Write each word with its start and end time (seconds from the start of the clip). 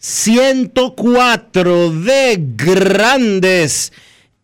3104 0.00 1.90
de 1.90 2.42
Grandes 2.56 3.92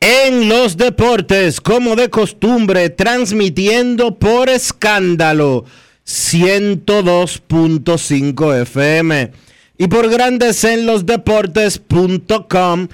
en 0.00 0.50
los 0.50 0.76
Deportes, 0.76 1.62
como 1.62 1.96
de 1.96 2.10
costumbre, 2.10 2.90
transmitiendo 2.90 4.18
por 4.18 4.50
escándalo 4.50 5.64
102.5 6.06 8.62
FM 8.62 9.32
y 9.78 9.88
por 9.88 10.10
Grandes 10.10 10.62
en 10.64 10.84
los 10.84 11.06
Deportes.com 11.06 12.88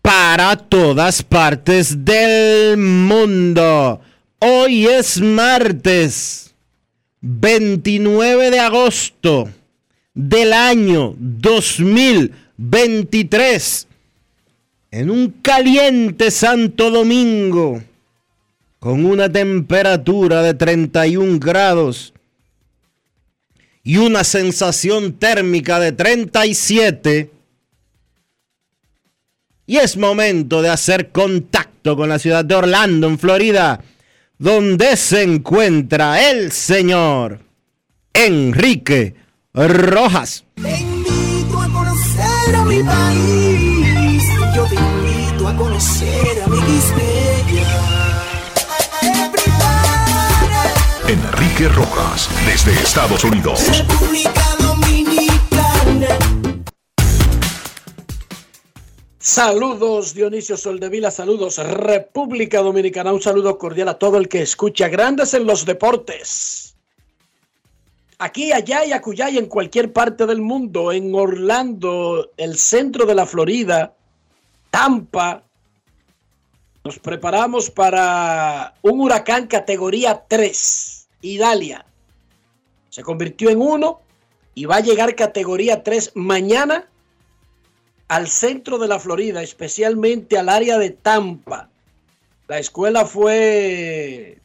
para 0.00 0.54
todas 0.56 1.24
partes 1.24 2.04
del 2.04 2.76
mundo. 2.76 4.00
Hoy 4.38 4.86
es 4.86 5.20
martes 5.20 6.54
29 7.20 8.52
de 8.52 8.60
agosto 8.60 9.48
del 10.16 10.52
año 10.52 11.14
2023. 11.18 13.86
En 14.90 15.10
un 15.10 15.30
caliente 15.42 16.32
Santo 16.32 16.90
Domingo 16.90 17.80
con 18.80 19.04
una 19.04 19.30
temperatura 19.30 20.42
de 20.42 20.54
31 20.54 21.38
grados 21.38 22.12
y 23.84 23.98
una 23.98 24.24
sensación 24.24 25.12
térmica 25.12 25.78
de 25.78 25.92
37 25.92 27.30
y 29.66 29.76
es 29.76 29.96
momento 29.96 30.60
de 30.62 30.70
hacer 30.70 31.10
contacto 31.10 31.96
con 31.96 32.08
la 32.08 32.18
ciudad 32.18 32.44
de 32.44 32.54
Orlando, 32.54 33.06
en 33.08 33.18
Florida, 33.18 33.82
donde 34.38 34.96
se 34.96 35.24
encuentra 35.24 36.30
el 36.30 36.52
señor 36.52 37.40
Enrique 38.14 39.25
Rojas. 39.56 40.44
Te 40.56 40.80
invito 40.80 41.58
a 41.58 41.68
conocer 41.72 42.54
a 42.54 42.64
mi 42.66 42.82
país. 42.82 44.22
Yo 44.54 44.66
te 44.66 44.74
invito 44.74 45.48
a 45.48 45.56
conocer 45.56 46.42
a 46.44 46.46
mi 46.46 46.58
Enrique 51.08 51.68
Rojas, 51.68 52.28
desde 52.44 52.72
Estados 52.72 53.24
Unidos. 53.24 53.62
República 53.78 54.56
Dominicana. 54.58 56.18
Saludos 59.18 60.12
Dionisio 60.12 60.58
Soldevila, 60.58 61.10
saludos 61.10 61.58
República 61.58 62.60
Dominicana, 62.60 63.12
un 63.12 63.22
saludo 63.22 63.56
cordial 63.56 63.88
a 63.88 63.94
todo 63.94 64.18
el 64.18 64.28
que 64.28 64.42
escucha 64.42 64.88
Grandes 64.88 65.32
en 65.32 65.46
los 65.46 65.64
Deportes. 65.64 66.65
Aquí, 68.18 68.52
allá 68.52 68.84
y 68.84 68.92
acullá 68.92 69.28
y 69.28 69.38
en 69.38 69.46
cualquier 69.46 69.92
parte 69.92 70.26
del 70.26 70.40
mundo, 70.40 70.90
en 70.92 71.14
Orlando, 71.14 72.32
el 72.36 72.56
centro 72.56 73.04
de 73.04 73.14
la 73.14 73.26
Florida, 73.26 73.94
Tampa, 74.70 75.42
nos 76.84 76.98
preparamos 76.98 77.70
para 77.70 78.74
un 78.82 79.00
huracán 79.00 79.48
categoría 79.48 80.24
3, 80.28 81.08
Idalia. 81.22 81.84
Se 82.90 83.02
convirtió 83.02 83.50
en 83.50 83.60
uno 83.60 84.00
y 84.54 84.66
va 84.66 84.76
a 84.76 84.80
llegar 84.80 85.14
categoría 85.16 85.82
3 85.82 86.12
mañana 86.14 86.88
al 88.08 88.28
centro 88.28 88.78
de 88.78 88.88
la 88.88 89.00
Florida, 89.00 89.42
especialmente 89.42 90.38
al 90.38 90.48
área 90.48 90.78
de 90.78 90.90
Tampa. 90.90 91.68
La 92.48 92.58
escuela 92.58 93.04
fue 93.04 94.38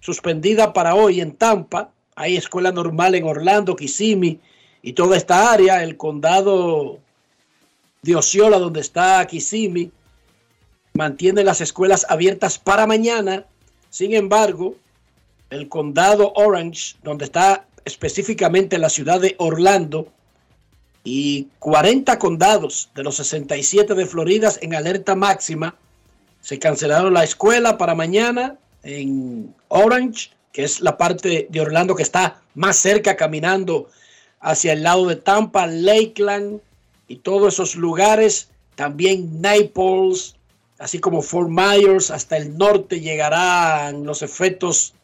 suspendida 0.00 0.72
para 0.72 0.94
hoy 0.94 1.20
en 1.20 1.36
Tampa. 1.36 1.91
Hay 2.14 2.36
escuela 2.36 2.72
normal 2.72 3.14
en 3.14 3.24
Orlando, 3.24 3.76
Kissimmee 3.76 4.40
y 4.82 4.92
toda 4.92 5.16
esta 5.16 5.52
área. 5.52 5.82
El 5.82 5.96
condado 5.96 6.98
de 8.02 8.16
Osceola, 8.16 8.58
donde 8.58 8.80
está 8.80 9.26
Kissimmee, 9.26 9.90
mantiene 10.94 11.44
las 11.44 11.60
escuelas 11.60 12.06
abiertas 12.08 12.58
para 12.58 12.86
mañana. 12.86 13.46
Sin 13.90 14.14
embargo, 14.14 14.76
el 15.50 15.68
condado 15.68 16.32
Orange, 16.34 16.96
donde 17.02 17.24
está 17.24 17.66
específicamente 17.84 18.78
la 18.78 18.88
ciudad 18.88 19.20
de 19.20 19.34
Orlando, 19.38 20.08
y 21.04 21.48
40 21.58 22.18
condados 22.18 22.90
de 22.94 23.02
los 23.02 23.16
67 23.16 23.94
de 23.94 24.06
Florida 24.06 24.52
en 24.60 24.74
alerta 24.74 25.14
máxima. 25.14 25.76
Se 26.40 26.58
cancelaron 26.58 27.14
la 27.14 27.24
escuela 27.24 27.78
para 27.78 27.94
mañana 27.94 28.56
en 28.82 29.54
Orange, 29.68 30.30
que 30.52 30.64
es 30.64 30.80
la 30.80 30.96
parte 30.96 31.48
de 31.50 31.60
Orlando 31.60 31.96
que 31.96 32.02
está 32.02 32.42
más 32.54 32.76
cerca 32.76 33.16
caminando 33.16 33.88
hacia 34.40 34.72
el 34.72 34.82
lado 34.82 35.06
de 35.06 35.16
Tampa, 35.16 35.66
Lakeland 35.66 36.60
y 37.08 37.16
todos 37.16 37.54
esos 37.54 37.74
lugares. 37.74 38.48
También 38.74 39.40
Naples, 39.40 40.36
así 40.78 40.98
como 40.98 41.22
Fort 41.22 41.48
Myers, 41.48 42.10
hasta 42.10 42.36
el 42.36 42.56
norte 42.56 43.00
llegarán 43.00 44.04
los 44.04 44.22
efectos 44.22 44.94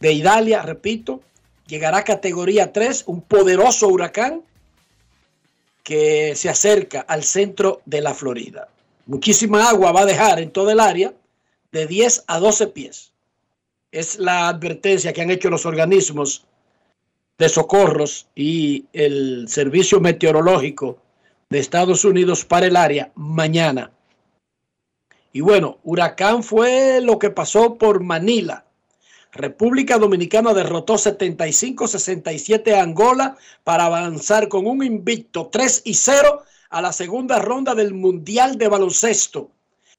de 0.00 0.12
Idalia, 0.12 0.62
repito. 0.62 1.20
Llegará 1.66 2.04
categoría 2.04 2.72
3, 2.72 3.04
un 3.06 3.22
poderoso 3.22 3.88
huracán 3.88 4.42
que 5.82 6.34
se 6.36 6.48
acerca 6.48 7.00
al 7.00 7.24
centro 7.24 7.82
de 7.86 8.00
la 8.00 8.14
Florida. 8.14 8.68
Muchísima 9.06 9.68
agua 9.68 9.90
va 9.92 10.02
a 10.02 10.06
dejar 10.06 10.38
en 10.38 10.50
todo 10.50 10.70
el 10.70 10.80
área 10.80 11.12
de 11.72 11.86
10 11.86 12.24
a 12.26 12.38
12 12.38 12.66
pies. 12.68 13.11
Es 13.92 14.18
la 14.18 14.48
advertencia 14.48 15.12
que 15.12 15.22
han 15.22 15.30
hecho 15.30 15.50
los 15.50 15.66
organismos 15.66 16.44
de 17.38 17.48
socorros 17.48 18.26
y 18.34 18.86
el 18.92 19.46
Servicio 19.48 20.00
Meteorológico 20.00 20.98
de 21.50 21.58
Estados 21.58 22.04
Unidos 22.04 22.44
para 22.44 22.66
el 22.66 22.76
área 22.76 23.12
mañana. 23.14 23.92
Y 25.32 25.42
bueno, 25.42 25.78
huracán 25.84 26.42
fue 26.42 27.00
lo 27.02 27.18
que 27.18 27.30
pasó 27.30 27.76
por 27.76 28.00
Manila. 28.00 28.64
República 29.32 29.98
Dominicana 29.98 30.54
derrotó 30.54 30.94
75-67 30.94 32.74
a 32.74 32.82
Angola 32.82 33.36
para 33.64 33.86
avanzar 33.86 34.48
con 34.48 34.66
un 34.66 34.82
invicto 34.82 35.48
3 35.52 35.82
y 35.84 35.94
0 35.94 36.42
a 36.70 36.82
la 36.82 36.92
segunda 36.92 37.38
ronda 37.38 37.74
del 37.74 37.92
Mundial 37.92 38.56
de 38.56 38.68
Baloncesto. 38.68 39.50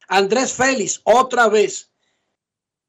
Andrés 0.08 0.54
Félix, 0.54 1.02
otra 1.04 1.48
vez, 1.48 1.90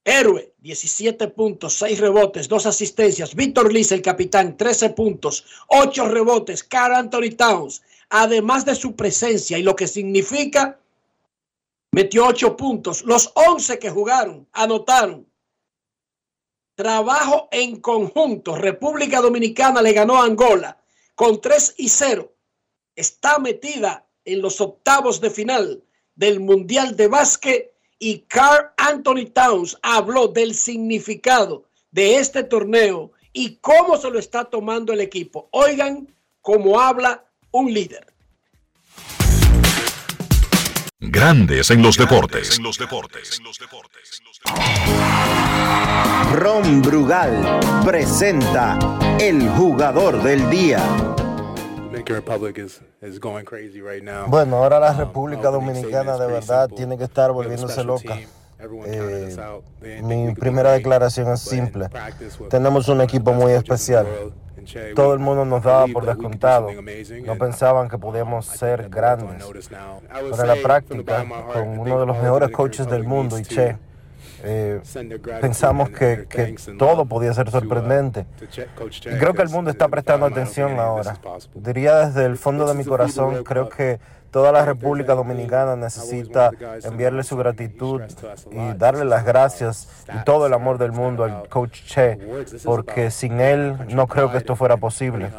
Héroe, 0.05 0.55
17 0.59 1.29
puntos, 1.29 1.75
6 1.79 1.99
rebotes, 1.99 2.47
2 2.47 2.67
asistencias. 2.67 3.35
Víctor 3.35 3.73
Liz, 3.73 3.91
el 3.91 4.03
capitán, 4.03 4.57
13 4.57 4.91
puntos, 4.91 5.47
8 5.69 6.09
rebotes. 6.09 6.63
Carl 6.63 6.95
Anthony 6.95 7.35
Towns, 7.37 7.83
además 8.11 8.67
de 8.67 8.75
su 8.75 8.95
presencia 8.95 9.57
y 9.57 9.63
lo 9.63 9.75
que 9.75 9.89
significa, 9.89 10.79
metió 11.91 12.27
8 12.27 12.55
puntos. 12.55 13.03
Los 13.05 13.33
11 13.35 13.79
que 13.79 13.89
jugaron 13.91 14.47
anotaron. 14.53 15.27
Trabajo 16.75 17.49
en 17.51 17.81
conjunto. 17.81 18.57
República 18.57 19.23
Dominicana 19.23 19.81
le 19.81 19.93
ganó 19.95 20.21
a 20.21 20.27
Angola 20.27 20.83
con 21.15 21.41
3 21.41 21.77
y 21.79 21.89
0. 21.89 22.31
Está 22.95 23.39
metida 23.39 24.07
en 24.25 24.43
los 24.43 24.61
octavos 24.61 25.21
de 25.21 25.31
final 25.31 25.83
del 26.15 26.41
Mundial 26.41 26.95
de 26.95 27.09
Básquet 27.09 27.74
y 27.99 28.21
Carl 28.21 28.71
Anthony 28.77 29.27
Towns 29.33 29.79
habló 29.83 30.29
del 30.29 30.55
significado 30.55 31.65
de 31.91 32.17
este 32.17 32.43
torneo 32.43 33.13
y 33.33 33.57
cómo 33.57 33.97
se 33.97 34.11
lo 34.11 34.19
está 34.19 34.45
tomando 34.45 34.93
el 34.93 35.01
equipo. 35.01 35.49
Oigan 35.53 36.13
cómo 36.41 36.81
habla 36.81 37.25
un 37.51 37.73
líder. 37.73 38.07
Grandes 41.01 41.71
en 41.71 41.83
los 41.83 41.97
deportes. 41.97 42.59
Ron 46.33 46.83
Brugal 46.83 47.61
presenta 47.85 48.79
el 49.21 49.49
jugador 49.51 50.23
del 50.23 50.49
día. 50.51 50.83
Bueno, 54.29 54.57
ahora 54.57 54.81
la 54.81 54.93
República 54.93 55.51
Dominicana 55.51 56.17
de 56.17 56.27
verdad 56.27 56.69
tiene 56.69 56.97
que 56.97 57.05
estar 57.05 57.33
volviéndose 57.33 57.85
loca. 57.85 58.19
Eh, 58.87 59.37
mi 60.03 60.35
primera 60.35 60.73
declaración 60.73 61.31
es 61.33 61.41
simple. 61.41 61.89
Tenemos 62.49 62.89
un 62.89 63.01
equipo 63.03 63.33
muy 63.33 63.53
especial. 63.53 64.07
Todo 64.95 65.13
el 65.13 65.19
mundo 65.19 65.45
nos 65.45 65.63
daba 65.63 65.87
por 65.89 66.07
descontado. 66.07 66.71
No 67.25 67.37
pensaban 67.37 67.89
que 67.89 67.99
podíamos 67.99 68.47
ser 68.47 68.89
grandes. 68.89 69.45
Pero 69.45 70.41
en 70.41 70.49
la 70.49 70.57
práctica, 70.63 71.25
con 71.53 71.79
uno 71.79 72.01
de 72.01 72.07
los 72.07 72.17
mejores 72.23 72.51
coaches 72.51 72.89
del 72.89 73.05
mundo, 73.05 73.39
y 73.39 73.43
Che, 73.43 73.77
eh, 74.45 74.81
pensamos 75.41 75.91
que, 75.91 76.27
que, 76.29 76.55
todo 76.79 77.07
podía 77.07 77.33
ser 77.33 77.51
sorprendente. 77.51 78.27
Y 78.41 79.19
creo 79.19 79.35
que 79.35 79.43
el 79.43 79.49
mundo 79.49 79.71
está 79.71 79.89
prestando 79.89 80.27
atención 80.27 80.79
ahora. 80.79 81.19
Diría 81.55 82.07
desde 82.07 82.27
el 82.27 82.37
fondo 82.37 82.67
de 82.67 82.75
mi 82.75 82.85
corazón, 82.85 83.43
creo 83.45 83.69
que 83.69 83.99
toda 84.35 84.51
la 84.51 84.65
República 84.65 85.15
Dominicana 85.15 85.77
necesita 85.77 86.51
enviarle 86.83 87.23
su 87.23 87.37
gratitud 87.37 88.03
y 88.51 88.77
darle 88.77 89.05
las 89.05 89.25
gracias 89.25 90.05
y 90.13 90.25
todo 90.25 90.49
el 90.49 90.55
amor 90.55 90.79
del 90.79 90.91
mundo 90.91 91.23
al 91.23 91.49
coach 91.49 91.83
Che, 91.87 92.19
porque 92.65 93.13
sin 93.13 93.41
él 93.41 93.77
no 93.95 94.09
creo 94.09 94.33
que 94.33 94.39
esto 94.39 94.57
fuera 94.57 94.77
posible. 94.77 95.31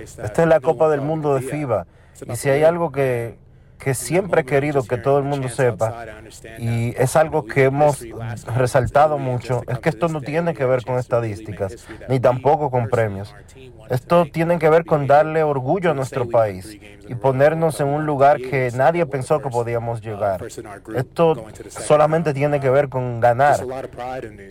Esta 0.00 0.42
es 0.42 0.48
la 0.48 0.58
Copa 0.58 0.88
del 0.88 1.00
Mundo 1.00 1.32
de 1.34 1.42
FIBA. 1.42 1.86
Y 2.26 2.34
si 2.34 2.50
hay 2.50 2.64
algo 2.64 2.90
que, 2.90 3.38
que 3.80 3.94
siempre 3.94 4.42
he 4.42 4.44
querido 4.44 4.84
que 4.84 4.98
todo 4.98 5.18
el 5.18 5.24
mundo 5.24 5.48
sepa, 5.48 6.06
y 6.58 6.94
es 6.96 7.16
algo 7.16 7.46
que 7.46 7.64
hemos 7.64 8.04
resaltado 8.54 9.18
mucho, 9.18 9.62
es 9.68 9.78
que 9.78 9.88
esto 9.88 10.08
no 10.08 10.20
tiene 10.20 10.54
que 10.54 10.64
ver 10.64 10.84
con 10.84 10.98
estadísticas, 10.98 11.76
ni 12.08 12.20
tampoco 12.20 12.70
con 12.70 12.88
premios. 12.88 13.34
Esto 13.88 14.26
tiene 14.26 14.58
que 14.58 14.68
ver 14.68 14.84
con 14.84 15.06
darle 15.06 15.42
orgullo 15.42 15.90
a 15.90 15.94
nuestro 15.94 16.28
país 16.28 16.78
y 17.08 17.14
ponernos 17.16 17.80
en 17.80 17.88
un 17.88 18.06
lugar 18.06 18.36
que 18.38 18.70
nadie 18.74 19.04
pensó 19.06 19.40
que 19.40 19.48
podíamos 19.48 20.00
llegar. 20.00 20.44
Esto 20.94 21.46
solamente 21.68 22.32
tiene 22.32 22.60
que 22.60 22.70
ver 22.70 22.88
con 22.88 23.18
ganar. 23.18 23.64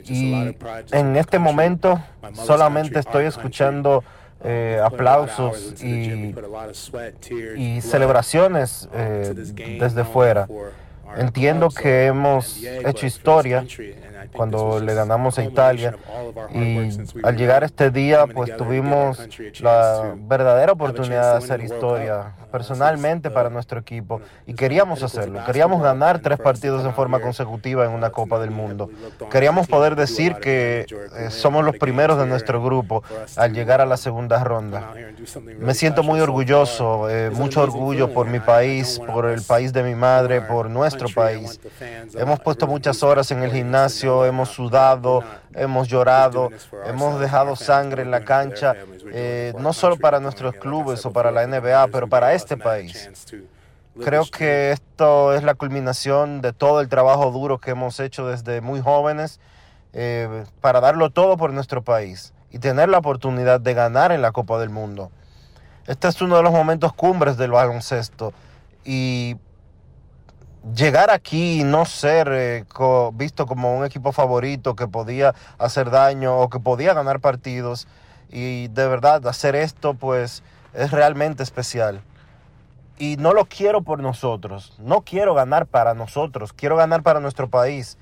Y 0.06 0.58
en 0.92 1.16
este 1.16 1.40
momento 1.40 2.02
solamente 2.34 3.00
estoy 3.00 3.25
escuchando 3.25 4.04
eh, 4.44 4.80
aplausos 4.83 5.81
y, 5.83 6.33
y 7.57 7.81
celebraciones 7.81 8.88
eh, 8.94 9.33
desde 9.80 10.03
fuera. 10.06 10.47
Entiendo 11.18 11.69
que 11.69 12.06
hemos 12.06 12.63
hecho 12.63 13.06
historia 13.06 13.65
cuando 14.33 14.80
le 14.80 14.94
ganamos 14.94 15.38
a 15.39 15.44
Italia 15.44 15.95
y 16.54 16.89
al 17.24 17.38
llegar 17.38 17.63
este 17.63 17.92
día 17.92 18.25
pues 18.27 18.56
tuvimos 18.57 19.19
la 19.60 20.16
verdadera 20.18 20.74
oportunidad 20.74 21.31
de 21.33 21.38
hacer 21.38 21.62
historia 21.62 22.33
personalmente 22.51 23.30
para 23.30 23.50
nuestro 23.50 23.80
equipo 23.80 24.21
y 24.48 24.54
queríamos 24.54 25.04
hacerlo, 25.04 25.42
queríamos 25.45 25.81
ganar 25.81 26.19
tres 26.19 26.39
partidos 26.39 26.83
en 26.86 26.94
forma 26.94 27.19
consecutiva 27.19 27.86
en 27.86 27.92
una 27.92 28.10
Copa 28.10 28.39
del 28.39 28.51
Mundo, 28.51 28.89
queríamos 29.30 29.68
poder 29.68 29.95
decir 29.95 30.36
que 30.36 30.86
eh, 31.18 31.30
somos 31.30 31.63
los 31.63 31.77
primeros 31.77 32.18
de 32.18 32.25
nuestro 32.25 32.63
grupo 32.63 33.04
al 33.36 33.54
llegar 33.54 33.81
a 33.81 33.86
la 33.86 33.98
segunda 33.98 34.44
ronda. 34.44 34.94
Me 35.60 35.74
siento 35.74 36.04
muy 36.04 36.19
orgulloso, 36.19 37.10
eh, 37.10 37.30
mucho 37.30 37.62
orgullo 37.62 38.13
por 38.13 38.27
mi 38.27 38.39
país, 38.39 39.00
por 39.06 39.25
el 39.27 39.42
país 39.42 39.74
de 39.74 39.83
mi 39.83 39.95
madre, 39.95 40.42
por 40.42 40.69
nuestro 40.69 41.07
país. 41.10 41.60
Hemos 42.15 42.39
puesto 42.39 42.68
muchas 42.68 43.04
horas 43.04 43.31
en 43.31 43.44
el 43.44 43.51
gimnasio, 43.51 44.09
hemos 44.26 44.50
sudado, 44.50 45.24
hemos 45.54 45.88
llorado, 45.88 46.50
hemos 46.86 47.20
dejado 47.20 47.56
sangre 47.56 48.04
en 48.04 48.12
la 48.12 48.26
cancha, 48.26 48.76
eh, 49.12 49.54
no 49.60 49.74
solo 49.74 49.98
para 49.98 50.20
nuestros 50.20 50.56
clubes 50.56 51.06
o 51.06 51.12
para 51.12 51.32
la 51.32 51.46
NBA, 51.46 51.88
pero 51.88 52.08
para 52.08 52.34
este 52.34 52.58
país. 52.58 53.10
Creo 54.04 54.26
que 54.26 54.72
esto 54.72 55.34
es 55.34 55.44
la 55.44 55.56
culminación 55.56 56.42
de 56.42 56.54
todo 56.54 56.82
el 56.82 56.88
trabajo 56.88 57.32
duro 57.32 57.58
que 57.58 57.72
hemos 57.72 58.00
hecho 58.00 58.28
desde 58.28 58.62
muy 58.62 58.82
jóvenes 58.82 59.40
eh, 59.94 60.46
para 60.62 60.80
darlo 60.80 61.10
todo 61.10 61.36
por 61.36 61.52
nuestro 61.52 61.84
país 61.84 62.34
y 62.52 62.60
tener 62.60 62.90
la 62.90 63.00
oportunidad 63.00 63.60
de 63.60 63.74
ganar 63.74 64.12
en 64.12 64.22
la 64.22 64.32
Copa 64.32 64.60
del 64.60 64.70
Mundo. 64.70 65.12
Este 65.88 66.08
es 66.08 66.22
uno 66.22 66.38
de 66.38 66.44
los 66.44 66.52
momentos 66.52 66.94
cumbres 66.94 67.38
del 67.38 67.52
baloncesto 67.52 68.34
y 68.86 69.38
llegar 70.75 71.10
aquí 71.10 71.62
y 71.62 71.63
no 71.63 71.86
ser 71.86 72.30
eh, 72.31 72.66
visto 73.13 73.45
como 73.45 73.77
un 73.77 73.86
equipo 73.86 74.12
favorito 74.12 74.75
que 74.75 74.88
podía 74.88 75.33
hacer 75.57 75.89
daño 75.89 76.38
o 76.38 76.50
que 76.50 76.60
podía 76.60 76.94
ganar 76.94 77.19
partidos 77.19 77.88
y 78.30 78.68
de 78.69 78.88
verdad 78.88 79.25
hacer 79.27 79.56
esto 79.56 79.94
pues 79.94 80.44
es 80.74 80.92
realmente 80.92 81.44
especial. 81.44 82.01
Y 82.98 83.16
no 83.18 83.33
lo 83.33 83.45
quiero 83.45 83.81
por 83.81 84.01
nosotros, 84.01 84.75
no 84.77 85.01
quiero 85.01 85.33
ganar 85.33 85.66
para 85.66 85.94
nosotros, 85.94 86.51
quiero 86.51 86.75
ganar 86.75 87.01
para 87.01 87.19
nuestro 87.19 87.50
país. 87.50 87.98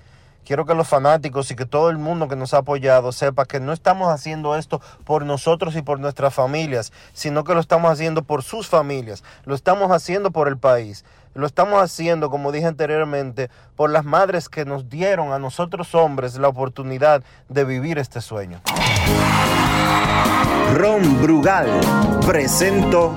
Quiero 0.48 0.66
que 0.66 0.74
los 0.76 0.88
fanáticos 0.88 1.52
y 1.52 1.58
que 1.58 1.66
todo 1.66 1.90
el 1.90 1.98
mundo 1.98 2.30
que 2.30 2.38
nos 2.38 2.54
ha 2.54 2.60
apoyado 2.60 3.12
sepa 3.12 3.44
que 3.44 3.60
no 3.60 3.74
estamos 3.74 4.08
haciendo 4.08 4.56
esto 4.56 4.80
por 5.04 5.26
nosotros 5.26 5.76
y 5.76 5.82
por 5.82 6.00
nuestras 6.00 6.34
familias, 6.34 6.94
sino 7.12 7.44
que 7.44 7.54
lo 7.54 7.60
estamos 7.60 7.92
haciendo 7.92 8.24
por 8.24 8.44
sus 8.44 8.70
familias, 8.70 9.26
lo 9.44 9.56
estamos 9.56 9.92
haciendo 9.92 10.32
por 10.32 10.48
el 10.48 10.58
país. 10.58 11.04
Lo 11.38 11.46
estamos 11.46 11.80
haciendo, 11.80 12.32
como 12.32 12.52
dije 12.52 12.66
anteriormente, 12.66 13.52
por 13.76 13.92
las 13.92 14.04
madres 14.04 14.50
que 14.50 14.66
nos 14.66 14.90
dieron 14.90 15.34
a 15.34 15.38
nosotros 15.38 15.94
hombres 15.94 16.36
la 16.40 16.48
oportunidad 16.48 17.24
de 17.48 17.64
vivir 17.64 18.00
este 18.00 18.22
sueño. 18.22 18.60
Ron 20.74 21.22
Brugal 21.22 21.70
presento 22.26 23.16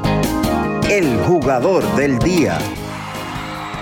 el 0.90 1.18
jugador 1.20 1.82
del 1.96 2.18
día. 2.18 2.58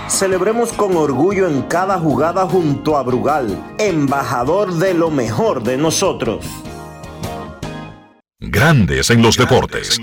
Celebremos 0.07 0.71
con 0.71 0.95
orgullo 0.95 1.45
en 1.45 1.63
cada 1.63 1.99
jugada 1.99 2.47
junto 2.47 2.95
a 2.95 3.03
Brugal, 3.03 3.61
embajador 3.77 4.73
de 4.75 4.93
lo 4.93 5.11
mejor 5.11 5.63
de 5.63 5.75
nosotros. 5.75 6.45
Grandes 8.39 9.09
en 9.09 9.21
los 9.21 9.35
deportes. 9.35 9.99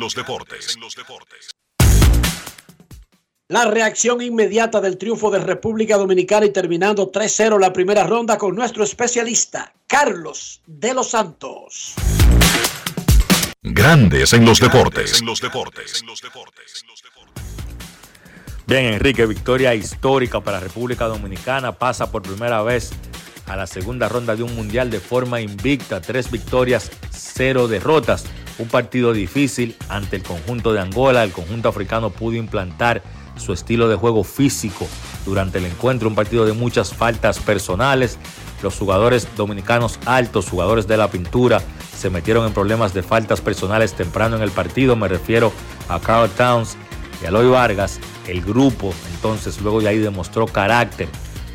La 3.49 3.65
reacción 3.65 4.21
inmediata 4.21 4.81
del 4.81 4.99
triunfo 4.99 5.31
de 5.31 5.39
República 5.39 5.97
Dominicana 5.97 6.47
y 6.47 6.51
terminando 6.51 7.13
3-0 7.13 7.61
la 7.61 7.73
primera 7.73 8.03
ronda 8.03 8.37
con 8.39 8.57
nuestro 8.57 8.83
especialista, 8.83 9.73
Carlos 9.87 10.63
de 10.67 10.93
los 10.93 11.11
Santos. 11.11 11.95
Grandes 13.63 14.33
en 14.33 14.45
los 14.45 14.59
deportes. 14.59 15.23
Bien, 18.67 18.87
Enrique, 18.87 19.25
victoria 19.27 19.77
histórica 19.77 20.41
para 20.41 20.59
República 20.59 21.05
Dominicana. 21.05 21.71
Pasa 21.71 22.11
por 22.11 22.23
primera 22.23 22.65
vez 22.65 22.91
a 23.47 23.55
la 23.55 23.69
segunda 23.69 24.09
ronda 24.09 24.35
de 24.35 24.43
un 24.43 24.57
mundial 24.57 24.91
de 24.91 24.99
forma 24.99 25.41
invicta. 25.41 26.01
Tres 26.01 26.33
victorias, 26.33 26.91
cero 27.13 27.69
derrotas. 27.69 28.25
Un 28.59 28.67
partido 28.67 29.13
difícil 29.13 29.77
ante 29.89 30.17
el 30.17 30.25
conjunto 30.25 30.73
de 30.73 30.81
Angola. 30.81 31.23
El 31.23 31.31
conjunto 31.31 31.69
africano 31.69 32.11
pudo 32.11 32.35
implantar 32.35 33.05
su 33.37 33.53
estilo 33.53 33.89
de 33.89 33.97
juego 33.97 34.25
físico 34.25 34.87
durante 35.25 35.59
el 35.59 35.67
encuentro, 35.67 36.09
un 36.09 36.15
partido 36.15 36.45
de 36.47 36.53
muchas 36.53 36.93
faltas 36.95 37.39
personales. 37.39 38.19
Los 38.63 38.77
jugadores 38.79 39.29
dominicanos 39.37 39.99
altos, 40.07 40.49
jugadores 40.49 40.87
de 40.87 40.97
la 40.97 41.11
pintura, 41.11 41.61
se 41.97 42.11
metieron 42.11 42.47
en 42.47 42.53
problemas 42.53 42.95
de 42.95 43.03
faltas 43.03 43.41
personales 43.41 43.95
temprano 43.95 44.37
en 44.37 44.43
el 44.43 44.51
partido. 44.51 44.97
Me 44.97 45.09
refiero 45.09 45.53
a 45.89 46.01
Carl 46.01 46.31
Towns 46.31 46.77
y 47.23 47.27
a 47.27 47.29
Eloy 47.29 47.49
Vargas. 47.49 48.01
El 48.27 48.43
grupo 48.43 48.93
entonces 49.15 49.61
luego 49.61 49.81
de 49.81 49.89
ahí 49.89 49.99
demostró 49.99 50.47
carácter 50.47 51.09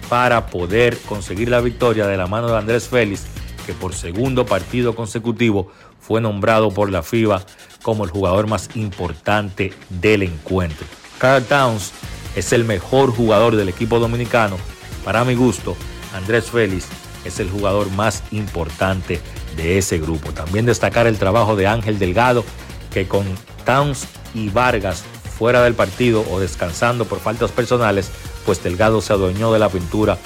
para 0.09 0.47
poder 0.47 0.97
conseguir 0.99 1.49
la 1.49 1.61
victoria 1.61 2.05
de 2.05 2.17
la 2.17 2.27
mano 2.27 2.49
de 2.49 2.57
Andrés 2.57 2.89
Félix, 2.89 3.25
que 3.65 3.73
por 3.73 3.93
segundo 3.93 4.45
partido 4.45 4.95
consecutivo 4.95 5.71
fue 5.99 6.19
nombrado 6.19 6.71
por 6.71 6.91
la 6.91 7.03
FIBA 7.03 7.45
como 7.81 8.03
el 8.03 8.09
jugador 8.09 8.47
más 8.47 8.69
importante 8.75 9.73
del 9.89 10.23
encuentro. 10.23 11.00
Carl 11.21 11.43
Towns 11.43 11.91
es 12.35 12.51
el 12.51 12.65
mejor 12.65 13.11
jugador 13.11 13.55
del 13.55 13.69
equipo 13.69 13.99
dominicano. 13.99 14.57
Para 15.05 15.23
mi 15.23 15.35
gusto, 15.35 15.77
Andrés 16.15 16.49
Félix 16.49 16.87
es 17.23 17.39
el 17.39 17.47
jugador 17.47 17.91
más 17.91 18.23
importante 18.31 19.21
de 19.55 19.77
ese 19.77 19.99
grupo. 19.99 20.31
También 20.31 20.65
destacar 20.65 21.05
el 21.05 21.19
trabajo 21.19 21.55
de 21.55 21.67
Ángel 21.67 21.99
Delgado, 21.99 22.43
que 22.91 23.07
con 23.07 23.23
Towns 23.65 24.07
y 24.33 24.49
Vargas 24.49 25.03
fuera 25.37 25.61
del 25.61 25.75
partido 25.75 26.25
o 26.31 26.39
descansando 26.39 27.05
por 27.05 27.19
faltas 27.19 27.51
personales, 27.51 28.09
pues 28.43 28.63
Delgado 28.63 28.99
se 28.99 29.13
adueñó 29.13 29.53
de 29.53 29.59
la 29.59 29.69
pintura 29.69 30.17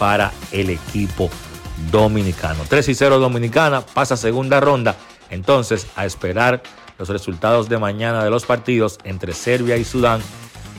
para 0.00 0.32
el 0.50 0.70
equipo 0.70 1.30
dominicano. 1.92 2.64
3 2.68 2.88
y 2.88 2.94
0 2.96 3.20
Dominicana, 3.20 3.82
pasa 3.82 4.16
segunda 4.16 4.58
ronda. 4.58 4.96
Entonces, 5.30 5.86
a 5.94 6.04
esperar 6.04 6.60
los 7.00 7.08
resultados 7.08 7.68
de 7.70 7.78
mañana 7.78 8.22
de 8.22 8.30
los 8.30 8.44
partidos 8.44 8.98
entre 9.04 9.32
Serbia 9.32 9.78
y 9.78 9.84
Sudán 9.84 10.20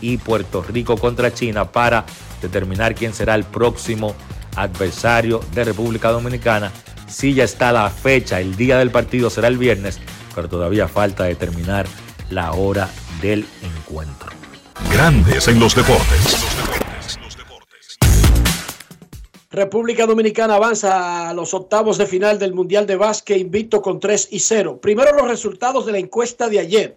y 0.01 0.17
Puerto 0.17 0.63
Rico 0.63 0.95
contra 0.95 1.33
China 1.33 1.71
para 1.71 2.05
determinar 2.41 2.93
quién 2.93 3.13
será 3.13 3.33
el 3.33 3.43
próximo 3.43 4.15
adversario 4.55 5.41
de 5.53 5.63
República 5.63 6.11
Dominicana. 6.11 6.71
Si 7.07 7.33
ya 7.33 7.43
está 7.43 7.71
la 7.71 7.89
fecha, 7.89 8.39
el 8.39 8.55
día 8.55 8.77
del 8.77 8.91
partido 8.91 9.31
será 9.31 9.47
el 9.47 9.57
viernes, 9.57 9.99
pero 10.35 10.47
todavía 10.47 10.87
falta 10.87 11.23
determinar 11.23 11.87
la 12.29 12.51
hora 12.51 12.87
del 13.21 13.45
encuentro. 13.63 14.29
Grandes 14.93 15.47
en 15.47 15.59
los 15.59 15.75
deportes. 15.75 16.40
República 19.51 20.05
Dominicana 20.05 20.55
avanza 20.55 21.29
a 21.29 21.33
los 21.33 21.53
octavos 21.53 21.97
de 21.97 22.05
final 22.05 22.39
del 22.39 22.53
Mundial 22.53 22.87
de 22.87 22.95
Básquet 22.95 23.37
invicto 23.37 23.81
con 23.81 23.99
3 23.99 24.29
y 24.31 24.39
0. 24.39 24.79
Primero 24.79 25.13
los 25.13 25.27
resultados 25.27 25.85
de 25.85 25.91
la 25.91 25.97
encuesta 25.97 26.47
de 26.47 26.59
ayer. 26.59 26.95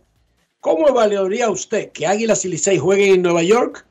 ¿Cómo 0.60 0.86
evaluaría 0.88 1.50
usted 1.50 1.90
que 1.90 2.06
Águilas 2.06 2.44
y 2.44 2.48
Licey 2.48 2.78
jueguen 2.78 3.14
en 3.14 3.22
Nueva 3.22 3.42
York? 3.42 3.84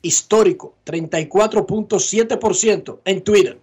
Histórico, 0.00 0.72
34.7% 0.86 3.00
en 3.04 3.20
Twitter. 3.20 3.58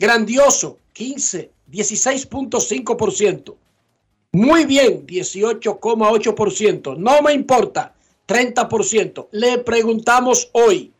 Grandioso, 0.00 0.78
15, 0.92 1.52
16.5%. 1.70 3.54
Muy 4.32 4.64
bien, 4.64 5.06
18,8%. 5.06 6.96
No 6.96 7.22
me 7.22 7.34
importa, 7.34 7.94
30%. 8.26 9.28
Le 9.30 9.58
preguntamos 9.58 10.50
hoy, 10.52 10.92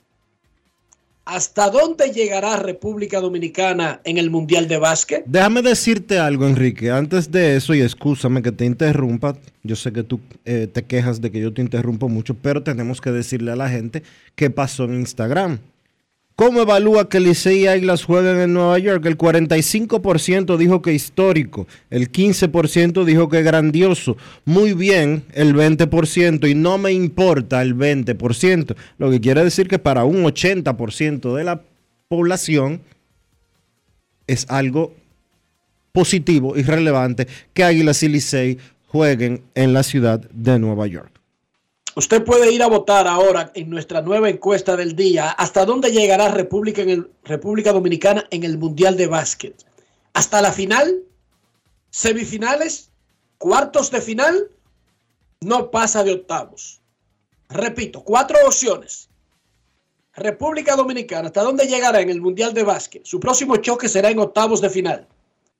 ¿hasta 1.28 1.68
dónde 1.68 2.11
llegará 2.11 2.56
República 2.56 3.20
Dominicana 3.20 4.00
en 4.04 4.16
el 4.16 4.30
Mundial 4.30 4.66
de 4.66 4.78
Básquet? 4.78 5.25
Déjame 5.26 5.61
decirte 5.61 6.18
algo, 6.18 6.47
Enrique. 6.47 6.90
Antes 6.90 7.30
de 7.30 7.54
eso, 7.54 7.75
y 7.75 7.82
escúchame 7.82 8.40
que 8.40 8.50
te 8.50 8.64
interrumpa, 8.64 9.37
yo 9.62 9.76
sé 9.76 9.92
que 9.92 10.02
tú 10.02 10.20
eh, 10.47 10.68
te 10.73 10.85
quejas 10.85 11.20
de 11.20 11.30
que 11.30 11.40
yo 11.40 11.52
te 11.52 11.61
interrumpo 11.61 12.08
mucho, 12.08 12.35
pero 12.35 12.62
tenemos 12.62 13.02
que 13.02 13.12
decirle 13.12 13.52
a 13.52 13.56
la 13.56 13.68
gente 13.68 14.02
qué 14.37 14.49
pasó 14.49 14.85
en 14.85 14.94
Instagram. 14.94 15.58
¿Cómo 16.38 16.61
evalúa 16.61 17.09
que 17.09 17.18
Licey 17.18 17.62
y 17.62 17.66
Águilas 17.66 18.04
juegan 18.04 18.38
en 18.38 18.54
Nueva 18.54 18.78
York? 18.78 19.04
El 19.07 19.18
45% 19.18 20.57
dijo 20.57 20.80
que 20.83 20.92
histórico, 20.92 21.66
el 21.90 22.12
15% 22.12 23.04
dijo 23.04 23.28
que 23.28 23.42
grandioso, 23.42 24.16
muy 24.45 24.73
bien 24.73 25.25
el 25.33 25.52
20% 25.52 26.49
y 26.49 26.54
no 26.54 26.78
me 26.78 26.92
importa 26.92 27.61
el 27.61 27.75
20%, 27.75 28.76
lo 28.99 29.11
que 29.11 29.21
quiere 29.21 29.42
decir 29.42 29.66
que 29.66 29.80
para 29.80 30.04
un 30.04 30.23
80% 30.23 31.35
de 31.35 31.42
la 31.42 31.61
población 32.07 32.83
es 34.28 34.47
algo 34.49 34.95
positivo 35.90 36.57
y 36.57 36.62
relevante 36.62 37.26
que 37.52 37.64
Águilas 37.64 38.00
y 38.04 38.09
Licey 38.11 38.59
jueguen 38.87 39.42
en 39.57 39.73
la 39.73 39.83
ciudad 39.83 40.21
de 40.30 40.57
Nueva 40.61 40.87
York. 40.87 41.17
Usted 41.99 42.23
puede 42.23 42.52
ir 42.52 42.62
a 42.62 42.69
votar 42.69 43.09
ahora 43.09 43.50
en 43.57 43.69
nuestra 43.71 44.00
nueva 44.02 44.31
encuesta 44.31 44.76
del 44.76 44.95
día. 44.95 45.31
¿Hasta 45.31 45.64
dónde 45.64 45.90
llegará 45.90 46.28
República, 46.28 46.83
en 46.83 47.11
República 47.25 47.73
Dominicana 47.73 48.25
en 48.31 48.45
el 48.45 48.57
Mundial 48.57 48.97
de 48.97 49.09
Básquet? 49.09 49.67
¿Hasta 50.12 50.40
la 50.40 50.52
final? 50.52 51.02
¿Semifinales? 51.90 52.93
¿Cuartos 53.37 53.90
de 53.90 54.00
final? 54.00 54.49
No 55.40 55.73
pasa 55.73 56.05
de 56.05 56.12
octavos. 56.12 56.81
Repito, 57.49 58.05
cuatro 58.05 58.38
opciones. 58.47 59.09
República 60.14 60.76
Dominicana, 60.76 61.26
¿hasta 61.26 61.43
dónde 61.43 61.67
llegará 61.67 62.00
en 62.00 62.11
el 62.11 62.21
Mundial 62.21 62.55
de 62.55 62.62
Básquet? 62.62 63.05
Su 63.07 63.19
próximo 63.19 63.57
choque 63.57 63.88
será 63.88 64.09
en 64.09 64.21
octavos 64.21 64.61
de 64.61 64.71
final. 64.71 65.09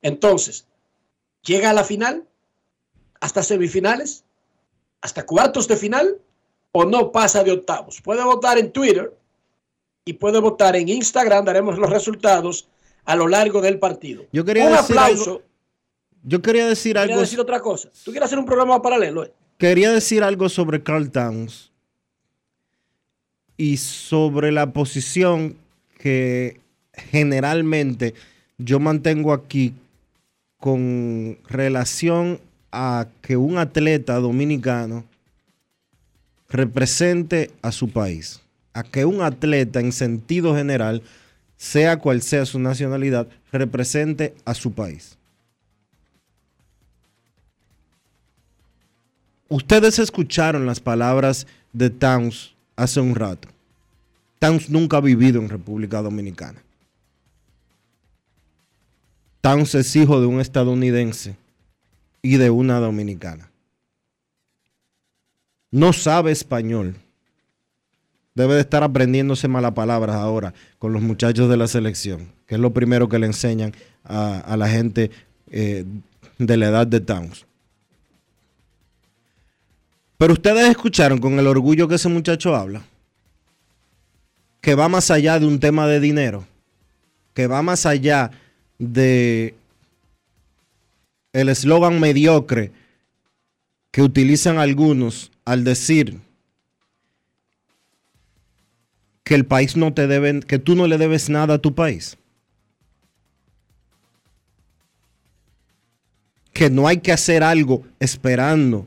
Entonces, 0.01 0.65
¿llega 1.43 1.71
a 1.71 1.73
la 1.73 1.83
final? 1.83 2.25
¿Hasta 3.19 3.43
semifinales? 3.43 4.23
¿Hasta 5.01 5.25
cuartos 5.25 5.67
de 5.67 5.75
final? 5.75 6.21
O 6.71 6.85
no 6.85 7.11
pasa 7.11 7.43
de 7.43 7.51
octavos. 7.51 8.01
Puede 8.01 8.23
votar 8.23 8.57
en 8.57 8.71
Twitter 8.71 9.13
y 10.05 10.13
puede 10.13 10.39
votar 10.39 10.75
en 10.75 10.89
Instagram. 10.89 11.45
Daremos 11.45 11.77
los 11.77 11.89
resultados 11.89 12.67
a 13.05 13.15
lo 13.15 13.27
largo 13.27 13.61
del 13.61 13.79
partido. 13.79 14.23
Yo 14.31 14.45
quería 14.45 14.65
un 14.65 14.71
decir 14.73 14.97
aplauso. 14.97 15.31
Algo, 15.31 15.43
yo 16.23 16.41
quería 16.41 16.67
decir 16.67 16.95
Quería 16.95 17.13
algo. 17.13 17.21
decir 17.21 17.39
otra 17.39 17.59
cosa. 17.59 17.89
¿Tú 18.03 18.11
quieres 18.11 18.27
hacer 18.27 18.39
un 18.39 18.45
programa 18.45 18.81
paralelo? 18.81 19.23
eh? 19.23 19.31
Quería 19.57 19.91
decir 19.91 20.23
algo 20.23 20.47
sobre 20.49 20.83
Carl 20.83 21.09
Towns 21.11 21.71
y 23.57 23.77
sobre 23.77 24.51
la 24.51 24.71
posición 24.71 25.57
que 25.97 26.59
generalmente 26.93 28.13
yo 28.57 28.79
mantengo 28.79 29.33
aquí 29.33 29.73
con 30.59 31.37
relación 31.47 32.39
a 32.71 33.07
que 33.21 33.37
un 33.37 33.57
atleta 33.57 34.15
dominicano 34.19 35.03
represente 36.49 37.51
a 37.61 37.71
su 37.71 37.89
país, 37.89 38.41
a 38.73 38.83
que 38.83 39.05
un 39.05 39.21
atleta 39.21 39.79
en 39.79 39.91
sentido 39.91 40.55
general, 40.55 41.01
sea 41.57 41.97
cual 41.99 42.21
sea 42.21 42.45
su 42.45 42.59
nacionalidad, 42.59 43.27
represente 43.51 44.33
a 44.45 44.53
su 44.53 44.71
país. 44.71 45.17
Ustedes 49.47 49.97
escucharon 49.97 50.65
las 50.65 50.79
palabras 50.79 51.47
de 51.73 51.89
Towns 51.89 52.53
hace 52.75 52.99
un 52.99 53.15
rato. 53.15 53.47
Towns 54.37 54.69
nunca 54.69 54.97
ha 54.97 55.01
vivido 55.01 55.41
en 55.41 55.49
República 55.49 56.01
Dominicana. 56.01 56.61
Towns 59.41 59.73
es 59.75 59.95
hijo 59.95 60.19
de 60.19 60.27
un 60.27 60.39
estadounidense 60.39 61.35
y 62.21 62.37
de 62.37 62.49
una 62.49 62.79
dominicana. 62.79 63.48
No 65.71 65.93
sabe 65.93 66.31
español. 66.31 66.95
Debe 68.33 68.55
de 68.55 68.61
estar 68.61 68.83
aprendiéndose 68.83 69.47
malas 69.47 69.73
palabras 69.73 70.15
ahora 70.15 70.53
con 70.77 70.93
los 70.93 71.01
muchachos 71.01 71.49
de 71.49 71.57
la 71.57 71.67
selección, 71.67 72.31
que 72.47 72.55
es 72.55 72.61
lo 72.61 72.71
primero 72.73 73.09
que 73.09 73.19
le 73.19 73.25
enseñan 73.25 73.73
a, 74.03 74.55
la 74.57 74.69
gente 74.69 75.11
eh, 75.51 75.85
de 76.37 76.57
la 76.57 76.67
edad 76.67 76.87
de 76.87 77.01
Towns. 77.01 77.45
Pero 80.17 80.33
ustedes 80.33 80.69
escucharon 80.69 81.19
con 81.19 81.39
el 81.39 81.47
orgullo 81.47 81.87
que 81.87 81.95
ese 81.95 82.09
muchacho 82.09 82.55
habla, 82.55 82.81
que 84.61 84.75
va 84.75 84.89
más 84.89 85.11
allá 85.11 85.39
de 85.39 85.45
un 85.45 85.59
tema 85.59 85.87
de 85.87 85.99
dinero, 85.99 86.45
que 87.33 87.47
va 87.47 87.61
más 87.61 87.85
allá 87.85 88.31
de 88.77 89.55
el 91.31 91.49
eslogan 91.49 91.99
mediocre 91.99 92.71
que 93.91 94.01
utilizan 94.01 94.57
algunos 94.57 95.31
al 95.49 95.63
decir 95.63 96.21
que 99.23 99.33
el 99.33 99.47
país 99.47 99.75
no 99.75 99.91
te 99.95 100.05
debe, 100.05 100.41
que 100.41 100.59
tú 100.59 100.75
no 100.75 100.85
le 100.85 100.99
debes 100.99 101.27
nada 101.27 101.55
a 101.55 101.57
tu 101.57 101.73
país. 101.73 102.17
Que 106.53 106.69
no 106.69 106.87
hay 106.87 106.97
que 106.97 107.11
hacer 107.11 107.41
algo 107.41 107.83
esperando 107.99 108.85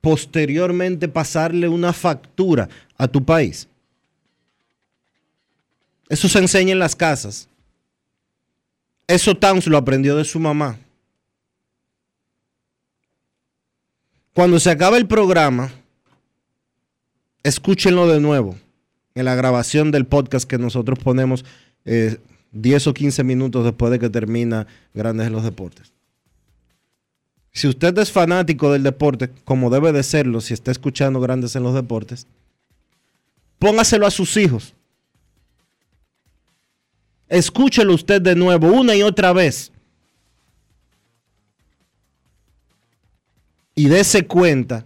posteriormente 0.00 1.06
pasarle 1.06 1.68
una 1.68 1.92
factura 1.92 2.68
a 2.96 3.06
tu 3.06 3.24
país. 3.24 3.68
Eso 6.08 6.28
se 6.28 6.40
enseña 6.40 6.72
en 6.72 6.80
las 6.80 6.96
casas. 6.96 7.48
Eso 9.06 9.36
Towns 9.36 9.68
lo 9.68 9.78
aprendió 9.78 10.16
de 10.16 10.24
su 10.24 10.40
mamá. 10.40 10.80
Cuando 14.38 14.60
se 14.60 14.70
acabe 14.70 14.98
el 14.98 15.08
programa, 15.08 15.72
escúchenlo 17.42 18.06
de 18.06 18.20
nuevo 18.20 18.56
en 19.16 19.24
la 19.24 19.34
grabación 19.34 19.90
del 19.90 20.06
podcast 20.06 20.48
que 20.48 20.58
nosotros 20.58 21.00
ponemos 21.00 21.44
eh, 21.84 22.18
10 22.52 22.86
o 22.86 22.94
15 22.94 23.24
minutos 23.24 23.64
después 23.64 23.90
de 23.90 23.98
que 23.98 24.08
termina 24.08 24.68
Grandes 24.94 25.26
en 25.26 25.32
los 25.32 25.42
Deportes. 25.42 25.92
Si 27.50 27.66
usted 27.66 27.98
es 27.98 28.12
fanático 28.12 28.70
del 28.70 28.84
deporte, 28.84 29.28
como 29.44 29.70
debe 29.70 29.90
de 29.90 30.04
serlo 30.04 30.40
si 30.40 30.54
está 30.54 30.70
escuchando 30.70 31.18
Grandes 31.18 31.56
en 31.56 31.64
los 31.64 31.74
Deportes, 31.74 32.28
póngaselo 33.58 34.06
a 34.06 34.12
sus 34.12 34.36
hijos. 34.36 34.72
Escúchelo 37.28 37.92
usted 37.92 38.22
de 38.22 38.36
nuevo, 38.36 38.68
una 38.68 38.94
y 38.94 39.02
otra 39.02 39.32
vez. 39.32 39.72
Y 43.78 43.86
dése 43.86 44.26
cuenta 44.26 44.84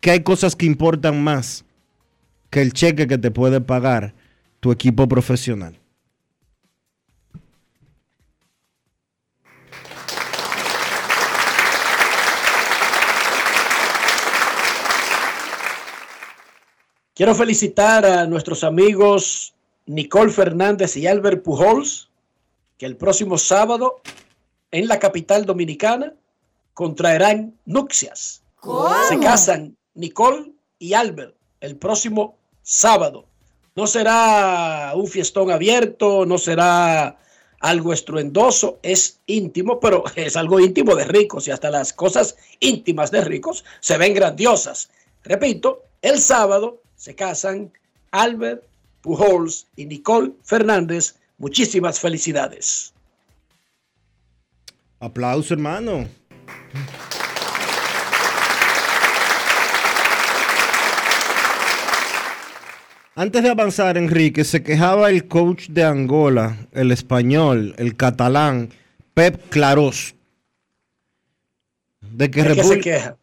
que 0.00 0.12
hay 0.12 0.22
cosas 0.22 0.56
que 0.56 0.64
importan 0.64 1.22
más 1.22 1.62
que 2.48 2.62
el 2.62 2.72
cheque 2.72 3.06
que 3.06 3.18
te 3.18 3.30
puede 3.30 3.60
pagar 3.60 4.14
tu 4.60 4.72
equipo 4.72 5.06
profesional. 5.06 5.78
Quiero 17.12 17.34
felicitar 17.34 18.06
a 18.06 18.24
nuestros 18.24 18.64
amigos 18.64 19.52
Nicole 19.84 20.32
Fernández 20.32 20.96
y 20.96 21.06
Albert 21.06 21.42
Pujols, 21.42 22.08
que 22.78 22.86
el 22.86 22.96
próximo 22.96 23.36
sábado 23.36 24.00
en 24.70 24.88
la 24.88 24.98
capital 24.98 25.44
dominicana 25.44 26.14
contraerán 26.74 27.54
nupcias. 27.64 28.42
Se 29.08 29.18
casan 29.18 29.76
Nicole 29.94 30.52
y 30.78 30.94
Albert 30.94 31.34
el 31.60 31.76
próximo 31.76 32.36
sábado. 32.62 33.26
No 33.76 33.86
será 33.86 34.92
un 34.94 35.06
fiestón 35.06 35.50
abierto, 35.50 36.26
no 36.26 36.38
será 36.38 37.18
algo 37.60 37.92
estruendoso, 37.92 38.78
es 38.82 39.20
íntimo, 39.26 39.80
pero 39.80 40.04
es 40.16 40.36
algo 40.36 40.60
íntimo 40.60 40.94
de 40.94 41.04
ricos 41.04 41.48
y 41.48 41.50
hasta 41.50 41.70
las 41.70 41.92
cosas 41.92 42.36
íntimas 42.60 43.10
de 43.10 43.22
ricos 43.22 43.64
se 43.80 43.96
ven 43.96 44.14
grandiosas. 44.14 44.90
Repito, 45.22 45.84
el 46.02 46.20
sábado 46.20 46.82
se 46.96 47.14
casan 47.14 47.72
Albert 48.10 48.62
Pujols 49.00 49.66
y 49.76 49.86
Nicole 49.86 50.32
Fernández. 50.42 51.16
Muchísimas 51.38 51.98
felicidades. 51.98 52.92
Aplauso, 55.00 55.52
hermano. 55.52 56.08
Antes 63.16 63.42
de 63.42 63.50
avanzar, 63.50 63.96
Enrique, 63.96 64.44
se 64.44 64.62
quejaba 64.62 65.08
el 65.10 65.28
coach 65.28 65.68
de 65.68 65.84
Angola, 65.84 66.56
el 66.72 66.90
español, 66.90 67.74
el 67.78 67.96
catalán, 67.96 68.70
Pep 69.14 69.50
Clarós, 69.50 70.16
de 72.00 72.30
que, 72.30 72.42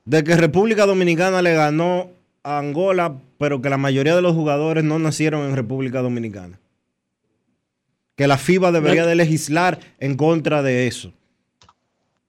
de 0.06 0.24
que 0.24 0.36
República 0.38 0.86
Dominicana 0.86 1.42
le 1.42 1.54
ganó 1.54 2.10
a 2.44 2.58
Angola 2.58 3.16
pero 3.42 3.60
que 3.60 3.72
la 3.72 3.78
mayoría 3.78 4.16
de 4.16 4.22
los 4.22 4.36
jugadores 4.36 4.84
no 4.84 5.00
nacieron 5.00 5.50
en 5.50 5.56
República 5.56 6.04
Dominicana. 6.04 6.60
Que 8.16 8.28
la 8.28 8.38
FIBA 8.38 8.72
debería 8.72 9.04
de 9.08 9.16
legislar 9.16 9.80
en 10.00 10.16
contra 10.16 10.62
de 10.62 10.86
eso. 10.86 11.12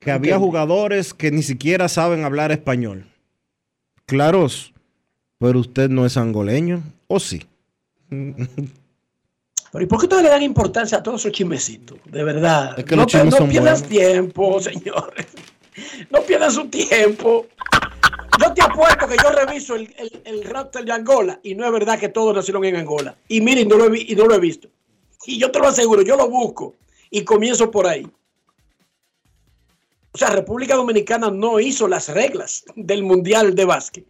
Que 0.03 0.11
había 0.11 0.39
jugadores 0.39 1.15
que 1.15 1.31
ni 1.31 1.43
siquiera 1.43 1.89
saben 1.89 2.25
hablar 2.25 2.51
español. 2.53 3.07
Claros, 4.07 4.73
pero 5.39 5.61
usted 5.61 5.89
no 5.89 6.05
es 6.07 6.17
angoleño, 6.17 6.83
¿o 7.07 7.21
sí? 7.21 7.43
Pero 9.73 9.85
¿y 9.85 9.87
por 9.87 9.99
qué 9.99 10.05
ustedes 10.05 10.25
le 10.25 10.29
dan 10.29 10.43
importancia 10.43 10.99
a 10.99 11.03
todos 11.03 11.23
esos 11.23 11.33
chismecitos? 11.33 11.99
De 12.05 12.23
verdad. 12.23 12.79
Es 12.79 12.85
que 12.85 12.95
no, 12.95 13.07
no 13.07 13.49
pierdas 13.49 13.83
tiempo, 13.85 14.61
señores. 14.61 15.29
No 16.11 16.21
pierdas 16.21 16.53
su 16.53 16.69
tiempo. 16.69 17.47
Yo 18.39 18.53
te 18.53 18.61
apuesto 18.61 19.09
que 19.09 19.17
yo 19.17 19.31
reviso 19.31 19.75
el, 19.75 19.95
el, 20.25 20.45
Raptor 20.45 20.85
de 20.85 20.93
Angola 20.93 21.41
y 21.43 21.55
no 21.55 21.65
es 21.65 21.73
verdad 21.73 21.99
que 21.99 22.11
todos 22.11 22.35
nacieron 22.35 22.65
en 22.67 22.77
Angola. 22.77 23.17
Y 23.29 23.41
miren, 23.41 23.67
no 23.67 23.77
lo 23.77 23.93
he, 23.93 24.01
y 24.01 24.15
no 24.15 24.27
lo 24.27 24.35
he 24.35 24.41
visto. 24.41 24.69
Y 25.25 25.39
yo 25.39 25.51
te 25.51 25.59
lo 25.59 25.69
aseguro, 25.69 26.03
yo 26.03 26.17
lo 26.17 26.29
busco 26.29 26.75
y 27.11 27.25
comienzo 27.25 27.71
por 27.71 27.87
ahí. 27.87 28.07
O 30.13 30.19
sea, 30.19 30.29
República 30.29 30.77
Dominicana 30.77 31.31
no 31.31 31.59
hizo 31.59 31.89
las 31.89 32.09
reglas 32.09 32.65
del 32.77 33.03
Mundial 33.03 33.55
de 33.55 33.65
Básquet. 33.65 34.05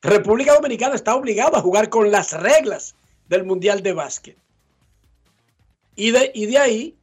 República 0.00 0.54
Dominicana 0.54 0.94
está 0.94 1.14
obligada 1.14 1.58
a 1.58 1.60
jugar 1.60 1.88
con 1.88 2.10
las 2.10 2.32
reglas 2.32 2.94
del 3.28 3.44
Mundial 3.44 3.82
de 3.82 3.92
Básquet. 3.92 4.36
Y 5.96 6.10
de, 6.12 6.30
y 6.34 6.46
de 6.46 6.58
ahí, 6.58 6.94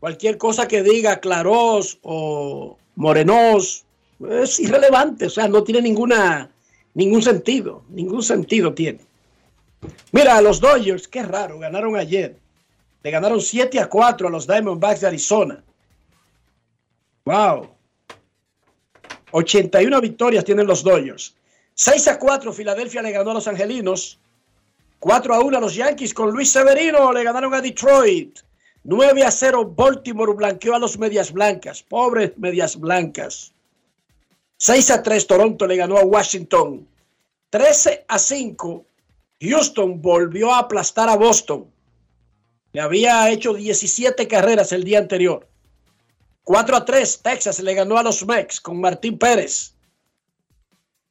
cualquier 0.00 0.36
cosa 0.36 0.66
que 0.66 0.82
diga 0.82 1.20
Clarós 1.20 1.98
o 2.02 2.76
Morenos 2.96 3.84
es 4.28 4.60
irrelevante, 4.60 5.26
o 5.26 5.30
sea, 5.30 5.48
no 5.48 5.64
tiene 5.64 5.82
ninguna, 5.82 6.50
ningún 6.94 7.22
sentido, 7.22 7.82
ningún 7.88 8.22
sentido 8.22 8.74
tiene. 8.74 9.00
Mira, 10.12 10.40
los 10.40 10.60
Dodgers, 10.60 11.08
qué 11.08 11.22
raro, 11.22 11.58
ganaron 11.58 11.96
ayer. 11.96 12.36
Le 13.02 13.10
ganaron 13.10 13.40
7 13.40 13.80
a 13.80 13.88
4 13.88 14.28
a 14.28 14.30
los 14.30 14.46
Diamondbacks 14.46 15.00
de 15.00 15.06
Arizona. 15.08 15.64
Wow. 17.24 17.68
81 19.32 20.00
victorias 20.00 20.44
tienen 20.44 20.66
los 20.66 20.82
Dodgers. 20.82 21.34
6 21.74 22.08
a 22.08 22.18
4 22.18 22.52
Filadelfia 22.52 23.02
le 23.02 23.12
ganó 23.12 23.30
a 23.30 23.34
los 23.34 23.48
Angelinos. 23.48 24.18
4 24.98 25.34
a 25.34 25.40
1 25.40 25.56
a 25.56 25.60
los 25.60 25.74
Yankees 25.74 26.14
con 26.14 26.30
Luis 26.30 26.52
Severino 26.52 27.12
le 27.12 27.24
ganaron 27.24 27.54
a 27.54 27.60
Detroit. 27.60 28.38
9 28.84 29.24
a 29.24 29.30
0 29.30 29.72
Baltimore 29.74 30.34
blanqueó 30.34 30.74
a 30.74 30.78
los 30.78 30.98
Medias 30.98 31.32
Blancas. 31.32 31.82
Pobres 31.82 32.36
Medias 32.36 32.78
Blancas. 32.78 33.52
6 34.58 34.90
a 34.90 35.02
3 35.02 35.26
Toronto 35.26 35.66
le 35.66 35.76
ganó 35.76 35.96
a 35.96 36.04
Washington. 36.04 36.86
13 37.50 38.04
a 38.08 38.18
5 38.18 38.84
Houston 39.42 40.00
volvió 40.00 40.52
a 40.52 40.60
aplastar 40.60 41.08
a 41.08 41.16
Boston. 41.16 41.66
Le 42.72 42.80
había 42.80 43.28
hecho 43.30 43.54
17 43.54 44.28
carreras 44.28 44.72
el 44.72 44.84
día 44.84 44.98
anterior. 44.98 45.48
4 46.44 46.76
a 46.76 46.84
3 46.84 47.20
Texas 47.22 47.60
le 47.60 47.74
ganó 47.74 47.96
a 47.96 48.02
los 48.02 48.26
Mex 48.26 48.60
con 48.60 48.80
Martín 48.80 49.18
Pérez. 49.18 49.74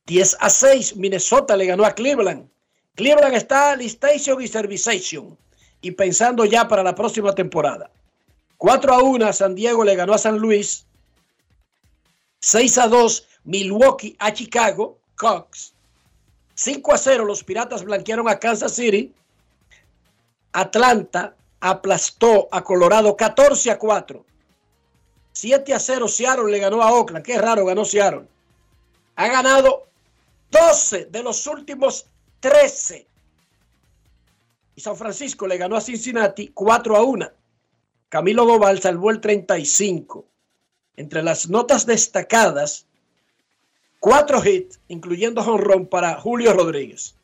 10 0.05 0.37
a 0.39 0.49
6 0.49 0.95
Minnesota 0.97 1.55
le 1.55 1.65
ganó 1.65 1.85
a 1.85 1.93
Cleveland. 1.93 2.49
Cleveland 2.95 3.35
está 3.35 3.75
listation 3.75 4.41
y 4.41 4.47
servization 4.47 5.37
y 5.81 5.91
pensando 5.91 6.45
ya 6.45 6.67
para 6.67 6.83
la 6.83 6.93
próxima 6.93 7.33
temporada. 7.33 7.89
4 8.57 8.93
a 8.93 9.01
1 9.01 9.33
San 9.33 9.55
Diego 9.55 9.83
le 9.83 9.95
ganó 9.95 10.13
a 10.13 10.17
San 10.17 10.37
Luis. 10.37 10.85
6 12.39 12.77
a 12.79 12.87
2 12.87 13.27
Milwaukee 13.45 14.15
a 14.19 14.33
Chicago, 14.33 14.99
Cox. 15.15 15.73
5 16.55 16.93
a 16.93 16.97
0 16.97 17.25
los 17.25 17.43
Piratas 17.43 17.83
blanquearon 17.83 18.27
a 18.27 18.37
Kansas 18.37 18.73
City. 18.73 19.13
Atlanta 20.51 21.35
aplastó 21.61 22.49
a 22.51 22.63
Colorado 22.63 23.15
14 23.15 23.71
a 23.71 23.79
4. 23.79 24.25
7 25.41 25.73
a 25.73 25.79
0 25.79 26.07
Seattle 26.07 26.51
le 26.51 26.59
ganó 26.59 26.83
a 26.83 26.93
Oakland. 26.93 27.25
Qué 27.25 27.35
raro, 27.35 27.65
ganó 27.65 27.83
Seattle. 27.83 28.27
Ha 29.15 29.27
ganado 29.27 29.87
12 30.51 31.05
de 31.05 31.23
los 31.23 31.47
últimos 31.47 32.05
13. 32.41 33.07
Y 34.75 34.81
San 34.81 34.95
Francisco 34.95 35.47
le 35.47 35.57
ganó 35.57 35.77
a 35.77 35.81
Cincinnati 35.81 36.49
4 36.49 36.95
a 36.95 37.01
1. 37.01 37.31
Camilo 38.09 38.45
Doval 38.45 38.79
salvó 38.83 39.09
el 39.09 39.19
35. 39.19 40.25
Entre 40.95 41.23
las 41.23 41.49
notas 41.49 41.87
destacadas, 41.87 42.85
cuatro 43.99 44.47
hits, 44.47 44.79
incluyendo 44.89 45.41
jonrón 45.41 45.87
para 45.87 46.21
Julio 46.21 46.53
Rodríguez. 46.53 47.15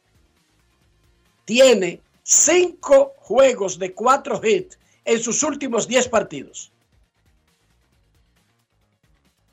Tiene 1.46 2.02
cinco 2.24 3.14
juegos 3.18 3.78
de 3.78 3.94
cuatro 3.94 4.42
hits 4.44 4.80
en 5.06 5.22
sus 5.22 5.44
últimos 5.44 5.88
diez 5.88 6.08
partidos. 6.08 6.72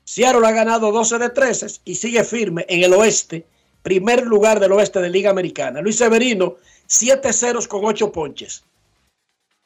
Seattle 0.05 0.47
ha 0.47 0.51
ganado 0.51 0.91
12 0.91 1.17
de 1.17 1.29
13 1.29 1.81
y 1.83 1.95
sigue 1.95 2.23
firme 2.23 2.65
en 2.69 2.83
el 2.83 2.93
oeste, 2.93 3.45
primer 3.81 4.25
lugar 4.25 4.59
del 4.59 4.71
oeste 4.71 5.01
de 5.01 5.09
Liga 5.09 5.31
Americana. 5.31 5.81
Luis 5.81 5.97
Severino, 5.97 6.57
7 6.85 7.33
ceros 7.33 7.67
con 7.67 7.83
8 7.83 8.11
ponches. 8.11 8.63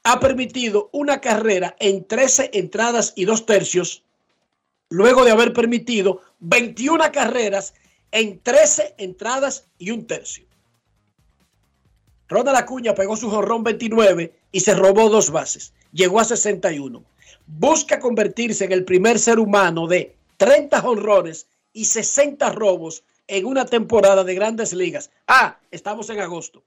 Ha 0.04 0.20
permitido 0.22 0.90
una 0.94 1.20
carrera 1.20 1.76
en 1.78 2.06
13 2.06 2.52
entradas 2.54 3.12
y 3.18 3.26
2 3.26 3.46
tercios 3.46 4.04
luego 4.90 5.26
de 5.26 5.32
haber 5.32 5.54
permitido 5.54 6.22
21 6.40 7.12
carreras 7.12 7.74
en 8.12 8.40
13 8.40 8.96
entradas 8.98 9.66
y 9.78 9.92
un 9.92 10.08
tercio. 10.08 10.46
Ronald 12.30 12.58
Acuña 12.58 12.96
pegó 12.96 13.18
su 13.18 13.30
jorrón 13.30 13.64
29 13.64 14.34
y 14.52 14.60
se 14.62 14.74
robó 14.74 15.10
dos 15.10 15.32
bases. 15.32 15.74
Llegó 15.92 16.20
a 16.20 16.26
61. 16.26 17.04
Busca 17.46 18.00
convertirse 18.00 18.66
en 18.66 18.72
el 18.72 18.86
primer 18.86 19.20
ser 19.20 19.40
humano 19.40 19.86
de 19.86 20.16
30 20.40 20.82
jonrones 20.82 21.48
y 21.74 21.86
60 21.86 22.54
robos 22.54 23.04
en 23.28 23.46
una 23.46 23.66
temporada 23.66 24.24
de 24.24 24.34
grandes 24.34 24.74
ligas. 24.74 25.12
Ah, 25.28 25.60
estamos 25.70 26.10
en 26.10 26.22
agosto. 26.22 26.64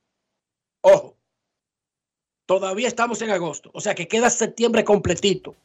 Ojo, 0.83 1.17
todavía 2.45 2.87
estamos 2.87 3.23
en 3.23 3.31
agosto. 3.31 3.71
O 3.73 3.81
sea 3.81 3.95
que 3.95 4.07
queda 4.07 4.29
septiembre 4.29 4.85
completito. 4.85 5.57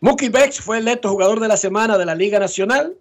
Mookie 0.00 0.28
Bex 0.28 0.60
fue 0.60 0.78
electo 0.78 1.08
jugador 1.08 1.38
de 1.38 1.48
la 1.48 1.56
semana 1.56 1.96
de 1.96 2.04
la 2.04 2.16
Liga 2.16 2.40
Nacional 2.40 2.98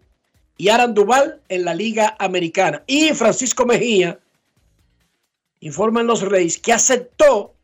y 0.56 0.70
Aran 0.70 0.94
Duval 0.94 1.42
en 1.50 1.66
la 1.66 1.74
Liga 1.74 2.16
Americana. 2.20 2.84
Y 2.86 3.14
Francisco 3.14 3.66
Mejía 3.66 4.20
informan 5.60 6.06
los 6.06 6.22
Reyes, 6.22 6.60
que 6.60 6.72
aceptó 6.72 7.56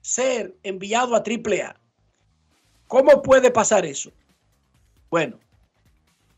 ser 0.00 0.54
enviado 0.62 1.16
a 1.16 1.22
AAA. 1.22 1.81
¿Cómo 2.92 3.22
puede 3.22 3.50
pasar 3.50 3.86
eso? 3.86 4.12
Bueno, 5.08 5.38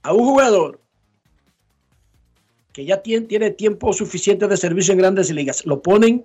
a 0.02 0.12
un 0.12 0.24
jugador 0.24 0.78
que 2.72 2.84
ya 2.84 3.02
tiene, 3.02 3.50
tiempo 3.50 3.92
suficiente 3.92 4.46
de 4.46 4.56
servicio 4.56 4.92
en 4.92 4.98
grandes 4.98 5.32
ligas, 5.32 5.66
lo 5.66 5.82
ponen 5.82 6.24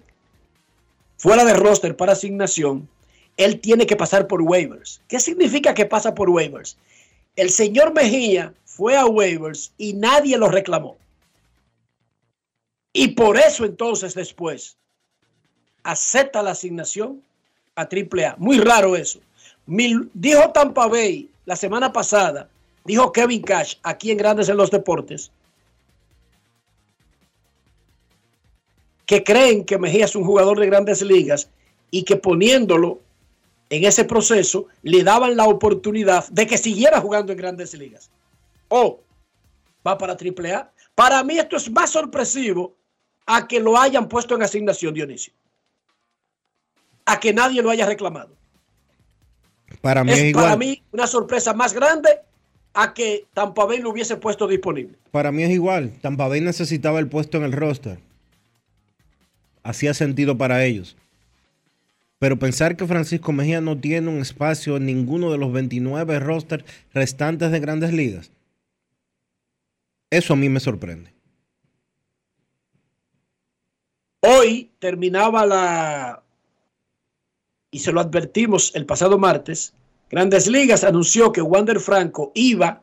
fuera 1.18 1.44
de 1.44 1.56
roster 1.56 1.98
para 1.98 2.12
asignación, 2.12 2.88
él 3.38 3.60
tiene 3.60 3.88
que 3.88 3.96
pasar 3.96 4.28
por 4.28 4.44
waivers. 4.44 5.02
¿Qué 5.08 5.20
significa 5.20 5.74
que 5.74 5.88
pasa 5.88 6.14
por 6.14 6.30
waivers? 6.30 6.78
El 7.36 7.50
señor 7.50 7.92
Mejía 7.96 8.54
fue 8.66 8.96
a 8.96 9.08
waivers 9.08 9.74
y 9.80 9.94
nadie 9.94 10.38
lo 10.38 10.48
reclamó. 10.48 10.96
Y 12.94 13.08
por 13.16 13.36
eso 13.36 13.66
entonces 13.66 14.14
después 14.14 14.78
acepta 15.82 16.44
la 16.44 16.52
asignación 16.52 17.24
a 17.74 17.90
AAA. 17.90 18.36
Muy 18.38 18.60
raro 18.60 18.96
eso. 18.96 19.22
Dijo 20.14 20.52
Tampa 20.52 20.88
Bay 20.88 21.30
la 21.46 21.56
semana 21.56 21.94
pasada, 21.94 22.50
dijo 22.86 23.12
Kevin 23.12 23.42
Cash 23.42 23.76
aquí 23.84 24.12
en 24.12 24.18
Grandes 24.18 24.50
en 24.50 24.58
los 24.58 24.72
Deportes, 24.72 25.32
que 29.06 29.24
creen 29.24 29.66
que 29.66 29.78
Mejía 29.78 30.06
es 30.06 30.16
un 30.16 30.24
jugador 30.24 30.60
de 30.60 30.68
grandes 30.68 31.02
ligas 31.02 31.50
y 31.92 32.04
que 32.04 32.16
poniéndolo 32.16 33.00
en 33.70 33.86
ese 33.86 34.06
proceso 34.06 34.68
le 34.84 35.04
daban 35.04 35.36
la 35.36 35.46
oportunidad 35.46 36.28
de 36.30 36.46
que 36.46 36.58
siguiera 36.58 37.00
jugando 37.02 37.32
en 37.32 37.38
grandes 37.38 37.74
ligas. 37.74 38.10
O 38.68 39.00
va 39.86 39.98
para 39.98 40.14
AAA. 40.14 40.72
Para 40.94 41.24
mí 41.24 41.38
esto 41.38 41.56
es 41.56 41.72
más 41.72 41.92
sorpresivo 41.92 42.76
a 43.26 43.48
que 43.48 43.60
lo 43.60 43.78
hayan 43.78 44.08
puesto 44.08 44.36
en 44.36 44.44
asignación, 44.44 44.94
Dionisio. 44.94 45.34
A 47.06 47.20
que 47.20 47.34
nadie 47.34 47.62
lo 47.62 47.70
haya 47.70 47.86
reclamado. 47.86 48.39
Para 49.82 50.04
mí 50.04 50.12
es, 50.12 50.34
para 50.34 50.58
mí 50.58 50.82
una 50.92 51.08
sorpresa 51.08 51.54
más 51.54 51.74
grande 51.74 52.10
a 52.74 52.94
que 52.94 53.26
Tampa 53.34 53.66
Bay 53.66 53.80
lo 53.80 53.92
hubiese 53.92 54.18
puesto 54.18 54.48
disponible. 54.48 54.98
Para 55.12 55.32
mí 55.32 55.44
es 55.44 55.50
igual. 55.52 55.94
Tampa 56.02 56.28
Bay 56.28 56.42
necesitaba 56.42 57.00
el 57.00 57.08
puesto 57.08 57.38
en 57.38 57.44
el 57.44 57.52
roster. 57.52 58.00
Hacía 59.64 59.94
sentido 59.94 60.38
para 60.38 60.64
ellos. 60.66 60.96
Pero 62.20 62.38
pensar 62.38 62.76
que 62.76 62.86
Francisco 62.86 63.32
Mejía 63.32 63.62
no 63.62 63.78
tiene 63.78 64.10
un 64.10 64.20
espacio 64.20 64.76
en 64.76 64.86
ninguno 64.86 65.32
de 65.32 65.38
los 65.38 65.52
29 65.54 66.20
rosters 66.20 66.66
restantes 66.94 67.50
de 67.52 67.60
grandes 67.62 67.94
ligas, 67.94 68.32
eso 70.10 70.34
a 70.34 70.36
mí 70.36 70.50
me 70.50 70.60
sorprende. 70.60 71.14
Hoy 74.22 74.70
terminaba 74.80 75.46
la, 75.46 76.24
y 77.72 77.80
se 77.80 77.92
lo 77.92 78.02
advertimos 78.02 78.74
el 78.76 78.86
pasado 78.86 79.18
martes, 79.18 79.74
Grandes 80.10 80.48
Ligas 80.48 80.84
anunció 80.84 81.32
que 81.32 81.42
Wander 81.42 81.80
Franco 81.80 82.32
iba 82.34 82.82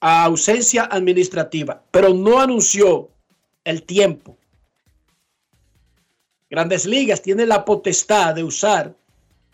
a 0.00 0.24
ausencia 0.24 0.84
administrativa, 0.84 1.82
pero 1.90 2.14
no 2.14 2.40
anunció 2.40 3.08
el 3.64 3.82
tiempo. 3.82 4.36
Grandes 6.50 6.86
Ligas 6.86 7.22
tiene 7.22 7.46
la 7.46 7.64
potestad 7.64 8.34
de 8.34 8.44
usar 8.44 8.94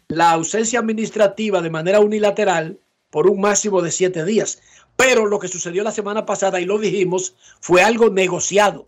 la 0.09 0.33
ausencia 0.33 0.81
administrativa 0.81 1.63
de 1.63 1.71
manera 1.71 2.01
unilateral 2.01 2.79
por 3.11 3.29
un 3.29 3.41
máximo 3.41 3.81
de 3.81 3.91
siete 3.91 4.25
días. 4.25 4.61
Pero 4.97 5.25
lo 5.27 5.39
que 5.39 5.49
sucedió 5.49 5.83
la 5.83 5.93
semana 5.93 6.27
pasada, 6.27 6.61
y 6.61 6.67
lo 6.67 6.79
dijimos, 6.79 7.35
fue 7.61 7.83
algo 7.83 8.11
negociado 8.11 8.87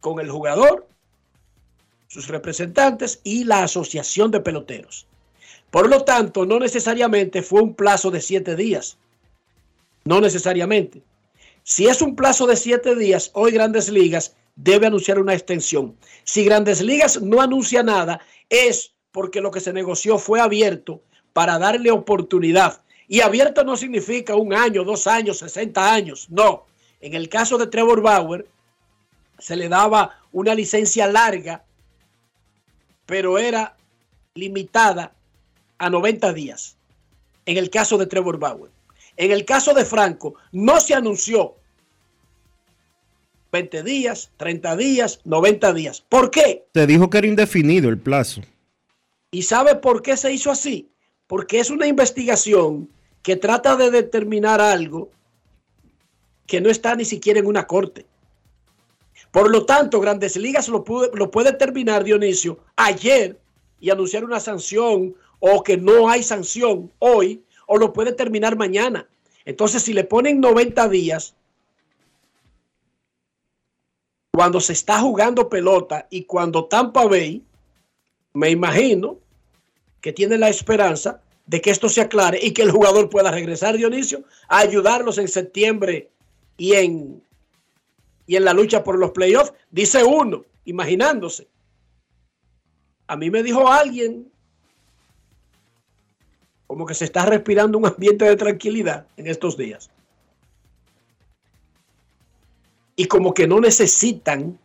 con 0.00 0.20
el 0.20 0.30
jugador, 0.30 0.86
sus 2.16 2.28
representantes 2.28 3.20
y 3.24 3.44
la 3.44 3.62
asociación 3.62 4.30
de 4.30 4.40
peloteros. 4.40 5.06
Por 5.70 5.90
lo 5.90 6.02
tanto, 6.02 6.46
no 6.46 6.58
necesariamente 6.58 7.42
fue 7.42 7.60
un 7.60 7.74
plazo 7.74 8.10
de 8.10 8.22
siete 8.22 8.56
días. 8.56 8.96
No 10.04 10.22
necesariamente. 10.22 11.02
Si 11.62 11.88
es 11.88 12.00
un 12.00 12.16
plazo 12.16 12.46
de 12.46 12.56
siete 12.56 12.96
días, 12.96 13.30
hoy 13.34 13.52
Grandes 13.52 13.90
Ligas 13.90 14.34
debe 14.54 14.86
anunciar 14.86 15.18
una 15.18 15.34
extensión. 15.34 15.94
Si 16.24 16.42
Grandes 16.42 16.80
Ligas 16.80 17.20
no 17.20 17.42
anuncia 17.42 17.82
nada, 17.82 18.20
es 18.48 18.94
porque 19.12 19.42
lo 19.42 19.50
que 19.50 19.60
se 19.60 19.74
negoció 19.74 20.16
fue 20.16 20.40
abierto 20.40 21.02
para 21.34 21.58
darle 21.58 21.90
oportunidad. 21.90 22.80
Y 23.08 23.20
abierto 23.20 23.62
no 23.62 23.76
significa 23.76 24.36
un 24.36 24.54
año, 24.54 24.84
dos 24.84 25.06
años, 25.06 25.40
60 25.40 25.92
años. 25.92 26.28
No. 26.30 26.64
En 27.02 27.12
el 27.12 27.28
caso 27.28 27.58
de 27.58 27.66
Trevor 27.66 28.00
Bauer, 28.00 28.46
se 29.38 29.56
le 29.56 29.68
daba 29.68 30.18
una 30.32 30.54
licencia 30.54 31.06
larga, 31.06 31.65
pero 33.06 33.38
era 33.38 33.76
limitada 34.34 35.12
a 35.78 35.90
90 35.90 36.32
días. 36.32 36.76
En 37.46 37.56
el 37.56 37.70
caso 37.70 37.96
de 37.96 38.06
Trevor 38.06 38.38
Bauer. 38.38 38.70
En 39.16 39.30
el 39.30 39.44
caso 39.44 39.72
de 39.72 39.84
Franco, 39.84 40.34
no 40.52 40.80
se 40.80 40.94
anunció 40.94 41.54
20 43.52 43.82
días, 43.82 44.30
30 44.36 44.76
días, 44.76 45.20
90 45.24 45.72
días. 45.72 46.02
¿Por 46.06 46.30
qué? 46.30 46.66
Te 46.72 46.86
dijo 46.86 47.08
que 47.08 47.18
era 47.18 47.26
indefinido 47.26 47.88
el 47.88 47.98
plazo. 47.98 48.42
¿Y 49.30 49.42
sabe 49.42 49.76
por 49.76 50.02
qué 50.02 50.16
se 50.16 50.32
hizo 50.32 50.50
así? 50.50 50.90
Porque 51.26 51.60
es 51.60 51.70
una 51.70 51.86
investigación 51.86 52.90
que 53.22 53.36
trata 53.36 53.76
de 53.76 53.90
determinar 53.90 54.60
algo 54.60 55.10
que 56.46 56.60
no 56.60 56.70
está 56.70 56.94
ni 56.94 57.04
siquiera 57.04 57.40
en 57.40 57.46
una 57.46 57.66
corte. 57.66 58.06
Por 59.36 59.50
lo 59.50 59.66
tanto, 59.66 60.00
Grandes 60.00 60.34
Ligas 60.38 60.66
lo, 60.66 60.82
puede 60.82 61.52
terminar, 61.52 62.04
Dionisio, 62.04 62.58
ayer 62.74 63.38
y 63.78 63.90
anunciar 63.90 64.24
una 64.24 64.40
sanción 64.40 65.14
o 65.40 65.62
que 65.62 65.76
no 65.76 66.08
hay 66.08 66.22
sanción 66.22 66.90
hoy, 67.00 67.44
o 67.66 67.76
lo 67.76 67.92
puede 67.92 68.12
terminar 68.12 68.56
mañana. 68.56 69.06
Entonces, 69.44 69.82
si 69.82 69.92
le 69.92 70.04
ponen 70.04 70.40
90 70.40 70.88
días, 70.88 71.34
cuando 74.32 74.58
se 74.58 74.72
está 74.72 75.00
jugando 75.00 75.50
pelota 75.50 76.06
y 76.08 76.24
cuando 76.24 76.64
Tampa 76.64 77.04
Bay, 77.04 77.44
me 78.32 78.48
imagino 78.48 79.18
que 80.00 80.14
tiene 80.14 80.38
la 80.38 80.48
esperanza 80.48 81.20
de 81.44 81.60
que 81.60 81.68
esto 81.68 81.90
se 81.90 82.00
aclare 82.00 82.38
y 82.42 82.52
que 82.52 82.62
el 82.62 82.70
jugador 82.70 83.10
pueda 83.10 83.30
regresar, 83.30 83.76
Dionisio, 83.76 84.24
a 84.48 84.60
ayudarlos 84.60 85.18
en 85.18 85.28
septiembre 85.28 86.08
y 86.56 86.72
en, 86.72 87.25
y 88.26 88.36
en 88.36 88.44
la 88.44 88.52
lucha 88.52 88.82
por 88.82 88.98
los 88.98 89.12
playoffs, 89.12 89.52
dice 89.70 90.04
uno, 90.04 90.44
imaginándose. 90.64 91.46
A 93.06 93.16
mí 93.16 93.30
me 93.30 93.42
dijo 93.42 93.68
alguien 93.68 94.30
como 96.66 96.84
que 96.84 96.94
se 96.94 97.04
está 97.04 97.24
respirando 97.24 97.78
un 97.78 97.86
ambiente 97.86 98.24
de 98.24 98.36
tranquilidad 98.36 99.06
en 99.16 99.28
estos 99.28 99.56
días. 99.56 99.90
y 102.96 103.04
como 103.04 103.34
que 103.34 103.46
no 103.46 103.60
necesitan 103.60 104.58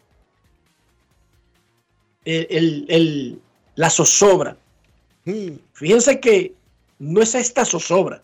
la 3.75 3.89
zozobra. 3.89 4.57
Mm. 5.25 5.55
Fíjense 5.73 6.19
que 6.19 6.53
no 6.97 7.21
es 7.21 7.35
esta 7.35 7.65
zozobra. 7.65 8.23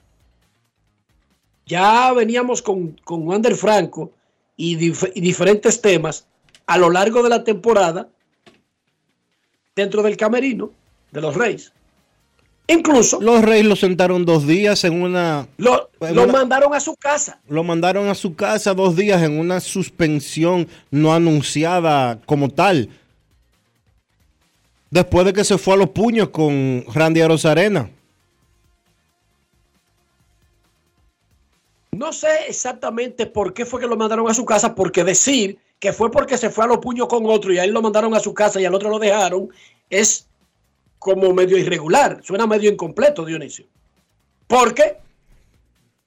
Ya 1.65 2.13
veníamos 2.13 2.62
con, 2.62 2.93
con 3.04 3.28
Wander 3.28 3.56
Franco 3.56 4.12
y, 4.57 4.73
y 4.73 5.21
diferentes 5.21 5.79
temas 5.79 6.27
a 6.65 6.77
lo 6.77 6.89
largo 6.89 7.23
de 7.23 7.29
la 7.29 7.43
temporada 7.43 8.09
dentro 9.75 10.03
del 10.03 10.17
camerino 10.17 10.71
de 11.11 11.21
los 11.21 11.35
Reyes. 11.35 11.71
Incluso. 12.67 13.21
Los 13.21 13.41
Reyes 13.41 13.65
lo 13.65 13.77
sentaron 13.77 14.25
dos 14.25 14.45
días 14.45 14.83
en 14.83 15.01
una. 15.01 15.47
Lo, 15.57 15.89
mandaron 16.27 16.73
a 16.73 16.81
su 16.81 16.95
casa. 16.95 17.39
Lo 17.47 17.63
mandaron 17.63 18.09
a 18.09 18.15
su 18.15 18.35
casa 18.35 18.73
dos 18.73 18.97
días 18.97 19.23
en 19.23 19.39
una 19.39 19.61
suspensión 19.61 20.67
no 20.91 21.13
anunciada 21.13 22.19
como 22.25 22.49
tal. 22.49 22.89
Después 24.89 25.25
de 25.25 25.33
que 25.33 25.45
se 25.45 25.57
fue 25.57 25.75
a 25.75 25.77
los 25.77 25.89
puños 25.89 26.29
con 26.29 26.83
Randy 26.93 27.21
Arena. 27.21 27.89
No 31.91 32.13
sé 32.13 32.30
exactamente 32.47 33.26
por 33.26 33.54
qué 33.54 33.65
fue 33.65 33.80
que 33.80 33.88
lo 33.88 33.97
mandaron 33.97 34.30
a 34.30 34.34
su 34.34 34.45
casa, 34.45 34.76
porque 34.76 35.04
decir 35.04 35.58
que 35.80 35.93
fue 35.93 36.12
porque 36.12 36.38
se 36.38 36.50
fue 36.50 36.65
a 36.65 36.67
los 36.67 36.80
puños 36.80 37.08
con 37.08 37.26
otro 37.26 37.54
y 37.54 37.60
ahí 37.60 37.69
lo 37.69 37.82
mandaron 37.82 38.13
a 38.15 38.19
su 38.19 38.34
casa 38.34 38.60
y 38.60 38.65
al 38.65 38.73
otro 38.73 38.89
lo 38.89 39.00
dejaron 39.00 39.50
es 39.89 40.28
como 41.00 41.34
medio 41.34 41.58
irregular, 41.58 42.19
suena 42.23 42.47
medio 42.47 42.71
incompleto, 42.71 43.23
Dionisio. 43.23 43.65
Porque 44.47 44.97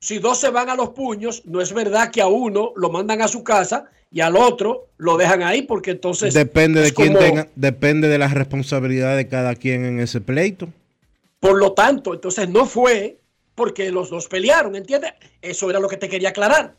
si 0.01 0.19
dos 0.19 0.39
se 0.39 0.51
van 0.51 0.69
a 0.69 0.75
los 0.75 0.91
puños, 0.91 1.43
no 1.45 1.61
es 1.61 1.73
verdad 1.73 2.11
que 2.11 2.21
a 2.21 2.27
uno 2.27 2.73
lo 2.77 2.91
mandan 2.91 3.23
a 3.23 3.29
su 3.29 3.45
casa 3.45 3.85
y 4.11 4.21
al 4.21 4.37
otro 4.37 4.89
lo 4.97 5.17
dejan 5.17 5.43
ahí, 5.43 5.63
porque 5.63 5.93
entonces. 5.93 6.35
Depende 6.35 6.81
de 6.81 6.93
quién 6.93 7.15
tenga, 7.15 7.49
depende 7.55 8.09
de 8.09 8.19
la 8.19 8.29
responsabilidad 8.29 9.17
de 9.17 9.29
cada 9.29 9.55
quien 9.55 9.85
en 9.85 10.01
ese 10.01 10.21
pleito. 10.21 10.69
Por 11.39 11.59
lo 11.59 11.73
tanto, 11.73 12.15
entonces 12.15 12.49
no 12.49 12.67
fue 12.67 13.20
porque 13.61 13.91
los 13.91 14.09
dos 14.09 14.27
pelearon, 14.27 14.75
¿entiendes? 14.75 15.13
Eso 15.43 15.69
era 15.69 15.79
lo 15.79 15.87
que 15.87 15.99
te 15.99 16.09
quería 16.09 16.31
aclarar. 16.31 16.75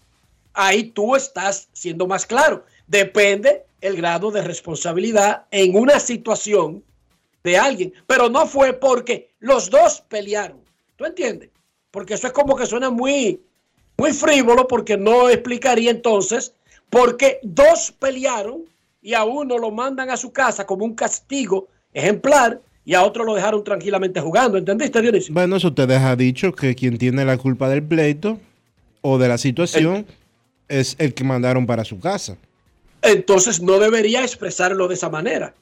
Ahí 0.52 0.86
tú 0.86 1.16
estás 1.16 1.70
siendo 1.74 2.08
más 2.08 2.26
claro. 2.26 2.66
Depende 2.88 3.68
el 3.82 3.96
grado 3.96 4.32
de 4.32 4.42
responsabilidad 4.42 5.46
en 5.52 5.76
una 5.76 6.00
situación 6.00 6.84
de 7.44 7.56
alguien. 7.56 7.94
Pero 8.08 8.30
no 8.30 8.48
fue 8.48 8.74
porque 8.74 9.30
los 9.38 9.70
dos 9.70 10.02
pelearon. 10.10 10.60
¿Tú 10.96 11.06
entiendes? 11.06 11.52
Porque 11.92 12.16
eso 12.16 12.26
es 12.26 12.34
como 12.34 12.56
que 12.56 12.66
suena 12.66 12.90
muy, 12.90 13.40
muy 13.96 14.12
frívolo 14.12 14.68
porque 14.68 14.98
no 14.98 15.30
explicaría 15.30 15.92
entonces 15.92 16.56
por 16.90 17.16
qué 17.16 17.40
dos 17.44 17.92
pelearon 17.92 18.66
y 19.04 19.14
a 19.14 19.24
uno 19.24 19.60
lo 19.60 19.70
mandan 19.70 20.10
a 20.10 20.18
su 20.18 20.34
casa 20.34 20.66
como 20.66 20.84
un 20.84 20.96
castigo 20.96 21.68
ejemplar 21.94 22.60
y 22.84 22.94
a 22.96 23.04
otro 23.04 23.24
lo 23.24 23.36
dejaron 23.36 23.64
tranquilamente 23.64 24.20
jugando. 24.22 24.58
¿Entendiste, 24.58 25.02
Dionisio? 25.02 25.34
Bueno, 25.34 25.56
eso 25.56 25.74
te 25.74 25.86
deja 25.88 26.16
dicho 26.16 26.54
que 26.54 26.76
quien 26.76 26.98
tiene 26.98 27.26
la 27.26 27.38
culpa 27.38 27.70
del 27.70 27.84
pleito 27.84 28.40
o 29.02 29.18
de 29.18 29.28
la 29.28 29.38
situación 29.38 30.06
es 30.68 30.96
el 31.00 31.14
que 31.14 31.24
mandaron 31.24 31.66
para 31.66 31.84
su 31.84 32.00
casa. 32.00 32.38
Entonces 33.02 33.62
no 33.62 33.80
debería 33.80 34.22
expresarlo 34.22 34.88
de 34.88 34.96
esa 34.96 35.10
manera. 35.10 35.54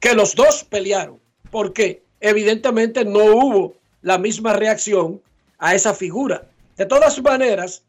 Que 0.00 0.14
los 0.14 0.34
dos 0.34 0.64
pelearon, 0.64 1.18
porque 1.50 2.02
evidentemente 2.20 3.04
no 3.04 3.24
hubo 3.24 3.76
la 4.02 4.18
misma 4.18 4.52
reacción 4.52 5.20
a 5.58 5.74
esa 5.74 5.94
figura. 5.94 6.46
De 6.76 6.86
todas 6.86 7.22
maneras, 7.22 7.82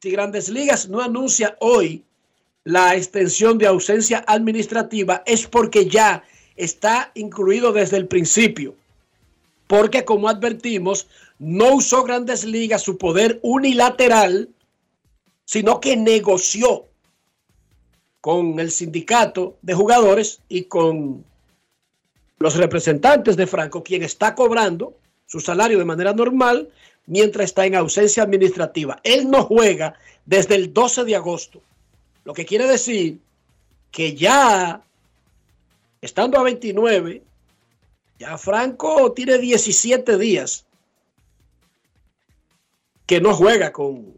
si 0.00 0.10
Grandes 0.10 0.48
Ligas 0.48 0.88
no 0.88 1.00
anuncia 1.00 1.56
hoy 1.60 2.02
la 2.64 2.96
extensión 2.96 3.58
de 3.58 3.66
ausencia 3.66 4.24
administrativa, 4.26 5.22
es 5.26 5.46
porque 5.46 5.86
ya 5.86 6.24
está 6.56 7.10
incluido 7.14 7.72
desde 7.72 7.96
el 7.96 8.06
principio. 8.06 8.74
Porque 9.66 10.04
como 10.04 10.28
advertimos, 10.28 11.08
no 11.38 11.74
usó 11.74 12.04
Grandes 12.04 12.44
Ligas 12.44 12.82
su 12.82 12.98
poder 12.98 13.40
unilateral, 13.42 14.48
sino 15.44 15.80
que 15.80 15.96
negoció 15.96 16.86
con 18.20 18.58
el 18.58 18.70
sindicato 18.70 19.56
de 19.62 19.74
jugadores 19.74 20.40
y 20.48 20.64
con 20.64 21.24
los 22.38 22.56
representantes 22.56 23.36
de 23.36 23.46
Franco, 23.46 23.82
quien 23.82 24.02
está 24.02 24.34
cobrando 24.34 24.96
su 25.26 25.40
salario 25.40 25.78
de 25.78 25.84
manera 25.84 26.12
normal 26.12 26.70
mientras 27.06 27.46
está 27.46 27.66
en 27.66 27.74
ausencia 27.74 28.22
administrativa. 28.22 28.98
Él 29.02 29.30
no 29.30 29.44
juega 29.44 29.94
desde 30.24 30.54
el 30.54 30.72
12 30.72 31.04
de 31.04 31.16
agosto, 31.16 31.60
lo 32.24 32.32
que 32.32 32.46
quiere 32.46 32.66
decir 32.66 33.18
que 33.90 34.14
ya 34.14 34.82
estando 36.04 36.38
a 36.38 36.42
29, 36.42 37.22
ya 38.18 38.36
Franco 38.36 39.12
tiene 39.12 39.38
17 39.38 40.18
días 40.18 40.66
que 43.06 43.20
no 43.20 43.34
juega 43.34 43.72
con, 43.72 44.14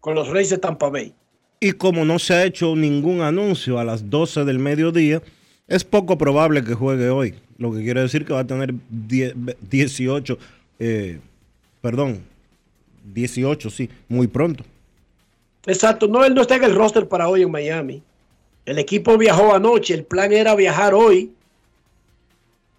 con 0.00 0.14
los 0.14 0.28
Reyes 0.28 0.50
de 0.50 0.58
Tampa 0.58 0.88
Bay. 0.88 1.12
Y 1.58 1.72
como 1.72 2.04
no 2.04 2.18
se 2.18 2.34
ha 2.34 2.44
hecho 2.44 2.76
ningún 2.76 3.20
anuncio 3.20 3.78
a 3.78 3.84
las 3.84 4.08
12 4.08 4.44
del 4.44 4.58
mediodía, 4.58 5.22
es 5.66 5.82
poco 5.82 6.16
probable 6.16 6.62
que 6.62 6.74
juegue 6.74 7.10
hoy. 7.10 7.34
Lo 7.58 7.72
que 7.72 7.82
quiere 7.82 8.02
decir 8.02 8.24
que 8.24 8.32
va 8.32 8.40
a 8.40 8.46
tener 8.46 8.74
18, 8.90 10.38
eh, 10.78 11.18
perdón, 11.80 12.22
18, 13.12 13.70
sí, 13.70 13.90
muy 14.08 14.28
pronto. 14.28 14.64
Exacto, 15.64 16.06
no, 16.06 16.24
él 16.24 16.34
no 16.34 16.42
está 16.42 16.56
en 16.56 16.64
el 16.64 16.74
roster 16.76 17.08
para 17.08 17.28
hoy 17.28 17.42
en 17.42 17.50
Miami. 17.50 18.02
El 18.66 18.80
equipo 18.80 19.16
viajó 19.16 19.54
anoche, 19.54 19.94
el 19.94 20.04
plan 20.04 20.32
era 20.32 20.56
viajar 20.56 20.92
hoy. 20.92 21.32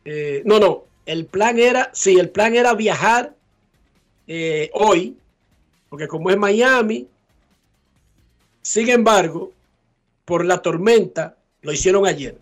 Eh, 0.03 0.43
no, 0.45 0.59
no, 0.59 0.83
el 1.05 1.25
plan 1.25 1.57
era, 1.57 1.89
sí, 1.93 2.19
el 2.19 2.29
plan 2.29 2.55
era 2.55 2.73
viajar 2.73 3.33
eh, 4.27 4.69
hoy, 4.73 5.17
porque 5.89 6.07
como 6.07 6.29
es 6.29 6.37
Miami, 6.37 7.07
sin 8.61 8.89
embargo, 8.89 9.53
por 10.25 10.43
la 10.43 10.61
tormenta, 10.61 11.37
lo 11.61 11.71
hicieron 11.71 12.05
ayer. 12.05 12.37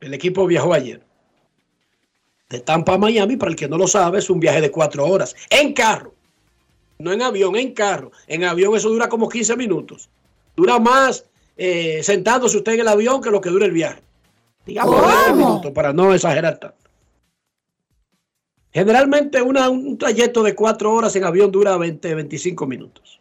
El 0.00 0.14
equipo 0.14 0.46
viajó 0.46 0.72
ayer. 0.72 1.02
De 2.48 2.60
Tampa 2.60 2.94
a 2.94 2.98
Miami, 2.98 3.36
para 3.36 3.50
el 3.50 3.56
que 3.56 3.68
no 3.68 3.76
lo 3.76 3.86
sabe, 3.86 4.20
es 4.20 4.30
un 4.30 4.40
viaje 4.40 4.62
de 4.62 4.70
cuatro 4.70 5.04
horas. 5.04 5.36
En 5.50 5.74
carro. 5.74 6.14
No 6.98 7.12
en 7.12 7.20
avión, 7.20 7.56
en 7.56 7.74
carro. 7.74 8.10
En 8.26 8.44
avión 8.44 8.74
eso 8.74 8.88
dura 8.88 9.08
como 9.10 9.28
15 9.28 9.54
minutos. 9.56 10.08
Dura 10.54 10.78
más 10.78 11.26
eh, 11.56 12.02
sentándose 12.02 12.58
usted 12.58 12.74
en 12.74 12.80
el 12.80 12.88
avión 12.88 13.22
que 13.22 13.30
lo 13.30 13.40
que 13.40 13.48
dura 13.48 13.66
el 13.66 13.72
viaje. 13.72 14.02
Digamos 14.66 15.00
minutos 15.34 15.72
para 15.72 15.92
no 15.92 16.12
exagerar 16.12 16.58
tanto. 16.58 16.76
Generalmente 18.72 19.40
un 19.40 19.96
trayecto 19.96 20.42
de 20.42 20.54
cuatro 20.54 20.92
horas 20.92 21.16
en 21.16 21.24
avión 21.24 21.50
dura 21.50 21.76
20, 21.78 22.14
25 22.14 22.66
minutos. 22.66 23.20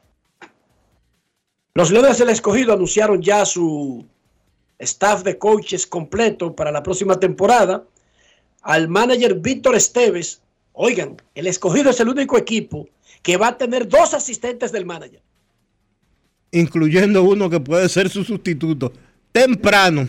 Los 1.73 1.91
Leones 1.91 2.17
del 2.17 2.29
Escogido 2.29 2.73
anunciaron 2.73 3.21
ya 3.21 3.45
su 3.45 4.05
staff 4.79 5.23
de 5.23 5.37
coaches 5.37 5.87
completo 5.87 6.53
para 6.55 6.71
la 6.71 6.83
próxima 6.83 7.19
temporada. 7.19 7.85
Al 8.63 8.89
manager 8.89 9.35
Víctor 9.35 9.75
Esteves, 9.75 10.41
oigan, 10.73 11.15
el 11.35 11.47
Escogido 11.47 11.91
es 11.91 11.99
el 12.01 12.09
único 12.09 12.37
equipo 12.37 12.89
que 13.21 13.37
va 13.37 13.49
a 13.49 13.57
tener 13.57 13.87
dos 13.87 14.13
asistentes 14.13 14.71
del 14.71 14.85
manager 14.85 15.21
incluyendo 16.55 17.23
uno 17.23 17.49
que 17.49 17.59
puede 17.59 17.89
ser 17.89 18.09
su 18.09 18.23
sustituto, 18.23 18.91
temprano. 19.31 20.07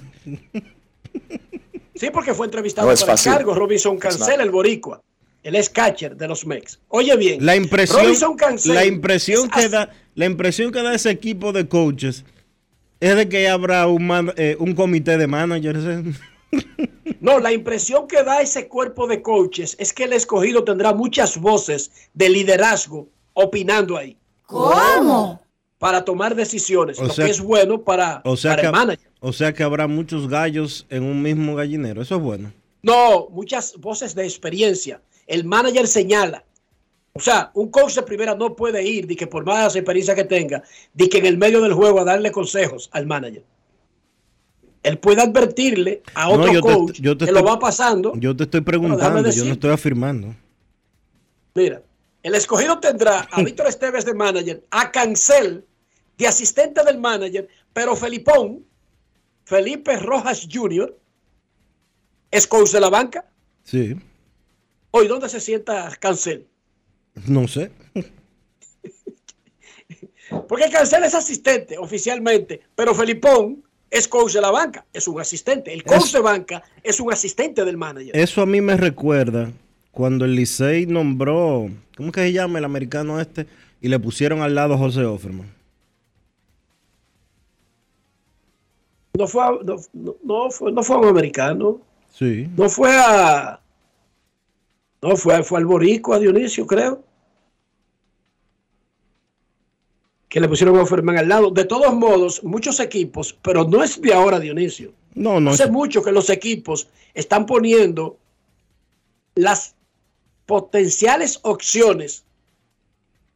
Sí, 1.95 2.11
porque 2.13 2.35
fue 2.35 2.47
entrevistado 2.47 2.89
por 2.89 3.11
el 3.11 3.25
cargo 3.25 3.55
Robinson 3.55 3.99
Cancel, 3.99 4.41
el 4.41 4.51
boricua. 4.51 5.03
Él 5.43 5.55
es 5.55 5.71
catcher 5.71 6.17
de 6.17 6.27
los 6.27 6.45
Mex. 6.45 6.79
Oye 6.89 7.17
bien, 7.17 7.45
la 7.45 7.55
impresión, 7.57 8.13
la 8.67 8.85
impresión 8.85 9.49
que 9.49 9.69
da, 9.69 9.91
la 10.15 10.27
impresión 10.27 10.73
que 10.73 10.83
da 10.83 10.95
ese 10.95 11.11
equipo 11.11 11.53
de 11.53 11.69
coaches 11.69 12.25
es 13.01 13.17
de 13.17 13.29
que 13.29 13.49
habrá 13.49 13.87
un, 13.87 14.33
eh, 14.37 14.57
un 14.59 14.75
comité 14.75 15.17
de 15.17 15.27
managers. 15.27 15.85
No, 17.21 17.39
la 17.39 17.53
impresión 17.53 18.07
que 18.09 18.23
da 18.23 18.41
ese 18.41 18.69
cuerpo 18.69 19.07
de 19.07 19.23
coaches 19.23 19.77
es 19.79 19.93
que 19.93 20.05
el 20.05 20.13
escogido 20.13 20.65
tendrá 20.65 20.93
muchas 20.93 21.39
voces 21.39 21.91
de 22.15 22.29
liderazgo 22.29 23.09
opinando 23.35 23.97
ahí. 23.97 24.17
¿Cómo? 24.47 25.41
Para 25.79 26.05
tomar 26.05 26.35
decisiones, 26.35 26.99
lo 26.99 27.15
que 27.15 27.31
es 27.31 27.41
bueno 27.41 27.83
para, 27.83 28.23
o 28.25 28.37
sea 28.37 28.55
el 28.55 28.71
manager. 28.71 29.11
O 29.21 29.33
sea 29.33 29.53
que 29.53 29.63
habrá 29.63 29.87
muchos 29.87 30.29
gallos 30.29 30.87
en 30.89 31.03
un 31.03 31.21
mismo 31.23 31.55
gallinero, 31.55 32.03
eso 32.03 32.17
es 32.17 32.23
bueno. 32.23 32.53
No, 32.83 33.29
muchas 33.31 33.77
voces 33.79 34.15
de 34.15 34.25
experiencia. 34.25 35.01
El 35.27 35.45
manager 35.45 35.87
señala. 35.89 36.45
O 37.13 37.21
sea, 37.21 37.51
un 37.55 37.69
coach 37.71 37.95
de 37.95 38.03
primera 38.03 38.35
no 38.35 38.55
puede 38.55 38.87
ir, 38.87 39.07
de 39.07 39.17
que 39.17 39.27
por 39.27 39.45
más 39.45 39.75
experiencia 39.75 40.15
que 40.15 40.25
tenga, 40.25 40.63
de 40.93 41.09
que 41.09 41.19
en 41.19 41.27
el 41.27 41.39
medio 41.39 41.61
del 41.63 41.73
juego 41.73 42.01
a 42.01 42.05
darle 42.05 42.31
consejos 42.31 42.89
al 42.93 43.07
manager. 43.07 43.43
Él 44.83 44.99
puede 44.99 45.23
advertirle 45.23 46.03
a 46.15 46.29
otro 46.29 46.61
coach 46.61 47.01
que 47.01 47.33
lo 47.33 47.43
va 47.43 47.59
pasando. 47.59 48.13
Yo 48.17 48.37
te 48.37 48.45
estoy 48.45 48.61
preguntando, 48.61 49.29
yo 49.31 49.45
no 49.45 49.53
estoy 49.55 49.71
afirmando. 49.71 50.35
Mira, 51.55 51.83
el 52.27 52.35
escogido 52.35 52.81
tendrá 52.81 53.21
a 53.31 53.43
Víctor 53.45 53.69
Esteves 53.69 54.05
de 54.05 54.13
manager, 54.13 54.65
a 54.71 54.91
Cancel 54.91 55.65
de 56.19 56.27
asistente 56.27 56.83
del 56.83 56.99
manager, 56.99 57.47
pero 57.73 57.95
Felipón, 57.95 58.67
Felipe 59.45 59.97
Rojas 59.97 60.49
Jr., 60.53 60.99
es 62.33 62.47
coach 62.49 62.73
de 62.73 62.81
la 62.81 62.91
banca. 62.91 63.25
Sí. 63.63 63.95
Hoy, 64.91 65.07
¿dónde 65.07 65.29
se 65.29 65.39
sienta 65.39 65.89
Cancel? 66.01 66.49
No 67.29 67.47
sé. 67.47 67.71
Porque 70.49 70.69
Cancel 70.69 71.05
es 71.05 71.15
asistente 71.15 71.79
oficialmente, 71.79 72.61
pero 72.75 72.93
Felipón 72.93 73.63
es 73.89 74.09
coach 74.09 74.33
de 74.33 74.41
la 74.41 74.51
banca, 74.51 74.85
es 74.93 75.07
un 75.07 75.21
asistente. 75.21 75.73
El 75.73 75.85
coach 75.85 76.11
de 76.13 76.21
banca 76.21 76.65
es 76.83 76.99
un 76.99 77.13
asistente 77.13 77.65
del 77.65 77.77
manager. 77.77 78.17
Eso 78.17 78.43
a 78.43 78.47
mí 78.47 78.61
me 78.61 78.77
recuerda 78.77 79.53
cuando 79.97 80.27
el 80.27 80.35
Licey 80.35 80.85
nombró, 80.85 81.71
¿cómo 81.97 82.13
que 82.13 82.21
se 82.21 82.33
llama 82.35 82.59
el 82.59 82.67
americano 82.67 83.19
este? 83.19 83.47
Y 83.81 83.89
le 83.89 83.99
pusieron 83.99 84.43
al 84.43 84.55
lado 84.55 84.75
a 84.75 84.77
José 84.77 85.03
Offerman. 85.07 85.51
No 89.17 89.27
fue, 89.27 89.43
no, 90.23 90.51
fue, 90.51 90.71
no 90.71 90.83
fue 90.83 90.99
un 90.99 91.07
americano. 91.07 91.81
Sí. 92.13 92.47
No 92.59 92.69
fue 92.69 92.91
a. 92.95 93.59
No 95.01 95.17
fue, 95.17 95.43
fue 95.43 95.61
al 95.61 95.65
Boricua, 95.65 96.17
a 96.17 96.19
Dionisio, 96.19 96.67
creo. 96.67 97.03
Que 100.29 100.41
le 100.41 100.49
pusieron 100.49 100.77
a 100.77 100.83
Offerman 100.83 101.17
al 101.17 101.29
lado. 101.31 101.51
De 101.51 101.65
todos 101.65 101.95
modos, 101.95 102.45
muchos 102.45 102.81
equipos, 102.81 103.33
pero 103.41 103.65
no 103.65 103.83
es 103.83 103.99
de 103.99 104.13
ahora, 104.13 104.41
Dionisio. 104.41 104.93
No, 105.15 105.41
no. 105.41 105.53
Hace 105.53 105.71
mucho 105.71 106.03
que 106.03 106.13
los 106.13 106.29
equipos 106.29 106.87
están 107.15 107.47
poniendo 107.47 108.19
las 109.35 109.76
potenciales 110.47 111.41
opciones 111.43 112.25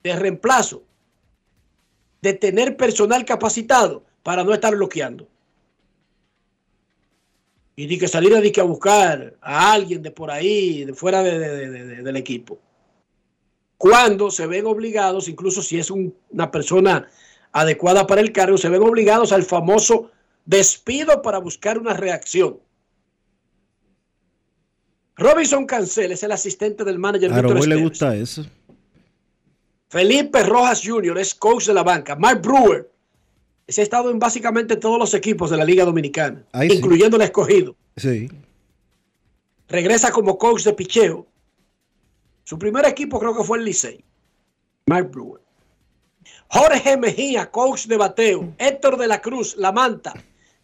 de 0.03 0.17
reemplazo, 0.17 0.83
de 2.23 2.33
tener 2.33 2.77
personal 2.77 3.25
capacitado 3.25 4.05
para 4.23 4.45
no 4.45 4.55
estar 4.55 4.75
bloqueando. 4.75 5.29
Y 7.77 7.87
de 7.87 7.99
que 7.99 8.09
salir 8.09 8.35
a, 8.35 8.43
que 8.43 8.61
a 8.61 8.65
buscar 8.65 9.35
a 9.41 9.73
alguien 9.73 10.03
de 10.03 10.11
por 10.11 10.31
ahí, 10.31 10.85
de 10.85 10.95
fuera 10.95 11.23
del 11.23 12.17
equipo. 12.17 12.59
Cuando 13.79 14.31
se 14.31 14.47
ven 14.47 14.67
obligados, 14.67 15.29
incluso 15.29 15.63
si 15.63 15.79
es 15.79 15.91
una 15.91 16.51
persona 16.51 17.09
adecuada 17.53 18.07
para 18.07 18.21
el 18.21 18.33
cargo, 18.33 18.59
se 18.59 18.69
ven 18.69 18.83
obligados 18.83 19.33
al 19.33 19.43
famoso 19.43 20.11
despido 20.45 21.23
para 21.23 21.39
buscar 21.39 21.79
una 21.79 21.95
reacción. 21.95 22.61
Robinson 25.21 25.67
Cancel 25.67 26.13
es 26.13 26.23
el 26.23 26.33
asistente 26.33 26.83
del 26.83 26.99
manager. 26.99 27.31
A 27.31 27.43
le 27.43 27.77
gusta 27.77 28.17
eso. 28.17 28.47
Felipe 29.91 30.43
Rojas 30.43 30.81
Jr. 30.83 31.19
es 31.19 31.35
coach 31.35 31.67
de 31.67 31.75
la 31.75 31.83
banca. 31.83 32.17
Mark 32.17 32.41
Brewer 32.41 32.91
se 33.69 33.83
ha 33.83 33.85
estado 33.85 34.11
en 34.11 34.19
básicamente 34.19 34.77
todos 34.77 34.99
los 34.99 35.13
equipos 35.13 35.51
de 35.51 35.59
la 35.59 35.65
Liga 35.65 35.85
Dominicana, 35.85 36.43
incluyendo 36.63 37.19
el 37.19 37.23
escogido. 37.25 37.77
Sí. 37.97 38.31
Regresa 39.69 40.11
como 40.11 40.39
coach 40.39 40.65
de 40.65 40.73
picheo. 40.73 41.27
Su 42.45 42.59
primer 42.59 42.87
equipo 42.87 43.21
creo 43.21 43.37
que 43.37 43.45
fue 43.45 43.59
el 43.59 43.65
Licey. 43.65 44.03
Mark 44.87 45.11
Brewer. 45.11 45.43
Jorge 46.49 46.97
Mejía, 46.97 47.51
coach 47.51 47.87
de 47.87 47.99
bateo. 47.99 48.55
Héctor 48.57 48.97
de 48.97 49.07
la 49.07 49.21
Cruz, 49.21 49.55
La 49.59 49.71
Manta, 49.71 50.15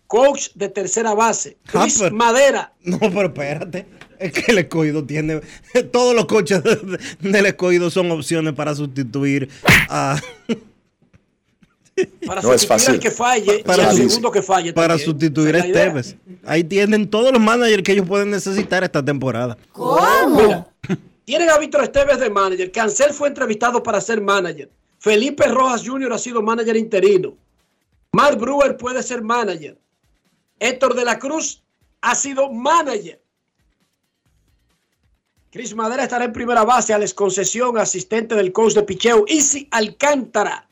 coach 0.06 0.48
de 0.54 0.70
tercera 0.70 1.12
base. 1.14 1.58
Ah, 1.74 1.80
Luis 1.80 2.10
Madera. 2.10 2.72
No, 2.82 2.98
pero 2.98 3.26
espérate. 3.26 3.86
Es 4.18 4.32
que 4.32 4.52
el 4.52 4.58
escogido 4.58 5.04
tiene. 5.04 5.40
Todos 5.92 6.14
los 6.14 6.26
coches 6.26 6.62
del 7.20 7.46
escogido 7.46 7.90
son 7.90 8.10
opciones 8.10 8.54
para 8.54 8.74
sustituir 8.74 9.48
a. 9.88 10.20
Para 12.26 12.42
no 12.42 12.50
sustituir 12.50 12.80
es 12.82 12.88
al 12.90 13.00
que 13.00 13.10
falle 13.10 13.64
para, 13.64 13.90
y 13.94 13.96
segundo 13.96 14.30
que 14.30 14.42
falle. 14.42 14.74
Para 14.74 14.98
sustituir 14.98 15.56
a 15.56 15.60
Esteves. 15.60 16.14
Ahí 16.44 16.62
tienen 16.62 17.08
todos 17.08 17.32
los 17.32 17.40
managers 17.40 17.82
que 17.82 17.92
ellos 17.92 18.06
pueden 18.06 18.30
necesitar 18.30 18.84
esta 18.84 19.02
temporada. 19.02 19.56
¿Cómo? 19.72 20.70
tienen 21.24 21.48
a 21.48 21.56
Víctor 21.56 21.84
Esteves 21.84 22.20
de 22.20 22.28
manager. 22.28 22.70
Cancel 22.70 23.14
fue 23.14 23.28
entrevistado 23.28 23.82
para 23.82 24.02
ser 24.02 24.20
manager. 24.20 24.70
Felipe 24.98 25.46
Rojas 25.46 25.86
Jr. 25.86 26.12
ha 26.12 26.18
sido 26.18 26.42
manager 26.42 26.76
interino. 26.76 27.34
Mark 28.12 28.38
Brewer 28.38 28.76
puede 28.76 29.02
ser 29.02 29.22
manager. 29.22 29.78
Héctor 30.58 30.94
de 30.94 31.04
la 31.04 31.18
Cruz 31.18 31.62
ha 32.00 32.14
sido 32.14 32.50
manager. 32.50 33.20
Chris 35.56 35.74
Madera 35.74 36.02
estará 36.02 36.26
en 36.26 36.34
primera 36.34 36.64
base, 36.64 36.92
Alex 36.92 37.14
Concesión, 37.14 37.78
asistente 37.78 38.34
del 38.34 38.52
coach 38.52 38.74
de 38.74 38.82
picheo. 38.82 39.24
Easy 39.26 39.66
Alcántara, 39.70 40.68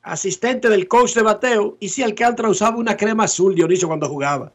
asistente 0.00 0.68
del 0.68 0.86
coach 0.86 1.14
de 1.14 1.22
bateo. 1.22 1.76
Easy 1.80 2.04
Alcántara 2.04 2.50
usaba 2.50 2.76
una 2.76 2.96
crema 2.96 3.24
azul, 3.24 3.56
Dionisio, 3.56 3.88
cuando 3.88 4.08
jugaba. 4.08 4.52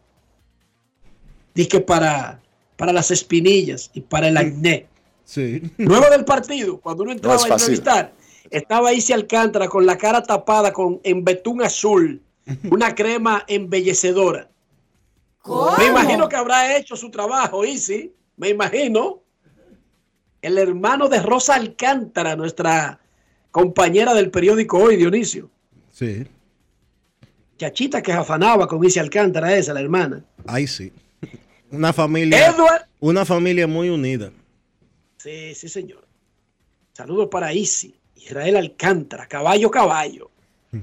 Dice 1.54 1.82
para, 1.82 2.42
para 2.78 2.94
las 2.94 3.12
espinillas 3.12 3.92
y 3.94 4.00
para 4.00 4.30
el 4.30 4.38
acné. 4.38 4.88
Sí. 5.26 5.62
Luego 5.80 6.10
del 6.10 6.24
partido, 6.24 6.80
cuando 6.80 7.04
uno 7.04 7.12
entraba 7.12 7.44
a 7.44 7.48
entrevistar, 7.50 8.14
estaba 8.50 8.94
Easy 8.94 9.12
Alcántara 9.12 9.68
con 9.68 9.86
la 9.86 9.98
cara 9.98 10.24
tapada 10.24 10.72
con, 10.72 11.02
en 11.04 11.26
betún 11.26 11.62
azul, 11.62 12.22
una 12.72 12.96
crema 12.96 13.44
embellecedora. 13.50 14.50
Me 15.78 15.88
imagino 15.88 16.30
que 16.30 16.38
habrá 16.38 16.78
hecho 16.78 16.96
su 16.96 17.12
trabajo, 17.12 17.66
Easy 17.66 18.14
me 18.38 18.50
imagino, 18.50 19.22
el 20.42 20.58
hermano 20.58 21.10
de 21.10 21.22
Rosa 21.22 21.56
Alcántara, 21.56 22.36
nuestra 22.36 23.00
compañera 23.52 24.14
del 24.14 24.32
periódico 24.32 24.78
Hoy, 24.78 24.98
Dionisio. 24.98 25.50
Sí. 25.92 26.26
Chachita 27.58 28.02
que 28.02 28.12
afanaba 28.12 28.68
con 28.68 28.84
Isi 28.84 29.00
Alcántara, 29.00 29.56
esa, 29.56 29.74
la 29.74 29.80
hermana. 29.80 30.26
Ay, 30.46 30.68
sí. 30.68 30.92
Una 31.72 31.94
familia. 31.94 32.48
Edward. 32.48 32.88
Una 33.00 33.26
familia 33.26 33.68
muy 33.68 33.90
unida. 33.90 34.32
Sí, 35.18 35.56
sí, 35.56 35.70
señor. 35.70 36.06
Saludos 36.94 37.30
para 37.32 37.54
Isi. 37.54 37.96
Israel 38.16 38.58
Alcántara, 38.58 39.28
caballo, 39.28 39.70
caballo. 39.70 40.32
Hmm. 40.72 40.82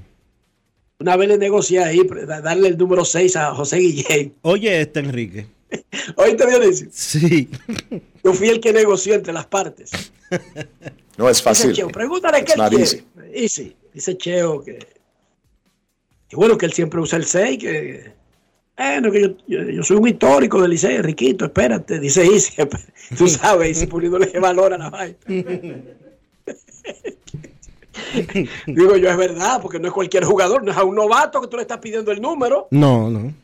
Una 1.00 1.16
vez 1.16 1.28
le 1.28 1.38
negocié 1.38 1.82
ahí, 1.82 2.02
darle 2.42 2.68
el 2.68 2.78
número 2.78 3.04
6 3.04 3.36
a 3.36 3.54
José 3.54 3.78
Guillén. 3.78 4.34
Oye, 4.42 4.80
este 4.80 5.00
Enrique. 5.00 5.46
¿Oíste 6.16 6.46
bien 6.46 6.62
eso? 6.62 6.84
Sí. 6.90 7.48
Yo 8.24 8.32
fui 8.32 8.48
el 8.48 8.60
que 8.60 8.72
negoció 8.72 9.14
entre 9.14 9.32
las 9.32 9.46
partes. 9.46 9.90
No 11.16 11.28
es 11.28 11.42
fácil. 11.42 11.72
Cheo, 11.72 11.88
pregúntale 11.88 12.44
qué 12.44 12.54
quiere. 12.54 13.04
Y 13.34 13.48
sí, 13.48 13.76
dice 13.92 14.16
Cheo 14.16 14.62
que, 14.62 14.78
que 16.28 16.36
bueno 16.36 16.56
que 16.58 16.66
él 16.66 16.72
siempre 16.72 17.00
usa 17.00 17.18
el 17.18 17.24
6, 17.24 17.58
que 17.58 18.20
bueno, 18.76 19.12
que 19.12 19.36
yo, 19.46 19.82
soy 19.82 19.98
un 19.98 20.08
histórico 20.08 20.62
del 20.62 20.70
liceo, 20.70 21.02
riquito, 21.02 21.44
espérate, 21.44 22.00
dice 22.00 22.24
Isi, 22.24 22.54
tú 23.18 23.28
sabes, 23.28 23.76
Isi 23.76 23.86
poniéndole 23.86 24.30
valor 24.40 24.72
a 24.72 24.78
la 24.78 24.88
vaina. 24.88 25.18
Digo 28.66 28.96
yo, 28.96 29.10
es 29.10 29.16
verdad, 29.18 29.60
porque 29.60 29.78
no 29.78 29.88
es 29.88 29.92
cualquier 29.92 30.24
jugador, 30.24 30.64
no 30.64 30.72
es 30.72 30.78
a 30.78 30.84
un 30.84 30.94
novato 30.94 31.42
que 31.42 31.48
tú 31.48 31.56
le 31.56 31.62
estás 31.62 31.78
pidiendo 31.78 32.10
el 32.10 32.22
número. 32.22 32.68
No, 32.70 33.10
no 33.10 33.34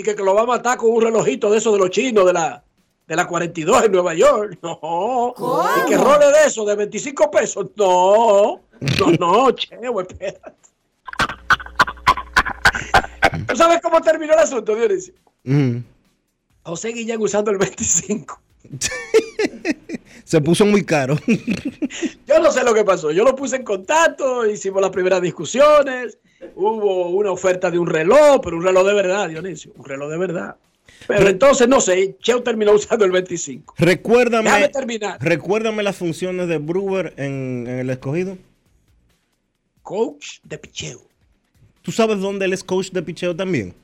y 0.00 0.02
que, 0.02 0.14
lo 0.14 0.34
va 0.34 0.42
a 0.42 0.46
matar 0.46 0.78
con 0.78 0.90
un 0.90 1.02
relojito 1.02 1.50
de 1.50 1.58
esos 1.58 1.74
de 1.74 1.78
los 1.78 1.90
chinos 1.90 2.24
de 2.24 2.32
la, 2.32 2.64
de 3.06 3.16
la 3.16 3.26
42 3.26 3.84
en 3.84 3.92
Nueva 3.92 4.14
York. 4.14 4.58
No. 4.62 5.34
Y 5.76 5.88
que 5.90 5.96
role 5.98 6.26
de 6.26 6.46
eso 6.46 6.64
de 6.64 6.74
25 6.74 7.30
pesos. 7.30 7.66
No. 7.76 8.62
No, 8.98 9.10
no, 9.18 9.50
cheo, 9.52 10.00
espérate. 10.00 10.52
¿Tú 13.46 13.56
sabes 13.56 13.80
cómo 13.82 14.00
terminó 14.00 14.32
el 14.32 14.38
asunto, 14.38 14.74
Dionisio? 14.74 15.12
José 16.62 16.88
Guillén 16.92 17.20
usando 17.20 17.50
el 17.50 17.58
25. 17.58 18.40
Se 20.24 20.40
puso 20.40 20.64
muy 20.64 20.82
caro. 20.84 21.18
Yo 22.26 22.38
no 22.40 22.50
sé 22.50 22.64
lo 22.64 22.72
que 22.72 22.84
pasó. 22.84 23.10
Yo 23.10 23.24
lo 23.24 23.36
puse 23.36 23.56
en 23.56 23.64
contacto, 23.64 24.46
hicimos 24.46 24.80
las 24.80 24.90
primeras 24.90 25.20
discusiones 25.20 26.16
hubo 26.54 27.10
una 27.10 27.30
oferta 27.30 27.70
de 27.70 27.78
un 27.78 27.86
reloj, 27.86 28.40
pero 28.42 28.56
un 28.56 28.62
reloj 28.62 28.86
de 28.86 28.94
verdad, 28.94 29.28
Dionisio, 29.28 29.72
un 29.76 29.84
reloj 29.84 30.10
de 30.10 30.18
verdad. 30.18 30.56
Pero 31.06 31.28
entonces, 31.28 31.68
no 31.68 31.80
sé, 31.80 32.16
Cheo 32.20 32.42
terminó 32.42 32.72
usando 32.72 33.04
el 33.04 33.10
25. 33.10 33.74
Recuérdame, 33.78 34.44
Déjame 34.44 34.68
terminar. 34.68 35.18
recuérdame 35.20 35.82
las 35.82 35.96
funciones 35.96 36.48
de 36.48 36.58
Brewer 36.58 37.14
en, 37.16 37.66
el 37.66 37.90
escogido. 37.90 38.36
Coach 39.82 40.40
de 40.42 40.58
picheo. 40.58 41.00
¿Tú 41.82 41.90
sabes 41.90 42.20
dónde 42.20 42.44
él 42.44 42.52
es 42.52 42.62
coach 42.62 42.90
de 42.90 43.02
picheo 43.02 43.34
también? 43.34 43.74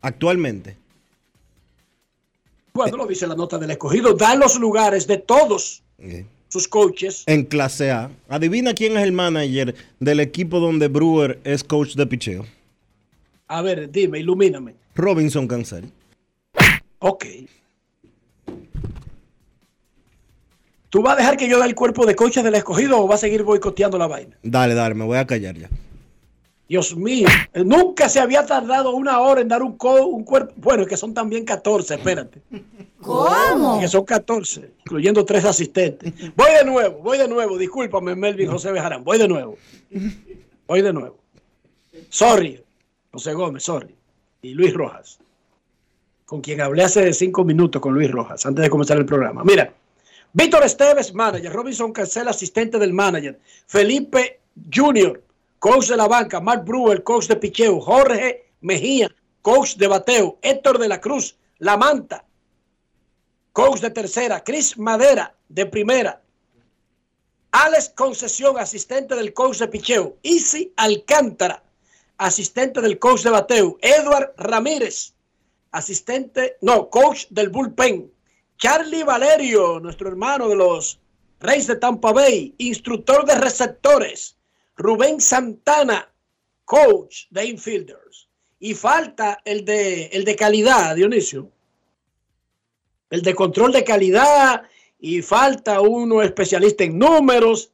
Actualmente. 0.00 0.76
Bueno, 2.74 2.96
lo 2.96 3.06
dice 3.06 3.26
la 3.26 3.34
nota 3.34 3.58
del 3.58 3.70
escogido. 3.70 4.14
Da 4.14 4.34
los 4.34 4.58
lugares 4.58 5.06
de 5.06 5.18
todos 5.18 5.82
sus 6.48 6.68
coaches. 6.68 7.24
En 7.26 7.44
clase 7.44 7.90
A. 7.90 8.10
Adivina 8.28 8.74
quién 8.74 8.96
es 8.96 9.04
el 9.04 9.12
manager 9.12 9.74
del 10.00 10.20
equipo 10.20 10.60
donde 10.60 10.88
Brewer 10.88 11.38
es 11.44 11.62
coach 11.62 11.94
de 11.94 12.06
picheo. 12.06 12.46
A 13.46 13.62
ver, 13.62 13.90
dime, 13.90 14.18
ilumíname. 14.18 14.74
Robinson 14.94 15.46
Cancel. 15.46 15.90
Ok. 16.98 17.24
¿Tú 20.90 21.02
vas 21.02 21.14
a 21.14 21.16
dejar 21.16 21.36
que 21.36 21.48
yo 21.48 21.58
dé 21.60 21.66
el 21.66 21.74
cuerpo 21.74 22.06
de 22.06 22.14
coaches 22.16 22.42
del 22.42 22.54
escogido 22.54 22.98
o 22.98 23.06
vas 23.06 23.20
a 23.20 23.26
seguir 23.26 23.42
boicoteando 23.42 23.98
la 23.98 24.06
vaina? 24.06 24.36
Dale, 24.42 24.74
dale, 24.74 24.94
me 24.94 25.04
voy 25.04 25.18
a 25.18 25.26
callar 25.26 25.54
ya. 25.56 25.68
Dios 26.68 26.94
mío, 26.94 27.26
nunca 27.64 28.10
se 28.10 28.20
había 28.20 28.44
tardado 28.44 28.90
una 28.90 29.20
hora 29.20 29.40
en 29.40 29.48
dar 29.48 29.62
un, 29.62 29.78
un 29.80 30.24
cuerpo. 30.24 30.52
Bueno, 30.56 30.84
que 30.84 30.98
son 30.98 31.14
también 31.14 31.46
14, 31.46 31.94
espérate. 31.94 32.42
¿Cómo? 33.00 33.80
Que 33.80 33.88
son 33.88 34.04
14, 34.04 34.72
incluyendo 34.80 35.24
tres 35.24 35.46
asistentes. 35.46 36.12
Voy 36.36 36.50
de 36.52 36.64
nuevo, 36.66 36.98
voy 36.98 37.16
de 37.16 37.26
nuevo. 37.26 37.56
Discúlpame, 37.56 38.14
Melvin 38.14 38.50
José 38.50 38.70
Bejarán. 38.70 39.02
Voy 39.02 39.16
de 39.16 39.28
nuevo. 39.28 39.56
Voy 40.66 40.82
de 40.82 40.92
nuevo. 40.92 41.16
Sorry, 42.10 42.62
José 43.12 43.32
Gómez, 43.32 43.62
sorry. 43.62 43.94
Y 44.42 44.52
Luis 44.52 44.74
Rojas, 44.74 45.18
con 46.26 46.42
quien 46.42 46.60
hablé 46.60 46.84
hace 46.84 47.14
cinco 47.14 47.44
minutos 47.44 47.80
con 47.80 47.94
Luis 47.94 48.10
Rojas, 48.10 48.44
antes 48.44 48.62
de 48.62 48.68
comenzar 48.68 48.98
el 48.98 49.06
programa. 49.06 49.42
Mira, 49.42 49.72
Víctor 50.34 50.64
Esteves, 50.64 51.14
manager. 51.14 51.50
Robinson 51.50 51.92
Cancel, 51.92 52.28
asistente 52.28 52.78
del 52.78 52.92
manager. 52.92 53.38
Felipe 53.66 54.40
Junior 54.72 55.22
coach 55.58 55.88
de 55.88 55.96
la 55.96 56.06
banca, 56.06 56.40
Mark 56.40 56.64
Brewer, 56.64 57.02
coach 57.02 57.26
de 57.26 57.36
picheo, 57.36 57.80
Jorge 57.80 58.52
Mejía, 58.60 59.08
coach 59.42 59.76
de 59.76 59.86
bateo, 59.86 60.38
Héctor 60.42 60.78
de 60.78 60.88
la 60.88 61.00
Cruz, 61.00 61.36
La 61.58 61.76
Manta, 61.76 62.24
coach 63.52 63.80
de 63.80 63.90
tercera, 63.90 64.42
Chris 64.44 64.78
Madera 64.78 65.34
de 65.48 65.66
primera, 65.66 66.22
Alex 67.50 67.92
Concesión, 67.94 68.58
asistente 68.58 69.14
del 69.14 69.32
coach 69.32 69.58
de 69.58 69.68
picheo, 69.68 70.16
Easy 70.22 70.72
Alcántara, 70.76 71.62
asistente 72.18 72.80
del 72.80 72.98
coach 72.98 73.22
de 73.22 73.30
bateo, 73.30 73.78
Edward 73.80 74.34
Ramírez, 74.36 75.14
asistente, 75.72 76.56
no, 76.60 76.88
coach 76.90 77.26
del 77.30 77.48
bullpen, 77.48 78.12
Charlie 78.58 79.04
Valerio, 79.04 79.80
nuestro 79.80 80.08
hermano 80.08 80.48
de 80.48 80.56
los 80.56 81.00
Reyes 81.40 81.68
de 81.68 81.76
Tampa 81.76 82.12
Bay, 82.12 82.54
instructor 82.58 83.24
de 83.24 83.36
receptores, 83.36 84.37
Rubén 84.78 85.20
Santana, 85.20 86.08
coach 86.64 87.26
de 87.30 87.46
infielders. 87.46 88.28
Y 88.60 88.74
falta 88.74 89.40
el 89.44 89.64
de, 89.64 90.06
el 90.06 90.24
de 90.24 90.36
calidad, 90.36 90.96
Dionisio. 90.96 91.50
El 93.10 93.22
de 93.22 93.34
control 93.34 93.72
de 93.72 93.84
calidad 93.84 94.62
y 94.98 95.22
falta 95.22 95.80
uno 95.80 96.22
especialista 96.22 96.84
en 96.84 96.98
números. 96.98 97.72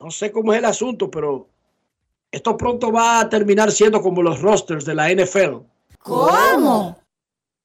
No 0.00 0.10
sé 0.10 0.30
cómo 0.30 0.52
es 0.52 0.58
el 0.58 0.64
asunto, 0.64 1.10
pero 1.10 1.48
Esto 2.30 2.56
pronto 2.56 2.92
va 2.92 3.20
a 3.20 3.28
terminar 3.28 3.72
siendo 3.72 4.02
como 4.02 4.22
los 4.22 4.40
rosters 4.42 4.84
de 4.84 4.94
la 4.94 5.10
NFL. 5.10 5.62
¿Cómo? 5.98 7.00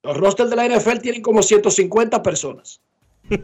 Los 0.04 0.18
rosters 0.18 0.50
de 0.50 0.56
la 0.56 0.68
NFL 0.68 1.00
tienen 1.00 1.22
como 1.22 1.42
150 1.44 2.22
personas. 2.24 2.80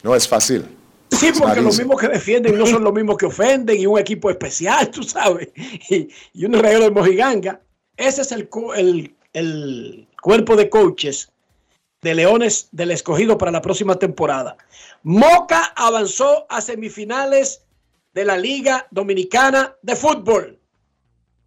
No 0.00 0.14
es 0.14 0.28
fácil. 0.28 0.77
Sí, 1.10 1.32
porque 1.38 1.60
los 1.60 1.78
mismos 1.78 2.00
que 2.00 2.08
defienden 2.08 2.58
no 2.58 2.66
son 2.66 2.84
los 2.84 2.92
mismos 2.92 3.16
que 3.16 3.26
ofenden 3.26 3.78
y 3.78 3.86
un 3.86 3.98
equipo 3.98 4.30
especial, 4.30 4.90
tú 4.90 5.02
sabes, 5.02 5.48
y, 5.88 6.44
un 6.44 6.52
regalo 6.54 6.84
de 6.84 6.90
mojiganga. 6.90 7.60
Ese 7.96 8.22
es 8.22 8.32
el, 8.32 8.48
el, 8.76 9.16
el 9.32 10.08
cuerpo 10.22 10.56
de 10.56 10.68
coaches 10.68 11.32
de 12.02 12.14
Leones 12.14 12.68
del 12.72 12.90
Escogido 12.92 13.38
para 13.38 13.50
la 13.50 13.62
próxima 13.62 13.98
temporada. 13.98 14.56
Moca 15.02 15.72
avanzó 15.76 16.46
a 16.48 16.60
semifinales 16.60 17.62
de 18.14 18.24
la 18.24 18.36
Liga 18.36 18.86
Dominicana 18.90 19.76
de 19.82 19.96
Fútbol. 19.96 20.58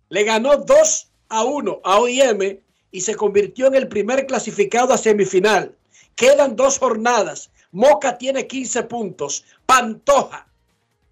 Le 0.10 0.24
ganó 0.24 0.58
2 0.58 1.08
a 1.30 1.44
1 1.44 1.82
a 1.84 2.00
OIM 2.00 2.60
y 2.92 3.02
se 3.02 3.16
convirtió 3.16 3.68
en 3.68 3.76
el 3.76 3.88
primer 3.88 4.26
clasificado 4.28 4.94
a 4.94 4.98
semifinal. 4.98 5.76
Quedan 6.16 6.56
dos 6.56 6.78
jornadas. 6.78 7.50
Moca 7.72 8.18
tiene 8.18 8.48
15 8.48 8.84
puntos. 8.84 9.46
Pantoja 9.66 10.48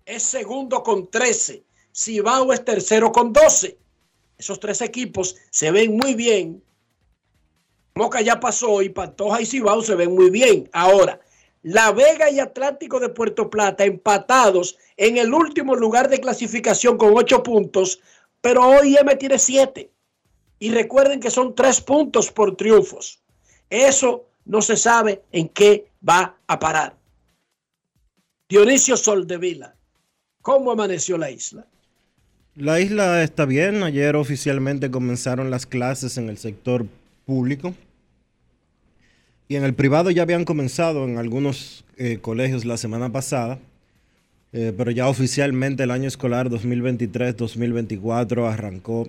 es 0.05 0.23
segundo 0.23 0.83
con 0.83 1.09
13. 1.09 1.63
Cibao 1.93 2.51
es 2.53 2.63
tercero 2.63 3.11
con 3.11 3.33
12. 3.33 3.77
Esos 4.37 4.59
tres 4.59 4.81
equipos 4.81 5.35
se 5.49 5.71
ven 5.71 5.97
muy 5.97 6.15
bien. 6.15 6.63
Moca 7.95 8.21
ya 8.21 8.39
pasó 8.39 8.81
y 8.81 8.89
Pantoja 8.89 9.41
y 9.41 9.45
Cibao 9.45 9.81
se 9.81 9.95
ven 9.95 10.13
muy 10.13 10.29
bien. 10.29 10.69
Ahora, 10.71 11.19
La 11.63 11.91
Vega 11.91 12.29
y 12.29 12.39
Atlántico 12.39 12.99
de 12.99 13.09
Puerto 13.09 13.49
Plata 13.49 13.83
empatados 13.83 14.77
en 14.95 15.17
el 15.17 15.33
último 15.33 15.75
lugar 15.75 16.09
de 16.09 16.21
clasificación 16.21 16.97
con 16.97 17.17
8 17.17 17.43
puntos, 17.43 17.99
pero 18.41 18.65
OIM 18.65 19.17
tiene 19.17 19.37
7. 19.37 19.89
Y 20.59 20.71
recuerden 20.71 21.19
que 21.19 21.31
son 21.31 21.55
3 21.55 21.81
puntos 21.81 22.31
por 22.31 22.55
triunfos. 22.55 23.21
Eso 23.69 24.25
no 24.45 24.61
se 24.61 24.77
sabe 24.77 25.21
en 25.31 25.49
qué 25.49 25.88
va 26.07 26.37
a 26.47 26.59
parar. 26.59 26.95
Dionisio 28.47 28.97
Soldevila, 28.97 29.75
¿cómo 30.41 30.71
amaneció 30.71 31.17
la 31.17 31.31
isla? 31.31 31.65
La 32.55 32.79
isla 32.79 33.23
está 33.23 33.45
bien. 33.45 33.83
Ayer 33.83 34.15
oficialmente 34.15 34.91
comenzaron 34.91 35.49
las 35.49 35.65
clases 35.65 36.17
en 36.17 36.29
el 36.29 36.37
sector 36.37 36.85
público. 37.25 37.73
Y 39.47 39.55
en 39.55 39.63
el 39.63 39.73
privado 39.73 40.11
ya 40.11 40.23
habían 40.23 40.45
comenzado 40.45 41.05
en 41.05 41.17
algunos 41.17 41.85
eh, 41.97 42.19
colegios 42.19 42.65
la 42.65 42.77
semana 42.77 43.11
pasada. 43.11 43.59
Eh, 44.51 44.73
pero 44.75 44.91
ya 44.91 45.07
oficialmente 45.07 45.83
el 45.83 45.91
año 45.91 46.07
escolar 46.07 46.49
2023-2024 46.49 48.51
arrancó 48.51 49.07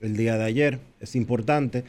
el 0.00 0.16
día 0.16 0.36
de 0.36 0.44
ayer. 0.44 0.80
Es 1.00 1.14
importante 1.14 1.84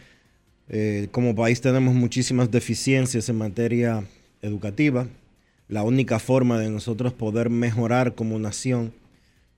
eh, 0.73 1.09
como 1.11 1.35
país 1.35 1.59
tenemos 1.59 1.93
muchísimas 1.93 2.49
deficiencias 2.49 3.27
en 3.27 3.37
materia 3.37 4.05
educativa. 4.41 5.07
La 5.67 5.83
única 5.83 6.19
forma 6.19 6.59
de 6.59 6.69
nosotros 6.69 7.13
poder 7.13 7.49
mejorar 7.49 8.15
como 8.15 8.39
nación 8.39 8.93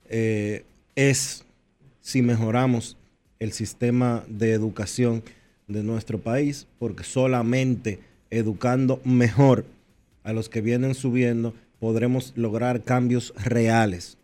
eh, 0.08 0.64
es 0.94 1.44
si 2.00 2.22
mejoramos 2.22 2.96
el 3.40 3.52
sistema 3.52 4.24
de 4.28 4.52
educación 4.52 5.22
de 5.66 5.82
nuestro 5.82 6.20
país, 6.20 6.66
porque 6.78 7.04
solamente 7.04 7.98
educando 8.30 9.00
mejor 9.04 9.64
a 10.22 10.32
los 10.32 10.48
que 10.48 10.60
vienen 10.60 10.94
subiendo 10.94 11.54
podremos 11.80 12.32
lograr 12.36 12.82
cambios 12.82 13.34
reales. 13.36 14.16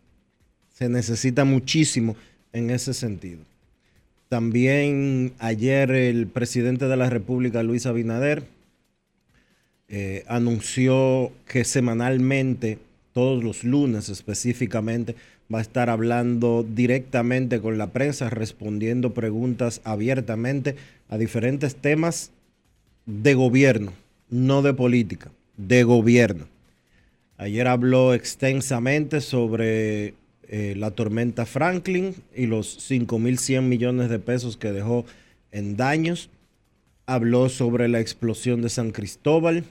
Se 0.73 0.89
necesita 0.89 1.45
muchísimo 1.45 2.15
en 2.53 2.69
ese 2.69 2.93
sentido. 2.93 3.41
También 4.29 5.33
ayer 5.39 5.91
el 5.91 6.27
presidente 6.27 6.87
de 6.87 6.97
la 6.97 7.09
República, 7.09 7.63
Luis 7.63 7.85
Abinader, 7.85 8.43
eh, 9.93 10.23
anunció 10.27 11.33
que 11.45 11.65
semanalmente, 11.65 12.79
todos 13.11 13.43
los 13.43 13.65
lunes 13.65 14.07
específicamente, 14.07 15.15
va 15.53 15.59
a 15.59 15.61
estar 15.61 15.89
hablando 15.89 16.65
directamente 16.67 17.59
con 17.59 17.77
la 17.77 17.87
prensa, 17.87 18.29
respondiendo 18.29 19.13
preguntas 19.13 19.81
abiertamente 19.83 20.77
a 21.09 21.17
diferentes 21.17 21.75
temas 21.75 22.31
de 23.05 23.33
gobierno, 23.33 23.91
no 24.29 24.61
de 24.61 24.73
política, 24.73 25.29
de 25.57 25.83
gobierno. 25.83 26.45
Ayer 27.35 27.67
habló 27.67 28.13
extensamente 28.13 29.19
sobre 29.19 30.13
eh, 30.47 30.73
la 30.77 30.91
tormenta 30.91 31.45
Franklin 31.45 32.15
y 32.33 32.45
los 32.45 32.89
5.100 32.89 33.63
millones 33.63 34.09
de 34.09 34.19
pesos 34.19 34.55
que 34.55 34.71
dejó 34.71 35.03
en 35.51 35.75
daños. 35.75 36.29
Habló 37.07 37.49
sobre 37.49 37.89
la 37.89 37.99
explosión 37.99 38.61
de 38.61 38.69
San 38.69 38.91
Cristóbal 38.91 39.65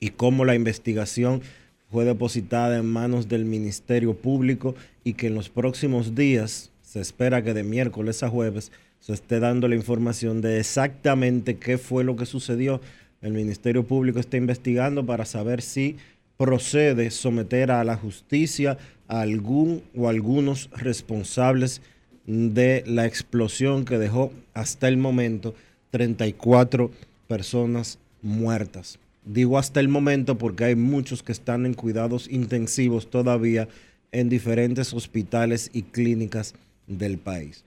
y 0.00 0.10
cómo 0.10 0.44
la 0.44 0.54
investigación 0.54 1.42
fue 1.90 2.04
depositada 2.04 2.78
en 2.78 2.86
manos 2.86 3.28
del 3.28 3.44
Ministerio 3.44 4.14
Público 4.14 4.74
y 5.04 5.14
que 5.14 5.28
en 5.28 5.34
los 5.34 5.48
próximos 5.48 6.14
días, 6.14 6.70
se 6.82 7.00
espera 7.00 7.42
que 7.42 7.54
de 7.54 7.64
miércoles 7.64 8.22
a 8.22 8.28
jueves, 8.28 8.72
se 9.00 9.12
esté 9.12 9.40
dando 9.40 9.68
la 9.68 9.76
información 9.76 10.40
de 10.40 10.58
exactamente 10.58 11.56
qué 11.56 11.78
fue 11.78 12.04
lo 12.04 12.16
que 12.16 12.26
sucedió. 12.26 12.80
El 13.22 13.32
Ministerio 13.32 13.84
Público 13.84 14.20
está 14.20 14.36
investigando 14.36 15.04
para 15.06 15.24
saber 15.24 15.62
si 15.62 15.96
procede 16.36 17.10
someter 17.10 17.70
a 17.70 17.84
la 17.84 17.96
justicia 17.96 18.78
a 19.08 19.20
algún 19.20 19.82
o 19.96 20.08
algunos 20.08 20.70
responsables 20.72 21.80
de 22.26 22.84
la 22.86 23.06
explosión 23.06 23.84
que 23.84 23.98
dejó 23.98 24.32
hasta 24.52 24.88
el 24.88 24.98
momento 24.98 25.54
34 25.90 26.90
personas 27.26 27.98
muertas. 28.20 28.98
Digo 29.24 29.58
hasta 29.58 29.80
el 29.80 29.88
momento 29.88 30.38
porque 30.38 30.64
hay 30.64 30.74
muchos 30.74 31.22
que 31.22 31.32
están 31.32 31.66
en 31.66 31.74
cuidados 31.74 32.28
intensivos 32.30 33.10
todavía 33.10 33.68
en 34.12 34.28
diferentes 34.28 34.94
hospitales 34.94 35.70
y 35.72 35.82
clínicas 35.82 36.54
del 36.86 37.18
país. 37.18 37.64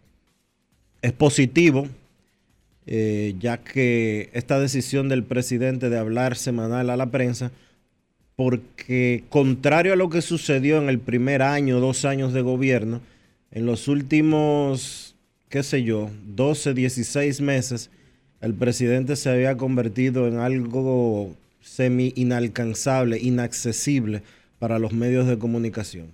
Es 1.02 1.14
positivo, 1.14 1.88
eh, 2.88 3.36
ya 3.40 3.58
que 3.58 4.30
esta 4.34 4.60
decisión 4.60 5.10
del 5.10 5.24
presidente 5.24 5.90
de 5.90 5.98
hablar 5.98 6.36
semanal 6.36 6.90
a 6.90 6.98
la 6.98 7.12
prensa 7.12 7.52
porque 8.36 9.24
contrario 9.30 9.94
a 9.94 9.96
lo 9.96 10.10
que 10.10 10.24
sucedió 10.24 10.82
en 10.82 10.90
el 10.90 10.98
primer 10.98 11.44
año, 11.44 11.80
dos 11.80 12.06
años 12.06 12.34
de 12.34 12.42
gobierno, 12.42 13.02
en 13.52 13.68
los 13.68 13.88
últimos, 13.88 15.16
qué 15.48 15.62
sé 15.62 15.84
yo, 15.84 16.10
12, 16.26 16.74
16 16.74 17.40
meses, 17.42 17.92
el 18.42 18.56
presidente 18.56 19.16
se 19.16 19.30
había 19.30 19.56
convertido 19.56 20.28
en 20.28 20.38
algo 20.38 21.36
semi 21.62 22.12
inalcanzable, 22.16 23.20
inaccesible 23.20 24.24
para 24.60 24.80
los 24.80 24.94
medios 24.94 25.28
de 25.28 25.38
comunicación. 25.38 26.08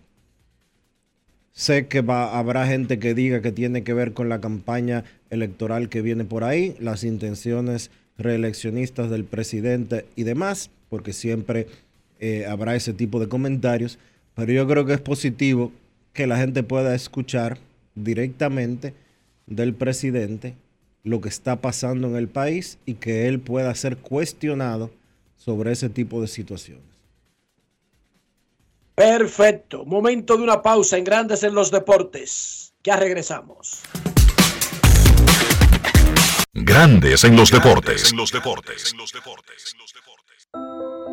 Sé 1.53 1.87
que 1.87 2.03
habrá 2.07 2.67
gente 2.67 2.99
que 2.99 3.13
diga 3.13 3.41
que 3.41 3.51
tiene 3.51 3.83
que 3.83 3.93
ver 3.93 4.13
con 4.13 4.29
la 4.29 4.41
campaña 4.41 5.05
electoral 5.29 5.89
que 5.89 6.01
viene 6.01 6.23
por 6.23 6.43
ahí, 6.43 6.75
las 6.79 7.03
intenciones 7.03 7.89
reeleccionistas 8.17 9.09
del 9.09 9.23
presidente 9.23 10.05
y 10.15 10.23
demás, 10.23 10.69
porque 10.89 11.13
siempre 11.13 11.67
eh, 12.19 12.45
habrá 12.45 12.75
ese 12.75 12.93
tipo 12.93 13.19
de 13.19 13.27
comentarios, 13.27 13.97
pero 14.35 14.51
yo 14.51 14.67
creo 14.67 14.85
que 14.85 14.93
es 14.93 15.01
positivo 15.01 15.71
que 16.13 16.27
la 16.27 16.37
gente 16.37 16.61
pueda 16.61 16.93
escuchar 16.93 17.57
directamente 17.95 18.93
del 19.47 19.73
presidente 19.73 20.53
lo 21.07 21.21
que 21.21 21.29
está 21.29 21.55
pasando 21.61 22.07
en 22.07 22.15
el 22.17 22.27
país 22.27 22.77
y 22.85 22.95
que 22.95 23.27
él 23.27 23.39
pueda 23.39 23.73
ser 23.75 23.97
cuestionado 23.97 24.91
sobre 25.37 25.71
ese 25.71 25.89
tipo 25.89 26.21
de 26.21 26.27
situaciones. 26.27 26.83
Perfecto. 28.93 29.85
Momento 29.85 30.35
de 30.35 30.43
una 30.43 30.61
pausa 30.61 30.97
en 30.97 31.03
Grandes 31.03 31.43
en 31.43 31.53
los 31.53 31.71
Deportes. 31.71 32.73
Ya 32.83 32.97
regresamos. 32.97 33.81
Grandes 36.53 37.23
en 37.23 37.35
los 37.35 37.51
Deportes. 37.51 38.11
En 38.11 38.17
los 38.17 38.31
Deportes. 38.31 38.91
En 38.91 38.97
los 38.97 39.11
Deportes. 39.13 39.75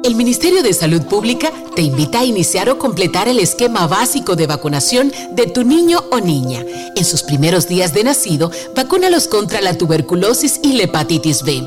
El 0.04 0.16
Ministerio 0.16 0.62
de 0.62 0.74
Salud 0.74 1.00
Pública 1.06 1.50
te 1.74 1.80
invita 1.80 2.20
a 2.20 2.24
iniciar 2.26 2.68
o 2.68 2.78
completar 2.78 3.26
el 3.26 3.38
esquema 3.38 3.86
básico 3.86 4.36
de 4.36 4.46
vacunación 4.46 5.10
de 5.32 5.46
tu 5.46 5.64
niño 5.64 6.04
o 6.10 6.20
niña. 6.20 6.62
En 6.94 7.06
sus 7.06 7.22
primeros 7.22 7.68
días 7.68 7.94
de 7.94 8.04
nacido, 8.04 8.50
vacúnalos 8.76 9.28
contra 9.28 9.62
la 9.62 9.78
tuberculosis 9.78 10.60
y 10.62 10.74
la 10.74 10.82
hepatitis 10.82 11.42
B. 11.42 11.66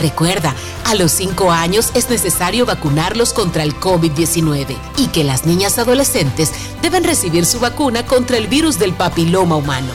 Recuerda, 0.00 0.54
a 0.84 0.94
los 0.94 1.10
5 1.12 1.50
años 1.50 1.90
es 1.94 2.10
necesario 2.10 2.66
vacunarlos 2.66 3.32
contra 3.32 3.62
el 3.62 3.74
COVID-19 3.74 4.76
y 4.98 5.06
que 5.08 5.24
las 5.24 5.46
niñas 5.46 5.78
adolescentes 5.78 6.52
deben 6.82 7.04
recibir 7.04 7.46
su 7.46 7.60
vacuna 7.60 8.04
contra 8.04 8.36
el 8.36 8.46
virus 8.46 8.78
del 8.78 8.92
papiloma 8.92 9.56
humano. 9.56 9.88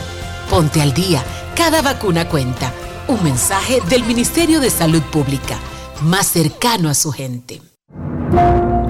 Ponte 0.49 0.81
al 0.81 0.93
día, 0.93 1.23
cada 1.55 1.81
vacuna 1.81 2.27
cuenta. 2.27 2.73
Un 3.07 3.23
mensaje 3.23 3.79
del 3.89 4.03
Ministerio 4.03 4.59
de 4.59 4.69
Salud 4.69 5.01
Pública, 5.03 5.57
más 6.01 6.27
cercano 6.27 6.89
a 6.89 6.93
su 6.93 7.11
gente. 7.11 7.61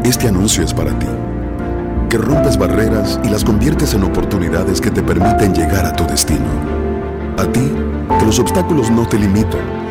Este 0.03 0.28
anuncio 0.28 0.64
es 0.64 0.74
para 0.74 0.97
ti, 0.97 1.07
que 2.09 2.18
rompes 2.18 2.57
barreras 2.57 3.20
y 3.24 3.30
las 3.30 3.43
conviertes 3.43 3.93
en 3.93 4.03
oportunidades 4.03 4.80
que 4.80 4.91
te 4.91 5.01
permiten 5.03 5.53
llegar 5.53 5.86
a 5.86 5.93
tu 5.93 6.05
destino. 6.05 6.47
A 7.38 7.45
ti, 7.45 7.72
que 8.20 8.26
los 8.26 8.39
obstáculos 8.39 8.89
no 8.89 9.07
te 9.07 9.18
limitan 9.18 9.91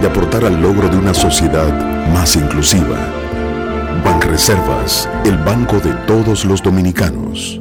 de 0.00 0.06
aportar 0.06 0.44
al 0.44 0.60
logro 0.60 0.88
de 0.88 0.96
una 0.96 1.14
sociedad 1.14 1.72
más 2.12 2.36
inclusiva. 2.36 2.98
Banreservas, 4.04 5.08
el 5.24 5.36
banco 5.38 5.78
de 5.80 5.92
todos 6.06 6.44
los 6.44 6.62
dominicanos. 6.62 7.60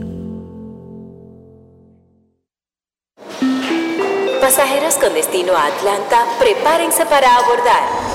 Pasajeros 4.42 4.96
con 4.96 5.14
destino 5.14 5.54
a 5.54 5.68
Atlanta, 5.68 6.26
prepárense 6.40 7.06
para 7.06 7.36
abordar. 7.36 8.15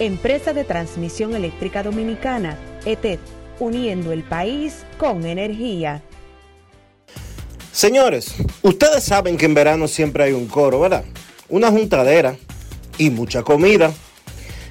Empresa 0.00 0.52
de 0.52 0.64
Transmisión 0.64 1.36
Eléctrica 1.36 1.84
Dominicana, 1.84 2.58
ETED, 2.84 3.20
uniendo 3.60 4.10
el 4.10 4.24
país 4.24 4.84
con 4.98 5.24
energía. 5.24 6.02
Señores, 7.70 8.34
ustedes 8.62 9.04
saben 9.04 9.36
que 9.36 9.46
en 9.46 9.54
verano 9.54 9.86
siempre 9.86 10.24
hay 10.24 10.32
un 10.32 10.48
coro, 10.48 10.80
¿verdad? 10.80 11.04
Una 11.48 11.70
juntadera 11.70 12.34
y 12.98 13.10
mucha 13.10 13.44
comida. 13.44 13.92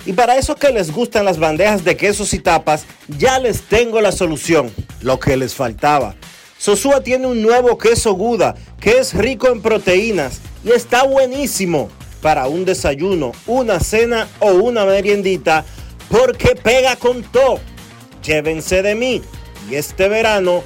Y 0.05 0.11
para 0.11 0.35
esos 0.35 0.57
que 0.57 0.73
les 0.73 0.91
gustan 0.91 1.23
las 1.23 1.39
bandejas 1.39 1.85
de 1.85 1.95
quesos 1.95 2.33
y 2.33 2.39
tapas, 2.39 2.85
ya 3.07 3.39
les 3.39 3.61
tengo 3.61 4.01
la 4.01 4.11
solución, 4.11 4.71
lo 4.99 5.21
que 5.21 5.37
les 5.37 5.55
faltaba. 5.55 6.15
Sosúa 6.57 7.01
tiene 7.01 7.27
un 7.27 7.41
nuevo 7.41 7.77
queso 7.77 8.13
Guda 8.13 8.55
que 8.81 8.99
es 8.99 9.13
rico 9.13 9.47
en 9.47 9.61
proteínas 9.61 10.41
y 10.65 10.71
está 10.71 11.03
buenísimo 11.03 11.89
para 12.23 12.47
un 12.47 12.63
desayuno, 12.63 13.33
una 13.45 13.81
cena 13.81 14.29
o 14.39 14.53
una 14.53 14.85
meriendita, 14.85 15.65
porque 16.09 16.55
pega 16.55 16.95
con 16.95 17.21
todo. 17.21 17.59
Llévense 18.23 18.81
de 18.81 18.95
mí 18.95 19.21
y 19.69 19.75
este 19.75 20.07
verano 20.07 20.63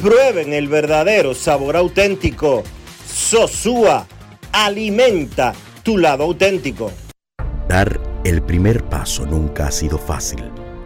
prueben 0.00 0.52
el 0.52 0.68
verdadero 0.68 1.34
sabor 1.34 1.76
auténtico. 1.76 2.62
Sosúa, 3.12 4.06
alimenta 4.52 5.52
tu 5.82 5.98
lado 5.98 6.22
auténtico. 6.22 6.92
Dar 7.68 8.00
el 8.24 8.42
primer 8.42 8.84
paso 8.84 9.26
nunca 9.26 9.66
ha 9.66 9.72
sido 9.72 9.98
fácil, 9.98 10.44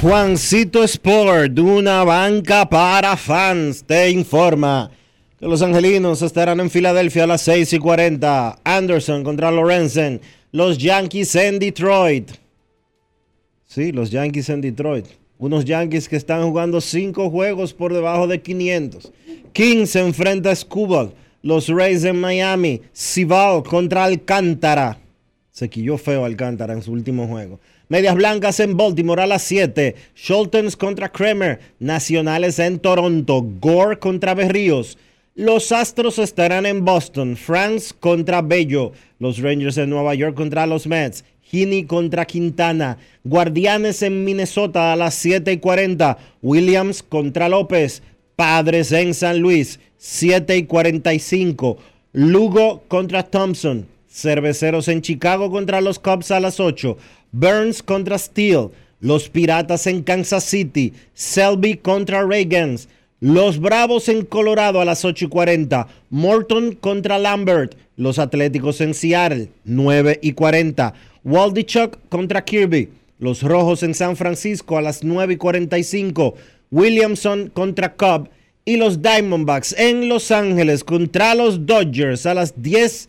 Juancito 0.00 0.82
Sport, 0.82 1.58
una 1.58 2.04
banca 2.04 2.66
para 2.66 3.18
fans, 3.18 3.84
te 3.84 4.08
informa 4.08 4.90
que 5.38 5.44
los 5.46 5.60
angelinos 5.60 6.22
estarán 6.22 6.58
en 6.60 6.70
Filadelfia 6.70 7.24
a 7.24 7.26
las 7.26 7.42
6 7.42 7.74
y 7.74 7.78
40. 7.78 8.60
Anderson 8.64 9.22
contra 9.22 9.50
Lorenzen. 9.50 10.22
Los 10.52 10.78
Yankees 10.78 11.34
en 11.34 11.58
Detroit. 11.58 12.30
Sí, 13.66 13.92
los 13.92 14.10
Yankees 14.10 14.48
en 14.48 14.62
Detroit. 14.62 15.04
Unos 15.38 15.66
Yankees 15.66 16.08
que 16.08 16.16
están 16.16 16.44
jugando 16.44 16.80
5 16.80 17.28
juegos 17.28 17.74
por 17.74 17.92
debajo 17.92 18.26
de 18.26 18.40
500. 18.40 19.12
Kings 19.52 19.96
enfrenta 19.96 20.50
a 20.50 20.56
Scubal. 20.56 21.12
Los 21.42 21.68
Rays 21.68 22.04
en 22.04 22.18
Miami. 22.18 22.80
Cibal 22.94 23.62
contra 23.64 24.04
Alcántara. 24.04 24.98
Se 25.50 25.68
quilló 25.68 25.98
feo 25.98 26.24
Alcántara 26.24 26.72
en 26.72 26.80
su 26.80 26.90
último 26.90 27.26
juego. 27.28 27.60
Medias 27.90 28.14
Blancas 28.14 28.60
en 28.60 28.76
Baltimore 28.76 29.22
a 29.22 29.26
las 29.26 29.42
7. 29.42 29.96
Sholtons 30.14 30.76
contra 30.76 31.10
Kramer. 31.10 31.58
Nacionales 31.80 32.60
en 32.60 32.78
Toronto. 32.78 33.44
Gore 33.60 33.98
contra 33.98 34.32
Berríos. 34.34 34.96
Los 35.34 35.72
Astros 35.72 36.20
estarán 36.20 36.66
en 36.66 36.84
Boston. 36.84 37.36
France 37.36 37.92
contra 37.98 38.42
Bello. 38.42 38.92
Los 39.18 39.40
Rangers 39.40 39.76
en 39.76 39.90
Nueva 39.90 40.14
York 40.14 40.36
contra 40.36 40.68
los 40.68 40.86
Mets. 40.86 41.24
Heaney 41.50 41.82
contra 41.82 42.26
Quintana. 42.26 42.96
Guardianes 43.24 44.02
en 44.02 44.22
Minnesota 44.22 44.92
a 44.92 44.96
las 44.96 45.14
7 45.16 45.50
y 45.50 45.58
40. 45.58 46.16
Williams 46.42 47.02
contra 47.02 47.48
López. 47.48 48.04
Padres 48.36 48.92
en 48.92 49.14
San 49.14 49.40
Luis. 49.40 49.80
7 49.96 50.58
y 50.58 50.62
45. 50.62 51.76
Lugo 52.12 52.84
contra 52.86 53.24
Thompson. 53.24 53.88
Cerveceros 54.12 54.88
en 54.88 55.02
Chicago 55.02 55.50
contra 55.50 55.80
los 55.80 55.98
Cubs 56.00 56.30
a 56.32 56.40
las 56.40 56.58
8. 56.58 56.96
Burns 57.32 57.82
contra 57.82 58.18
Steele. 58.18 58.70
Los 59.00 59.28
Piratas 59.28 59.86
en 59.86 60.02
Kansas 60.02 60.44
City. 60.44 60.92
Selby 61.14 61.76
contra 61.76 62.24
Reagans. 62.26 62.88
Los 63.20 63.60
Bravos 63.60 64.08
en 64.08 64.24
Colorado 64.24 64.80
a 64.80 64.84
las 64.84 65.04
8 65.04 65.26
y 65.26 65.28
40. 65.28 65.86
Morton 66.10 66.74
contra 66.74 67.18
Lambert. 67.18 67.74
Los 67.96 68.18
Atléticos 68.18 68.80
en 68.80 68.94
Seattle, 68.94 69.50
9 69.64 70.20
y 70.22 70.32
40. 70.32 70.94
Waldichuk 71.22 71.98
contra 72.08 72.42
Kirby. 72.42 72.88
Los 73.18 73.42
Rojos 73.42 73.82
en 73.82 73.92
San 73.92 74.16
Francisco 74.16 74.78
a 74.78 74.80
las 74.80 75.04
9 75.04 75.34
y 75.34 75.36
45. 75.36 76.34
Williamson 76.70 77.50
contra 77.52 77.94
Cobb. 77.94 78.30
Y 78.64 78.76
los 78.76 79.02
Diamondbacks 79.02 79.74
en 79.78 80.08
Los 80.08 80.30
Ángeles 80.30 80.82
contra 80.82 81.34
los 81.34 81.66
Dodgers 81.66 82.24
a 82.24 82.32
las 82.32 82.62
10 82.62 83.08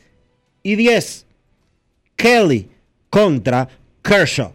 y 0.63 0.75
10. 0.75 1.25
Kelly 2.17 2.67
contra 3.09 3.69
Kershaw. 4.01 4.51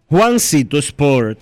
Juancito 0.08 0.78
Sport. 0.78 1.40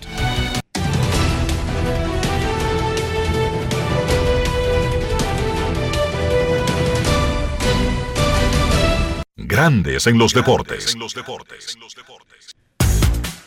Grandes 9.36 10.06
en 10.06 10.18
los 10.18 10.34
deportes. 10.34 10.94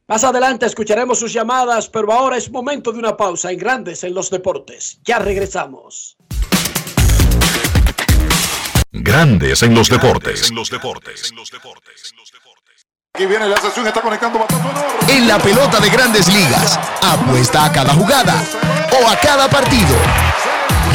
Más 0.09 0.25
adelante 0.25 0.65
escucharemos 0.65 1.19
sus 1.19 1.35
llamadas, 1.35 1.91
pero 1.91 2.11
ahora 2.11 2.39
es 2.39 2.51
momento 2.51 2.93
de 2.93 2.99
una 2.99 3.15
pausa 3.15 3.53
en 3.53 3.59
Grandes 3.59 4.03
en 4.05 4.15
los 4.15 4.31
Deportes. 4.31 4.99
Ya 5.05 5.19
regresamos. 5.19 6.17
Grandes 8.91 9.63
en 9.63 9.75
los 9.75 9.91
deportes. 9.91 10.51
Aquí 13.13 13.27
viene 13.27 13.49
la 13.49 13.59
sesión, 13.59 13.87
está 13.87 14.01
conectando 14.01 14.47
En 15.09 15.29
la 15.29 15.39
pelota 15.39 15.79
de 15.79 15.91
grandes 15.91 16.33
ligas, 16.33 16.81
apuesta 17.03 17.67
a 17.67 17.73
cada 17.73 17.93
jugada 17.93 18.43
o 19.03 19.09
a 19.11 19.21
cada 19.21 19.51
partido. 19.51 19.95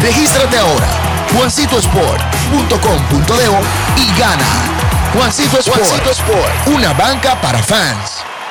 Regístrate 0.01 0.57
ahora, 0.57 0.88
juancitosport.com.de 1.38 4.01
y 4.01 4.07
gana. 4.20 4.47
Juancito 5.14 5.59
Sport, 5.59 6.68
una 6.68 6.93
banca 6.93 7.39
para 7.39 7.61
fans. 7.61 8.22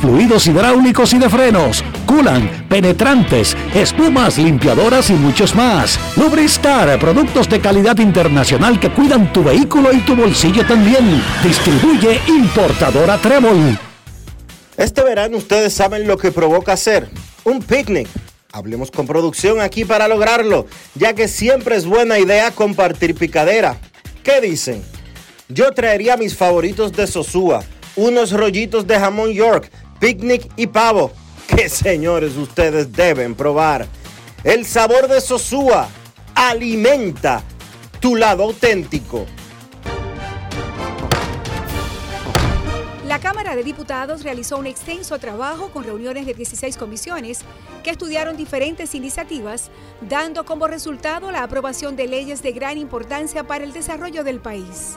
fluidos 0.00 0.46
hidráulicos 0.46 1.12
y 1.12 1.18
de 1.18 1.28
frenos, 1.28 1.84
culan, 2.06 2.66
penetrantes, 2.68 3.56
espumas, 3.74 4.38
limpiadoras 4.38 5.10
y 5.10 5.14
muchos 5.14 5.54
más. 5.54 5.98
Lubristar, 6.16 6.98
productos 6.98 7.48
de 7.48 7.60
calidad 7.60 7.98
internacional 7.98 8.80
que 8.80 8.90
cuidan 8.90 9.32
tu 9.32 9.44
vehículo 9.44 9.92
y 9.92 10.00
tu 10.00 10.16
bolsillo 10.16 10.66
también. 10.66 11.22
Distribuye 11.42 12.20
importadora 12.28 13.18
Trébol. 13.18 13.78
Este 14.76 15.02
verano 15.02 15.36
ustedes 15.36 15.74
saben 15.74 16.06
lo 16.06 16.16
que 16.16 16.32
provoca 16.32 16.72
hacer 16.72 17.08
un 17.44 17.60
picnic. 17.60 18.08
Hablemos 18.52 18.90
con 18.90 19.06
producción 19.06 19.60
aquí 19.60 19.84
para 19.84 20.08
lograrlo, 20.08 20.66
ya 20.94 21.14
que 21.14 21.28
siempre 21.28 21.76
es 21.76 21.86
buena 21.86 22.18
idea 22.18 22.50
compartir 22.50 23.14
picadera. 23.14 23.78
¿Qué 24.24 24.40
dicen? 24.40 24.82
Yo 25.48 25.72
traería 25.72 26.16
mis 26.16 26.36
favoritos 26.36 26.92
de 26.92 27.06
Sosúa 27.06 27.62
unos 27.96 28.32
rollitos 28.32 28.86
de 28.86 28.98
jamón 28.98 29.32
York, 29.32 29.70
picnic 29.98 30.50
y 30.56 30.66
pavo, 30.66 31.12
que 31.46 31.68
señores 31.68 32.36
ustedes 32.36 32.92
deben 32.92 33.34
probar. 33.34 33.86
El 34.44 34.64
sabor 34.64 35.08
de 35.08 35.20
Sosúa 35.20 35.88
alimenta 36.34 37.42
tu 38.00 38.16
lado 38.16 38.44
auténtico. 38.44 39.26
La 43.10 43.18
Cámara 43.18 43.56
de 43.56 43.64
Diputados 43.64 44.22
realizó 44.22 44.56
un 44.56 44.68
extenso 44.68 45.18
trabajo 45.18 45.70
con 45.70 45.82
reuniones 45.82 46.26
de 46.26 46.32
16 46.32 46.76
comisiones 46.76 47.40
que 47.82 47.90
estudiaron 47.90 48.36
diferentes 48.36 48.94
iniciativas, 48.94 49.72
dando 50.00 50.44
como 50.44 50.68
resultado 50.68 51.32
la 51.32 51.42
aprobación 51.42 51.96
de 51.96 52.06
leyes 52.06 52.40
de 52.40 52.52
gran 52.52 52.78
importancia 52.78 53.42
para 53.42 53.64
el 53.64 53.72
desarrollo 53.72 54.22
del 54.22 54.38
país. 54.38 54.96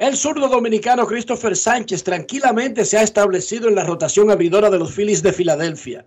El 0.00 0.16
zurdo 0.16 0.48
dominicano 0.48 1.06
Christopher 1.06 1.54
Sánchez 1.54 2.02
tranquilamente 2.02 2.84
se 2.84 2.98
ha 2.98 3.02
establecido 3.02 3.68
en 3.68 3.76
la 3.76 3.84
rotación 3.84 4.30
abridora 4.30 4.68
de 4.68 4.78
los 4.78 4.92
Phillies 4.92 5.22
de 5.22 5.32
Filadelfia. 5.32 6.04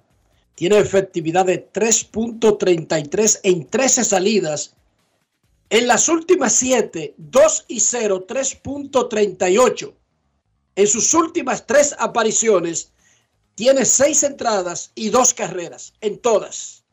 Tiene 0.55 0.79
efectividad 0.79 1.45
de 1.45 1.71
3.33 1.71 3.39
en 3.43 3.65
13 3.65 4.03
salidas. 4.03 4.75
En 5.69 5.87
las 5.87 6.07
últimas 6.09 6.53
7, 6.53 7.15
2 7.17 7.65
y 7.67 7.79
0, 7.79 8.25
3.38. 8.27 9.93
En 10.75 10.87
sus 10.87 11.13
últimas 11.13 11.67
tres 11.67 11.95
apariciones, 11.99 12.91
tiene 13.55 13.85
seis 13.85 14.23
entradas 14.23 14.91
y 14.95 15.09
dos 15.09 15.33
carreras 15.33 15.93
en 16.01 16.19
todas. 16.19 16.83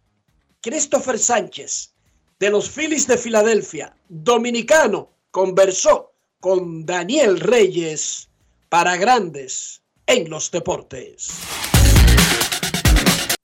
Christopher 0.61 1.19
Sánchez, 1.19 1.95
de 2.39 2.51
los 2.51 2.69
Phillies 2.71 3.07
de 3.07 3.17
Filadelfia, 3.17 3.97
dominicano, 4.09 5.11
conversó 5.31 6.13
con 6.41 6.85
Daniel 6.85 7.41
Reyes 7.41 8.29
para 8.69 8.97
Grandes 8.97 9.83
en 10.07 10.29
los 10.29 10.51
Deportes. 10.51 11.31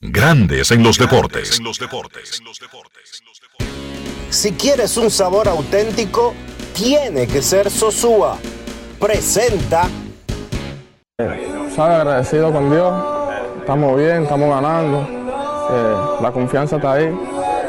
Grandes 0.01 0.71
en 0.71 0.83
los 0.83 0.99
deportes. 0.99 1.61
Si 4.31 4.53
quieres 4.53 4.97
un 4.97 5.11
sabor 5.11 5.49
auténtico, 5.49 6.35
tiene 6.75 7.27
que 7.27 7.41
ser 7.41 7.71
Sosúa. 7.71 8.37
Presenta. 8.99 9.85
Sabe 11.75 11.95
agradecido 11.95 12.53
con 12.53 12.71
Dios. 12.71 12.93
Estamos 13.61 13.97
bien, 13.97 14.25
estamos 14.25 14.51
ganando. 14.51 15.09
Eh, 15.71 16.23
la 16.23 16.33
confianza 16.33 16.77
está 16.77 16.93
ahí. 16.95 17.17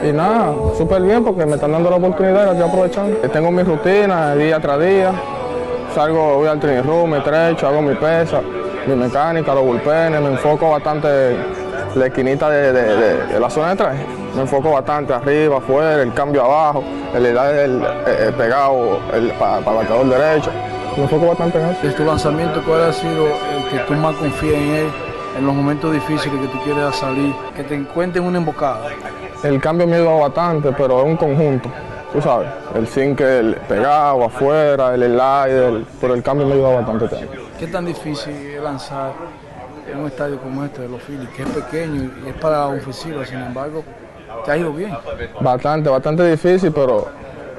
Y 0.03 0.11
nada, 0.11 0.53
súper 0.77 1.01
bien 1.03 1.23
porque 1.23 1.45
me 1.45 1.55
están 1.55 1.71
dando 1.71 1.89
la 1.89 1.95
oportunidad 1.97 2.43
y 2.43 2.45
la 2.45 2.51
estoy 2.51 2.69
aprovechando. 2.69 3.17
Eh, 3.23 3.29
tengo 3.29 3.51
mi 3.51 3.63
rutina 3.63 4.35
día 4.35 4.59
tras 4.59 4.79
día. 4.79 5.11
Salgo, 5.93 6.37
voy 6.37 6.47
al 6.47 6.59
training 6.59 6.83
room, 6.83 7.11
me 7.11 7.19
trecho, 7.21 7.67
hago 7.67 7.81
mi 7.81 7.95
pesa, 7.95 8.41
mi 8.85 8.95
mecánica, 8.95 9.53
los 9.53 9.63
bullpenes, 9.63 10.21
me 10.21 10.29
enfoco 10.29 10.71
bastante 10.71 11.35
la 11.97 12.07
esquinita 12.07 12.49
de, 12.49 13.39
la 13.39 13.49
zona 13.49 13.69
de 13.69 13.75
traje. 13.75 14.05
Me 14.35 14.41
enfoco 14.41 14.71
bastante 14.71 15.13
arriba, 15.13 15.57
afuera, 15.57 16.01
el 16.01 16.13
cambio 16.13 16.43
abajo, 16.43 16.83
el, 17.15 17.25
el, 17.25 18.33
pegado 18.33 18.99
para 19.39 19.57
el 19.57 19.63
marcador 19.65 20.09
derecho. 20.09 20.51
Me 20.95 21.03
enfoco 21.03 21.27
bastante 21.27 21.59
en 21.59 21.69
eso. 21.69 21.87
¿De 21.87 21.93
tu 21.93 22.05
lanzamiento 22.05 22.63
cuál 22.63 22.85
ha 22.85 22.93
sido 22.93 23.27
el 23.27 23.69
que 23.69 23.79
tú 23.87 23.93
más 23.93 24.15
confías 24.15 24.55
en 24.55 24.69
él 24.69 24.87
en 25.37 25.45
los 25.45 25.55
momentos 25.55 25.93
difíciles 25.93 26.39
que 26.39 26.47
tú 26.47 26.63
quieres 26.63 26.95
salir? 26.95 27.33
Que 27.55 27.63
te 27.63 27.75
encuentres 27.75 28.23
una 28.23 28.37
embocada. 28.37 28.89
El 29.43 29.61
cambio 29.61 29.85
me 29.85 29.93
ha 29.93 29.99
ayudado 29.99 30.19
bastante, 30.19 30.71
pero 30.71 30.99
es 30.99 31.05
un 31.05 31.17
conjunto. 31.17 31.69
Tú 32.13 32.21
sabes, 32.21 32.49
el 32.73 32.87
sinker 32.87 33.27
el 33.27 33.55
pegado 33.67 34.23
afuera, 34.23 34.95
el 34.95 35.03
slider, 35.03 35.83
pero 35.99 36.13
el 36.13 36.23
cambio 36.23 36.47
me 36.47 36.53
ha 36.53 36.55
ayudado 36.55 36.75
bastante 36.75 37.07
también. 37.09 37.47
¿Qué 37.59 37.67
tan 37.67 37.85
difícil 37.85 38.33
es 38.33 38.61
lanzar 38.61 39.11
en 39.91 39.99
un 39.99 40.07
estadio 40.07 40.39
como 40.39 40.63
este 40.63 40.81
de 40.81 40.89
los 40.89 41.01
Phillies, 41.01 41.29
que 41.29 41.43
es 41.43 41.49
pequeño 41.49 42.11
y 42.25 42.29
es 42.29 42.35
para 42.35 42.67
ofensiva, 42.67 43.25
sin 43.25 43.39
embargo, 43.39 43.83
te 44.45 44.51
ha 44.51 44.57
ido 44.57 44.73
bien. 44.73 44.91
Bastante, 45.41 45.89
bastante 45.89 46.29
difícil, 46.29 46.71
pero 46.71 47.07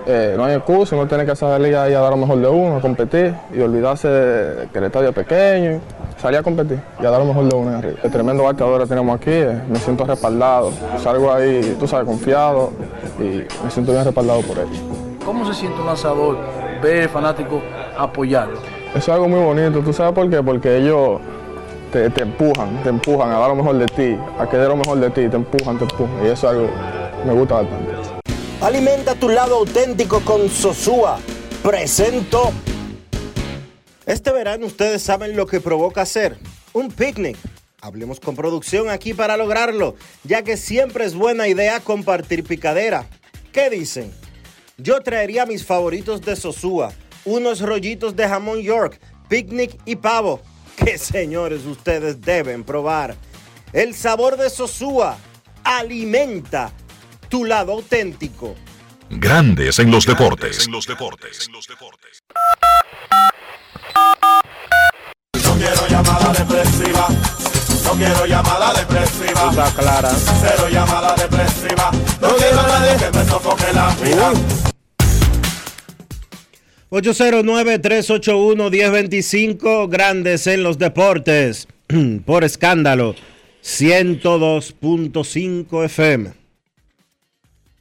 eh, 0.06 0.34
no 0.36 0.44
hay 0.44 0.54
excusa, 0.54 0.96
uno 0.96 1.06
tiene 1.06 1.26
que 1.26 1.36
salir 1.36 1.76
ahí 1.76 1.94
a 1.94 2.00
dar 2.00 2.10
lo 2.10 2.16
mejor 2.16 2.38
de 2.38 2.48
uno, 2.48 2.76
a 2.76 2.80
competir 2.80 3.34
y 3.52 3.60
olvidarse 3.60 4.08
de 4.08 4.68
que 4.68 4.78
el 4.78 4.84
estadio 4.84 5.10
es 5.10 5.14
pequeño, 5.14 5.80
salir 6.16 6.38
a 6.38 6.42
competir 6.42 6.80
y 7.00 7.04
a 7.04 7.10
dar 7.10 7.20
lo 7.20 7.26
mejor 7.26 7.44
de 7.44 7.56
uno 7.56 7.70
en 7.70 7.76
arriba. 7.76 7.98
El 8.02 8.10
tremendo 8.10 8.44
bateador 8.44 8.82
que 8.82 8.88
tenemos 8.88 9.20
aquí, 9.20 9.30
eh, 9.30 9.60
me 9.68 9.78
siento 9.78 10.04
respaldado, 10.04 10.72
salgo 10.98 11.32
ahí, 11.32 11.76
tú 11.78 11.86
sabes, 11.86 12.06
confiado 12.06 12.72
y 13.18 13.44
me 13.64 13.70
siento 13.70 13.92
bien 13.92 14.04
respaldado 14.04 14.40
por 14.42 14.58
él. 14.58 14.68
¿Cómo 15.24 15.46
se 15.46 15.52
siente 15.52 15.78
un 15.80 15.86
lanzador 15.86 16.38
ver 16.82 17.08
fanático 17.08 17.60
apoyarlo? 17.98 18.58
Eso 18.90 18.98
es 18.98 19.08
algo 19.10 19.28
muy 19.28 19.40
bonito, 19.40 19.80
¿tú 19.80 19.92
sabes 19.92 20.14
por 20.14 20.30
qué? 20.30 20.42
Porque 20.42 20.78
ellos 20.78 21.20
te, 21.93 22.05
empujan, 22.20 22.82
te 22.82 22.89
empujan 22.89 23.30
a 23.30 23.39
dar 23.39 23.49
lo 23.49 23.57
mejor 23.57 23.78
de 23.78 23.86
ti, 23.86 24.18
a 24.39 24.49
querer 24.49 24.68
lo 24.68 24.76
mejor 24.76 25.01
de 25.01 25.11
ti, 25.11 25.28
te 25.28 25.36
empujan, 25.36 25.78
te 25.78 25.84
empujan. 25.84 26.24
Y 26.24 26.28
eso 26.28 26.32
es 26.32 26.45
algo 26.45 26.70
me 27.24 27.32
gusta 27.32 27.62
bastante. 27.62 27.93
Alimenta 28.61 29.14
tu 29.14 29.28
lado 29.28 29.57
auténtico 29.57 30.20
con 30.20 30.49
Sosúa. 30.49 31.18
Presento. 31.62 32.53
Este 34.07 34.32
verano 34.32 34.66
ustedes 34.66 35.03
saben 35.03 35.36
lo 35.36 35.47
que 35.47 35.61
provoca 35.61 36.03
hacer 36.03 36.39
un 36.72 36.91
picnic. 36.91 37.36
Hablemos 37.80 38.20
con 38.20 38.34
producción 38.34 38.91
aquí 38.91 39.14
para 39.14 39.36
lograrlo, 39.36 39.95
ya 40.24 40.43
que 40.43 40.57
siempre 40.57 41.05
es 41.05 41.14
buena 41.14 41.47
idea 41.47 41.80
compartir 41.80 42.45
picadera. 42.45 43.07
¿Qué 43.53 43.70
dicen? 43.70 44.12
Yo 44.78 45.01
traería 45.01 45.47
mis 45.47 45.64
favoritos 45.64 46.20
de 46.22 46.34
Sosúa, 46.36 46.93
unos 47.24 47.61
rollitos 47.61 48.16
de 48.16 48.28
jamón 48.28 48.61
York, 48.61 48.99
picnic 49.28 49.78
y 49.84 49.97
pavo, 49.97 50.41
que 50.84 50.98
señores 50.98 51.64
ustedes 51.64 52.20
deben 52.20 52.64
probar. 52.64 53.16
El 53.72 53.94
sabor 53.94 54.36
de 54.36 54.50
Sosúa 54.50 55.18
alimenta 55.64 56.72
tu 57.28 57.44
lado 57.44 57.72
auténtico. 57.72 58.54
Grandes 59.10 59.78
en 59.78 59.90
los 59.90 60.06
deportes. 60.06 60.66
En 60.66 60.72
los 60.72 60.86
deportes. 60.86 61.48
No 65.44 65.54
quiero 65.54 65.88
llamada 65.88 66.32
depresiva. 66.32 67.08
No 67.84 67.92
quiero 67.92 68.26
llamada 68.26 68.74
depresiva. 68.74 69.50
Está 69.50 69.70
clara. 69.72 70.10
Cero 70.10 70.68
llamada 70.70 71.14
depresiva. 71.14 71.90
No 72.20 72.36
quiero 72.36 72.60
a 72.60 72.66
nadie 72.66 72.96
que 72.96 73.18
me 73.18 73.24
sofoque 73.24 73.72
la 73.72 73.94
vida. 73.94 74.32
809-381-1025, 76.91 79.91
grandes 79.91 80.47
en 80.47 80.62
los 80.62 80.78
deportes, 80.78 81.68
por 82.24 82.45
escándalo, 82.45 83.14
102.5 83.62 85.84
FM. 85.84 86.32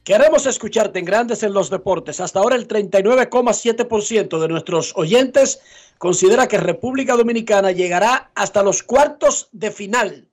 Queremos 0.04 0.44
escucharte 0.46 0.98
en 0.98 1.04
Grandes 1.04 1.42
en 1.42 1.52
los 1.52 1.68
Deportes. 1.68 2.18
Hasta 2.20 2.40
ahora 2.40 2.56
el 2.56 2.66
39,7% 2.66 4.38
de 4.38 4.48
nuestros 4.48 4.94
oyentes 4.96 5.60
considera 5.98 6.48
que 6.48 6.56
República 6.56 7.14
Dominicana 7.14 7.72
llegará 7.72 8.30
hasta 8.34 8.62
los 8.62 8.82
cuartos 8.82 9.50
de 9.52 9.70
final 9.70 10.30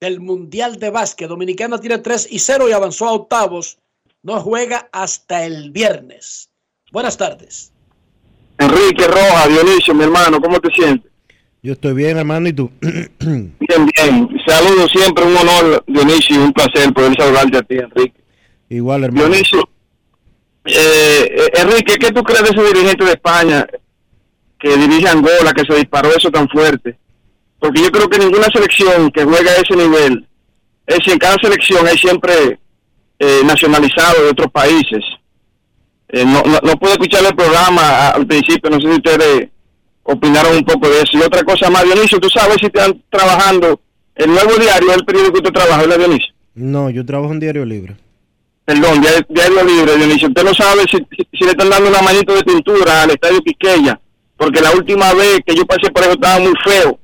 del 0.00 0.18
Mundial 0.18 0.80
de 0.80 0.90
Básquet. 0.90 1.28
Dominicana 1.28 1.80
tiene 1.80 1.98
3 1.98 2.26
y 2.30 2.40
0 2.40 2.68
y 2.68 2.72
avanzó 2.72 3.06
a 3.06 3.12
octavos. 3.12 3.78
No 4.22 4.40
juega 4.40 4.88
hasta 4.90 5.44
el 5.44 5.70
viernes. 5.70 6.50
Buenas 6.96 7.18
tardes. 7.18 7.70
Enrique 8.56 9.06
Roja, 9.06 9.48
Dionisio, 9.48 9.94
mi 9.94 10.04
hermano, 10.04 10.40
¿cómo 10.40 10.58
te 10.60 10.70
sientes? 10.72 11.12
Yo 11.62 11.74
estoy 11.74 11.92
bien, 11.92 12.16
hermano, 12.16 12.48
¿y 12.48 12.54
tú? 12.54 12.70
bien, 12.80 13.54
bien. 13.60 14.28
Saludos 14.46 14.90
siempre, 14.90 15.26
un 15.26 15.36
honor, 15.36 15.84
Dionisio, 15.86 16.36
y 16.36 16.38
un 16.38 16.54
placer 16.54 16.90
poder 16.94 17.12
saludarte 17.18 17.58
a 17.58 17.62
ti, 17.64 17.74
Enrique. 17.74 18.18
Igual, 18.70 19.04
hermano. 19.04 19.28
Dionisio, 19.28 19.68
eh, 20.64 21.48
Enrique, 21.58 21.96
¿qué 22.00 22.12
tú 22.12 22.22
crees 22.22 22.44
de 22.44 22.58
ese 22.58 22.74
dirigente 22.74 23.04
de 23.04 23.10
España 23.10 23.66
que 24.58 24.76
dirige 24.78 25.06
Angola, 25.06 25.52
que 25.54 25.70
se 25.70 25.78
disparó 25.78 26.08
eso 26.16 26.30
tan 26.30 26.48
fuerte? 26.48 26.96
Porque 27.58 27.82
yo 27.82 27.90
creo 27.90 28.08
que 28.08 28.20
ninguna 28.20 28.46
selección 28.50 29.10
que 29.10 29.22
juega 29.22 29.50
a 29.50 29.56
ese 29.56 29.76
nivel, 29.76 30.26
es 30.86 31.06
en 31.06 31.18
cada 31.18 31.36
selección 31.42 31.86
hay 31.86 31.98
siempre 31.98 32.58
eh, 33.18 33.42
nacionalizado 33.44 34.24
de 34.24 34.30
otros 34.30 34.50
países. 34.50 35.04
Eh, 36.08 36.24
no, 36.24 36.42
no, 36.42 36.58
no 36.62 36.76
pude 36.76 36.92
escuchar 36.92 37.24
el 37.24 37.34
programa 37.34 38.08
al 38.10 38.26
principio, 38.26 38.70
no 38.70 38.80
sé 38.80 38.86
si 38.86 38.94
ustedes 38.94 39.48
opinaron 40.04 40.56
un 40.56 40.64
poco 40.64 40.88
de 40.88 40.98
eso. 40.98 41.18
Y 41.18 41.22
otra 41.22 41.42
cosa 41.42 41.68
más, 41.70 41.84
Dionisio, 41.84 42.18
¿tú 42.18 42.28
sabes 42.30 42.56
si 42.60 42.66
están 42.66 43.02
trabajando 43.10 43.80
el 44.14 44.30
nuevo 44.30 44.54
diario, 44.56 44.92
el 44.92 45.04
periódico 45.04 45.32
que 45.32 45.38
usted 45.38 45.52
trabaja, 45.52 45.82
¿verdad, 45.82 45.98
Dionisio? 45.98 46.34
No, 46.54 46.90
yo 46.90 47.04
trabajo 47.04 47.32
en 47.32 47.40
Diario 47.40 47.64
Libre. 47.64 47.96
Perdón, 48.64 49.00
Diario, 49.00 49.26
diario 49.28 49.64
Libre, 49.64 49.96
Dionisio. 49.96 50.28
Usted 50.28 50.44
no 50.44 50.54
sabe 50.54 50.82
si, 50.90 50.98
si, 50.98 51.28
si, 51.32 51.44
le 51.44 51.50
están 51.50 51.70
dando 51.70 51.90
una 51.90 52.02
manito 52.02 52.34
de 52.34 52.42
pintura 52.42 53.02
al 53.02 53.10
Estadio 53.10 53.40
Quiqueya, 53.40 54.00
porque 54.36 54.60
la 54.60 54.72
última 54.72 55.12
vez 55.12 55.40
que 55.44 55.54
yo 55.54 55.66
pasé 55.66 55.90
por 55.90 56.02
eso 56.02 56.12
estaba 56.12 56.38
muy 56.38 56.54
feo. 56.64 56.98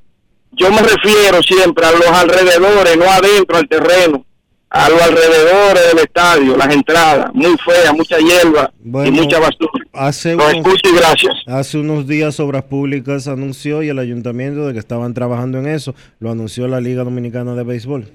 Yo 0.53 0.71
me 0.71 0.81
refiero 0.81 1.41
siempre 1.41 1.85
a 1.85 1.91
los 1.91 2.07
alrededores, 2.07 2.97
no 2.97 3.05
adentro 3.05 3.57
al 3.57 3.67
terreno 3.67 4.25
a 4.73 4.89
los 4.89 4.99
alrededores 5.03 5.87
del 5.87 5.99
estadio, 5.99 6.57
las 6.57 6.73
entradas, 6.73 7.31
muy 7.35 7.55
feas, 7.63 7.93
mucha 7.93 8.17
hierba 8.17 8.73
bueno, 8.79 9.07
y 9.07 9.11
mucha 9.11 9.39
basura. 9.39 9.85
Hace 9.93 10.33
unos, 10.33 10.79
y 10.83 10.95
gracias. 10.95 11.33
Hace 11.45 11.77
unos 11.77 12.07
días 12.07 12.39
Obras 12.39 12.63
Públicas 12.63 13.27
anunció 13.27 13.83
y 13.83 13.89
el 13.89 13.99
ayuntamiento 13.99 14.65
de 14.65 14.73
que 14.73 14.79
estaban 14.79 15.13
trabajando 15.13 15.59
en 15.59 15.67
eso, 15.67 15.93
lo 16.19 16.31
anunció 16.31 16.67
la 16.67 16.81
Liga 16.81 17.03
Dominicana 17.03 17.53
de 17.53 17.63
Béisbol. 17.63 18.11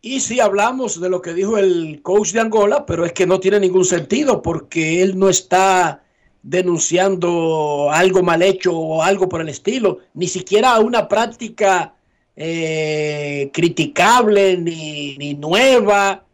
Y 0.00 0.20
si 0.20 0.38
hablamos 0.38 1.00
de 1.00 1.10
lo 1.10 1.20
que 1.20 1.34
dijo 1.34 1.58
el 1.58 2.00
coach 2.02 2.30
de 2.30 2.40
Angola, 2.40 2.86
pero 2.86 3.04
es 3.04 3.12
que 3.12 3.26
no 3.26 3.40
tiene 3.40 3.58
ningún 3.58 3.84
sentido 3.84 4.42
porque 4.42 5.02
él 5.02 5.18
no 5.18 5.28
está 5.28 6.04
denunciando 6.44 7.88
algo 7.90 8.22
mal 8.22 8.42
hecho 8.42 8.78
o 8.78 9.02
algo 9.02 9.28
por 9.28 9.40
el 9.40 9.48
estilo, 9.48 9.98
ni 10.14 10.28
siquiera 10.28 10.78
una 10.78 11.08
práctica 11.08 11.94
eh, 12.36 13.50
criticable, 13.52 14.58
ni, 14.58 15.16
ni, 15.16 15.34
nueva, 15.34 16.24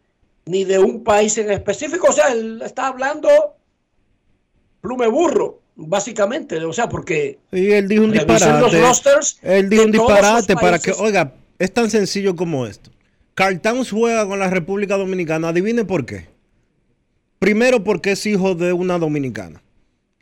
ni 0.44 0.64
de 0.64 0.78
un 0.78 1.04
país 1.04 1.38
en 1.38 1.50
específico. 1.50 2.08
O 2.08 2.12
sea, 2.12 2.32
él 2.32 2.60
está 2.64 2.88
hablando 2.88 3.28
plume 4.80 5.06
burro, 5.06 5.60
básicamente. 5.76 6.62
O 6.64 6.72
sea, 6.72 6.88
porque. 6.88 7.38
Y 7.52 7.70
él 7.70 7.88
dijo 7.88 8.04
un 8.04 8.12
disparate. 8.12 8.76
Él 9.42 9.70
dijo 9.70 9.84
un 9.84 9.92
disparate 9.92 10.54
para 10.56 10.78
que, 10.78 10.92
oiga, 10.92 11.34
es 11.58 11.72
tan 11.72 11.88
sencillo 11.90 12.36
como 12.36 12.66
esto. 12.66 12.90
Carl 13.34 13.60
Towns 13.60 13.90
juega 13.90 14.26
con 14.26 14.38
la 14.38 14.50
República 14.50 14.96
Dominicana. 14.96 15.48
Adivine 15.48 15.84
por 15.84 16.04
qué. 16.04 16.28
Primero, 17.38 17.82
porque 17.82 18.12
es 18.12 18.26
hijo 18.26 18.54
de 18.54 18.72
una 18.72 18.98
dominicana 18.98 19.62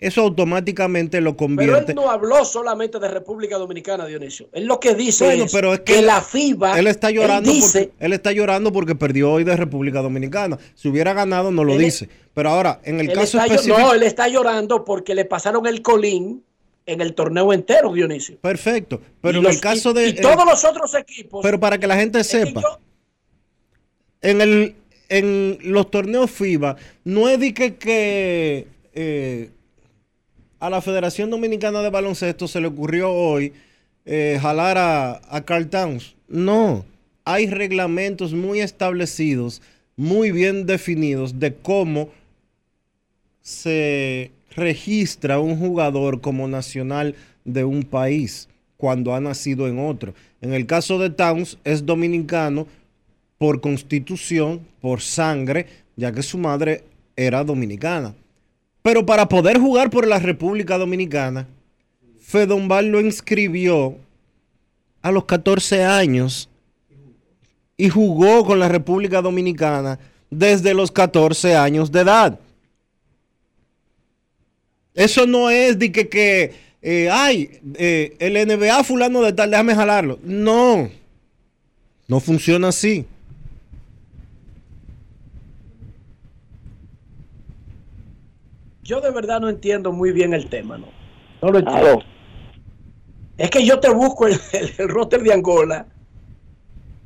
eso 0.00 0.22
automáticamente 0.22 1.20
lo 1.20 1.36
convierte. 1.36 1.74
Pero 1.74 1.88
él 1.88 1.94
no 1.94 2.10
habló 2.10 2.44
solamente 2.46 2.98
de 2.98 3.08
República 3.08 3.58
Dominicana, 3.58 4.06
Dionisio. 4.06 4.48
Él 4.52 4.64
lo 4.64 4.80
que 4.80 4.94
dice 4.94 5.26
bueno, 5.26 5.44
es, 5.44 5.52
pero 5.52 5.74
es 5.74 5.80
que, 5.80 5.94
que, 5.94 6.02
la 6.02 6.22
FIBA. 6.22 6.78
Él 6.78 6.86
está 6.86 7.10
llorando. 7.10 7.50
Él, 7.50 7.56
dice, 7.56 7.88
porque, 7.88 8.04
él 8.06 8.12
está 8.14 8.32
llorando 8.32 8.72
porque 8.72 8.94
perdió 8.94 9.30
hoy 9.30 9.44
de 9.44 9.54
República 9.56 10.00
Dominicana. 10.00 10.58
Si 10.74 10.88
hubiera 10.88 11.12
ganado, 11.12 11.50
no 11.50 11.64
lo 11.64 11.76
dice. 11.76 12.08
Pero 12.32 12.48
ahora, 12.48 12.80
en 12.84 12.98
el 12.98 13.12
caso 13.12 13.38
específico. 13.38 13.78
No, 13.78 13.92
él 13.92 14.02
está 14.02 14.26
llorando 14.28 14.84
porque 14.84 15.14
le 15.14 15.26
pasaron 15.26 15.66
el 15.66 15.82
colín 15.82 16.42
en 16.86 17.00
el 17.02 17.14
torneo 17.14 17.52
entero, 17.52 17.92
Dionisio. 17.92 18.38
Perfecto. 18.38 19.02
Pero 19.20 19.34
y 19.34 19.38
en 19.38 19.44
los, 19.44 19.54
el 19.56 19.60
caso 19.60 19.92
de. 19.92 20.06
Y, 20.06 20.10
y 20.10 20.14
todos 20.14 20.46
los 20.46 20.64
otros 20.64 20.94
equipos. 20.94 21.40
Pero 21.42 21.60
para 21.60 21.76
que 21.76 21.86
la 21.86 21.96
gente 21.96 22.24
sepa. 22.24 22.62
Yo, 22.62 22.80
en, 24.22 24.40
el, 24.40 24.76
en 25.10 25.58
los 25.62 25.90
torneos 25.90 26.30
FIBA, 26.30 26.76
no 27.04 27.28
es 27.28 27.38
de 27.38 27.52
que. 27.52 27.76
que 27.76 28.66
eh, 28.94 29.50
a 30.60 30.70
la 30.70 30.82
Federación 30.82 31.30
Dominicana 31.30 31.80
de 31.80 31.90
Baloncesto 31.90 32.46
se 32.46 32.60
le 32.60 32.68
ocurrió 32.68 33.10
hoy 33.10 33.52
eh, 34.04 34.38
jalar 34.40 34.78
a, 34.78 35.20
a 35.28 35.44
Carl 35.44 35.68
Towns. 35.68 36.14
No, 36.28 36.84
hay 37.24 37.46
reglamentos 37.46 38.34
muy 38.34 38.60
establecidos, 38.60 39.62
muy 39.96 40.30
bien 40.30 40.66
definidos 40.66 41.40
de 41.40 41.54
cómo 41.54 42.10
se 43.40 44.30
registra 44.54 45.40
un 45.40 45.58
jugador 45.58 46.20
como 46.20 46.46
nacional 46.46 47.14
de 47.44 47.64
un 47.64 47.82
país 47.82 48.48
cuando 48.76 49.14
ha 49.14 49.20
nacido 49.20 49.66
en 49.66 49.78
otro. 49.78 50.14
En 50.42 50.52
el 50.52 50.66
caso 50.66 50.98
de 50.98 51.10
Towns 51.10 51.58
es 51.64 51.86
dominicano 51.86 52.66
por 53.38 53.62
constitución, 53.62 54.60
por 54.82 55.00
sangre, 55.00 55.66
ya 55.96 56.12
que 56.12 56.22
su 56.22 56.36
madre 56.36 56.84
era 57.16 57.44
dominicana. 57.44 58.14
Pero 58.82 59.04
para 59.04 59.28
poder 59.28 59.58
jugar 59.58 59.90
por 59.90 60.06
la 60.06 60.18
República 60.18 60.78
Dominicana, 60.78 61.46
Fedombal 62.20 62.86
lo 62.86 63.00
inscribió 63.00 63.96
a 65.02 65.10
los 65.10 65.24
14 65.24 65.84
años 65.84 66.48
y 67.76 67.88
jugó 67.88 68.44
con 68.44 68.58
la 68.58 68.68
República 68.68 69.22
Dominicana 69.22 69.98
desde 70.30 70.74
los 70.74 70.90
14 70.92 71.56
años 71.56 71.90
de 71.90 72.00
edad. 72.00 72.38
Eso 74.94 75.26
no 75.26 75.50
es 75.50 75.78
de 75.78 75.92
que, 75.92 76.08
que 76.08 76.52
eh, 76.82 77.08
ay, 77.10 77.60
eh, 77.74 78.16
el 78.18 78.34
NBA 78.34 78.84
fulano 78.84 79.22
de 79.22 79.32
tal, 79.32 79.50
déjame 79.50 79.74
jalarlo. 79.74 80.18
No, 80.22 80.90
no 82.06 82.20
funciona 82.20 82.68
así. 82.68 83.06
Yo 88.90 89.00
de 89.00 89.12
verdad 89.12 89.38
no 89.38 89.48
entiendo 89.48 89.92
muy 89.92 90.10
bien 90.10 90.34
el 90.34 90.48
tema, 90.48 90.76
¿no? 90.76 90.88
No 91.42 91.52
lo 91.52 91.60
entiendo. 91.60 92.02
Es 93.38 93.48
que 93.48 93.64
yo 93.64 93.78
te 93.78 93.88
busco 93.88 94.26
el, 94.26 94.32
el, 94.52 94.72
el 94.78 94.88
roster 94.88 95.22
de 95.22 95.32
Angola 95.32 95.86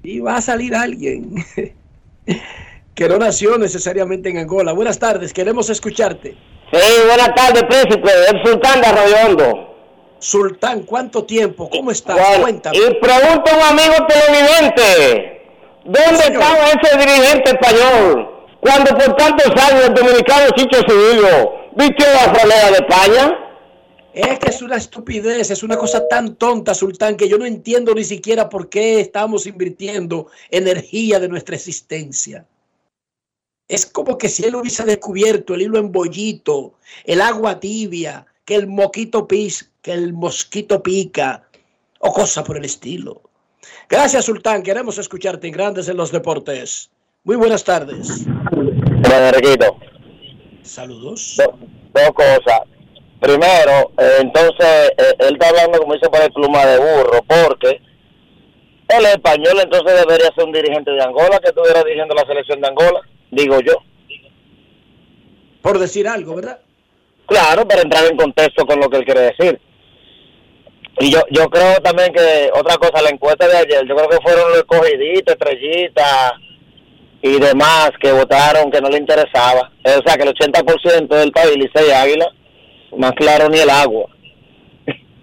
y 0.02 0.18
va 0.18 0.38
a 0.38 0.40
salir 0.40 0.74
alguien 0.74 1.44
que 2.94 3.08
no 3.08 3.18
nació 3.18 3.58
necesariamente 3.58 4.30
en 4.30 4.38
Angola. 4.38 4.72
Buenas 4.72 4.98
tardes, 4.98 5.34
queremos 5.34 5.68
escucharte. 5.68 6.30
Sí, 6.72 6.92
buenas 7.06 7.34
tardes, 7.34 7.64
príncipe. 7.64 8.10
El 8.30 8.42
sultán 8.42 8.80
de 8.80 8.86
Arroyondo. 8.86 9.74
Sultán, 10.20 10.84
¿cuánto 10.84 11.24
tiempo? 11.24 11.68
¿Cómo 11.68 11.90
estás? 11.90 12.16
Bueno, 12.16 12.44
Cuéntame. 12.44 12.78
Y 12.78 12.94
pregunta 12.98 13.52
a 13.52 13.56
un 13.58 13.78
amigo 13.78 13.94
televidente, 14.08 15.42
¿dónde 15.84 16.24
estaba 16.32 16.66
ese 16.68 16.96
dirigente 16.96 17.50
español 17.50 18.30
cuando 18.60 18.90
por 18.96 19.14
tantos 19.16 19.52
años 19.62 19.84
el 19.84 19.94
dominicano 19.94 20.46
Chicho 20.56 20.80
Cedillo 20.88 21.63
vistió 21.76 22.06
la 22.46 22.70
de 22.70 22.76
España? 22.78 23.38
Es 24.12 24.38
que 24.38 24.50
es 24.50 24.62
una 24.62 24.76
estupidez, 24.76 25.50
es 25.50 25.62
una 25.64 25.76
cosa 25.76 26.06
tan 26.06 26.36
tonta, 26.36 26.72
Sultán, 26.72 27.16
que 27.16 27.28
yo 27.28 27.36
no 27.36 27.46
entiendo 27.46 27.92
ni 27.94 28.04
siquiera 28.04 28.48
por 28.48 28.68
qué 28.68 29.00
estamos 29.00 29.46
invirtiendo 29.46 30.28
energía 30.50 31.18
de 31.18 31.28
nuestra 31.28 31.56
existencia. 31.56 32.46
Es 33.66 33.86
como 33.86 34.16
que 34.16 34.28
si 34.28 34.44
él 34.44 34.54
hubiese 34.54 34.84
descubierto 34.84 35.54
el 35.54 35.62
hilo 35.62 35.78
en 35.78 35.90
bollito, 35.90 36.74
el 37.04 37.20
agua 37.20 37.58
tibia, 37.58 38.26
que 38.44 38.54
el 38.54 38.68
moquito 38.68 39.26
pis, 39.26 39.72
que 39.82 39.92
el 39.92 40.12
mosquito 40.12 40.80
pica, 40.80 41.48
o 41.98 42.12
cosa 42.12 42.44
por 42.44 42.56
el 42.56 42.66
estilo. 42.66 43.22
Gracias, 43.88 44.26
Sultán. 44.26 44.62
Queremos 44.62 44.98
escucharte 44.98 45.48
en 45.48 45.54
Grandes 45.54 45.88
en 45.88 45.96
los 45.96 46.12
Deportes. 46.12 46.90
Muy 47.24 47.36
buenas 47.36 47.64
tardes. 47.64 48.26
Bueno. 48.52 49.93
Saludos. 50.64 51.34
Do- 51.36 51.58
dos 51.92 52.10
cosas. 52.12 52.60
Primero, 53.20 53.92
eh, 53.98 54.18
entonces, 54.20 54.92
eh, 54.98 55.14
él 55.20 55.34
está 55.34 55.48
hablando, 55.48 55.78
como 55.78 55.94
dice, 55.94 56.08
por 56.10 56.20
el 56.20 56.32
pluma 56.32 56.66
de 56.66 56.78
burro, 56.78 57.22
porque 57.26 57.80
el 58.88 59.04
español 59.06 59.58
entonces 59.62 60.00
debería 60.00 60.30
ser 60.34 60.44
un 60.44 60.52
dirigente 60.52 60.90
de 60.90 61.02
Angola 61.02 61.38
que 61.40 61.48
estuviera 61.48 61.82
dirigiendo 61.82 62.14
la 62.14 62.26
selección 62.26 62.60
de 62.60 62.68
Angola, 62.68 63.00
digo 63.30 63.60
yo. 63.60 63.74
Por 65.62 65.78
decir 65.78 66.06
algo, 66.06 66.34
¿verdad? 66.34 66.58
Claro, 67.26 67.66
para 67.66 67.80
entrar 67.82 68.04
en 68.10 68.16
contexto 68.18 68.66
con 68.66 68.78
lo 68.80 68.90
que 68.90 68.98
él 68.98 69.04
quiere 69.06 69.20
decir. 69.32 69.58
Y 71.00 71.10
yo 71.10 71.22
yo 71.30 71.48
creo 71.48 71.76
también 71.80 72.12
que 72.12 72.50
otra 72.54 72.76
cosa, 72.76 73.02
la 73.02 73.08
encuesta 73.10 73.48
de 73.48 73.56
ayer, 73.56 73.86
yo 73.88 73.96
creo 73.96 74.08
que 74.08 74.20
fueron 74.22 74.50
los 74.50 74.58
escogiditos, 74.58 75.34
estrellitas 75.34 76.32
y 77.24 77.40
demás 77.40 77.92
que 77.98 78.12
votaron 78.12 78.70
que 78.70 78.82
no 78.82 78.90
le 78.90 78.98
interesaba. 78.98 79.72
O 79.82 80.02
sea, 80.06 80.16
que 80.18 80.24
el 80.24 80.34
80% 80.34 81.08
del 81.08 81.32
país, 81.32 81.56
Licey 81.56 81.90
Águila, 81.90 82.26
más 82.98 83.12
claro 83.12 83.48
ni 83.48 83.58
el 83.58 83.70
agua. 83.70 84.10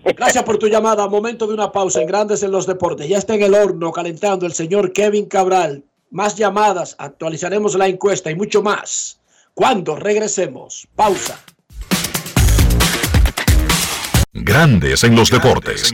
Gracias 0.03 0.43
por 0.43 0.57
tu 0.57 0.67
llamada. 0.67 1.07
Momento 1.07 1.45
de 1.45 1.53
una 1.53 1.71
pausa 1.71 2.01
en 2.01 2.07
Grandes 2.07 2.41
en 2.41 2.49
los 2.49 2.65
Deportes. 2.65 3.07
Ya 3.07 3.19
está 3.19 3.35
en 3.35 3.43
el 3.43 3.53
horno 3.53 3.91
calentando 3.91 4.47
el 4.47 4.53
señor 4.53 4.93
Kevin 4.93 5.27
Cabral. 5.27 5.83
Más 6.09 6.35
llamadas, 6.35 6.95
actualizaremos 6.97 7.75
la 7.75 7.87
encuesta 7.87 8.31
y 8.31 8.35
mucho 8.35 8.63
más. 8.63 9.19
Cuando 9.53 9.95
regresemos. 9.95 10.87
Pausa. 10.95 11.39
Grandes 14.33 15.03
en 15.03 15.15
los 15.15 15.29
deportes. 15.29 15.93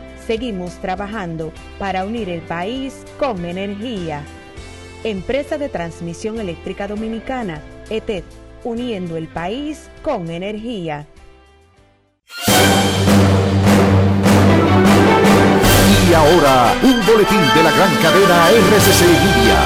Seguimos 0.31 0.79
trabajando 0.79 1.51
para 1.77 2.05
unir 2.05 2.29
el 2.29 2.39
país 2.39 3.03
con 3.19 3.43
energía. 3.43 4.23
Empresa 5.03 5.57
de 5.57 5.67
Transmisión 5.67 6.39
Eléctrica 6.39 6.87
Dominicana, 6.87 7.61
ETED, 7.89 8.23
uniendo 8.63 9.17
el 9.17 9.27
país 9.27 9.89
con 10.01 10.29
energía. 10.29 11.05
Y 16.09 16.13
ahora, 16.13 16.75
un 16.81 17.05
boletín 17.05 17.41
de 17.53 17.63
la 17.63 17.71
gran 17.71 17.93
cadena 17.97 18.51
RCC 18.51 19.01
Media. 19.35 19.59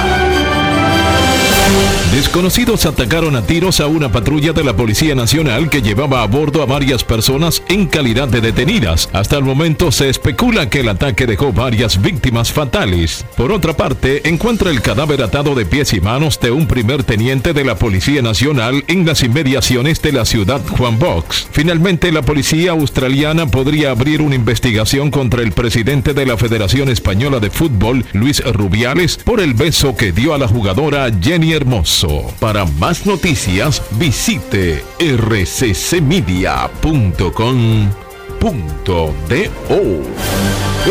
Desconocidos 2.12 2.86
atacaron 2.86 3.36
a 3.36 3.42
tiros 3.42 3.82
a 3.82 3.88
una 3.88 4.10
patrulla 4.10 4.54
de 4.54 4.64
la 4.64 4.74
Policía 4.74 5.16
Nacional 5.16 5.70
que 5.70 5.82
llevaba 5.82 6.24
a 6.24 6.28
bordo 6.28 6.62
a 6.62 6.66
varias 6.66 7.04
personas 7.04 7.62
en 7.68 7.88
calidad 7.88 8.30
de 8.30 8.40
detenidas. 8.40 9.10
Hasta 9.12 9.38
el 9.38 9.44
momento 9.44 9.92
se 9.92 10.10
especula 10.10 10.70
que 10.70 10.80
el 10.80 10.90
ataque 10.90 11.26
dejó 11.26 11.52
varias 11.52 12.02
víctimas 12.02 12.54
fatales. 12.54 13.26
Por 13.36 13.52
otra 13.52 13.76
parte, 13.76 14.30
encuentra 14.30 14.70
el 14.72 14.82
cadáver 14.82 15.22
atado 15.24 15.56
de 15.56 15.66
pies 15.66 15.92
y 15.94 16.00
manos 16.00 16.40
de 16.40 16.52
un 16.52 16.68
primer 16.68 17.04
teniente 17.04 17.52
de 17.52 17.66
la 17.66 17.76
Policía 17.76 18.22
Nacional 18.22 18.86
en 18.88 19.06
las 19.06 19.22
inmediaciones 19.22 20.02
de 20.02 20.14
la 20.14 20.24
ciudad 20.24 20.62
Juan 20.78 20.98
Box. 20.98 21.50
Finalmente, 21.52 22.14
la 22.14 22.22
policía 22.22 22.72
australiana 22.72 23.48
podría 23.48 23.92
abrir 23.92 24.22
una 24.22 24.36
investigación 24.36 25.12
contra 25.12 25.42
el 25.42 25.52
presidente 25.52 26.14
de 26.14 26.26
la 26.26 26.38
Federación 26.38 26.88
Española 26.88 27.40
de 27.42 27.50
Fútbol, 27.50 28.06
Luis 28.14 28.42
Rubiales, 28.44 29.18
por 29.18 29.42
el 29.42 29.54
beso 29.54 29.98
que 29.98 30.14
dio 30.14 30.34
a 30.34 30.38
la 30.38 30.48
jugadora 30.48 31.12
Jenny 31.22 31.52
Hermoso. 31.52 31.95
Para 32.42 32.66
más 32.66 33.06
noticias, 33.06 33.82
visite 33.92 34.84
rccmedia.com.do. 35.00 36.34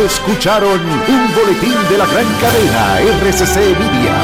Escucharon 0.06 0.80
un 0.80 1.34
boletín 1.34 1.74
de 1.90 1.98
la 1.98 2.06
gran 2.06 2.26
cadena 2.40 3.00
RCC 3.00 3.56
Media. 3.78 4.14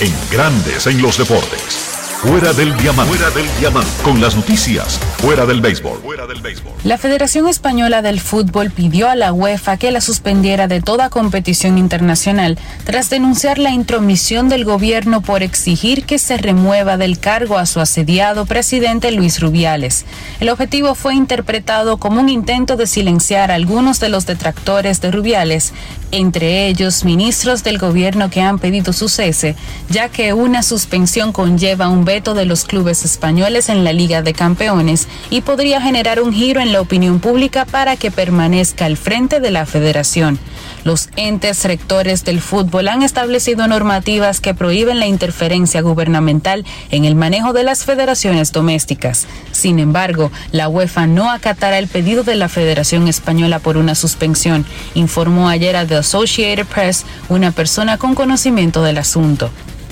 En 0.00 0.14
Grandes 0.30 0.86
en 0.86 1.02
los 1.02 1.18
deportes. 1.18 1.75
Fuera 2.22 2.54
del 2.54 2.74
diamante. 2.78 3.14
Fuera 3.14 3.30
del 3.34 3.46
diamante. 3.60 3.90
Con 4.02 4.22
las 4.22 4.34
noticias. 4.34 4.98
Fuera 5.18 5.44
del 5.44 5.60
béisbol. 5.60 6.00
Fuera 6.00 6.26
del 6.26 6.40
béisbol. 6.40 6.72
La 6.82 6.96
Federación 6.96 7.46
Española 7.46 8.00
del 8.00 8.20
Fútbol 8.20 8.70
pidió 8.70 9.10
a 9.10 9.14
la 9.14 9.34
UEFA 9.34 9.76
que 9.76 9.90
la 9.90 10.00
suspendiera 10.00 10.66
de 10.66 10.80
toda 10.80 11.10
competición 11.10 11.76
internacional 11.76 12.58
tras 12.84 13.10
denunciar 13.10 13.58
la 13.58 13.70
intromisión 13.70 14.48
del 14.48 14.64
gobierno 14.64 15.20
por 15.20 15.42
exigir 15.42 16.04
que 16.04 16.18
se 16.18 16.38
remueva 16.38 16.96
del 16.96 17.18
cargo 17.18 17.58
a 17.58 17.66
su 17.66 17.80
asediado 17.80 18.46
presidente 18.46 19.10
Luis 19.10 19.38
Rubiales. 19.40 20.06
El 20.40 20.48
objetivo 20.48 20.94
fue 20.94 21.14
interpretado 21.14 21.98
como 21.98 22.20
un 22.20 22.30
intento 22.30 22.76
de 22.76 22.86
silenciar 22.86 23.50
a 23.50 23.56
algunos 23.56 24.00
de 24.00 24.08
los 24.08 24.24
detractores 24.24 25.02
de 25.02 25.10
Rubiales, 25.10 25.74
entre 26.12 26.68
ellos 26.68 27.04
ministros 27.04 27.62
del 27.62 27.76
gobierno 27.76 28.30
que 28.30 28.40
han 28.40 28.58
pedido 28.58 28.94
su 28.94 29.10
cese, 29.10 29.54
ya 29.90 30.08
que 30.08 30.32
una 30.32 30.62
suspensión 30.62 31.32
conlleva 31.32 31.88
un 31.88 32.05
veto 32.06 32.32
de 32.32 32.46
los 32.46 32.64
clubes 32.64 33.04
españoles 33.04 33.68
en 33.68 33.84
la 33.84 33.92
Liga 33.92 34.22
de 34.22 34.32
Campeones 34.32 35.08
y 35.28 35.42
podría 35.42 35.82
generar 35.82 36.22
un 36.22 36.32
giro 36.32 36.62
en 36.62 36.72
la 36.72 36.80
opinión 36.80 37.20
pública 37.20 37.66
para 37.66 37.96
que 37.96 38.10
permanezca 38.10 38.86
al 38.86 38.96
frente 38.96 39.40
de 39.40 39.50
la 39.50 39.66
federación. 39.66 40.38
Los 40.84 41.10
entes 41.16 41.64
rectores 41.64 42.24
del 42.24 42.40
fútbol 42.40 42.88
han 42.88 43.02
establecido 43.02 43.66
normativas 43.66 44.40
que 44.40 44.54
prohíben 44.54 45.00
la 45.00 45.06
interferencia 45.06 45.82
gubernamental 45.82 46.64
en 46.90 47.04
el 47.04 47.16
manejo 47.16 47.52
de 47.52 47.64
las 47.64 47.84
federaciones 47.84 48.52
domésticas. 48.52 49.26
Sin 49.50 49.78
embargo, 49.78 50.30
la 50.52 50.68
UEFA 50.68 51.06
no 51.06 51.30
acatará 51.30 51.78
el 51.78 51.88
pedido 51.88 52.22
de 52.22 52.36
la 52.36 52.48
Federación 52.48 53.08
Española 53.08 53.58
por 53.58 53.76
una 53.76 53.96
suspensión, 53.96 54.64
informó 54.94 55.48
ayer 55.48 55.76
a 55.76 55.86
The 55.86 55.96
Associated 55.96 56.66
Press 56.66 57.04
una 57.28 57.50
persona 57.50 57.98
con 57.98 58.14
conocimiento 58.14 58.82
del 58.82 58.98
asunto. 58.98 59.50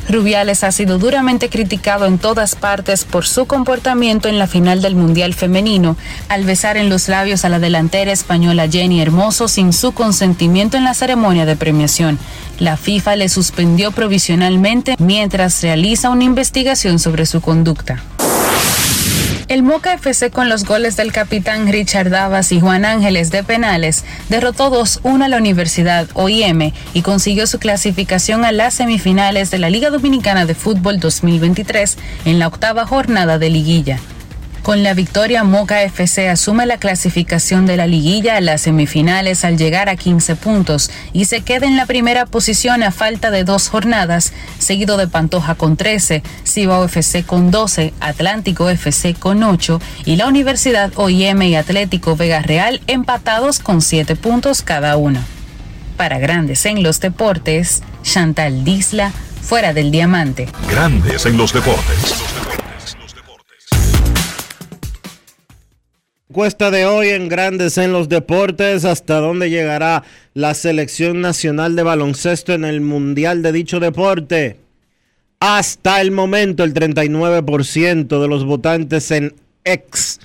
Rubiales 0.09 0.64
ha 0.64 0.72
sido 0.72 0.98
duramente 0.98 1.48
criticado 1.48 2.07
en 2.07 2.18
todas 2.18 2.55
partes 2.57 3.05
por 3.05 3.26
su 3.26 3.46
comportamiento 3.46 4.28
en 4.28 4.38
la 4.38 4.46
final 4.46 4.82
del 4.82 4.94
Mundial 4.94 5.34
Femenino, 5.34 5.96
al 6.28 6.44
besar 6.44 6.76
en 6.76 6.88
los 6.88 7.09
labios 7.09 7.44
a 7.44 7.48
la 7.48 7.59
delantera 7.59 8.12
española 8.12 8.68
Jenny 8.68 9.00
Hermoso 9.00 9.48
sin 9.48 9.72
su 9.72 9.92
consentimiento 9.92 10.76
en 10.76 10.84
la 10.84 10.94
ceremonia 10.94 11.46
de 11.46 11.57
premiación. 11.57 12.18
La 12.59 12.76
FIFA 12.76 13.16
le 13.16 13.28
suspendió 13.28 13.92
provisionalmente 13.92 14.94
mientras 14.98 15.62
realiza 15.62 16.11
una 16.11 16.24
investigación 16.24 16.98
sobre 16.98 17.26
su 17.26 17.40
conducta. 17.40 18.02
El 19.47 19.62
Moca 19.62 19.92
FC 19.92 20.30
con 20.30 20.49
los 20.49 20.64
goles 20.64 20.97
del 20.97 21.12
capitán 21.12 21.70
Richard 21.70 22.09
Davas 22.09 22.51
y 22.51 22.61
Juan 22.61 22.86
Ángeles 22.86 23.30
de 23.30 23.45
penales 23.45 24.03
derrotó 24.30 24.70
2-1 24.70 25.22
a 25.22 25.28
la 25.28 25.36
Universidad 25.36 26.09
OIM 26.14 26.72
y 26.95 27.03
consiguió 27.03 27.47
su 27.47 27.59
clasificación 27.59 28.47
a 28.47 28.53
las 28.53 28.72
semifinales 28.72 29.51
de 29.51 29.59
la 29.59 29.68
Liga 29.68 29.90
Dominicana 29.90 30.47
de 30.47 30.55
Fútbol 30.55 30.99
2023 30.99 31.99
en 32.24 32.38
la 32.38 32.49
octava 32.49 32.86
jornada 32.86 33.38
de 33.38 33.51
liguilla. 33.51 34.01
Con 34.64 34.82
la 34.82 34.94
victoria, 34.94 35.44
Moca 35.44 35.82
FC 35.82 36.30
asume 36.30 36.64
la 36.64 36.78
clasificación 36.78 37.66
de 37.66 37.76
la 37.76 37.86
liguilla 37.86 38.38
a 38.38 38.40
las 38.40 38.62
semifinales 38.62 39.44
al 39.44 39.58
llegar 39.58 39.90
a 39.90 39.96
15 39.96 40.36
puntos 40.36 40.90
y 41.12 41.26
se 41.26 41.42
queda 41.42 41.66
en 41.66 41.76
la 41.76 41.84
primera 41.84 42.24
posición 42.24 42.82
a 42.82 42.90
falta 42.90 43.30
de 43.30 43.44
dos 43.44 43.68
jornadas, 43.68 44.32
seguido 44.58 44.96
de 44.96 45.06
Pantoja 45.06 45.54
con 45.54 45.76
13, 45.76 46.22
Cibao 46.46 46.86
FC 46.86 47.24
con 47.24 47.50
12, 47.50 47.92
Atlántico 48.00 48.70
FC 48.70 49.12
con 49.12 49.42
8 49.42 49.82
y 50.06 50.16
la 50.16 50.28
Universidad 50.28 50.90
OIM 50.96 51.42
y 51.42 51.56
Atlético 51.56 52.16
Vega 52.16 52.40
Real 52.40 52.80
empatados 52.86 53.58
con 53.58 53.82
7 53.82 54.16
puntos 54.16 54.62
cada 54.62 54.96
uno. 54.96 55.20
Para 55.98 56.18
Grandes 56.18 56.64
en 56.64 56.82
los 56.82 57.00
Deportes, 57.00 57.82
Chantal 58.02 58.64
Disla, 58.64 59.12
fuera 59.42 59.74
del 59.74 59.90
diamante. 59.90 60.48
Grandes 60.70 61.26
en 61.26 61.36
los 61.36 61.52
deportes. 61.52 62.14
Encuesta 66.35 66.72
de 66.72 66.85
hoy 66.85 67.11
en 67.11 67.28
Grandes 67.28 67.78
en 67.78 67.93
los 67.93 68.09
Deportes, 68.09 68.85
¿hasta 68.85 69.20
dónde 69.20 69.51
llegará 69.51 70.03
la 70.35 70.55
selección 70.55 71.20
nacional 71.20 71.76
de 71.76 71.85
baloncesto 71.85 72.53
en 72.53 72.64
el 72.64 72.80
Mundial 72.80 73.41
de 73.41 73.53
dicho 73.53 73.78
deporte? 73.78 74.59
Hasta 75.39 76.01
el 76.01 76.11
momento 76.11 76.64
el 76.64 76.74
39% 76.74 78.20
de 78.20 78.26
los 78.26 78.45
votantes 78.45 79.12
en 79.12 79.32
X, 79.62 80.18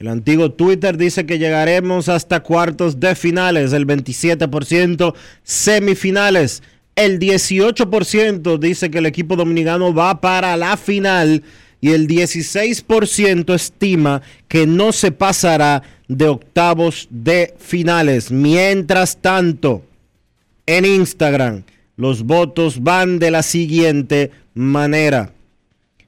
el 0.00 0.08
antiguo 0.08 0.50
Twitter, 0.50 0.96
dice 0.96 1.24
que 1.24 1.38
llegaremos 1.38 2.08
hasta 2.08 2.40
cuartos 2.40 2.98
de 2.98 3.14
finales, 3.14 3.72
el 3.72 3.86
27% 3.86 5.14
semifinales, 5.44 6.64
el 6.96 7.20
18% 7.20 8.58
dice 8.58 8.90
que 8.90 8.98
el 8.98 9.06
equipo 9.06 9.36
dominicano 9.36 9.94
va 9.94 10.20
para 10.20 10.56
la 10.56 10.76
final 10.76 11.44
y 11.82 11.90
el 11.90 12.06
16% 12.06 13.54
estima 13.54 14.22
que 14.48 14.66
no 14.68 14.92
se 14.92 15.10
pasará 15.10 15.82
de 16.06 16.28
octavos 16.28 17.08
de 17.10 17.54
finales. 17.58 18.30
Mientras 18.30 19.16
tanto, 19.20 19.82
en 20.64 20.84
Instagram 20.84 21.64
los 21.96 22.22
votos 22.22 22.82
van 22.82 23.18
de 23.18 23.32
la 23.32 23.42
siguiente 23.42 24.30
manera. 24.54 25.32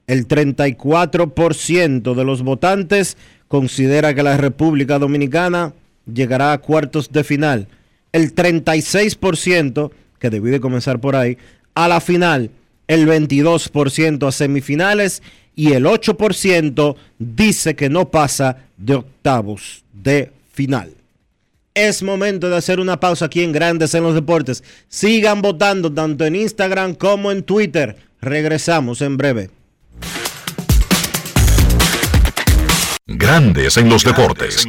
El 0.07 0.29
34% 0.29 2.15
de 2.15 2.25
los 2.25 2.43
votantes 2.43 3.17
considera 3.49 4.15
que 4.15 4.23
la 4.23 4.37
República 4.37 5.01
Dominicana 5.01 5.75
llegará 6.07 6.53
a 6.53 6.59
cuartos 6.59 7.11
de 7.11 7.25
final. 7.25 7.67
El 8.13 8.33
36%, 8.33 9.91
que 10.21 10.31
debí 10.31 10.51
de 10.51 10.61
comenzar 10.61 11.01
por 11.01 11.17
ahí, 11.17 11.37
a 11.75 11.89
la 11.89 12.01
final. 12.01 12.51
El 12.87 13.09
22% 13.09 14.29
a 14.29 14.31
semifinales 14.33 15.23
y 15.57 15.73
el 15.73 15.85
8% 15.85 16.97
dice 17.19 17.77
que 17.77 17.89
no 17.89 18.11
pasa 18.11 18.59
de 18.77 18.95
octavos 18.95 19.85
de 19.93 20.33
final. 20.53 20.95
Es 21.75 22.03
momento 22.03 22.49
de 22.49 22.57
hacer 22.57 22.79
una 22.79 23.01
pausa 23.01 23.25
aquí 23.25 23.43
en 23.43 23.53
Grandes 23.53 23.95
en 23.95 24.05
los 24.05 24.15
Deportes. 24.15 24.63
Sigan 24.89 25.43
votando 25.43 25.93
tanto 25.93 26.25
en 26.25 26.37
Instagram 26.37 26.95
como 26.95 27.33
en 27.33 27.43
Twitter. 27.43 27.97
Regresamos 28.21 29.03
en 29.03 29.17
breve. 29.17 29.51
Grandes 33.25 33.79
en 33.79 33.89
los 33.89 34.05
deportes. 34.05 34.67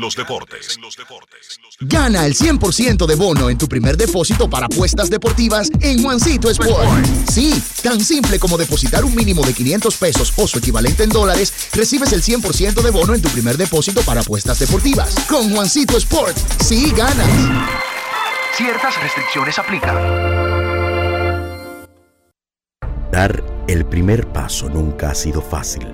Gana 1.82 2.26
el 2.26 2.34
100% 2.34 3.06
de 3.06 3.16
bono 3.16 3.50
en 3.50 3.58
tu 3.58 3.68
primer 3.68 3.98
depósito 3.98 4.50
para 4.50 4.68
apuestas 4.68 5.10
deportivas 5.10 5.70
en 5.82 6.02
Juancito 6.02 6.50
Sport. 6.50 7.06
Sí, 7.30 7.62
tan 7.84 8.00
simple 8.00 8.40
como 8.40 8.58
depositar 8.58 9.04
un 9.04 9.14
mínimo 9.14 9.44
de 9.44 9.54
500 9.54 9.98
pesos 9.98 10.32
o 10.38 10.48
su 10.48 10.60
equivalente 10.60 11.04
en 11.04 11.10
dólares, 11.10 11.52
recibes 11.74 12.14
el 12.14 12.24
100% 12.24 12.82
de 12.82 12.92
bono 12.92 13.14
en 13.14 13.22
tu 13.22 13.28
primer 13.28 13.58
depósito 13.58 14.02
para 14.04 14.22
apuestas 14.22 14.58
deportivas. 14.58 15.14
Con 15.28 15.50
Juancito 15.54 15.98
Sport, 15.98 16.38
sí 16.64 16.94
ganas. 16.96 17.28
Ciertas 18.56 19.02
restricciones 19.02 19.60
aplican. 19.60 19.98
Dar 23.12 23.44
el 23.68 23.86
primer 23.86 24.26
paso 24.28 24.70
nunca 24.70 25.10
ha 25.10 25.16
sido 25.16 25.42
fácil 25.42 25.94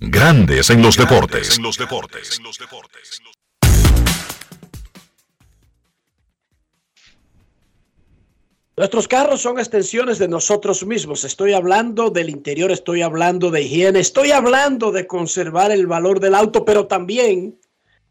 Grandes 0.00 0.70
en 0.70 0.80
los 0.80 0.96
deportes. 0.96 1.58
Nuestros 8.76 9.08
carros 9.08 9.40
son 9.42 9.58
extensiones 9.58 10.20
de 10.20 10.28
nosotros 10.28 10.86
mismos. 10.86 11.24
Estoy 11.24 11.52
hablando 11.52 12.10
del 12.10 12.30
interior, 12.30 12.70
estoy 12.70 13.02
hablando 13.02 13.50
de 13.50 13.62
higiene, 13.62 13.98
estoy 13.98 14.30
hablando 14.30 14.92
de 14.92 15.08
conservar 15.08 15.72
el 15.72 15.88
valor 15.88 16.20
del 16.20 16.36
auto, 16.36 16.64
pero 16.64 16.86
también 16.86 17.58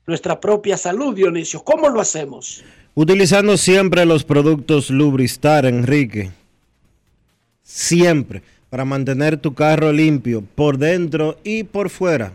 nuestra 0.06 0.42
propia 0.42 0.76
salud, 0.76 1.16
Dionisio. 1.16 1.64
¿Cómo 1.64 1.88
lo 1.88 2.02
hacemos? 2.02 2.66
Utilizando 2.96 3.56
siempre 3.56 4.06
los 4.06 4.26
productos 4.26 4.90
Lubristar, 4.90 5.66
Enrique. 5.66 6.32
Siempre. 7.64 8.44
Para 8.70 8.86
mantener 8.86 9.38
tu 9.38 9.54
carro 9.54 9.92
limpio 9.92 10.44
por 10.56 10.78
dentro 10.78 11.40
y 11.44 11.64
por 11.64 11.90
fuera. 11.90 12.34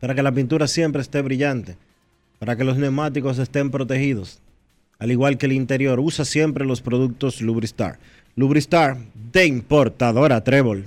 Para 0.00 0.14
que 0.14 0.22
la 0.22 0.32
pintura 0.32 0.66
siempre 0.66 1.02
esté 1.02 1.22
brillante. 1.22 1.76
Para 2.38 2.56
que 2.56 2.64
los 2.64 2.76
neumáticos 2.76 3.38
estén 3.38 3.70
protegidos 3.70 4.40
al 4.98 5.12
igual 5.12 5.38
que 5.38 5.46
el 5.46 5.52
interior, 5.52 6.00
usa 6.00 6.24
siempre 6.24 6.64
los 6.64 6.80
productos 6.80 7.40
Lubristar. 7.40 7.98
Lubristar 8.34 8.96
de 9.14 9.46
importadora 9.46 10.42
Trébol. 10.42 10.86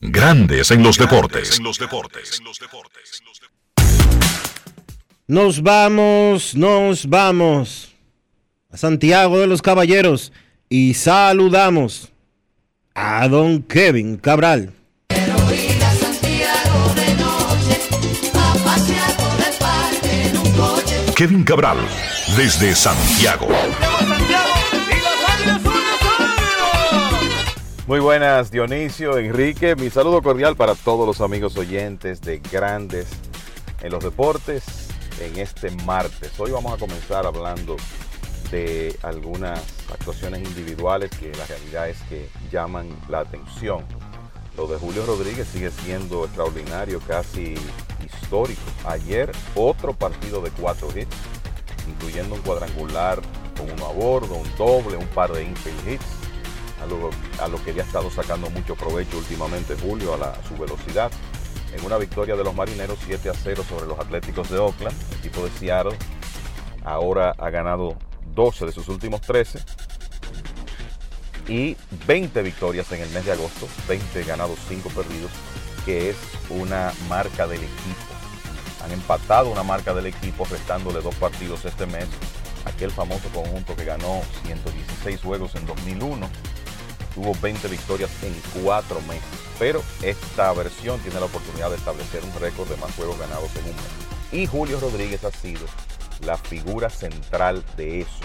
Grandes 0.00 0.70
en 0.70 0.82
los 0.82 0.98
deportes. 0.98 1.58
Nos 5.26 5.62
vamos, 5.62 6.54
nos 6.54 7.06
vamos 7.08 7.94
a 8.70 8.76
Santiago 8.76 9.38
de 9.40 9.46
los 9.46 9.62
Caballeros 9.62 10.32
y 10.68 10.94
saludamos 10.94 12.12
a 12.98 13.28
don 13.28 13.62
Kevin 13.62 14.16
Cabral. 14.16 14.72
Kevin 21.14 21.44
Cabral, 21.44 21.76
desde 22.36 22.74
Santiago. 22.74 23.48
Muy 27.86 28.00
buenas, 28.00 28.50
Dionisio, 28.50 29.18
Enrique. 29.18 29.76
Mi 29.76 29.90
saludo 29.90 30.22
cordial 30.22 30.56
para 30.56 30.74
todos 30.74 31.06
los 31.06 31.20
amigos 31.20 31.56
oyentes 31.58 32.22
de 32.22 32.38
Grandes 32.50 33.08
en 33.82 33.92
los 33.92 34.02
Deportes 34.02 34.88
en 35.20 35.38
este 35.38 35.70
martes. 35.84 36.32
Hoy 36.38 36.50
vamos 36.50 36.72
a 36.72 36.78
comenzar 36.78 37.26
hablando 37.26 37.76
de 38.50 38.96
algunas 39.02 39.60
actuaciones 39.92 40.42
individuales 40.42 41.10
que 41.10 41.32
la 41.32 41.46
realidad 41.46 41.88
es 41.88 41.98
que 42.08 42.28
llaman 42.56 42.88
la 43.10 43.20
atención. 43.20 43.84
Lo 44.56 44.66
de 44.66 44.78
Julio 44.78 45.04
Rodríguez 45.04 45.46
sigue 45.46 45.70
siendo 45.70 46.24
extraordinario, 46.24 47.00
casi 47.06 47.54
histórico. 48.02 48.62
Ayer 48.86 49.30
otro 49.54 49.92
partido 49.92 50.40
de 50.40 50.50
cuatro 50.52 50.88
hits, 50.96 51.14
incluyendo 51.86 52.34
un 52.34 52.40
cuadrangular 52.40 53.20
con 53.58 53.70
uno 53.70 53.84
a 53.84 53.92
bordo, 53.92 54.36
un 54.36 54.56
doble, 54.56 54.96
un 54.96 55.06
par 55.08 55.32
de 55.32 55.44
infield 55.44 55.86
hits, 55.86 56.06
a 56.80 57.46
lo, 57.48 57.62
que 57.62 57.74
ya 57.74 57.82
ha 57.82 57.86
estado 57.86 58.10
sacando 58.10 58.48
mucho 58.48 58.74
provecho 58.74 59.18
últimamente 59.18 59.76
Julio 59.76 60.14
a, 60.14 60.16
la, 60.16 60.34
su 60.48 60.56
velocidad. 60.56 61.10
En 61.76 61.84
una 61.84 61.98
victoria 61.98 62.36
de 62.36 62.44
los 62.44 62.54
marineros 62.54 62.98
7 63.04 63.28
a 63.28 63.34
0 63.34 63.64
sobre 63.68 63.86
los 63.86 63.98
Atléticos 63.98 64.48
de 64.48 64.58
Oakland, 64.58 64.96
el 65.10 65.18
equipo 65.18 65.44
de 65.44 65.50
Seattle 65.50 65.98
ahora 66.84 67.34
ha 67.36 67.50
ganado 67.50 67.98
12 68.34 68.64
de 68.64 68.72
sus 68.72 68.88
últimos 68.88 69.20
13 69.20 69.58
y 71.48 71.76
20 72.06 72.42
victorias 72.42 72.90
en 72.92 73.02
el 73.02 73.10
mes 73.10 73.24
de 73.24 73.32
agosto, 73.32 73.68
20 73.88 74.24
ganados, 74.24 74.58
5 74.68 74.88
perdidos, 74.90 75.30
que 75.84 76.10
es 76.10 76.16
una 76.50 76.92
marca 77.08 77.46
del 77.46 77.60
equipo. 77.60 78.14
Han 78.84 78.92
empatado 78.92 79.50
una 79.50 79.62
marca 79.62 79.94
del 79.94 80.06
equipo 80.06 80.44
restándole 80.44 81.00
dos 81.00 81.14
partidos 81.16 81.64
este 81.64 81.86
mes. 81.86 82.06
Aquel 82.64 82.90
famoso 82.90 83.28
conjunto 83.30 83.76
que 83.76 83.84
ganó 83.84 84.22
116 84.44 85.20
juegos 85.20 85.54
en 85.54 85.66
2001 85.66 86.28
tuvo 87.14 87.32
20 87.40 87.68
victorias 87.68 88.10
en 88.22 88.34
4 88.62 89.00
meses. 89.02 89.24
Pero 89.58 89.82
esta 90.02 90.52
versión 90.52 91.00
tiene 91.00 91.18
la 91.18 91.26
oportunidad 91.26 91.70
de 91.70 91.76
establecer 91.76 92.22
un 92.22 92.40
récord 92.40 92.68
de 92.68 92.76
más 92.76 92.94
juegos 92.94 93.18
ganados 93.18 93.50
en 93.56 93.64
un 93.64 93.76
mes. 93.76 94.32
Y 94.32 94.46
Julio 94.46 94.78
Rodríguez 94.78 95.24
ha 95.24 95.30
sido 95.30 95.66
la 96.24 96.36
figura 96.36 96.90
central 96.90 97.64
de 97.76 98.02
eso. 98.02 98.20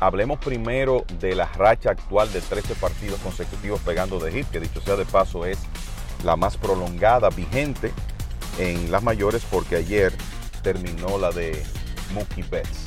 Hablemos 0.00 0.38
primero 0.38 1.04
de 1.18 1.34
la 1.34 1.46
racha 1.46 1.90
actual 1.90 2.32
de 2.32 2.40
13 2.40 2.76
partidos 2.76 3.18
consecutivos 3.20 3.80
pegando 3.80 4.20
de 4.20 4.30
hit, 4.30 4.48
que 4.48 4.60
dicho 4.60 4.80
sea 4.80 4.94
de 4.94 5.04
paso 5.04 5.44
es 5.44 5.58
la 6.24 6.36
más 6.36 6.56
prolongada 6.56 7.30
vigente 7.30 7.92
en 8.58 8.92
las 8.92 9.02
mayores 9.02 9.44
porque 9.50 9.76
ayer 9.76 10.12
terminó 10.62 11.18
la 11.18 11.30
de 11.30 11.64
Mookie 12.14 12.42
Betts. 12.42 12.84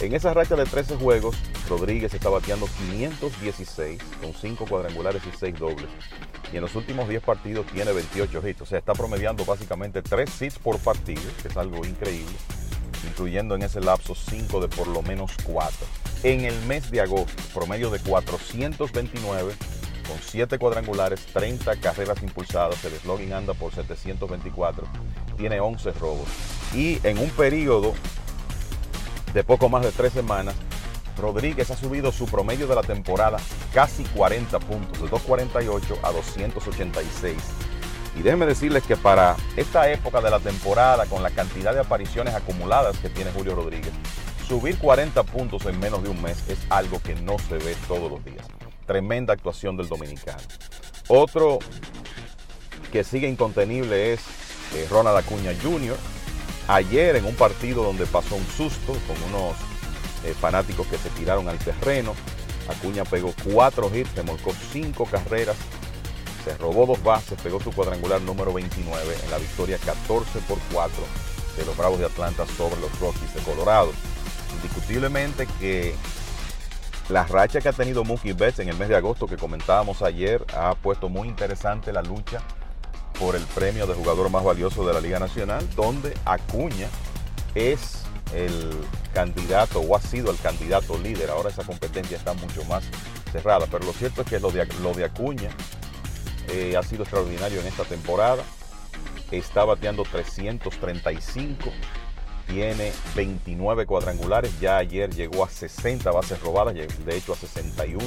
En 0.00 0.14
esa 0.14 0.32
racha 0.32 0.56
de 0.56 0.64
13 0.64 0.96
juegos, 0.96 1.36
Rodríguez 1.68 2.14
está 2.14 2.30
bateando 2.30 2.66
516 2.88 4.00
con 4.22 4.32
5 4.32 4.66
cuadrangulares 4.66 5.22
y 5.26 5.36
6 5.36 5.58
dobles. 5.58 5.86
Y 6.50 6.56
en 6.56 6.62
los 6.62 6.74
últimos 6.74 7.08
10 7.08 7.22
partidos 7.22 7.66
tiene 7.66 7.92
28 7.92 8.48
hits. 8.48 8.62
O 8.62 8.66
sea, 8.66 8.78
está 8.78 8.94
promediando 8.94 9.44
básicamente 9.44 10.00
3 10.00 10.42
hits 10.42 10.58
por 10.58 10.78
partido, 10.78 11.22
que 11.42 11.48
es 11.48 11.56
algo 11.58 11.84
increíble, 11.84 12.32
incluyendo 13.06 13.54
en 13.54 13.62
ese 13.62 13.80
lapso 13.80 14.14
5 14.14 14.60
de 14.60 14.68
por 14.68 14.86
lo 14.86 15.02
menos 15.02 15.32
4. 15.44 15.86
En 16.22 16.44
el 16.44 16.58
mes 16.62 16.90
de 16.90 17.00
agosto, 17.00 17.42
promedio 17.54 17.90
de 17.90 17.98
429 17.98 19.54
con 20.06 20.18
7 20.20 20.58
cuadrangulares, 20.58 21.24
30 21.32 21.76
carreras 21.76 22.22
impulsadas, 22.22 22.84
el 22.84 22.92
slogan 22.94 23.32
anda 23.32 23.54
por 23.54 23.72
724, 23.72 24.86
tiene 25.38 25.60
11 25.60 25.92
robos. 25.92 26.28
Y 26.74 26.98
en 27.06 27.18
un 27.18 27.30
periodo 27.30 27.94
de 29.32 29.44
poco 29.44 29.68
más 29.68 29.82
de 29.82 29.92
3 29.92 30.12
semanas, 30.12 30.56
Rodríguez 31.16 31.70
ha 31.70 31.76
subido 31.76 32.10
su 32.12 32.26
promedio 32.26 32.66
de 32.66 32.74
la 32.74 32.82
temporada 32.82 33.38
casi 33.72 34.04
40 34.04 34.58
puntos, 34.58 35.00
de 35.00 35.08
248 35.08 35.98
a 36.02 36.12
286. 36.12 37.36
Y 38.16 38.22
déjenme 38.22 38.46
decirles 38.46 38.82
que 38.82 38.96
para 38.96 39.36
esta 39.56 39.90
época 39.90 40.20
de 40.20 40.30
la 40.30 40.40
temporada, 40.40 41.06
con 41.06 41.22
la 41.22 41.30
cantidad 41.30 41.72
de 41.72 41.80
apariciones 41.80 42.34
acumuladas 42.34 42.98
que 42.98 43.08
tiene 43.08 43.30
Julio 43.32 43.54
Rodríguez, 43.54 43.92
subir 44.46 44.78
40 44.78 45.22
puntos 45.22 45.64
en 45.66 45.78
menos 45.78 46.02
de 46.02 46.08
un 46.08 46.20
mes 46.20 46.36
es 46.48 46.58
algo 46.70 47.00
que 47.00 47.14
no 47.14 47.38
se 47.38 47.58
ve 47.58 47.76
todos 47.86 48.10
los 48.10 48.24
días. 48.24 48.44
Tremenda 48.86 49.32
actuación 49.32 49.76
del 49.76 49.88
dominicano. 49.88 50.42
Otro 51.06 51.60
que 52.92 53.04
sigue 53.04 53.28
incontenible 53.28 54.12
es 54.12 54.20
eh, 54.74 54.86
Ronald 54.90 55.18
Acuña 55.18 55.52
Jr. 55.62 55.96
Ayer 56.68 57.16
en 57.16 57.24
un 57.24 57.34
partido 57.34 57.82
donde 57.82 58.06
pasó 58.06 58.36
un 58.36 58.46
susto 58.46 58.92
con 59.06 59.22
unos 59.32 59.56
eh, 60.24 60.34
fanáticos 60.38 60.86
que 60.86 60.98
se 60.98 61.10
tiraron 61.10 61.48
al 61.48 61.58
terreno, 61.58 62.14
Acuña 62.68 63.04
pegó 63.04 63.34
cuatro 63.52 63.90
hits, 63.94 64.14
remolcó 64.14 64.52
cinco 64.72 65.06
carreras, 65.06 65.56
se 66.44 66.56
robó 66.56 66.86
dos 66.86 67.02
bases, 67.02 67.40
pegó 67.40 67.60
su 67.60 67.72
cuadrangular 67.72 68.20
número 68.22 68.52
29 68.52 69.16
en 69.24 69.30
la 69.30 69.38
victoria 69.38 69.78
14 69.78 70.38
por 70.40 70.58
4 70.72 70.94
de 71.56 71.64
los 71.64 71.76
Bravos 71.76 71.98
de 71.98 72.06
Atlanta 72.06 72.46
sobre 72.46 72.80
los 72.80 72.98
Rockies 72.98 73.34
de 73.34 73.42
Colorado. 73.42 73.92
Indiscutiblemente 74.56 75.46
que 75.58 75.94
la 77.08 77.24
racha 77.24 77.60
que 77.60 77.68
ha 77.68 77.72
tenido 77.72 78.04
Mookie 78.04 78.32
Betts 78.32 78.60
en 78.60 78.68
el 78.68 78.76
mes 78.76 78.88
de 78.88 78.96
agosto 78.96 79.26
que 79.26 79.36
comentábamos 79.36 80.02
ayer 80.02 80.44
ha 80.54 80.74
puesto 80.74 81.08
muy 81.08 81.28
interesante 81.28 81.92
la 81.92 82.02
lucha 82.02 82.40
por 83.18 83.36
el 83.36 83.42
premio 83.42 83.86
de 83.86 83.94
jugador 83.94 84.30
más 84.30 84.44
valioso 84.44 84.86
de 84.86 84.94
la 84.94 85.00
Liga 85.00 85.18
Nacional, 85.18 85.68
donde 85.74 86.16
Acuña 86.24 86.88
es 87.54 88.02
el 88.34 88.70
candidato 89.12 89.80
o 89.80 89.96
ha 89.96 90.00
sido 90.00 90.30
el 90.30 90.38
candidato 90.38 90.96
líder. 90.98 91.30
Ahora 91.30 91.50
esa 91.50 91.64
competencia 91.64 92.16
está 92.16 92.32
mucho 92.34 92.64
más 92.64 92.84
cerrada, 93.32 93.66
pero 93.70 93.84
lo 93.84 93.92
cierto 93.92 94.22
es 94.22 94.28
que 94.28 94.40
lo 94.40 94.50
de, 94.50 94.66
lo 94.82 94.94
de 94.94 95.04
Acuña 95.04 95.50
eh, 96.48 96.76
ha 96.76 96.82
sido 96.82 97.02
extraordinario 97.02 97.60
en 97.60 97.66
esta 97.66 97.84
temporada. 97.84 98.42
Está 99.30 99.64
bateando 99.64 100.02
335 100.02 101.70
tiene 102.50 102.92
29 103.14 103.86
cuadrangulares, 103.86 104.58
ya 104.60 104.76
ayer 104.78 105.10
llegó 105.14 105.44
a 105.44 105.48
60 105.48 106.10
bases 106.10 106.40
robadas, 106.40 106.74
de 106.74 107.16
hecho 107.16 107.32
a 107.32 107.36
61, 107.36 108.04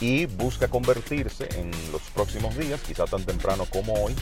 y 0.00 0.26
busca 0.26 0.68
convertirse 0.68 1.48
en 1.58 1.70
los 1.90 2.02
próximos 2.14 2.56
días, 2.56 2.80
quizá 2.82 3.06
tan 3.06 3.24
temprano 3.24 3.64
como 3.70 3.94
hoy, 3.94 4.14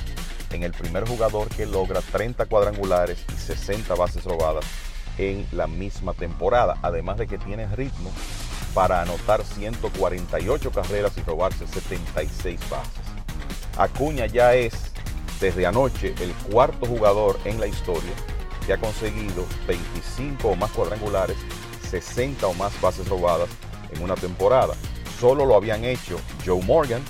en 0.52 0.62
el 0.62 0.72
primer 0.72 1.06
jugador 1.06 1.48
que 1.48 1.66
logra 1.66 2.00
30 2.00 2.46
cuadrangulares 2.46 3.24
y 3.34 3.36
60 3.36 3.94
bases 3.96 4.24
robadas 4.24 4.64
en 5.18 5.46
la 5.52 5.66
misma 5.66 6.12
temporada, 6.12 6.78
además 6.82 7.18
de 7.18 7.26
que 7.26 7.38
tiene 7.38 7.66
ritmo 7.74 8.12
para 8.72 9.02
anotar 9.02 9.44
148 9.44 10.70
carreras 10.70 11.12
y 11.16 11.22
robarse 11.22 11.66
76 11.66 12.60
bases. 12.70 13.03
Acuña 13.76 14.26
ya 14.26 14.54
es 14.54 14.74
desde 15.40 15.66
anoche 15.66 16.14
el 16.20 16.32
cuarto 16.50 16.86
jugador 16.86 17.38
en 17.44 17.60
la 17.60 17.66
historia 17.66 18.12
que 18.64 18.72
ha 18.72 18.78
conseguido 18.78 19.44
25 19.66 20.48
o 20.48 20.56
más 20.56 20.70
cuadrangulares, 20.70 21.36
60 21.90 22.46
o 22.46 22.54
más 22.54 22.80
bases 22.80 23.08
robadas 23.08 23.48
en 23.92 24.02
una 24.02 24.14
temporada. 24.14 24.74
Solo 25.20 25.44
lo 25.44 25.54
habían 25.54 25.84
hecho 25.84 26.18
Joe 26.44 26.62
Morgan 26.62 27.02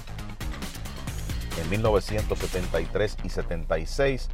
en 1.61 1.71
1973 1.71 3.17
y 3.23 3.29
76 3.29 4.29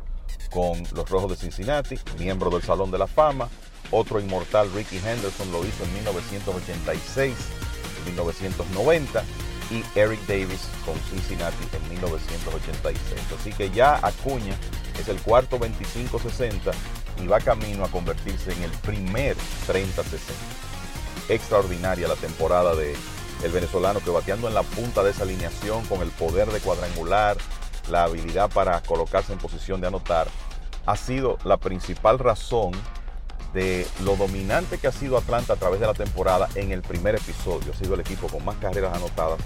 con 0.51 0.83
los 0.95 1.09
Rojos 1.09 1.31
de 1.31 1.37
Cincinnati, 1.37 1.99
miembro 2.19 2.51
del 2.51 2.63
Salón 2.63 2.91
de 2.91 2.99
la 2.99 3.07
Fama, 3.07 3.49
otro 3.91 4.21
inmortal 4.21 4.73
Ricky 4.73 4.99
Henderson 4.99 5.51
lo 5.51 5.65
hizo 5.65 5.85
en 5.85 5.95
1986 5.95 7.35
y 8.03 8.07
1990 8.07 9.25
y 9.71 9.85
Eric 9.99 10.21
Davis 10.27 10.69
con 10.85 10.99
Cincinnati 11.11 11.65
en 11.73 11.89
1986. 11.91 13.21
Así 13.39 13.53
que 13.53 13.71
ya 13.71 14.05
Acuña 14.05 14.57
es 14.99 15.09
el 15.09 15.21
cuarto 15.21 15.59
25-60 15.59 16.73
y 17.23 17.27
va 17.27 17.41
camino 17.41 17.85
a 17.85 17.89
convertirse 17.89 18.53
en 18.53 18.63
el 18.65 18.71
primer 18.71 19.37
30-60. 19.67 20.33
Extraordinaria 21.29 22.09
la 22.09 22.17
temporada 22.17 22.75
de 22.75 22.95
el 23.45 23.53
venezolano 23.53 24.01
que 24.01 24.11
bateando 24.11 24.49
en 24.49 24.55
la 24.55 24.63
punta 24.63 25.03
de 25.03 25.11
esa 25.11 25.23
alineación 25.23 25.85
con 25.87 26.03
el 26.03 26.11
poder 26.11 26.51
de 26.51 26.61
cuadrangular, 26.61 27.37
la 27.89 28.05
habilidad 28.05 28.51
para 28.51 28.81
colocarse 28.83 29.33
en 29.33 29.39
posición 29.39 29.81
de 29.81 29.87
anotar, 29.87 30.29
ha 30.87 30.97
sido 30.97 31.39
la 31.45 31.57
principal 31.57 32.19
razón 32.19 32.73
de 33.53 33.87
lo 34.05 34.17
dominante 34.17 34.79
que 34.79 34.87
ha 34.87 34.93
sido 34.93 35.17
Atlanta 35.17 35.55
a 35.55 35.57
través 35.57 35.81
de 35.81 35.87
la 35.87 35.95
temporada 35.95 36.49
en 36.55 36.71
el 36.71 36.83
primer 36.83 37.17
episodio. 37.17 37.73
Ha 37.73 37.77
sido 37.77 37.95
el 37.95 38.01
equipo 38.01 38.29
con 38.29 38.45
más 38.45 38.57
carreras 38.57 38.95
anotadas 38.95 39.41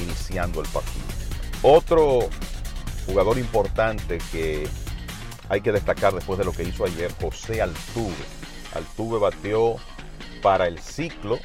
iniciando 0.00 0.60
el 0.60 0.68
partido. 0.68 1.04
Otro 1.62 2.28
jugador 3.06 3.38
importante 3.38 4.18
que 4.30 4.68
hay 5.48 5.60
que 5.60 5.72
destacar 5.72 6.14
después 6.14 6.38
de 6.38 6.44
lo 6.44 6.52
que 6.52 6.62
hizo 6.62 6.84
ayer, 6.84 7.12
José 7.20 7.60
Altuve. 7.62 8.14
Altuve 8.74 9.18
batió 9.18 9.76
para 10.40 10.66
el 10.66 10.78
ciclo 10.78 11.38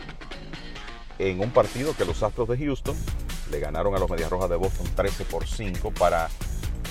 en 1.20 1.40
un 1.40 1.52
partido 1.52 1.96
que 1.96 2.06
los 2.06 2.24
Astros 2.24 2.48
de 2.48 2.58
Houston 2.58 2.96
le 3.52 3.60
ganaron 3.60 3.96
a 3.96 4.00
los 4.00 4.10
Medias 4.10 4.30
Rojas 4.30 4.50
de 4.50 4.56
Boston 4.56 4.88
13 4.96 5.26
por 5.26 5.48
5 5.48 5.92
para 5.92 6.30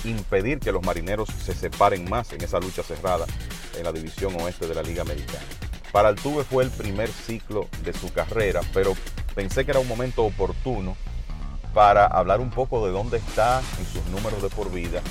impedir 0.03 0.59
que 0.59 0.71
los 0.71 0.83
marineros 0.83 1.29
se 1.29 1.53
separen 1.53 2.09
más 2.09 2.31
en 2.33 2.43
esa 2.43 2.59
lucha 2.59 2.83
cerrada 2.83 3.25
en 3.77 3.83
la 3.83 3.91
división 3.91 4.39
oeste 4.41 4.67
de 4.67 4.75
la 4.75 4.83
Liga 4.83 5.01
Americana. 5.03 5.45
Para 5.91 6.09
Altuve 6.09 6.43
fue 6.43 6.63
el 6.63 6.69
primer 6.69 7.09
ciclo 7.09 7.67
de 7.83 7.93
su 7.93 8.11
carrera, 8.11 8.61
pero 8.73 8.93
pensé 9.35 9.65
que 9.65 9.71
era 9.71 9.79
un 9.79 9.87
momento 9.87 10.23
oportuno 10.23 10.95
para 11.73 12.05
hablar 12.05 12.41
un 12.41 12.49
poco 12.49 12.85
de 12.85 12.91
dónde 12.91 13.17
está 13.17 13.61
en 13.79 13.85
sus 13.85 14.05
números 14.07 14.41
de 14.41 14.49
por 14.49 14.71
vida 14.71 15.01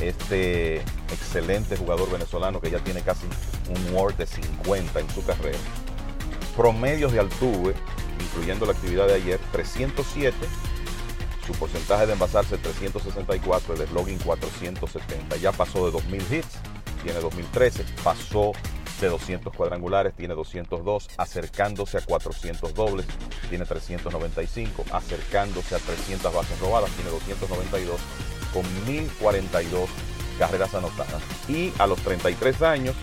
este 0.00 0.76
excelente 1.12 1.76
jugador 1.76 2.10
venezolano 2.10 2.60
que 2.60 2.70
ya 2.70 2.78
tiene 2.80 3.02
casi 3.02 3.26
un 3.68 3.94
WAR 3.94 4.16
de 4.16 4.26
50 4.26 5.00
en 5.00 5.10
su 5.10 5.24
carrera. 5.24 5.58
Promedios 6.56 7.12
de 7.12 7.20
Altuve, 7.20 7.74
incluyendo 8.20 8.66
la 8.66 8.72
actividad 8.72 9.06
de 9.06 9.14
ayer, 9.14 9.40
307, 9.52 10.36
su 11.46 11.52
porcentaje 11.54 12.06
de 12.06 12.12
envasarse 12.12 12.56
364, 12.58 13.74
el 13.74 13.88
slogan 13.88 14.18
470. 14.18 15.36
Ya 15.36 15.52
pasó 15.52 15.86
de 15.86 15.92
2000 15.92 16.20
hits, 16.32 16.58
tiene 17.02 17.20
2013, 17.20 17.84
pasó 18.02 18.52
de 19.00 19.08
200 19.08 19.52
cuadrangulares, 19.54 20.14
tiene 20.14 20.34
202, 20.34 21.08
acercándose 21.16 21.98
a 21.98 22.00
400 22.02 22.72
dobles, 22.72 23.06
tiene 23.48 23.64
395, 23.64 24.84
acercándose 24.92 25.74
a 25.74 25.78
300 25.78 26.32
bases 26.32 26.58
robadas, 26.60 26.90
tiene 26.92 27.10
292, 27.10 28.00
con 28.52 28.62
1042 28.86 29.90
carreras 30.38 30.74
anotadas. 30.74 31.22
Y 31.48 31.72
a 31.78 31.86
los 31.86 31.98
33 32.00 32.62
años 32.62 32.94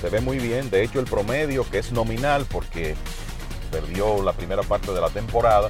se 0.00 0.08
ve 0.08 0.20
muy 0.20 0.38
bien, 0.38 0.70
de 0.70 0.82
hecho 0.82 0.98
el 0.98 1.06
promedio 1.06 1.68
que 1.70 1.78
es 1.78 1.92
nominal 1.92 2.46
porque 2.50 2.96
perdió 3.70 4.22
la 4.22 4.32
primera 4.32 4.62
parte 4.62 4.92
de 4.92 5.00
la 5.00 5.10
temporada, 5.10 5.68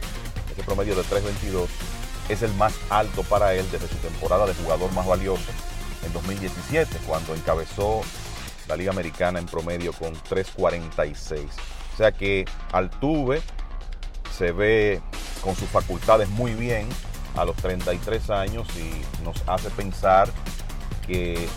ese 0.52 0.62
promedio 0.62 0.94
de 0.94 1.02
322 1.02 1.68
es 2.28 2.42
el 2.42 2.55
más 2.55 2.74
alto 2.90 3.22
para 3.24 3.55
él 3.55 3.66
desde 3.70 3.88
su 3.88 3.96
temporada 3.96 4.46
de 4.46 4.55
jugador 4.55 4.92
más 4.92 5.06
valioso 5.06 5.42
en 6.05 6.12
2017, 6.12 6.98
cuando 7.06 7.35
encabezó 7.35 8.02
la 8.68 8.76
Liga 8.76 8.90
Americana 8.90 9.39
en 9.39 9.47
promedio 9.47 9.93
con 9.93 10.14
3.46. 10.14 11.47
O 11.94 11.97
sea 11.97 12.12
que 12.12 12.44
Altuve 12.72 13.43
se 14.36 14.52
ve 14.52 15.01
con 15.43 15.55
sus 15.55 15.68
facultades 15.68 16.28
muy 16.31 16.55
bien 16.55 16.89
a 17.36 17.44
los 17.44 17.56
33 17.56 18.31
años 18.31 18.66
y 18.76 19.22
nos 19.22 19.36
hace 19.47 19.70
pensar 19.70 20.28
que 21.06 21.48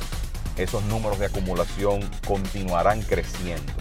esos 0.57 0.83
números 0.85 1.19
de 1.19 1.27
acumulación 1.27 2.01
continuarán 2.27 3.01
creciendo. 3.01 3.73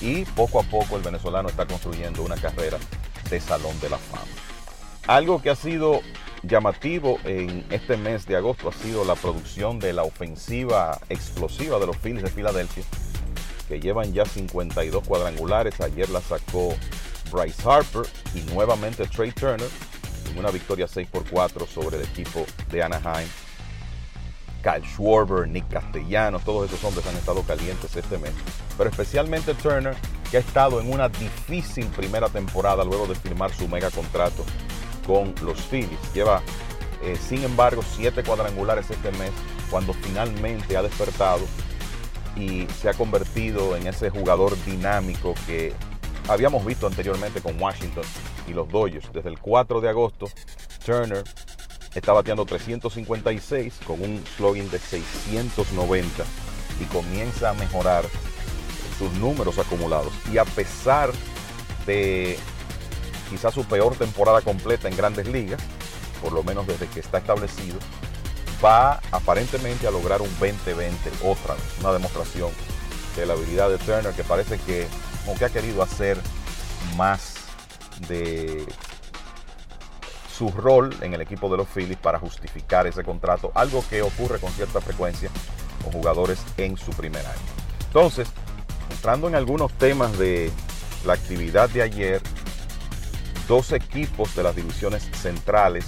Y 0.00 0.24
poco 0.24 0.60
a 0.60 0.62
poco 0.64 0.96
el 0.96 1.02
venezolano 1.02 1.48
está 1.48 1.66
construyendo 1.66 2.22
una 2.22 2.36
carrera 2.36 2.78
de 3.30 3.40
Salón 3.40 3.78
de 3.80 3.90
la 3.90 3.98
Fama. 3.98 4.26
Algo 5.06 5.40
que 5.40 5.50
ha 5.50 5.56
sido 5.56 6.00
llamativo 6.46 7.18
en 7.24 7.64
este 7.70 7.96
mes 7.96 8.26
de 8.26 8.36
agosto 8.36 8.68
ha 8.68 8.72
sido 8.72 9.04
la 9.04 9.14
producción 9.14 9.78
de 9.78 9.92
la 9.92 10.04
ofensiva 10.04 10.98
explosiva 11.08 11.78
de 11.78 11.86
los 11.86 11.96
Phillies 11.96 12.22
de 12.22 12.30
Filadelfia, 12.30 12.84
que 13.68 13.80
llevan 13.80 14.12
ya 14.12 14.24
52 14.24 15.06
cuadrangulares. 15.06 15.80
Ayer 15.80 16.08
la 16.10 16.20
sacó 16.20 16.74
Bryce 17.32 17.62
Harper 17.68 18.06
y 18.34 18.40
nuevamente 18.52 19.06
Trey 19.06 19.32
Turner 19.32 19.68
en 20.30 20.38
una 20.38 20.50
victoria 20.50 20.86
6 20.86 21.08
por 21.08 21.28
4 21.28 21.66
sobre 21.66 21.96
el 21.96 22.04
equipo 22.04 22.46
de 22.70 22.82
Anaheim. 22.82 23.28
Kyle 24.62 24.84
Schwarber, 24.84 25.46
Nick 25.46 25.68
Castellanos, 25.68 26.42
todos 26.44 26.68
esos 26.68 26.82
hombres 26.82 27.06
han 27.06 27.16
estado 27.16 27.42
calientes 27.42 27.94
este 27.94 28.18
mes, 28.18 28.32
pero 28.76 28.90
especialmente 28.90 29.54
Turner, 29.54 29.94
que 30.30 30.38
ha 30.38 30.40
estado 30.40 30.80
en 30.80 30.92
una 30.92 31.08
difícil 31.08 31.86
primera 31.86 32.28
temporada 32.28 32.84
luego 32.84 33.06
de 33.06 33.14
firmar 33.14 33.52
su 33.54 33.68
mega 33.68 33.90
contrato 33.90 34.44
con 35.06 35.34
los 35.42 35.60
Phillies. 35.60 35.98
Lleva, 36.14 36.42
eh, 37.02 37.16
sin 37.16 37.44
embargo, 37.44 37.82
siete 37.82 38.22
cuadrangulares 38.22 38.90
este 38.90 39.12
mes 39.12 39.30
cuando 39.70 39.92
finalmente 39.94 40.76
ha 40.76 40.82
despertado 40.82 41.44
y 42.36 42.66
se 42.80 42.88
ha 42.88 42.94
convertido 42.94 43.76
en 43.76 43.86
ese 43.86 44.10
jugador 44.10 44.56
dinámico 44.64 45.34
que 45.46 45.72
habíamos 46.28 46.64
visto 46.64 46.86
anteriormente 46.86 47.40
con 47.40 47.60
Washington 47.60 48.04
y 48.46 48.52
los 48.52 48.68
Dodgers. 48.68 49.10
Desde 49.12 49.30
el 49.30 49.38
4 49.38 49.80
de 49.80 49.88
agosto, 49.88 50.28
Turner 50.84 51.24
está 51.94 52.12
bateando 52.12 52.44
356 52.44 53.74
con 53.86 54.02
un 54.02 54.22
slogan 54.36 54.70
de 54.70 54.78
690 54.78 56.24
y 56.80 56.84
comienza 56.86 57.50
a 57.50 57.54
mejorar 57.54 58.04
sus 58.98 59.12
números 59.14 59.58
acumulados. 59.58 60.12
Y 60.32 60.38
a 60.38 60.44
pesar 60.44 61.10
de 61.86 62.38
quizás 63.28 63.54
su 63.54 63.64
peor 63.64 63.96
temporada 63.96 64.40
completa 64.40 64.88
en 64.88 64.96
grandes 64.96 65.26
ligas, 65.28 65.60
por 66.22 66.32
lo 66.32 66.42
menos 66.42 66.66
desde 66.66 66.86
que 66.88 67.00
está 67.00 67.18
establecido, 67.18 67.78
va 68.64 69.00
aparentemente 69.12 69.86
a 69.86 69.90
lograr 69.90 70.22
un 70.22 70.30
20-20 70.38 70.92
otra 71.24 71.54
vez, 71.54 71.64
una 71.80 71.92
demostración 71.92 72.50
de 73.16 73.26
la 73.26 73.34
habilidad 73.34 73.68
de 73.70 73.78
Turner 73.78 74.12
que 74.12 74.24
parece 74.24 74.58
que 74.58 74.86
como 75.24 75.38
que 75.38 75.44
ha 75.44 75.50
querido 75.50 75.82
hacer 75.82 76.18
más 76.96 77.34
de 78.08 78.66
su 80.36 80.50
rol 80.50 80.94
en 81.00 81.14
el 81.14 81.20
equipo 81.22 81.48
de 81.48 81.56
los 81.56 81.68
Phillies 81.68 81.98
para 81.98 82.18
justificar 82.18 82.86
ese 82.86 83.02
contrato, 83.02 83.50
algo 83.54 83.82
que 83.88 84.02
ocurre 84.02 84.38
con 84.38 84.52
cierta 84.52 84.80
frecuencia 84.80 85.30
con 85.82 85.92
jugadores 85.92 86.38
en 86.58 86.76
su 86.76 86.90
primer 86.92 87.24
año. 87.24 87.38
Entonces, 87.86 88.28
entrando 88.90 89.28
en 89.28 89.34
algunos 89.34 89.72
temas 89.72 90.16
de 90.18 90.50
la 91.06 91.14
actividad 91.14 91.70
de 91.70 91.82
ayer, 91.82 92.22
dos 93.48 93.72
equipos 93.72 94.34
de 94.34 94.42
las 94.42 94.56
divisiones 94.56 95.08
centrales 95.12 95.86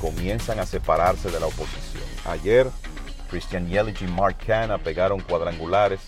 comienzan 0.00 0.58
a 0.58 0.66
separarse 0.66 1.30
de 1.30 1.40
la 1.40 1.46
oposición. 1.46 2.04
Ayer, 2.26 2.68
Christian 3.30 3.68
Yelich 3.68 4.02
y 4.02 4.06
Mark 4.06 4.36
Canna 4.46 4.78
pegaron 4.78 5.20
cuadrangulares 5.20 6.00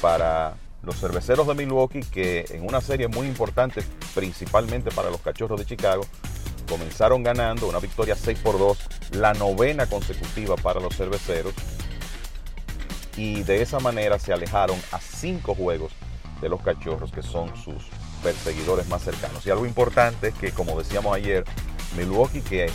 para 0.00 0.54
los 0.82 0.96
cerveceros 1.00 1.46
de 1.46 1.54
Milwaukee 1.54 2.00
que 2.00 2.44
en 2.50 2.66
una 2.66 2.80
serie 2.80 3.08
muy 3.08 3.26
importante, 3.26 3.82
principalmente 4.14 4.90
para 4.90 5.10
los 5.10 5.20
cachorros 5.20 5.58
de 5.58 5.66
Chicago, 5.66 6.04
comenzaron 6.68 7.22
ganando 7.22 7.68
una 7.68 7.78
victoria 7.78 8.14
6 8.14 8.38
por 8.40 8.58
2, 8.58 8.78
la 9.12 9.32
novena 9.34 9.86
consecutiva 9.86 10.56
para 10.56 10.80
los 10.80 10.96
cerveceros, 10.96 11.54
y 13.16 13.42
de 13.44 13.62
esa 13.62 13.80
manera 13.80 14.18
se 14.18 14.32
alejaron 14.32 14.78
a 14.92 15.00
cinco 15.00 15.54
juegos 15.54 15.92
de 16.40 16.48
los 16.48 16.60
cachorros 16.60 17.10
que 17.12 17.22
son 17.22 17.56
sus 17.56 17.88
perseguidores 18.26 18.88
más 18.88 19.04
cercanos. 19.04 19.46
Y 19.46 19.50
algo 19.50 19.66
importante 19.66 20.28
es 20.28 20.34
que, 20.34 20.50
como 20.50 20.76
decíamos 20.76 21.14
ayer, 21.14 21.44
Milwaukee, 21.96 22.40
que 22.40 22.68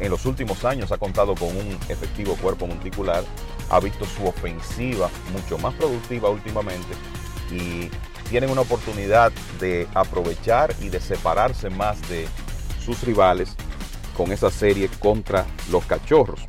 en 0.00 0.10
los 0.10 0.26
últimos 0.26 0.66
años 0.66 0.92
ha 0.92 0.98
contado 0.98 1.34
con 1.34 1.48
un 1.48 1.78
efectivo 1.88 2.36
cuerpo 2.36 2.66
monticular, 2.66 3.24
ha 3.70 3.80
visto 3.80 4.04
su 4.04 4.26
ofensiva 4.26 5.08
mucho 5.32 5.56
más 5.56 5.72
productiva 5.76 6.28
últimamente 6.28 6.88
y 7.50 7.88
tienen 8.28 8.50
una 8.50 8.60
oportunidad 8.60 9.32
de 9.60 9.88
aprovechar 9.94 10.74
y 10.82 10.90
de 10.90 11.00
separarse 11.00 11.70
más 11.70 12.06
de 12.10 12.28
sus 12.84 13.02
rivales 13.04 13.56
con 14.14 14.30
esa 14.30 14.50
serie 14.50 14.90
contra 14.98 15.46
los 15.70 15.86
cachorros. 15.86 16.40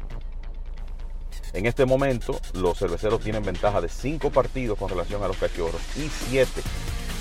En 1.54 1.66
este 1.66 1.86
momento, 1.86 2.42
los 2.56 2.78
cerveceros 2.78 3.22
tienen 3.22 3.46
wrestling 3.46 3.80
de 3.80 3.88
5 3.88 4.32
partidos 4.32 4.78
con 4.78 4.90
relación 4.90 5.24
a 5.24 5.30
los 5.30 5.38
cachorros 5.38 5.82
y 5.96 6.10
7 6.30 6.62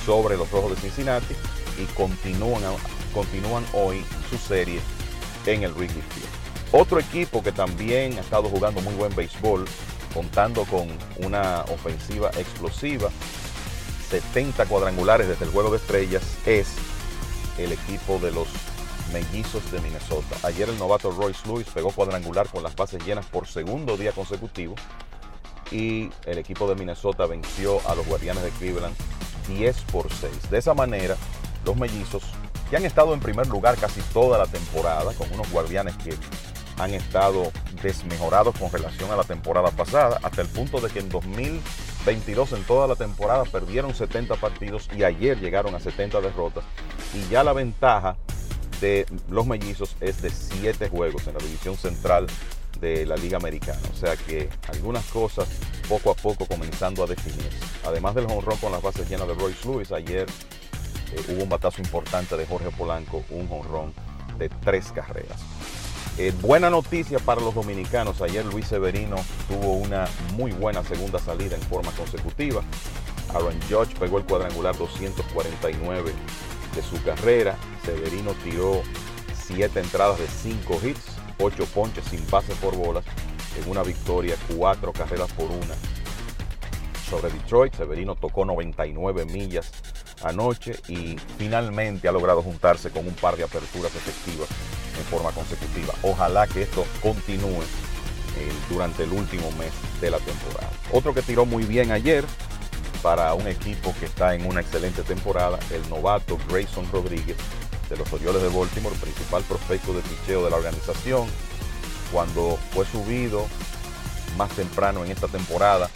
sobre 0.08 0.38
los 0.38 0.50
Rojos 0.50 0.70
de 0.70 0.80
Cincinnati 0.80 1.34
y 1.76 1.84
continúan, 1.92 2.62
continúan 3.12 3.62
hoy 3.74 4.02
su 4.30 4.38
serie 4.38 4.80
en 5.44 5.64
el 5.64 5.72
Wrigley 5.72 6.00
Field. 6.00 6.72
Otro 6.72 6.98
equipo 6.98 7.42
que 7.42 7.52
también 7.52 8.16
ha 8.16 8.22
estado 8.22 8.48
jugando 8.48 8.80
muy 8.80 8.94
buen 8.94 9.14
béisbol 9.14 9.66
contando 10.14 10.64
con 10.64 10.88
una 11.18 11.60
ofensiva 11.64 12.30
explosiva, 12.38 13.10
70 14.08 14.64
cuadrangulares 14.64 15.28
desde 15.28 15.44
el 15.44 15.50
juego 15.50 15.70
de 15.70 15.76
estrellas, 15.76 16.22
es 16.46 16.68
el 17.58 17.72
equipo 17.72 18.18
de 18.18 18.32
los 18.32 18.48
mellizos 19.12 19.70
de 19.70 19.78
Minnesota. 19.82 20.36
Ayer 20.42 20.70
el 20.70 20.78
novato 20.78 21.10
Royce 21.10 21.46
Lewis 21.46 21.66
pegó 21.66 21.90
cuadrangular 21.90 22.48
con 22.48 22.62
las 22.62 22.74
bases 22.74 23.04
llenas 23.04 23.26
por 23.26 23.46
segundo 23.46 23.98
día 23.98 24.12
consecutivo 24.12 24.74
y 25.70 26.08
el 26.24 26.38
equipo 26.38 26.66
de 26.66 26.76
Minnesota 26.76 27.26
venció 27.26 27.86
a 27.86 27.94
los 27.94 28.06
Guardianes 28.06 28.42
de 28.42 28.50
Cleveland 28.52 28.96
10 29.48 29.80
por 29.92 30.12
6. 30.12 30.50
De 30.50 30.58
esa 30.58 30.74
manera, 30.74 31.16
los 31.64 31.76
mellizos, 31.76 32.22
que 32.70 32.76
han 32.76 32.84
estado 32.84 33.14
en 33.14 33.20
primer 33.20 33.46
lugar 33.46 33.76
casi 33.76 34.00
toda 34.12 34.38
la 34.38 34.46
temporada, 34.46 35.12
con 35.14 35.32
unos 35.32 35.50
Guardianes 35.50 35.96
que 35.96 36.14
han 36.78 36.94
estado 36.94 37.50
desmejorados 37.82 38.56
con 38.56 38.70
relación 38.70 39.10
a 39.10 39.16
la 39.16 39.24
temporada 39.24 39.70
pasada, 39.70 40.20
hasta 40.22 40.42
el 40.42 40.48
punto 40.48 40.80
de 40.80 40.90
que 40.90 41.00
en 41.00 41.08
2022 41.08 42.52
en 42.52 42.64
toda 42.64 42.86
la 42.86 42.94
temporada 42.94 43.44
perdieron 43.44 43.94
70 43.94 44.36
partidos 44.36 44.88
y 44.96 45.02
ayer 45.02 45.38
llegaron 45.40 45.74
a 45.74 45.80
70 45.80 46.20
derrotas. 46.20 46.64
Y 47.14 47.28
ya 47.30 47.42
la 47.42 47.52
ventaja 47.52 48.16
de 48.80 49.06
los 49.28 49.46
mellizos 49.46 49.96
es 50.00 50.22
de 50.22 50.30
7 50.30 50.88
juegos 50.88 51.26
en 51.26 51.34
la 51.34 51.40
división 51.40 51.76
central 51.76 52.26
de 52.80 53.06
la 53.06 53.16
Liga 53.16 53.36
Americana. 53.36 53.80
O 53.92 53.96
sea 53.96 54.16
que 54.16 54.48
algunas 54.68 55.04
cosas 55.06 55.48
poco 55.88 56.10
a 56.10 56.14
poco 56.14 56.46
comenzando 56.46 57.04
a 57.04 57.06
definirse. 57.06 57.58
Además 57.84 58.14
del 58.14 58.26
honrón 58.26 58.58
con 58.58 58.72
las 58.72 58.82
bases 58.82 59.08
llenas 59.08 59.28
de 59.28 59.34
Royce 59.34 59.68
Lewis, 59.68 59.92
ayer 59.92 60.26
eh, 61.12 61.24
hubo 61.28 61.42
un 61.42 61.48
batazo 61.48 61.80
importante 61.80 62.36
de 62.36 62.46
Jorge 62.46 62.70
Polanco, 62.70 63.24
un 63.30 63.48
honrón 63.50 63.92
de 64.38 64.48
tres 64.48 64.92
carreras. 64.92 65.40
Eh, 66.18 66.32
buena 66.40 66.68
noticia 66.68 67.20
para 67.20 67.40
los 67.40 67.54
dominicanos. 67.54 68.20
Ayer 68.22 68.44
Luis 68.44 68.66
Severino 68.66 69.16
tuvo 69.48 69.74
una 69.74 70.08
muy 70.34 70.50
buena 70.50 70.82
segunda 70.82 71.20
salida 71.20 71.54
en 71.54 71.62
forma 71.62 71.92
consecutiva. 71.92 72.62
Aaron 73.34 73.54
Judge 73.68 73.94
pegó 73.98 74.18
el 74.18 74.24
cuadrangular 74.24 74.76
249 74.76 76.12
de 76.74 76.82
su 76.82 77.00
carrera. 77.04 77.56
Severino 77.84 78.32
tiró 78.42 78.82
siete 79.46 79.78
entradas 79.78 80.18
de 80.18 80.26
cinco 80.26 80.80
hits, 80.82 81.17
ocho 81.38 81.64
ponches 81.66 82.04
sin 82.04 82.28
base 82.30 82.54
por 82.56 82.76
bolas 82.76 83.04
en 83.62 83.70
una 83.70 83.82
victoria, 83.82 84.36
cuatro 84.56 84.92
carreras 84.92 85.30
por 85.32 85.50
una 85.50 85.74
sobre 87.08 87.32
Detroit. 87.32 87.74
Severino 87.74 88.14
tocó 88.14 88.44
99 88.44 89.24
millas 89.26 89.70
anoche 90.22 90.76
y 90.88 91.16
finalmente 91.38 92.08
ha 92.08 92.12
logrado 92.12 92.42
juntarse 92.42 92.90
con 92.90 93.06
un 93.06 93.14
par 93.14 93.36
de 93.36 93.44
aperturas 93.44 93.94
efectivas 93.94 94.48
en 94.98 95.04
forma 95.04 95.30
consecutiva. 95.30 95.94
Ojalá 96.02 96.46
que 96.46 96.62
esto 96.62 96.84
continúe 97.02 97.62
eh, 98.36 98.52
durante 98.68 99.04
el 99.04 99.12
último 99.12 99.50
mes 99.52 99.72
de 100.00 100.10
la 100.10 100.18
temporada. 100.18 100.70
Otro 100.92 101.14
que 101.14 101.22
tiró 101.22 101.46
muy 101.46 101.64
bien 101.64 101.92
ayer 101.92 102.24
para 103.02 103.32
un 103.34 103.46
equipo 103.46 103.94
que 104.00 104.06
está 104.06 104.34
en 104.34 104.44
una 104.44 104.60
excelente 104.60 105.02
temporada, 105.02 105.58
el 105.70 105.88
novato 105.88 106.36
Grayson 106.48 106.90
Rodríguez 106.92 107.36
de 107.88 107.96
los 107.96 108.12
Orioles 108.12 108.42
de 108.42 108.48
Baltimore, 108.48 108.94
principal 108.96 109.42
prospecto 109.44 109.92
de 109.92 110.00
picheo 110.02 110.44
de 110.44 110.50
la 110.50 110.56
organización. 110.56 111.26
Cuando 112.12 112.58
fue 112.72 112.84
subido 112.86 113.46
más 114.36 114.50
temprano 114.50 115.04
en 115.04 115.10
esta 115.10 115.28
temporada, 115.28 115.90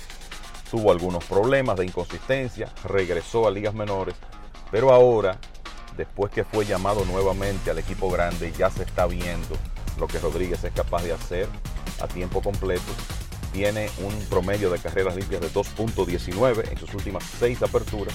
tuvo 0.71 0.91
algunos 0.91 1.25
problemas 1.25 1.77
de 1.77 1.87
inconsistencia, 1.87 2.69
regresó 2.85 3.47
a 3.47 3.51
ligas 3.51 3.75
menores, 3.75 4.15
pero 4.71 4.93
ahora, 4.93 5.39
después 5.97 6.33
que 6.33 6.45
fue 6.45 6.65
llamado 6.65 7.05
nuevamente 7.05 7.71
al 7.71 7.79
equipo 7.79 8.11
grande, 8.11 8.53
ya 8.57 8.71
se 8.71 8.83
está 8.83 9.07
viendo 9.07 9.57
lo 9.99 10.07
que 10.07 10.19
Rodríguez 10.19 10.65
es 10.65 10.73
capaz 10.73 11.03
de 11.03 11.13
hacer 11.13 11.49
a 12.01 12.09
tiempo 12.09 12.43
completo. 12.43 12.93
Tiene 13.53 13.91
un 13.99 14.19
promedio 14.31 14.71
de 14.71 14.79
carreras 14.79 15.15
limpias 15.15 15.43
de 15.43 15.53
2.19 15.53 16.73
en 16.73 16.79
sus 16.79 16.95
últimas 16.95 17.23
seis 17.39 17.63
aperturas 17.63 18.15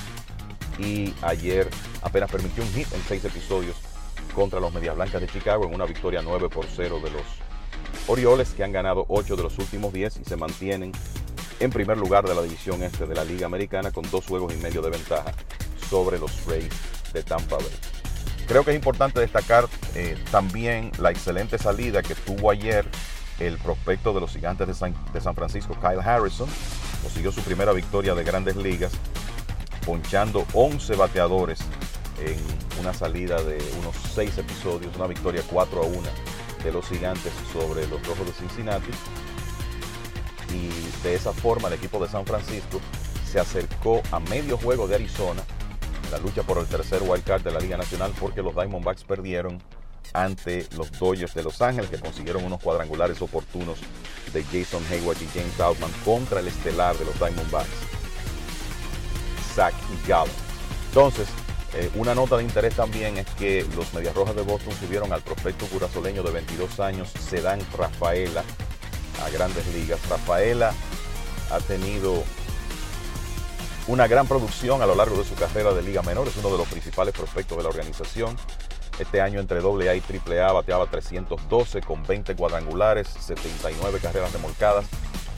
y 0.79 1.13
ayer 1.21 1.69
apenas 2.01 2.31
permitió 2.31 2.63
un 2.63 2.69
hit 2.73 2.91
en 2.93 3.01
seis 3.07 3.23
episodios 3.25 3.75
contra 4.33 4.59
los 4.59 4.73
Medias 4.73 4.95
Blancas 4.95 5.21
de 5.21 5.27
Chicago 5.27 5.65
en 5.65 5.73
una 5.73 5.85
victoria 5.85 6.21
9 6.21 6.49
por 6.49 6.65
0 6.65 6.99
de 7.03 7.11
los 7.11 7.23
Orioles 8.07 8.49
que 8.49 8.63
han 8.63 8.71
ganado 8.71 9.05
8 9.09 9.35
de 9.35 9.43
los 9.43 9.57
últimos 9.57 9.91
10 9.93 10.17
y 10.17 10.23
se 10.23 10.35
mantienen 10.35 10.91
en 11.59 11.71
primer 11.71 11.97
lugar 11.97 12.25
de 12.25 12.35
la 12.35 12.41
división 12.41 12.83
este 12.83 13.05
de 13.05 13.15
la 13.15 13.23
Liga 13.23 13.45
Americana 13.45 13.91
con 13.91 14.09
dos 14.09 14.25
juegos 14.25 14.53
y 14.53 14.57
medio 14.57 14.81
de 14.81 14.91
ventaja 14.91 15.33
sobre 15.89 16.19
los 16.19 16.45
Rays 16.45 16.69
de 17.13 17.23
Tampa 17.23 17.57
Bay. 17.57 17.65
Creo 18.47 18.63
que 18.63 18.71
es 18.71 18.75
importante 18.75 19.19
destacar 19.19 19.67
eh, 19.95 20.17
también 20.31 20.91
la 20.99 21.11
excelente 21.11 21.57
salida 21.57 22.01
que 22.01 22.15
tuvo 22.15 22.51
ayer 22.51 22.85
el 23.39 23.57
prospecto 23.57 24.13
de 24.13 24.21
los 24.21 24.31
gigantes 24.31 24.67
de 24.67 24.73
San, 24.73 24.95
de 25.13 25.21
San 25.21 25.35
Francisco, 25.35 25.75
Kyle 25.81 25.99
Harrison. 25.99 26.47
Consiguió 27.03 27.31
su 27.31 27.41
primera 27.41 27.73
victoria 27.73 28.15
de 28.15 28.23
grandes 28.23 28.55
ligas, 28.55 28.93
ponchando 29.87 30.45
11 30.53 30.95
bateadores 30.97 31.59
en 32.19 32.37
una 32.81 32.93
salida 32.93 33.41
de 33.41 33.57
unos 33.79 33.95
6 34.13 34.37
episodios, 34.37 34.93
una 34.97 35.07
victoria 35.07 35.41
4 35.49 35.81
a 35.81 35.85
1 35.85 36.01
de 36.61 36.71
los 36.73 36.85
gigantes 36.89 37.31
sobre 37.53 37.87
los 37.87 38.05
rojos 38.05 38.27
de 38.27 38.33
Cincinnati. 38.33 38.91
Y 40.53 41.03
de 41.03 41.15
esa 41.15 41.31
forma 41.31 41.69
el 41.69 41.75
equipo 41.75 42.03
de 42.03 42.09
San 42.09 42.25
Francisco 42.25 42.81
se 43.31 43.39
acercó 43.39 44.03
a 44.11 44.19
medio 44.19 44.57
juego 44.57 44.89
de 44.89 44.95
Arizona 44.95 45.41
la 46.11 46.17
lucha 46.17 46.43
por 46.43 46.57
el 46.57 46.65
tercer 46.65 47.01
wild 47.03 47.23
card 47.23 47.43
de 47.43 47.51
la 47.51 47.59
Liga 47.59 47.77
Nacional 47.77 48.11
porque 48.19 48.41
los 48.41 48.55
Diamondbacks 48.55 49.05
perdieron 49.05 49.61
ante 50.13 50.67
los 50.75 50.91
Dodgers 50.91 51.33
de 51.33 51.43
Los 51.43 51.61
Ángeles 51.61 51.89
que 51.89 51.99
consiguieron 51.99 52.43
unos 52.43 52.61
cuadrangulares 52.61 53.21
oportunos 53.21 53.79
de 54.33 54.43
Jason 54.43 54.83
Hayward 54.91 55.17
y 55.21 55.27
James 55.27 55.59
Outman 55.59 55.91
contra 56.03 56.41
el 56.41 56.47
estelar 56.47 56.97
de 56.97 57.05
los 57.05 57.17
Diamondbacks, 57.19 57.96
Zach 59.57 59.73
Gallo. 60.07 60.31
Entonces, 60.89 61.27
eh, 61.73 61.89
una 61.95 62.13
nota 62.13 62.37
de 62.37 62.43
interés 62.43 62.75
también 62.75 63.17
es 63.17 63.25
que 63.39 63.65
los 63.75 63.91
Medias 63.91 64.13
Rojas 64.13 64.35
de 64.35 64.43
Boston 64.43 64.71
subieron 64.79 65.11
al 65.11 65.23
prospecto 65.23 65.65
curazoleño 65.65 66.21
de 66.21 66.31
22 66.31 66.79
años, 66.79 67.09
Sedan 67.09 67.59
Rafaela, 67.75 68.43
a 69.25 69.29
grandes 69.31 69.65
ligas. 69.73 69.99
Rafaela 70.07 70.73
ha 71.49 71.57
tenido 71.61 72.23
una 73.87 74.07
gran 74.07 74.27
producción 74.27 74.83
a 74.83 74.85
lo 74.85 74.93
largo 74.93 75.17
de 75.17 75.23
su 75.23 75.33
carrera 75.33 75.73
de 75.73 75.81
Liga 75.81 76.03
Menor, 76.03 76.27
es 76.27 76.37
uno 76.37 76.51
de 76.51 76.59
los 76.59 76.67
principales 76.67 77.15
prospectos 77.15 77.57
de 77.57 77.63
la 77.63 77.69
organización. 77.69 78.37
Este 78.99 79.21
año 79.21 79.39
entre 79.39 79.59
AA 79.59 79.95
y 79.95 80.01
AAA 80.01 80.51
bateaba 80.51 80.85
312 80.85 81.81
con 81.81 82.03
20 82.03 82.35
cuadrangulares, 82.35 83.07
79 83.07 83.99
carreras 84.01 84.31
remolcadas, 84.33 84.85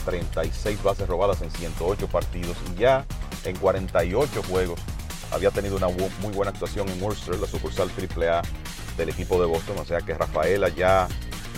36 0.10 0.82
bases 0.82 1.08
robadas 1.08 1.42
en 1.44 1.52
108 1.52 2.08
partidos 2.08 2.58
y 2.72 2.80
ya 2.80 3.06
en 3.46 3.56
48 3.58 4.42
juegos 4.44 4.80
había 5.32 5.52
tenido 5.52 5.78
una 5.78 5.88
muy 5.88 6.34
buena 6.34 6.50
actuación 6.50 6.90
en 6.90 7.02
Worcester, 7.02 7.38
la 7.40 7.46
sucursal 7.46 7.90
AAA 7.90 8.42
del 8.98 9.10
equipo 9.10 9.40
de 9.40 9.46
Boston, 9.46 9.78
o 9.78 9.86
sea 9.86 10.02
que 10.02 10.16
Rafaela 10.16 10.70
ya 10.70 11.08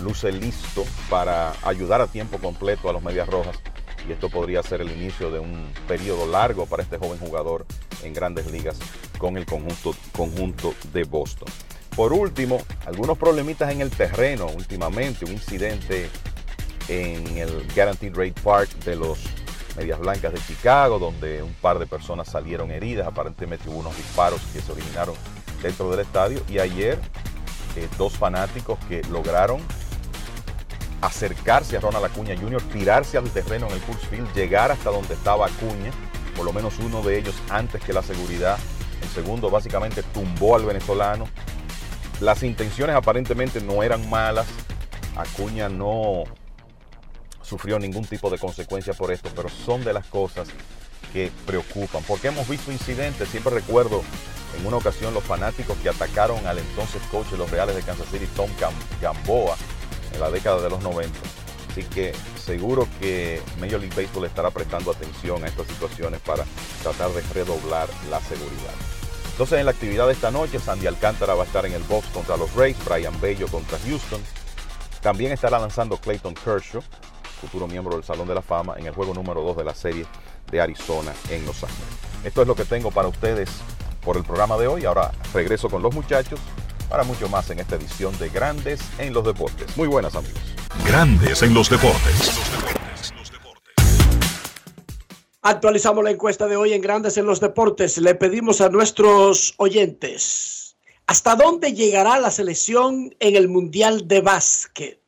luce 0.02 0.30
listo 0.32 0.84
para 1.08 1.54
ayudar 1.62 2.02
a 2.02 2.06
tiempo 2.06 2.38
completo 2.38 2.90
a 2.90 2.92
los 2.92 3.02
Medias 3.02 3.26
Rojas 3.26 3.58
y 4.06 4.12
esto 4.12 4.28
podría 4.28 4.62
ser 4.62 4.82
el 4.82 4.90
inicio 4.90 5.30
de 5.30 5.38
un 5.38 5.72
periodo 5.88 6.26
largo 6.26 6.66
para 6.66 6.82
este 6.82 6.98
joven 6.98 7.18
jugador 7.18 7.64
en 8.02 8.12
grandes 8.12 8.50
ligas 8.50 8.78
con 9.16 9.38
el 9.38 9.46
conjunto, 9.46 9.94
conjunto 10.12 10.74
de 10.92 11.04
Boston. 11.04 11.48
Por 11.96 12.12
último, 12.12 12.60
algunos 12.84 13.16
problemitas 13.16 13.70
en 13.70 13.80
el 13.80 13.90
terreno 13.90 14.46
últimamente, 14.46 15.24
un 15.24 15.32
incidente 15.32 16.10
en 16.88 17.38
el 17.38 17.66
Guaranteed 17.74 18.14
Rate 18.14 18.40
Park 18.42 18.70
de 18.84 18.96
los 18.96 19.18
Medias 19.76 19.98
Blancas 19.98 20.32
de 20.32 20.40
Chicago, 20.40 20.98
donde 20.98 21.42
un 21.42 21.54
par 21.54 21.78
de 21.78 21.86
personas 21.86 22.28
salieron 22.28 22.70
heridas, 22.70 23.06
aparentemente 23.06 23.68
hubo 23.68 23.78
unos 23.78 23.96
disparos 23.96 24.40
que 24.52 24.60
se 24.60 24.72
originaron 24.72 25.14
dentro 25.62 25.90
del 25.90 26.00
estadio 26.00 26.42
y 26.48 26.58
ayer 26.58 26.98
eh, 27.76 27.88
dos 27.96 28.12
fanáticos 28.18 28.78
que 28.88 29.02
lograron 29.04 29.60
acercarse 31.00 31.76
a 31.76 31.80
Ronald 31.80 32.04
Acuña 32.04 32.36
Jr., 32.38 32.62
tirarse 32.72 33.18
al 33.18 33.28
terreno 33.30 33.66
en 33.66 33.72
el 33.72 33.80
Coors 33.80 34.06
Field, 34.08 34.32
llegar 34.34 34.70
hasta 34.70 34.90
donde 34.90 35.14
estaba 35.14 35.46
Acuña, 35.46 35.90
por 36.36 36.44
lo 36.44 36.52
menos 36.52 36.78
uno 36.78 37.02
de 37.02 37.18
ellos 37.18 37.34
antes 37.50 37.82
que 37.82 37.92
la 37.92 38.02
seguridad. 38.02 38.58
El 39.00 39.08
segundo 39.08 39.50
básicamente 39.50 40.02
tumbó 40.02 40.54
al 40.54 40.64
venezolano. 40.64 41.26
Las 42.20 42.44
intenciones 42.44 42.94
aparentemente 42.94 43.60
no 43.60 43.82
eran 43.82 44.08
malas. 44.08 44.46
Acuña 45.16 45.68
no 45.68 46.24
sufrió 47.52 47.78
ningún 47.78 48.06
tipo 48.06 48.30
de 48.30 48.38
consecuencia 48.38 48.94
por 48.94 49.12
esto, 49.12 49.28
pero 49.36 49.50
son 49.50 49.84
de 49.84 49.92
las 49.92 50.06
cosas 50.06 50.48
que 51.12 51.30
preocupan. 51.44 52.02
Porque 52.08 52.28
hemos 52.28 52.48
visto 52.48 52.72
incidentes, 52.72 53.28
siempre 53.28 53.52
recuerdo 53.52 54.02
en 54.58 54.66
una 54.66 54.78
ocasión 54.78 55.12
los 55.12 55.22
fanáticos 55.22 55.76
que 55.82 55.90
atacaron 55.90 56.46
al 56.46 56.58
entonces 56.58 57.02
coach 57.10 57.26
de 57.26 57.36
los 57.36 57.50
Reales 57.50 57.76
de 57.76 57.82
Kansas 57.82 58.06
City, 58.10 58.26
Tom 58.34 58.48
Gamboa, 59.02 59.56
en 60.14 60.20
la 60.20 60.30
década 60.30 60.62
de 60.62 60.70
los 60.70 60.82
90. 60.82 61.12
Así 61.70 61.82
que 61.84 62.14
seguro 62.42 62.88
que 62.98 63.42
Major 63.60 63.80
League 63.80 63.94
Baseball 63.94 64.24
estará 64.24 64.50
prestando 64.50 64.90
atención 64.90 65.44
a 65.44 65.48
estas 65.48 65.66
situaciones 65.66 66.20
para 66.20 66.44
tratar 66.82 67.10
de 67.10 67.20
redoblar 67.34 67.86
la 68.08 68.20
seguridad. 68.20 68.72
Entonces 69.32 69.58
en 69.58 69.66
la 69.66 69.72
actividad 69.72 70.06
de 70.06 70.14
esta 70.14 70.30
noche, 70.30 70.58
Sandy 70.58 70.86
Alcántara 70.86 71.34
va 71.34 71.42
a 71.42 71.46
estar 71.46 71.66
en 71.66 71.74
el 71.74 71.82
box 71.82 72.06
contra 72.14 72.38
los 72.38 72.54
Rays, 72.54 72.82
Brian 72.86 73.20
Bello 73.20 73.46
contra 73.48 73.78
Houston. 73.86 74.22
También 75.02 75.32
estará 75.32 75.58
lanzando 75.58 75.98
Clayton 75.98 76.34
Kershaw 76.34 76.82
futuro 77.42 77.66
miembro 77.66 77.96
del 77.96 78.04
Salón 78.04 78.28
de 78.28 78.34
la 78.36 78.42
Fama 78.42 78.74
en 78.78 78.86
el 78.86 78.94
juego 78.94 79.12
número 79.12 79.42
2 79.42 79.56
de 79.56 79.64
la 79.64 79.74
serie 79.74 80.06
de 80.50 80.60
Arizona 80.60 81.12
en 81.28 81.44
Los 81.44 81.64
Ángeles. 81.64 81.88
Esto 82.22 82.42
es 82.42 82.48
lo 82.48 82.54
que 82.54 82.64
tengo 82.64 82.92
para 82.92 83.08
ustedes 83.08 83.50
por 84.00 84.16
el 84.16 84.22
programa 84.22 84.56
de 84.56 84.68
hoy. 84.68 84.84
Ahora 84.84 85.10
regreso 85.34 85.68
con 85.68 85.82
los 85.82 85.92
muchachos 85.92 86.38
para 86.88 87.02
mucho 87.02 87.28
más 87.28 87.50
en 87.50 87.58
esta 87.58 87.74
edición 87.74 88.16
de 88.18 88.28
Grandes 88.28 88.80
en 88.98 89.12
los 89.12 89.24
Deportes. 89.24 89.76
Muy 89.76 89.88
buenas 89.88 90.14
amigos. 90.14 90.40
Grandes 90.86 91.42
en 91.42 91.52
los 91.52 91.68
deportes. 91.68 92.30
Actualizamos 95.42 96.04
la 96.04 96.12
encuesta 96.12 96.46
de 96.46 96.54
hoy 96.54 96.72
en 96.74 96.80
Grandes 96.80 97.16
en 97.16 97.26
los 97.26 97.40
Deportes. 97.40 97.98
Le 97.98 98.14
pedimos 98.14 98.60
a 98.60 98.68
nuestros 98.68 99.54
oyentes, 99.56 100.76
¿hasta 101.08 101.34
dónde 101.34 101.72
llegará 101.72 102.20
la 102.20 102.30
selección 102.30 103.12
en 103.18 103.34
el 103.34 103.48
Mundial 103.48 104.06
de 104.06 104.20
Básquet? 104.20 105.00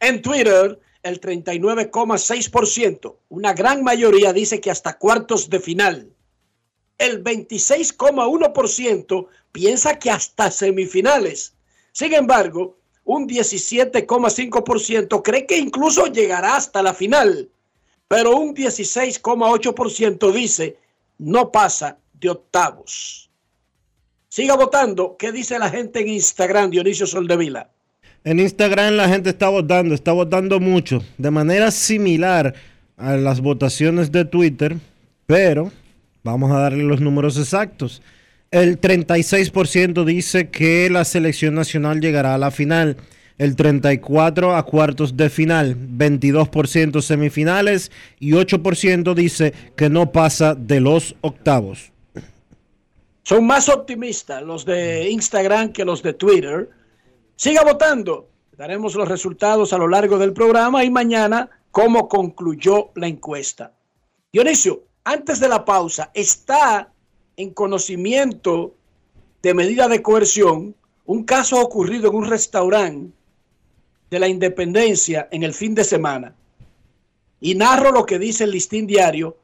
En 0.00 0.22
Twitter, 0.22 0.80
el 1.04 1.20
39,6%, 1.20 3.16
una 3.28 3.52
gran 3.52 3.84
mayoría 3.84 4.32
dice 4.32 4.60
que 4.60 4.72
hasta 4.72 4.98
cuartos 4.98 5.48
de 5.48 5.60
final. 5.60 6.10
El 6.98 7.22
26,1% 7.22 9.28
piensa 9.52 10.00
que 10.00 10.10
hasta 10.10 10.50
semifinales. 10.50 11.54
Sin 11.92 12.12
embargo, 12.12 12.76
un 13.04 13.28
17,5% 13.28 15.22
cree 15.22 15.46
que 15.46 15.58
incluso 15.58 16.06
llegará 16.06 16.56
hasta 16.56 16.82
la 16.82 16.92
final 16.92 17.50
pero 18.08 18.36
un 18.36 18.54
16,8% 18.54 20.32
dice 20.32 20.78
no 21.18 21.50
pasa 21.50 21.98
de 22.12 22.30
octavos. 22.30 23.30
Siga 24.28 24.56
votando. 24.56 25.16
¿Qué 25.16 25.32
dice 25.32 25.58
la 25.58 25.70
gente 25.70 26.00
en 26.00 26.08
Instagram, 26.08 26.70
Dionisio 26.70 27.06
Soldevila? 27.06 27.70
En 28.24 28.40
Instagram 28.40 28.94
la 28.94 29.06
gente 29.06 29.28
está 29.28 29.50
votando, 29.50 29.94
está 29.94 30.12
votando 30.12 30.58
mucho, 30.58 31.04
de 31.18 31.30
manera 31.30 31.70
similar 31.70 32.54
a 32.96 33.16
las 33.16 33.42
votaciones 33.42 34.10
de 34.12 34.24
Twitter, 34.24 34.76
pero 35.26 35.70
vamos 36.22 36.50
a 36.50 36.58
darle 36.58 36.84
los 36.84 37.02
números 37.02 37.36
exactos. 37.36 38.00
El 38.50 38.80
36% 38.80 40.04
dice 40.04 40.48
que 40.48 40.88
la 40.88 41.04
selección 41.04 41.54
nacional 41.54 42.00
llegará 42.00 42.34
a 42.34 42.38
la 42.38 42.50
final 42.50 42.96
el 43.36 43.56
34 43.56 44.56
a 44.56 44.62
cuartos 44.64 45.18
de 45.18 45.28
final, 45.28 45.76
22% 45.76 47.02
semifinales 47.02 47.90
y 48.20 48.30
8% 48.30 49.14
dice 49.14 49.52
que 49.76 49.90
no 49.90 50.12
pasa 50.12 50.54
de 50.54 50.80
los 50.80 51.14
octavos. 51.20 51.92
Son 53.22 53.46
más 53.46 53.68
optimistas 53.68 54.42
los 54.42 54.64
de 54.64 55.10
Instagram 55.10 55.72
que 55.72 55.84
los 55.84 56.02
de 56.02 56.14
Twitter. 56.14 56.70
Siga 57.36 57.64
votando. 57.64 58.28
Daremos 58.56 58.94
los 58.94 59.08
resultados 59.08 59.72
a 59.72 59.78
lo 59.78 59.88
largo 59.88 60.18
del 60.18 60.32
programa 60.32 60.84
y 60.84 60.90
mañana 60.90 61.50
cómo 61.72 62.08
concluyó 62.08 62.90
la 62.94 63.08
encuesta. 63.08 63.72
Dionisio, 64.32 64.84
antes 65.02 65.40
de 65.40 65.48
la 65.48 65.64
pausa, 65.64 66.10
está 66.14 66.92
en 67.36 67.50
conocimiento 67.50 68.74
de 69.42 69.54
medida 69.54 69.88
de 69.88 70.02
coerción 70.02 70.76
un 71.06 71.24
caso 71.24 71.60
ocurrido 71.60 72.08
en 72.08 72.16
un 72.16 72.26
restaurante 72.26 73.12
de 74.10 74.18
la 74.20 74.28
independencia 74.28 75.28
en 75.32 75.42
el 75.42 75.52
fin 75.52 75.74
de 75.74 75.84
semana 75.84 76.34
y 77.40 77.56
narro 77.56 77.90
lo 77.90 78.06
que 78.06 78.18
dice 78.18 78.44
el 78.44 78.52
listín 78.52 78.86
diario 78.86 79.36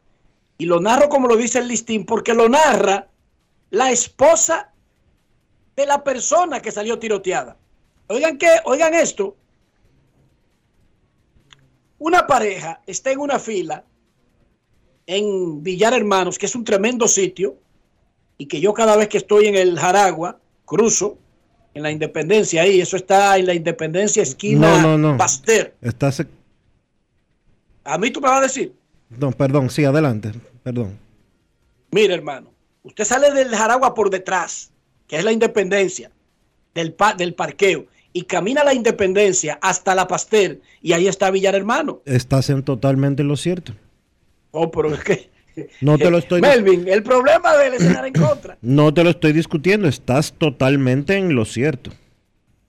y 0.56 0.66
lo 0.66 0.80
narro 0.80 1.08
como 1.08 1.26
lo 1.26 1.36
dice 1.36 1.58
el 1.58 1.68
listín 1.68 2.06
porque 2.06 2.32
lo 2.32 2.48
narra 2.48 3.08
la 3.70 3.90
esposa 3.90 4.72
de 5.74 5.86
la 5.86 6.02
persona 6.04 6.62
que 6.62 6.72
salió 6.72 6.98
tiroteada. 6.98 7.56
Oigan 8.10 8.38
que, 8.38 8.48
oigan 8.64 8.92
esto. 8.94 9.36
Una 11.98 12.26
pareja 12.26 12.80
está 12.84 13.12
en 13.12 13.20
una 13.20 13.38
fila 13.38 13.84
en 15.06 15.62
Villar 15.62 15.94
Hermanos, 15.94 16.36
que 16.36 16.46
es 16.46 16.54
un 16.56 16.64
tremendo 16.64 17.06
sitio, 17.06 17.56
y 18.36 18.46
que 18.46 18.60
yo 18.60 18.74
cada 18.74 18.96
vez 18.96 19.08
que 19.08 19.18
estoy 19.18 19.46
en 19.46 19.54
el 19.54 19.78
Jaragua, 19.78 20.40
cruzo, 20.64 21.18
en 21.72 21.84
la 21.84 21.92
Independencia 21.92 22.62
ahí, 22.62 22.80
eso 22.80 22.96
está 22.96 23.38
en 23.38 23.46
la 23.46 23.54
Independencia 23.54 24.24
esquina 24.24 24.82
no, 24.82 24.98
no, 24.98 25.12
no. 25.12 25.16
Pasteur. 25.16 25.72
A 27.84 27.96
mí 27.96 28.10
tú 28.10 28.20
me 28.20 28.28
vas 28.28 28.38
a 28.38 28.42
decir. 28.42 28.74
No, 29.08 29.30
perdón, 29.30 29.70
sí, 29.70 29.84
adelante, 29.84 30.32
perdón. 30.64 30.98
Mire, 31.92 32.14
hermano, 32.14 32.50
usted 32.82 33.04
sale 33.04 33.30
del 33.30 33.54
Jaragua 33.54 33.94
por 33.94 34.10
detrás, 34.10 34.72
que 35.06 35.16
es 35.16 35.24
la 35.24 35.30
Independencia, 35.30 36.10
del, 36.74 36.96
del 37.16 37.34
parqueo, 37.34 37.86
y 38.12 38.22
camina 38.22 38.62
a 38.62 38.64
la 38.64 38.74
Independencia 38.74 39.58
hasta 39.62 39.94
la 39.94 40.08
Pasteur, 40.08 40.60
y 40.82 40.92
ahí 40.92 41.08
está 41.08 41.30
Villar 41.30 41.54
Hermano. 41.54 42.00
Estás 42.04 42.50
en 42.50 42.62
totalmente 42.62 43.22
lo 43.22 43.36
cierto. 43.36 43.72
Oh, 44.50 44.70
pero 44.70 44.92
es 44.94 45.04
que 45.04 45.30
no 45.80 45.98
te 45.98 46.10
lo 46.10 46.18
estoy 46.18 46.40
Melvin, 46.40 46.88
el 46.88 47.02
problema 47.02 47.56
de 47.56 47.68
él 47.68 47.74
es 47.74 47.82
estar 47.82 48.06
en 48.06 48.12
contra. 48.12 48.56
No 48.62 48.92
te 48.92 49.04
lo 49.04 49.10
estoy 49.10 49.32
discutiendo, 49.32 49.88
estás 49.88 50.32
totalmente 50.32 51.16
en 51.16 51.34
lo 51.34 51.44
cierto. 51.44 51.90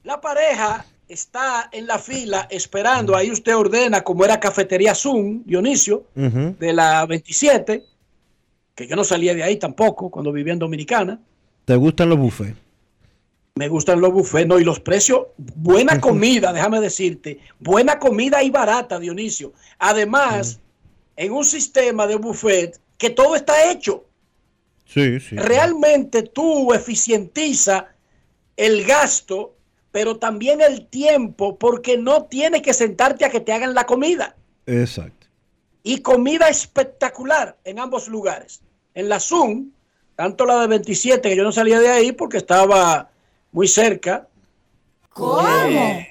La 0.04 0.20
pareja 0.20 0.86
está 1.08 1.70
en 1.72 1.88
la 1.88 2.00
fila 2.00 2.48
esperando, 2.50 3.16
ahí 3.16 3.32
usted 3.32 3.56
ordena 3.56 4.02
como 4.02 4.26
era 4.26 4.40
Cafetería 4.40 4.96
Zoom, 4.96 5.44
Dionisio, 5.46 6.06
de 6.16 6.74
la 6.74 7.06
27, 7.06 7.84
que 8.74 8.88
yo 8.88 8.96
no 8.96 9.04
salía 9.04 9.36
de 9.36 9.44
ahí 9.44 9.58
tampoco 9.58 10.10
cuando 10.10 10.32
vivía 10.32 10.54
en 10.54 10.60
Dominicana. 10.60 11.20
¿Te 11.66 11.76
gustan 11.76 12.10
los 12.10 12.18
buffets? 12.18 12.56
Me 13.56 13.68
gustan 13.68 14.00
los 14.00 14.14
buffets, 14.14 14.48
no, 14.48 14.60
y 14.60 14.64
los 14.64 14.80
precios, 14.80 15.28
buena 15.38 16.00
comida, 16.00 16.54
déjame 16.54 16.80
decirte, 16.80 17.40
buena 17.60 18.00
comida 18.00 18.42
y 18.42 18.50
barata, 18.50 18.98
Dionisio. 18.98 19.52
Además, 19.78 20.60
en 21.18 21.34
un 21.34 21.44
sistema 21.44 22.08
de 22.08 22.16
buffet 22.16 22.80
que 22.98 23.10
todo 23.10 23.36
está 23.36 23.70
hecho. 23.70 24.06
Sí, 24.86 25.20
sí. 25.20 25.36
Realmente 25.36 26.24
tú 26.24 26.74
eficientiza 26.74 27.88
el 28.56 28.86
gasto, 28.86 29.56
pero 29.92 30.18
también 30.18 30.62
el 30.62 30.88
tiempo, 30.88 31.58
porque 31.58 31.98
no 31.98 32.24
tienes 32.24 32.62
que 32.62 32.74
sentarte 32.74 33.26
a 33.26 33.30
que 33.30 33.42
te 33.42 33.52
hagan 33.52 33.74
la 33.74 33.86
comida. 33.86 34.36
Exacto. 34.66 35.28
Y 35.84 36.00
comida 36.00 36.48
espectacular 36.48 37.58
en 37.66 37.80
ambos 37.80 38.08
lugares. 38.08 38.62
En 38.94 39.10
la 39.10 39.20
Zoom, 39.20 39.72
tanto 40.16 40.46
la 40.46 40.62
de 40.62 40.68
27, 40.68 41.30
que 41.30 41.36
yo 41.36 41.44
no 41.44 41.52
salía 41.52 41.80
de 41.80 41.90
ahí 41.90 42.12
porque 42.12 42.38
estaba 42.38 43.11
muy 43.52 43.68
cerca. 43.68 44.28
¿Cómo? 45.10 45.42
Eh, 45.48 46.08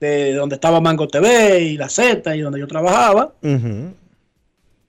de 0.00 0.34
donde 0.34 0.56
estaba 0.56 0.80
Mango 0.80 1.08
TV 1.08 1.60
y 1.60 1.76
la 1.76 1.88
Z 1.88 2.36
y 2.36 2.40
donde 2.40 2.60
yo 2.60 2.66
trabajaba. 2.66 3.34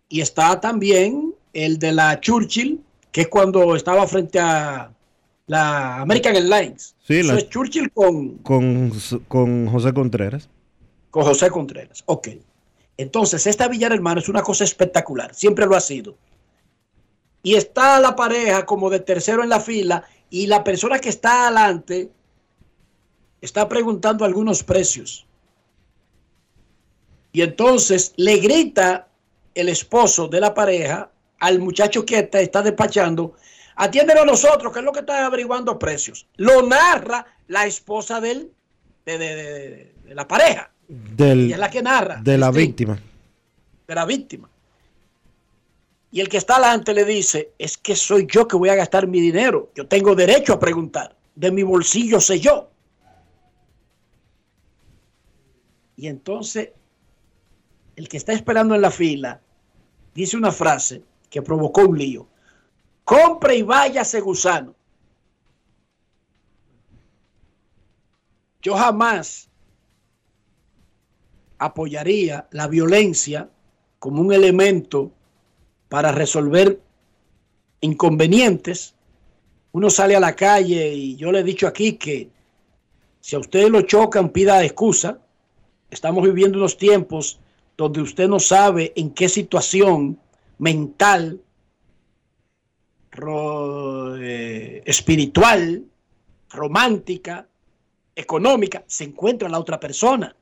Y 0.10 0.22
está 0.22 0.60
también 0.60 1.34
el 1.54 1.80
de 1.80 1.92
la 1.92 2.20
Churchill, 2.20 2.82
que 3.12 3.22
es 3.22 3.28
cuando 3.28 3.76
estaba 3.76 4.08
frente 4.08 4.40
a 4.40 4.92
la 5.48 6.02
American 6.02 6.36
Airlines. 6.36 6.96
Sí, 7.06 7.20
Eso 7.20 7.36
es 7.36 7.50
Churchill 7.50 7.92
con, 7.92 8.38
con, 8.40 8.92
con 9.28 9.68
José 9.68 9.94
Contreras. 9.94 10.50
Con 11.10 11.24
José 11.24 11.50
Contreras, 11.50 12.04
ok. 12.06 12.30
Entonces, 12.98 13.48
esta 13.48 13.68
Villar 13.68 13.94
Hermano 13.94 14.20
es 14.20 14.28
una 14.28 14.42
cosa 14.42 14.64
espectacular, 14.64 15.34
siempre 15.34 15.66
lo 15.66 15.76
ha 15.76 15.80
sido. 15.80 16.18
Y 17.44 17.56
está 17.56 18.00
la 18.00 18.16
pareja 18.16 18.66
como 18.66 18.90
de 18.90 19.00
tercero 19.00 19.42
en 19.42 19.50
la 19.50 19.60
fila 19.62 20.04
y 20.30 20.48
la 20.48 20.64
persona 20.64 21.00
que 21.00 21.10
está 21.10 21.48
adelante 21.48 22.10
está 23.42 23.68
preguntando 23.68 24.26
algunos 24.26 24.64
precios. 24.64 25.26
Y 27.32 27.42
entonces 27.42 28.14
le 28.18 28.38
grita 28.38 29.08
el 29.54 29.70
esposo 29.70 30.28
de 30.28 30.40
la 30.40 30.54
pareja 30.54 31.12
al 31.40 31.60
muchacho 31.60 32.06
que 32.06 32.20
está, 32.20 32.42
está 32.42 32.62
despachando, 32.62 33.36
atiéndelo 33.76 34.22
a 34.22 34.26
nosotros, 34.26 34.74
que 34.74 34.80
es 34.80 34.86
lo 34.86 34.92
que 34.92 35.02
está 35.02 35.26
averiguando 35.26 35.78
precios. 35.78 36.28
Lo 36.36 36.64
narra 36.64 37.26
la 37.48 37.66
esposa 37.66 38.20
del, 38.20 38.52
de, 39.06 39.18
de, 39.18 39.36
de, 39.36 39.94
de 40.04 40.16
la 40.16 40.28
pareja. 40.28 40.72
Del, 40.88 41.50
y 41.50 41.54
es 41.54 41.60
la 41.60 41.70
que 41.70 41.82
narra. 41.82 42.20
De 42.22 42.38
la 42.38 42.50
víctima. 42.50 43.00
De 43.88 43.96
la 43.96 44.06
víctima. 44.06 44.50
Y 46.12 46.22
el 46.22 46.30
que 46.30 46.38
está 46.38 46.56
adelante 46.56 46.94
le 46.94 47.04
dice, 47.04 47.54
es 47.58 47.78
que 47.78 47.96
soy 47.96 48.28
yo 48.30 48.48
que 48.48 48.56
voy 48.56 48.70
a 48.70 48.76
gastar 48.76 49.08
mi 49.08 49.20
dinero. 49.20 49.72
Yo 49.76 49.88
tengo 49.88 50.16
derecho 50.16 50.54
a 50.54 50.60
preguntar. 50.60 51.16
De 51.36 51.52
mi 51.52 51.64
bolsillo 51.64 52.20
sé 52.20 52.40
yo. 52.40 52.72
Y 55.96 56.08
entonces, 56.08 56.72
el 57.96 58.08
que 58.08 58.18
está 58.18 58.34
esperando 58.34 58.76
en 58.76 58.82
la 58.82 58.92
fila 58.92 59.42
dice 60.14 60.38
una 60.38 60.52
frase 60.52 61.04
que 61.30 61.42
provocó 61.42 61.82
un 61.82 61.98
lío. 61.98 62.28
Compre 63.04 63.58
y 63.58 63.62
váyase 63.64 64.22
gusano. 64.22 64.76
Yo 68.62 68.76
jamás 68.76 69.50
apoyaría 71.58 72.48
la 72.52 72.68
violencia 72.68 73.50
como 74.00 74.22
un 74.22 74.34
elemento 74.34 75.14
para 75.90 76.12
resolver 76.12 76.80
inconvenientes. 77.82 78.96
Uno 79.72 79.90
sale 79.90 80.16
a 80.16 80.20
la 80.20 80.36
calle 80.36 80.94
y 80.94 81.16
yo 81.16 81.32
le 81.32 81.40
he 81.40 81.44
dicho 81.44 81.68
aquí 81.68 81.94
que 81.94 82.30
si 83.20 83.36
a 83.36 83.40
ustedes 83.40 83.70
lo 83.70 83.82
chocan, 83.82 84.30
pida 84.30 84.64
excusa 84.64 85.20
estamos 85.90 86.24
viviendo 86.24 86.58
unos 86.58 86.78
tiempos 86.78 87.40
donde 87.76 88.02
usted 88.02 88.28
no 88.28 88.40
sabe 88.40 88.94
en 88.96 89.12
qué 89.12 89.30
situación 89.30 90.20
mental, 90.58 91.42
eh, 94.20 94.82
espiritual, 94.86 95.84
romántica, 96.50 97.48
económica, 98.16 98.84
se 98.88 99.04
encuentra 99.06 99.50
la 99.50 99.60
otra 99.60 99.80
persona. 99.80 100.36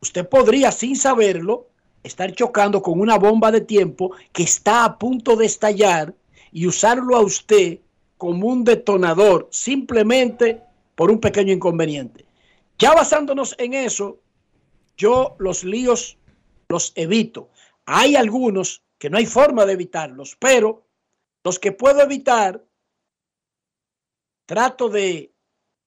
Usted 0.00 0.28
podría, 0.28 0.72
sin 0.72 0.96
saberlo, 0.96 1.68
estar 2.04 2.32
chocando 2.32 2.80
con 2.80 3.00
una 3.00 3.18
bomba 3.18 3.50
de 3.50 3.62
tiempo 3.62 4.12
que 4.32 4.44
está 4.44 4.84
a 4.84 4.98
punto 4.98 5.34
de 5.34 5.46
estallar 5.46 6.14
y 6.52 6.66
usarlo 6.68 7.16
a 7.16 7.22
usted 7.22 7.80
como 8.16 8.46
un 8.46 8.62
detonador 8.62 9.48
simplemente 9.50 10.62
por 10.94 11.10
un 11.10 11.18
pequeño 11.18 11.52
inconveniente. 11.52 12.24
Ya 12.78 12.94
basándonos 12.94 13.56
en 13.58 13.74
eso, 13.74 14.18
yo 14.96 15.34
los 15.38 15.64
líos 15.64 16.16
los 16.68 16.92
evito. 16.94 17.50
Hay 17.86 18.16
algunos 18.16 18.82
que 18.98 19.10
no 19.10 19.18
hay 19.18 19.26
forma 19.26 19.66
de 19.66 19.74
evitarlos, 19.74 20.36
pero 20.38 20.86
los 21.42 21.58
que 21.58 21.72
puedo 21.72 22.00
evitar, 22.00 22.64
trato 24.46 24.88
de, 24.88 25.30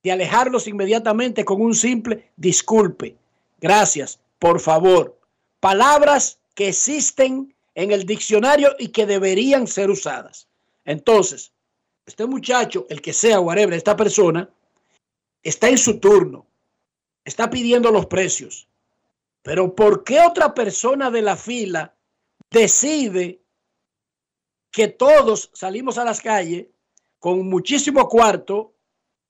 alejarlos 0.09 0.69
inmediatamente 0.69 1.43
con 1.43 1.61
un 1.61 1.75
simple 1.75 2.31
disculpe, 2.37 3.17
gracias, 3.59 4.21
por 4.39 4.61
favor. 4.61 5.16
Palabras 5.59 6.39
que 6.53 6.69
existen 6.69 7.55
en 7.75 7.91
el 7.91 8.05
diccionario 8.05 8.75
y 8.79 8.89
que 8.89 9.05
deberían 9.05 9.67
ser 9.67 9.89
usadas. 9.89 10.47
Entonces, 10.85 11.53
este 12.05 12.25
muchacho, 12.25 12.85
el 12.89 13.01
que 13.01 13.13
sea, 13.13 13.39
whatever, 13.39 13.73
esta 13.73 13.95
persona, 13.95 14.49
está 15.43 15.69
en 15.69 15.77
su 15.77 15.99
turno, 15.99 16.47
está 17.23 17.49
pidiendo 17.49 17.91
los 17.91 18.05
precios. 18.05 18.67
Pero 19.43 19.75
¿por 19.75 20.03
qué 20.03 20.21
otra 20.21 20.53
persona 20.53 21.11
de 21.11 21.21
la 21.21 21.37
fila 21.37 21.93
decide 22.49 23.41
que 24.71 24.87
todos 24.87 25.49
salimos 25.53 25.97
a 25.97 26.05
las 26.05 26.21
calles 26.21 26.67
con 27.19 27.47
muchísimo 27.49 28.07
cuarto, 28.07 28.73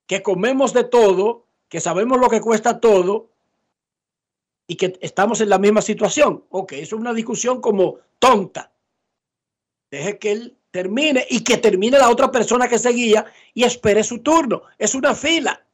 que 0.06 0.22
comemos 0.22 0.72
de 0.72 0.84
todo, 0.84 1.46
que 1.68 1.80
sabemos 1.80 2.18
lo 2.18 2.28
que 2.28 2.40
cuesta 2.40 2.80
todo 2.80 3.30
y 4.68 4.76
que 4.76 4.96
estamos 5.00 5.40
en 5.40 5.48
la 5.48 5.58
misma 5.58 5.82
situación? 5.82 6.44
Ok, 6.50 6.74
eso 6.74 6.94
es 6.94 7.00
una 7.00 7.12
discusión 7.12 7.60
como 7.60 7.96
tonta. 8.20 8.70
Deje 9.90 10.18
que 10.18 10.30
él 10.30 10.56
termine 10.70 11.26
y 11.28 11.42
que 11.42 11.56
termine 11.56 11.98
la 11.98 12.10
otra 12.10 12.30
persona 12.30 12.68
que 12.68 12.78
seguía 12.78 13.26
y 13.54 13.64
espere 13.64 14.04
su 14.04 14.20
turno. 14.20 14.62
Es 14.78 14.94
una 14.94 15.16
fila. 15.16 15.64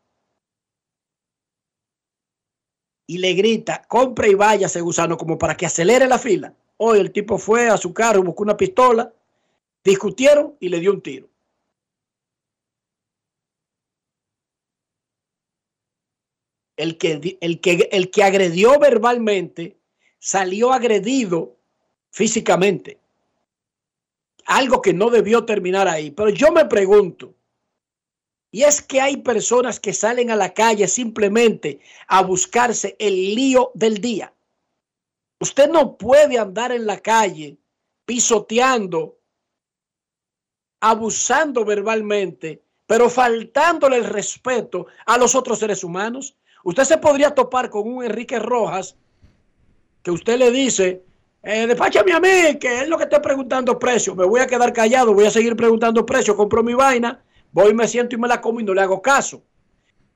y 3.06 3.18
le 3.18 3.34
grita, 3.34 3.82
compre 3.88 4.30
y 4.30 4.34
váyase, 4.34 4.80
gusano, 4.80 5.16
como 5.16 5.38
para 5.38 5.56
que 5.56 5.66
acelere 5.66 6.06
la 6.06 6.18
fila. 6.18 6.54
Hoy 6.76 6.98
el 6.98 7.12
tipo 7.12 7.38
fue 7.38 7.68
a 7.68 7.76
su 7.76 7.92
carro, 7.92 8.22
buscó 8.22 8.42
una 8.42 8.56
pistola, 8.56 9.12
discutieron 9.84 10.56
y 10.60 10.68
le 10.68 10.80
dio 10.80 10.92
un 10.92 11.02
tiro. 11.02 11.28
El 16.76 16.98
que, 16.98 17.38
el 17.40 17.60
que, 17.60 17.88
el 17.92 18.10
que 18.10 18.22
agredió 18.22 18.78
verbalmente 18.78 19.76
salió 20.18 20.72
agredido 20.72 21.56
físicamente. 22.10 22.98
Algo 24.46 24.82
que 24.82 24.92
no 24.92 25.10
debió 25.10 25.44
terminar 25.44 25.88
ahí. 25.88 26.10
Pero 26.10 26.30
yo 26.30 26.50
me 26.52 26.64
pregunto, 26.64 27.34
y 28.54 28.62
es 28.62 28.80
que 28.80 29.00
hay 29.00 29.16
personas 29.16 29.80
que 29.80 29.92
salen 29.92 30.30
a 30.30 30.36
la 30.36 30.54
calle 30.54 30.86
simplemente 30.86 31.80
a 32.06 32.22
buscarse 32.22 32.94
el 33.00 33.34
lío 33.34 33.72
del 33.74 34.00
día. 34.00 34.32
Usted 35.40 35.68
no 35.68 35.98
puede 35.98 36.38
andar 36.38 36.70
en 36.70 36.86
la 36.86 37.00
calle 37.00 37.58
pisoteando, 38.04 39.18
abusando 40.80 41.64
verbalmente, 41.64 42.62
pero 42.86 43.10
faltándole 43.10 43.96
el 43.96 44.04
respeto 44.04 44.86
a 45.04 45.18
los 45.18 45.34
otros 45.34 45.58
seres 45.58 45.82
humanos. 45.82 46.36
Usted 46.64 46.84
se 46.84 46.98
podría 46.98 47.30
topar 47.30 47.70
con 47.70 47.86
un 47.86 48.04
Enrique 48.04 48.38
Rojas 48.38 48.96
que 50.02 50.10
usted 50.10 50.38
le 50.38 50.50
dice, 50.50 51.02
eh, 51.42 51.66
despáchame 51.66 52.12
a 52.12 52.20
mí, 52.20 52.58
que 52.58 52.82
es 52.82 52.88
lo 52.88 52.98
que 52.98 53.04
estoy 53.04 53.20
preguntando 53.20 53.78
precio. 53.78 54.14
Me 54.14 54.24
voy 54.24 54.40
a 54.40 54.46
quedar 54.46 54.72
callado, 54.72 55.14
voy 55.14 55.26
a 55.26 55.30
seguir 55.30 55.54
preguntando 55.54 56.04
precio, 56.04 56.36
compro 56.36 56.62
mi 56.62 56.74
vaina 56.74 57.22
voy, 57.54 57.72
me 57.72 57.86
siento 57.86 58.16
y 58.16 58.18
me 58.18 58.26
la 58.28 58.40
como 58.40 58.60
y 58.60 58.64
no 58.64 58.74
le 58.74 58.82
hago 58.82 59.00
caso. 59.00 59.42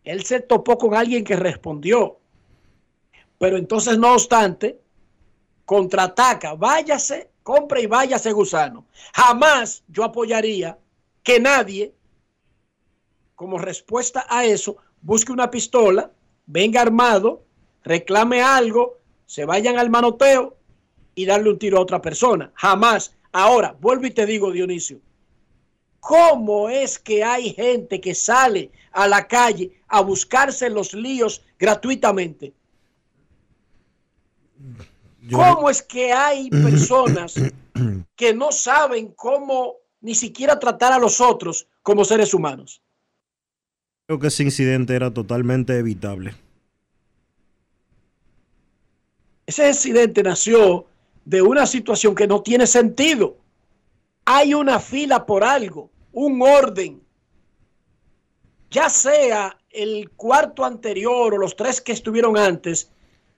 Él 0.02 0.24
se 0.24 0.40
topó 0.40 0.76
con 0.76 0.94
alguien 0.94 1.22
que 1.24 1.36
respondió. 1.36 2.18
Pero 3.38 3.56
entonces, 3.56 3.96
no 3.96 4.12
obstante, 4.12 4.80
contraataca, 5.64 6.54
váyase, 6.54 7.30
compre 7.44 7.82
y 7.82 7.86
váyase 7.86 8.32
gusano. 8.32 8.86
Jamás 9.14 9.84
yo 9.86 10.02
apoyaría 10.02 10.76
que 11.22 11.38
nadie, 11.38 11.94
como 13.36 13.58
respuesta 13.58 14.26
a 14.28 14.44
eso, 14.44 14.76
busque 15.00 15.30
una 15.30 15.48
pistola, 15.48 16.10
venga 16.48 16.82
armado, 16.82 17.44
reclame 17.84 18.42
algo, 18.42 18.98
se 19.26 19.44
vayan 19.44 19.78
al 19.78 19.88
manoteo 19.88 20.56
y 21.14 21.24
darle 21.24 21.50
un 21.50 21.58
tiro 21.60 21.78
a 21.78 21.82
otra 21.82 22.02
persona. 22.02 22.50
Jamás. 22.54 23.14
Ahora, 23.30 23.76
vuelvo 23.80 24.06
y 24.06 24.10
te 24.10 24.26
digo, 24.26 24.50
Dionisio, 24.50 25.00
¿Cómo 26.00 26.68
es 26.70 26.98
que 26.98 27.22
hay 27.22 27.52
gente 27.52 28.00
que 28.00 28.14
sale 28.14 28.70
a 28.92 29.06
la 29.08 29.26
calle 29.26 29.72
a 29.88 30.00
buscarse 30.00 30.70
los 30.70 30.94
líos 30.94 31.42
gratuitamente? 31.58 32.54
¿Cómo 35.30 35.68
es 35.68 35.82
que 35.82 36.12
hay 36.12 36.48
personas 36.50 37.34
que 38.16 38.32
no 38.32 38.52
saben 38.52 39.08
cómo 39.08 39.74
ni 40.00 40.14
siquiera 40.14 40.58
tratar 40.58 40.92
a 40.92 40.98
los 40.98 41.20
otros 41.20 41.66
como 41.82 42.04
seres 42.04 42.32
humanos? 42.32 42.80
Creo 44.08 44.18
que 44.18 44.28
ese 44.28 44.42
incidente 44.42 44.94
era 44.94 45.12
totalmente 45.12 45.76
evitable. 45.76 46.34
Ese 49.44 49.68
incidente 49.68 50.22
nació 50.22 50.86
de 51.26 51.42
una 51.42 51.66
situación 51.66 52.14
que 52.14 52.26
no 52.26 52.40
tiene 52.40 52.66
sentido. 52.66 53.36
Hay 54.24 54.54
una 54.54 54.80
fila 54.80 55.26
por 55.26 55.44
algo, 55.44 55.90
un 56.12 56.40
orden. 56.40 57.02
Ya 58.70 58.88
sea 58.88 59.58
el 59.68 60.08
cuarto 60.16 60.64
anterior 60.64 61.34
o 61.34 61.36
los 61.36 61.54
tres 61.54 61.82
que 61.82 61.92
estuvieron 61.92 62.38
antes, 62.38 62.90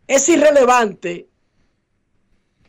es 0.06 0.28
irrelevante 0.28 1.26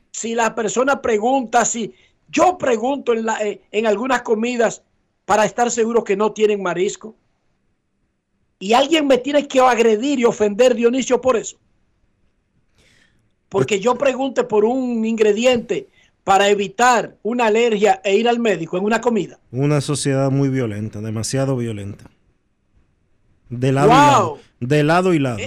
si 0.09 0.33
la 0.33 0.55
persona 0.55 1.03
pregunta, 1.03 1.65
si 1.65 1.93
yo 2.29 2.57
pregunto 2.57 3.13
en, 3.13 3.29
eh, 3.43 3.61
en 3.71 3.85
algunas 3.85 4.23
comidas 4.23 4.81
para 5.23 5.45
estar 5.45 5.69
seguro 5.69 6.03
que 6.03 6.17
no 6.17 6.31
tienen 6.31 6.63
marisco. 6.63 7.15
Y 8.61 8.73
alguien 8.73 9.07
me 9.07 9.17
tiene 9.17 9.47
que 9.47 9.59
agredir 9.59 10.19
y 10.19 10.25
ofender 10.25 10.75
Dionisio 10.75 11.19
por 11.19 11.35
eso. 11.35 11.57
Porque 13.49 13.79
yo 13.79 13.97
pregunte 13.97 14.43
por 14.43 14.63
un 14.63 15.03
ingrediente 15.03 15.89
para 16.23 16.47
evitar 16.47 17.17
una 17.23 17.47
alergia 17.47 17.99
e 18.03 18.15
ir 18.15 18.29
al 18.29 18.39
médico 18.39 18.77
en 18.77 18.85
una 18.85 19.01
comida. 19.01 19.39
Una 19.51 19.81
sociedad 19.81 20.29
muy 20.29 20.49
violenta, 20.49 21.01
demasiado 21.01 21.57
violenta. 21.57 22.05
De 23.49 23.71
lado 23.71 23.87
y 23.87 23.89
lado. 23.89 24.39
De 24.59 24.83
lado 24.83 25.13
y 25.15 25.19
lado. 25.19 25.39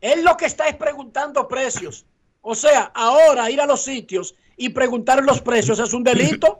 Él 0.00 0.24
lo 0.24 0.36
que 0.36 0.46
está 0.46 0.66
es 0.66 0.74
preguntando 0.74 1.46
precios. 1.46 2.04
O 2.42 2.56
sea, 2.56 2.90
ahora 2.92 3.50
ir 3.52 3.60
a 3.60 3.66
los 3.66 3.82
sitios 3.82 4.34
y 4.56 4.70
preguntar 4.70 5.24
los 5.24 5.40
precios 5.40 5.78
es 5.78 5.92
un 5.92 6.02
delito 6.02 6.58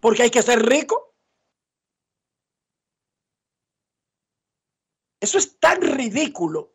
porque 0.00 0.22
hay 0.22 0.30
que 0.30 0.42
ser 0.42 0.64
rico. 0.64 1.11
Eso 5.22 5.38
es 5.38 5.56
tan 5.60 5.80
ridículo. 5.80 6.74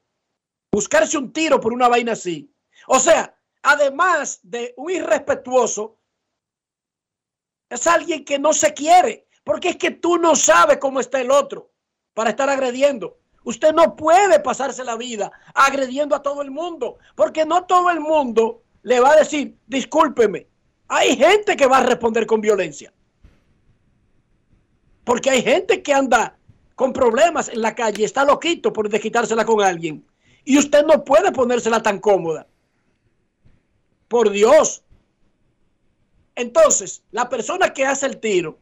Buscarse 0.72 1.18
un 1.18 1.34
tiro 1.34 1.60
por 1.60 1.74
una 1.74 1.90
vaina 1.90 2.14
así. 2.14 2.50
O 2.88 2.98
sea, 2.98 3.38
además 3.62 4.40
de 4.42 4.74
un 4.78 4.90
irrespetuoso, 4.90 6.00
es 7.70 7.86
alguien 7.88 8.24
que 8.24 8.40
no 8.40 8.54
se 8.54 8.74
quiere. 8.74 9.28
Porque 9.44 9.70
es 9.72 9.76
que 9.76 9.92
tú 9.92 10.18
no 10.18 10.34
sabes 10.34 10.78
cómo 10.78 11.02
está 11.02 11.20
el 11.20 11.30
otro 11.30 11.74
para 12.14 12.30
estar 12.30 12.50
agrediendo. 12.50 13.20
Usted 13.44 13.74
no 13.74 13.98
puede 13.98 14.40
pasarse 14.40 14.82
la 14.86 14.96
vida 14.96 15.30
agrediendo 15.54 16.16
a 16.16 16.22
todo 16.22 16.42
el 16.42 16.52
mundo, 16.52 17.00
porque 17.16 17.46
no 17.46 17.66
todo 17.66 17.90
el 17.90 18.00
mundo 18.00 18.64
le 18.84 19.02
va 19.02 19.12
a 19.12 19.18
decir, 19.18 19.58
discúlpeme. 19.68 20.48
Hay 20.88 21.18
gente 21.18 21.58
que 21.58 21.68
va 21.68 21.80
a 21.80 21.84
responder 21.84 22.26
con 22.26 22.40
violencia. 22.40 22.94
Porque 25.04 25.32
hay 25.32 25.42
gente 25.42 25.84
que 25.84 25.94
anda 25.94 26.37
con 26.78 26.94
problemas 26.94 27.50
en 27.50 27.64
la 27.64 27.74
calle, 27.74 28.06
está 28.06 28.24
loquito 28.24 28.72
por 28.72 28.88
desquitársela 28.88 29.44
con 29.46 29.64
alguien. 29.64 30.06
Y 30.46 30.60
usted 30.60 30.86
no 30.86 31.04
puede 31.04 31.32
ponérsela 31.32 31.82
tan 31.82 32.00
cómoda. 32.00 32.46
Por 34.08 34.30
Dios. 34.30 34.84
Entonces, 36.36 37.02
la 37.10 37.28
persona 37.30 37.74
que 37.74 37.84
hace 37.84 38.06
el 38.06 38.20
tiro, 38.20 38.60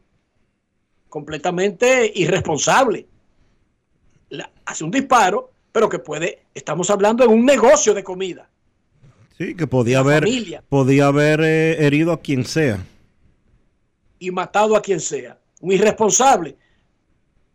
completamente 1.10 2.10
irresponsable, 2.14 3.06
hace 4.64 4.82
un 4.82 4.90
disparo, 4.90 5.50
pero 5.70 5.90
que 5.90 5.98
puede, 5.98 6.46
estamos 6.54 6.88
hablando 6.88 7.22
de 7.22 7.34
un 7.34 7.44
negocio 7.44 7.92
de 7.92 8.02
comida. 8.02 8.48
Sí, 9.36 9.54
que 9.54 9.66
podía 9.66 9.98
haber, 9.98 10.22
familia. 10.22 10.64
podía 10.66 11.08
haber 11.08 11.42
eh, 11.42 11.86
herido 11.86 12.12
a 12.12 12.22
quien 12.22 12.46
sea. 12.46 12.82
y 14.18 14.30
matado 14.30 14.74
a 14.74 14.80
quien 14.80 15.00
sea. 15.00 15.38
Un 15.60 15.72
irresponsable. 15.72 16.56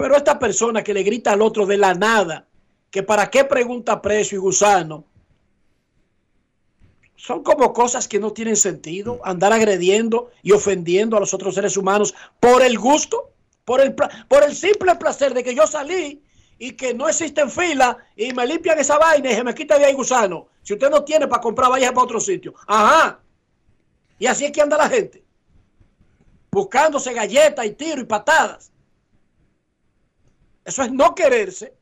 Pero 0.01 0.17
esta 0.17 0.39
persona 0.39 0.83
que 0.83 0.95
le 0.95 1.03
grita 1.03 1.31
al 1.31 1.43
otro 1.43 1.67
de 1.67 1.77
la 1.77 1.93
nada, 1.93 2.47
que 2.89 3.03
para 3.03 3.29
qué 3.29 3.43
pregunta 3.45 4.01
precio 4.01 4.35
y 4.35 4.41
gusano, 4.41 5.05
son 7.15 7.43
como 7.43 7.71
cosas 7.71 8.07
que 8.07 8.19
no 8.19 8.33
tienen 8.33 8.55
sentido. 8.55 9.19
Andar 9.23 9.53
agrediendo 9.53 10.31
y 10.41 10.53
ofendiendo 10.53 11.15
a 11.15 11.19
los 11.19 11.35
otros 11.35 11.53
seres 11.53 11.77
humanos 11.77 12.15
por 12.39 12.63
el 12.63 12.79
gusto, 12.79 13.29
por 13.63 13.79
el, 13.79 13.93
por 13.93 14.43
el 14.43 14.55
simple 14.55 14.95
placer 14.95 15.35
de 15.35 15.43
que 15.43 15.53
yo 15.53 15.67
salí 15.67 16.23
y 16.57 16.71
que 16.71 16.95
no 16.95 17.07
existen 17.07 17.51
fila 17.51 17.95
y 18.15 18.33
me 18.33 18.47
limpian 18.47 18.79
esa 18.79 18.97
vaina 18.97 19.31
y 19.31 19.35
se 19.35 19.43
me 19.43 19.53
quita 19.53 19.77
de 19.77 19.85
ahí 19.85 19.93
gusano. 19.93 20.47
Si 20.63 20.73
usted 20.73 20.89
no 20.89 21.03
tiene 21.03 21.27
para 21.27 21.43
comprar, 21.43 21.69
vaya 21.69 21.93
para 21.93 22.05
otro 22.05 22.19
sitio. 22.19 22.55
Ajá. 22.65 23.19
Y 24.17 24.25
así 24.25 24.45
es 24.45 24.51
que 24.51 24.61
anda 24.61 24.77
la 24.77 24.89
gente 24.89 25.23
buscándose 26.51 27.13
galletas 27.13 27.65
y 27.65 27.71
tiro 27.71 28.01
y 28.01 28.05
patadas. 28.05 28.70
Eso 30.65 30.83
es 30.83 30.91
no 30.91 31.15
quererse. 31.15 31.73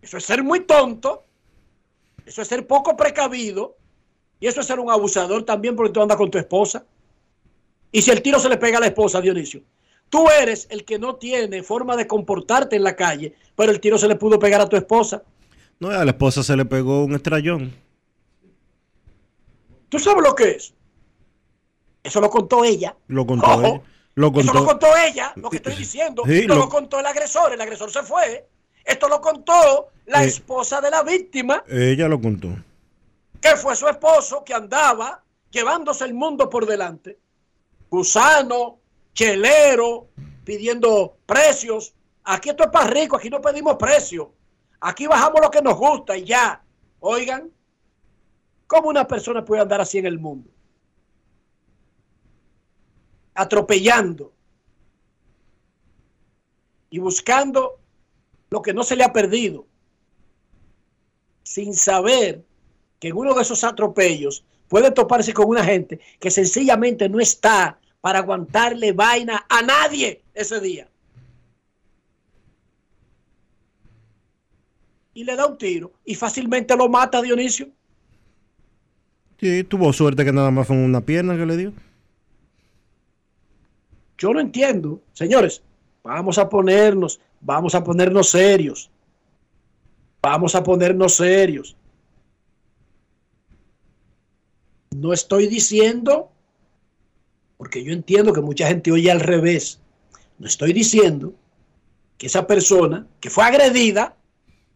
Eso 0.00 0.16
es 0.16 0.24
ser 0.24 0.42
muy 0.42 0.60
tonto. 0.60 1.24
Eso 2.24 2.42
es 2.42 2.48
ser 2.48 2.66
poco 2.66 2.96
precavido. 2.96 3.76
Y 4.40 4.46
eso 4.46 4.60
es 4.60 4.66
ser 4.66 4.78
un 4.78 4.90
abusador 4.90 5.44
también 5.44 5.74
porque 5.76 5.92
tú 5.92 6.00
andas 6.00 6.16
con 6.16 6.30
tu 6.30 6.38
esposa. 6.38 6.84
Y 7.90 8.02
si 8.02 8.10
el 8.10 8.22
tiro 8.22 8.38
se 8.38 8.48
le 8.48 8.56
pega 8.56 8.78
a 8.78 8.80
la 8.80 8.86
esposa, 8.86 9.20
Dionisio, 9.20 9.62
tú 10.08 10.28
eres 10.28 10.66
el 10.70 10.84
que 10.84 10.98
no 10.98 11.16
tiene 11.16 11.62
forma 11.62 11.96
de 11.96 12.06
comportarte 12.06 12.76
en 12.76 12.84
la 12.84 12.94
calle, 12.94 13.34
pero 13.56 13.72
el 13.72 13.80
tiro 13.80 13.98
se 13.98 14.08
le 14.08 14.16
pudo 14.16 14.38
pegar 14.38 14.60
a 14.60 14.68
tu 14.68 14.76
esposa. 14.76 15.22
No, 15.80 15.88
a 15.90 16.04
la 16.04 16.10
esposa 16.10 16.42
se 16.42 16.56
le 16.56 16.64
pegó 16.64 17.04
un 17.04 17.14
estrellón. 17.14 17.72
¿Tú 19.88 19.98
sabes 19.98 20.22
lo 20.22 20.34
que 20.34 20.50
es? 20.50 20.74
Eso 22.02 22.20
lo 22.20 22.30
contó 22.30 22.64
ella. 22.64 22.96
Lo 23.08 23.26
contó 23.26 23.46
Ojo, 23.46 23.66
ella. 23.66 23.82
Lo 24.18 24.28
Eso 24.28 24.52
lo 24.52 24.64
contó. 24.64 24.66
contó 24.66 24.96
ella, 24.96 25.32
lo 25.36 25.48
que 25.48 25.56
estoy 25.58 25.76
diciendo. 25.76 26.24
Sí, 26.26 26.44
no 26.46 26.54
lo- 26.56 26.60
lo... 26.62 26.68
contó 26.68 26.98
el 26.98 27.06
agresor, 27.06 27.52
el 27.52 27.60
agresor 27.60 27.90
se 27.92 28.02
fue. 28.02 28.48
Esto 28.84 29.08
lo 29.08 29.20
contó 29.20 29.90
la 30.06 30.24
Eh. 30.24 30.26
esposa 30.26 30.80
de 30.80 30.90
la 30.90 31.02
víctima, 31.04 31.62
Ella 31.68 32.08
lo 32.08 32.20
contó. 32.20 32.48
que 33.40 33.50
fue 33.56 33.76
su 33.76 33.86
esposo, 33.86 34.42
que 34.44 34.54
andaba 34.54 35.22
llevándose 35.50 36.04
el 36.04 36.14
mundo 36.14 36.50
por 36.50 36.66
delante. 36.66 37.16
Gusano, 37.88 38.80
chelero, 39.14 40.08
pidiendo 40.44 41.16
precios. 41.24 41.94
Aquí 42.24 42.48
esto 42.50 42.64
es 42.64 42.70
para 42.70 42.90
rico, 42.90 43.16
aquí 43.16 43.30
no 43.30 43.40
pedimos 43.40 43.76
precios. 43.76 44.26
Aquí 44.80 45.06
bajamos 45.06 45.40
lo 45.42 45.50
que 45.50 45.62
nos 45.62 45.76
gusta 45.76 46.16
y 46.16 46.24
ya. 46.24 46.60
Oigan, 47.00 47.50
¿cómo 48.66 48.88
una 48.88 49.06
persona 49.06 49.44
puede 49.44 49.62
andar 49.62 49.80
así 49.80 49.98
en 49.98 50.06
el 50.06 50.18
mundo? 50.18 50.50
Atropellando 53.38 54.32
y 56.90 56.98
buscando 56.98 57.78
lo 58.50 58.62
que 58.62 58.74
no 58.74 58.82
se 58.82 58.96
le 58.96 59.04
ha 59.04 59.12
perdido, 59.12 59.64
sin 61.44 61.72
saber 61.72 62.44
que 62.98 63.08
en 63.08 63.16
uno 63.16 63.34
de 63.34 63.42
esos 63.42 63.62
atropellos 63.62 64.44
puede 64.66 64.90
toparse 64.90 65.32
con 65.32 65.46
una 65.46 65.64
gente 65.64 66.00
que 66.18 66.32
sencillamente 66.32 67.08
no 67.08 67.20
está 67.20 67.78
para 68.00 68.18
aguantarle 68.18 68.90
vaina 68.92 69.46
a 69.48 69.62
nadie 69.62 70.20
ese 70.34 70.60
día. 70.60 70.88
Y 75.14 75.22
le 75.22 75.36
da 75.36 75.46
un 75.46 75.58
tiro 75.58 75.92
y 76.04 76.16
fácilmente 76.16 76.76
lo 76.76 76.88
mata 76.88 77.22
Dionisio. 77.22 77.68
Sí, 79.38 79.62
tuvo 79.62 79.92
suerte 79.92 80.24
que 80.24 80.32
nada 80.32 80.50
más 80.50 80.66
fue 80.66 80.76
una 80.76 81.02
pierna 81.02 81.36
que 81.36 81.46
le 81.46 81.56
dio. 81.56 81.72
Yo 84.18 84.32
no 84.32 84.40
entiendo. 84.40 85.00
Señores, 85.12 85.62
vamos 86.02 86.38
a 86.38 86.48
ponernos, 86.48 87.20
vamos 87.40 87.74
a 87.74 87.84
ponernos 87.84 88.30
serios. 88.30 88.90
Vamos 90.20 90.54
a 90.56 90.62
ponernos 90.62 91.14
serios. 91.14 91.76
No 94.90 95.12
estoy 95.12 95.46
diciendo, 95.46 96.30
porque 97.56 97.84
yo 97.84 97.92
entiendo 97.92 98.32
que 98.32 98.40
mucha 98.40 98.66
gente 98.66 98.90
oye 98.90 99.10
al 99.10 99.20
revés, 99.20 99.80
no 100.38 100.48
estoy 100.48 100.72
diciendo 100.72 101.34
que 102.16 102.26
esa 102.26 102.46
persona 102.46 103.06
que 103.20 103.30
fue 103.30 103.44
agredida 103.44 104.16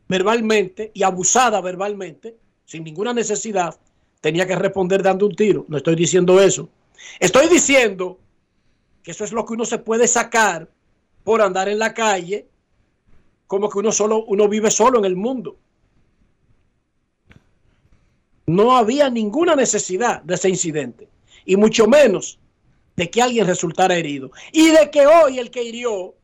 verbalmente 0.08 0.92
y 0.94 1.02
abusada 1.02 1.60
verbalmente, 1.60 2.36
sin 2.64 2.84
ninguna 2.84 3.12
necesidad, 3.12 3.76
tenía 4.20 4.46
que 4.46 4.54
responder 4.54 5.02
dando 5.02 5.26
un 5.26 5.34
tiro. 5.34 5.64
No 5.68 5.76
estoy 5.76 5.96
diciendo 5.96 6.40
eso. 6.40 6.68
Estoy 7.18 7.48
diciendo 7.48 8.18
que 9.02 9.10
eso 9.10 9.24
es 9.24 9.32
lo 9.32 9.44
que 9.44 9.54
uno 9.54 9.64
se 9.64 9.78
puede 9.78 10.06
sacar 10.06 10.68
por 11.24 11.42
andar 11.42 11.68
en 11.68 11.78
la 11.78 11.94
calle, 11.94 12.48
como 13.46 13.68
que 13.68 13.78
uno 13.78 13.92
solo, 13.92 14.24
uno 14.24 14.48
vive 14.48 14.70
solo 14.70 14.98
en 14.98 15.04
el 15.04 15.16
mundo. 15.16 15.58
No 18.46 18.76
había 18.76 19.08
ninguna 19.10 19.54
necesidad 19.54 20.22
de 20.22 20.34
ese 20.34 20.48
incidente, 20.48 21.08
y 21.44 21.56
mucho 21.56 21.86
menos 21.86 22.38
de 22.96 23.10
que 23.10 23.22
alguien 23.22 23.46
resultara 23.46 23.96
herido. 23.96 24.30
Y 24.52 24.70
de 24.70 24.90
que 24.90 25.06
hoy 25.06 25.38
el 25.38 25.50
que 25.50 25.62
hirió 25.62 26.14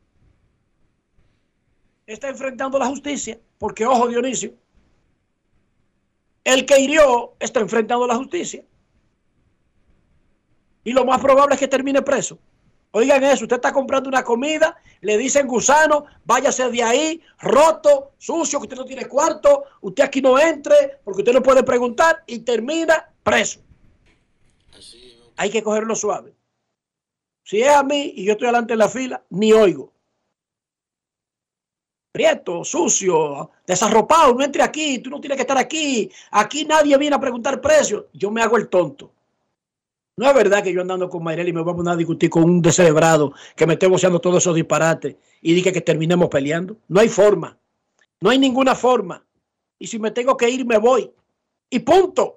está 2.05 2.29
enfrentando 2.29 2.79
la 2.79 2.87
justicia, 2.87 3.39
porque 3.57 3.85
ojo 3.85 4.07
Dionisio, 4.07 4.53
el 6.43 6.65
que 6.65 6.79
hirió 6.79 7.33
está 7.39 7.59
enfrentando 7.59 8.07
la 8.07 8.15
justicia. 8.15 8.63
Y 10.83 10.91
lo 10.91 11.05
más 11.05 11.21
probable 11.21 11.55
es 11.55 11.59
que 11.59 11.67
termine 11.67 12.01
preso. 12.01 12.39
Oigan 12.91 13.23
eso, 13.23 13.43
usted 13.43 13.57
está 13.57 13.71
comprando 13.71 14.09
una 14.09 14.23
comida, 14.23 14.75
le 15.01 15.17
dicen 15.17 15.45
gusano, 15.45 16.05
váyase 16.25 16.71
de 16.71 16.81
ahí, 16.81 17.21
roto, 17.39 18.13
sucio, 18.17 18.59
que 18.59 18.63
usted 18.63 18.77
no 18.77 18.85
tiene 18.85 19.07
cuarto, 19.07 19.65
usted 19.81 20.03
aquí 20.03 20.21
no 20.21 20.39
entre, 20.39 20.99
porque 21.03 21.21
usted 21.21 21.33
no 21.33 21.43
puede 21.43 21.61
preguntar 21.61 22.23
y 22.25 22.39
termina 22.39 23.11
preso. 23.21 23.59
Hay 25.37 25.51
que 25.51 25.61
cogerlo 25.61 25.95
suave. 25.95 26.33
Si 27.43 27.61
es 27.61 27.69
a 27.69 27.83
mí 27.83 28.13
y 28.15 28.25
yo 28.25 28.33
estoy 28.33 28.47
adelante 28.47 28.73
en 28.73 28.79
la 28.79 28.89
fila, 28.89 29.23
ni 29.29 29.53
oigo. 29.53 29.93
Prieto, 32.11 32.63
sucio, 32.63 33.51
desarropado, 33.67 34.33
no 34.33 34.43
entre 34.43 34.63
aquí, 34.63 34.97
tú 34.97 35.11
no 35.11 35.21
tienes 35.21 35.35
que 35.35 35.43
estar 35.43 35.59
aquí, 35.59 36.11
aquí 36.31 36.65
nadie 36.65 36.97
viene 36.97 37.15
a 37.15 37.19
preguntar 37.19 37.61
precios, 37.61 38.05
yo 38.13 38.31
me 38.31 38.41
hago 38.41 38.57
el 38.57 38.67
tonto. 38.67 39.11
No 40.19 40.27
es 40.27 40.35
verdad 40.35 40.61
que 40.61 40.73
yo 40.73 40.81
andando 40.81 41.09
con 41.09 41.23
Mayrel 41.23 41.47
y 41.47 41.53
me 41.53 41.61
voy 41.61 41.87
a 41.87 41.95
discutir 41.95 42.29
con 42.29 42.43
un 42.43 42.61
descerebrado 42.61 43.31
que 43.55 43.65
me 43.65 43.75
esté 43.75 43.87
voceando 43.87 44.19
todos 44.19 44.43
esos 44.43 44.53
disparates 44.53 45.15
y 45.41 45.53
diga 45.53 45.71
que 45.71 45.79
terminemos 45.79 46.27
peleando. 46.27 46.75
No 46.89 46.99
hay 46.99 47.07
forma. 47.07 47.57
No 48.19 48.29
hay 48.29 48.37
ninguna 48.37 48.75
forma. 48.75 49.25
Y 49.79 49.87
si 49.87 49.97
me 49.97 50.11
tengo 50.11 50.35
que 50.35 50.49
ir, 50.49 50.65
me 50.65 50.77
voy. 50.77 51.09
Y 51.69 51.79
punto. 51.79 52.35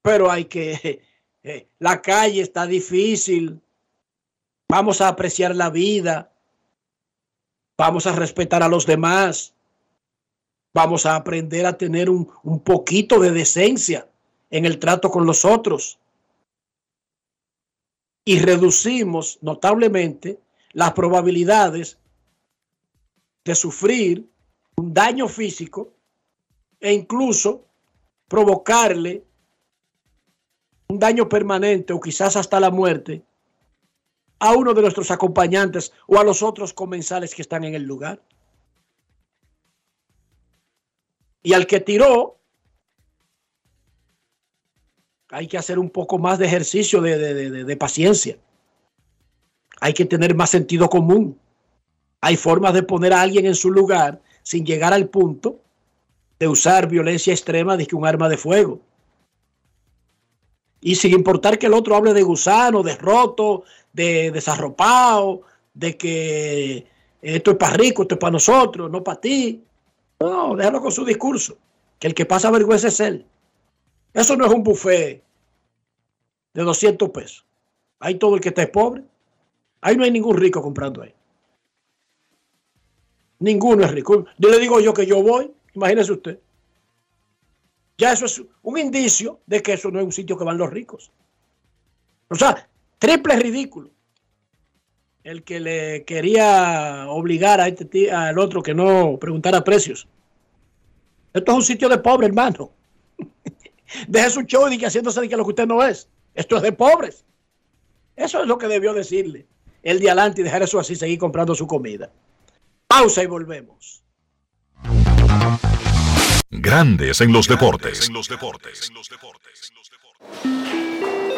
Pero 0.00 0.30
hay 0.30 0.46
que... 0.46 1.02
eh, 1.42 1.68
la 1.78 2.00
calle 2.00 2.40
está 2.40 2.66
difícil. 2.66 3.60
Vamos 4.66 5.02
a 5.02 5.08
apreciar 5.08 5.54
la 5.54 5.68
vida. 5.68 6.32
Vamos 7.76 8.06
a 8.06 8.16
respetar 8.16 8.62
a 8.62 8.68
los 8.68 8.86
demás. 8.86 9.52
Vamos 10.72 11.04
a 11.04 11.16
aprender 11.16 11.66
a 11.66 11.76
tener 11.76 12.08
un 12.08 12.60
poquito 12.64 13.20
de 13.20 13.30
decencia 13.30 14.06
en 14.50 14.64
el 14.64 14.78
trato 14.78 15.10
con 15.10 15.26
los 15.26 15.44
otros. 15.44 15.98
Y 18.24 18.38
reducimos 18.40 19.38
notablemente 19.40 20.38
las 20.72 20.92
probabilidades 20.92 21.98
de 23.44 23.54
sufrir 23.54 24.28
un 24.76 24.92
daño 24.92 25.28
físico 25.28 25.92
e 26.78 26.92
incluso 26.92 27.64
provocarle 28.28 29.24
un 30.88 30.98
daño 30.98 31.28
permanente 31.28 31.92
o 31.92 32.00
quizás 32.00 32.36
hasta 32.36 32.60
la 32.60 32.70
muerte 32.70 33.24
a 34.40 34.54
uno 34.54 34.74
de 34.74 34.82
nuestros 34.82 35.10
acompañantes 35.10 35.92
o 36.06 36.18
a 36.18 36.24
los 36.24 36.42
otros 36.42 36.72
comensales 36.72 37.34
que 37.34 37.42
están 37.42 37.64
en 37.64 37.74
el 37.74 37.82
lugar. 37.82 38.22
Y 41.42 41.52
al 41.52 41.66
que 41.66 41.80
tiró, 41.80 42.39
hay 45.30 45.46
que 45.46 45.58
hacer 45.58 45.78
un 45.78 45.90
poco 45.90 46.18
más 46.18 46.38
de 46.38 46.46
ejercicio 46.46 47.00
de, 47.00 47.18
de- 47.18 47.64
de- 47.64 47.76
paciencia. 47.76 48.36
Hay 49.80 49.92
que 49.94 50.04
tener 50.04 50.34
más 50.34 50.50
sentido 50.50 50.88
común. 50.88 51.38
Hay 52.20 52.36
formas 52.36 52.74
de 52.74 52.82
poner 52.82 53.12
a 53.12 53.22
alguien 53.22 53.46
en 53.46 53.54
su 53.54 53.70
lugar 53.70 54.20
sin 54.42 54.64
llegar 54.66 54.92
al 54.92 55.08
punto 55.08 55.60
de 56.38 56.48
usar 56.48 56.88
violencia 56.88 57.32
extrema 57.32 57.76
de 57.76 57.86
que 57.86 57.96
un 57.96 58.06
arma 58.06 58.28
de 58.28 58.36
fuego. 58.36 58.80
Y 60.80 60.94
sin 60.96 61.12
importar 61.12 61.58
que 61.58 61.66
el 61.66 61.74
otro 61.74 61.94
hable 61.94 62.14
de 62.14 62.22
gusano, 62.22 62.82
de 62.82 62.96
roto, 62.96 63.64
de 63.92 64.30
desarropado, 64.30 65.42
de 65.74 65.96
que 65.96 66.86
esto 67.20 67.50
es 67.52 67.56
para 67.58 67.74
rico, 67.76 68.02
esto 68.02 68.14
es 68.14 68.18
para 68.18 68.32
nosotros, 68.32 68.90
no 68.90 69.04
para 69.04 69.20
ti. 69.20 69.62
No, 70.18 70.56
déjalo 70.56 70.80
con 70.80 70.92
su 70.92 71.04
discurso. 71.04 71.56
que 71.98 72.06
el 72.08 72.14
que 72.14 72.24
pasa 72.26 72.50
vergüenza 72.50 72.88
es 72.88 72.98
él. 73.00 73.26
Eso 74.12 74.36
no 74.36 74.46
es 74.46 74.52
un 74.52 74.62
buffet 74.62 75.22
de 76.54 76.62
200 76.62 77.10
pesos. 77.10 77.44
Hay 78.00 78.16
todo 78.16 78.34
el 78.34 78.40
que 78.40 78.48
esté 78.48 78.66
pobre. 78.66 79.04
Ahí 79.80 79.96
no 79.96 80.04
hay 80.04 80.10
ningún 80.10 80.36
rico 80.36 80.60
comprando 80.60 81.02
ahí. 81.02 81.14
Ninguno 83.38 83.84
es 83.84 83.90
rico. 83.92 84.26
Yo 84.38 84.50
le 84.50 84.58
digo 84.58 84.80
yo 84.80 84.92
que 84.92 85.06
yo 85.06 85.22
voy, 85.22 85.50
imagínese 85.74 86.12
usted. 86.12 86.38
Ya 87.96 88.12
eso 88.12 88.26
es 88.26 88.42
un 88.62 88.78
indicio 88.78 89.40
de 89.46 89.62
que 89.62 89.74
eso 89.74 89.90
no 89.90 90.00
es 90.00 90.04
un 90.04 90.12
sitio 90.12 90.36
que 90.36 90.44
van 90.44 90.58
los 90.58 90.70
ricos. 90.70 91.10
O 92.28 92.34
sea, 92.34 92.68
triple 92.98 93.36
ridículo. 93.36 93.90
El 95.22 95.42
que 95.42 95.60
le 95.60 96.04
quería 96.04 97.06
obligar 97.08 97.60
a 97.60 97.68
este 97.68 98.10
al 98.10 98.38
otro 98.38 98.62
que 98.62 98.74
no 98.74 99.18
preguntara 99.18 99.62
precios. 99.62 100.08
Esto 101.32 101.52
es 101.52 101.56
un 101.56 101.64
sitio 101.64 101.88
de 101.88 101.98
pobre, 101.98 102.26
hermano. 102.26 102.70
Deje 104.08 104.30
su 104.30 104.42
show 104.42 104.68
y 104.68 104.78
que 104.78 104.86
haciéndose 104.86 105.20
de 105.20 105.28
que 105.28 105.36
lo 105.36 105.44
que 105.44 105.50
usted 105.50 105.66
no 105.66 105.82
es. 105.82 106.08
Esto 106.34 106.56
es 106.56 106.62
de 106.62 106.72
pobres. 106.72 107.24
Eso 108.16 108.42
es 108.42 108.46
lo 108.46 108.58
que 108.58 108.68
debió 108.68 108.92
decirle 108.94 109.46
el 109.82 109.98
de 109.98 110.10
adelante 110.10 110.40
y 110.40 110.44
dejar 110.44 110.62
eso 110.62 110.78
así, 110.78 110.94
seguir 110.96 111.18
comprando 111.18 111.54
su 111.54 111.66
comida. 111.66 112.10
Pausa 112.86 113.22
y 113.22 113.26
volvemos. 113.26 114.02
Grandes 116.50 117.20
en 117.20 117.32
los 117.32 117.46
deportes. 117.46 118.10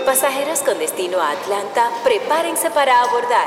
Pasajeros 0.05 0.61
con 0.63 0.79
destino 0.79 1.21
a 1.21 1.33
Atlanta, 1.33 1.91
prepárense 2.03 2.71
para 2.71 3.01
abordar. 3.03 3.47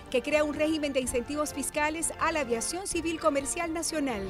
que 0.11 0.21
crea 0.21 0.43
un 0.43 0.53
régimen 0.53 0.93
de 0.93 0.99
incentivos 0.99 1.53
fiscales 1.53 2.13
a 2.19 2.31
la 2.31 2.41
aviación 2.41 2.85
civil 2.85 3.19
comercial 3.19 3.73
nacional. 3.73 4.21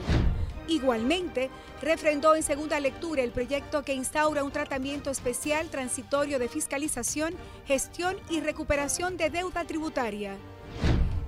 Igualmente, 0.67 1.49
refrendó 1.81 2.35
en 2.35 2.43
segunda 2.43 2.79
lectura 2.79 3.23
el 3.23 3.31
proyecto 3.31 3.83
que 3.83 3.93
instaura 3.93 4.43
un 4.43 4.51
tratamiento 4.51 5.09
especial 5.09 5.69
transitorio 5.69 6.39
de 6.39 6.47
fiscalización, 6.47 7.33
gestión 7.65 8.15
y 8.29 8.39
recuperación 8.39 9.17
de 9.17 9.31
deuda 9.31 9.65
tributaria. 9.65 10.37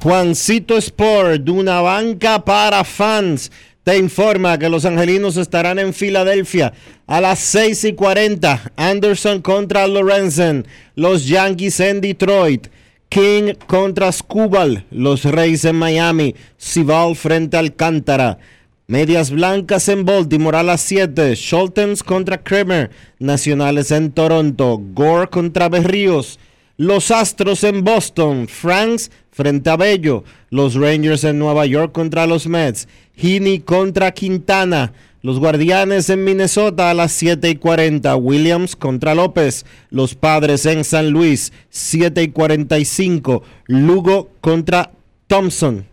Juancito 0.03 0.77
Sport, 0.79 1.43
de 1.43 1.51
una 1.53 1.81
banca 1.81 2.45
para 2.45 2.83
fans, 2.85 3.53
te 3.85 3.99
informa 3.99 4.59
que 4.59 4.69
los 4.69 4.85
angelinos 4.85 5.37
estarán 5.37 5.79
en 5.79 5.93
Filadelfia 5.93 6.73
a 7.07 7.21
las 7.21 7.39
6 7.41 7.85
y 7.85 7.93
40. 7.93 8.73
Anderson 8.77 9.43
contra 9.43 9.87
Lorenzen, 9.87 10.67
los 10.95 11.27
Yankees 11.27 11.81
en 11.81 12.01
Detroit. 12.01 12.69
King 13.13 13.53
contra 13.67 14.11
Scubal, 14.11 14.87
los 14.91 15.25
Reyes 15.25 15.67
en 15.67 15.77
Miami, 15.77 16.35
Sival 16.57 17.15
frente 17.15 17.59
a 17.59 17.61
Alcántara. 17.61 18.39
Medias 18.87 19.31
Blancas 19.31 19.91
en 19.91 20.07
Baltimore 20.07 20.57
a 20.57 20.63
las 20.63 20.81
7, 20.81 21.35
Schultens 21.37 22.03
contra 22.03 22.43
Kramer, 22.43 22.91
Nacionales 23.19 23.91
en 23.91 24.13
Toronto, 24.13 24.81
Gore 24.95 25.29
contra 25.29 25.69
Berríos, 25.69 26.39
Los 26.79 27.11
Astros 27.11 27.65
en 27.65 27.85
Boston, 27.85 28.49
Franks 28.49 29.11
frente 29.31 29.69
a 29.69 29.77
Bello. 29.77 30.25
Los 30.49 30.75
Rangers 30.75 31.25
en 31.25 31.39
Nueva 31.39 31.67
York 31.67 31.93
contra 31.93 32.27
los 32.27 32.47
Mets. 32.47 32.89
Heaney 33.15 33.61
contra 33.61 34.13
Quintana. 34.13 34.95
Los 35.25 35.39
Guardianes 35.39 36.11
en 36.11 36.25
Minnesota 36.25 36.91
a 36.91 36.95
las 36.95 37.13
7 37.13 37.49
y 37.49 37.55
40. 37.55 38.17
Williams 38.17 38.75
contra 38.75 39.15
López. 39.15 39.65
Los 39.89 40.17
Padres 40.17 40.67
en 40.67 40.83
San 40.83 41.11
Luis, 41.11 41.53
7 41.71 42.25
y 42.25 42.29
45. 42.29 43.45
Lugo 43.69 44.31
contra 44.41 44.91
Thompson. 45.29 45.87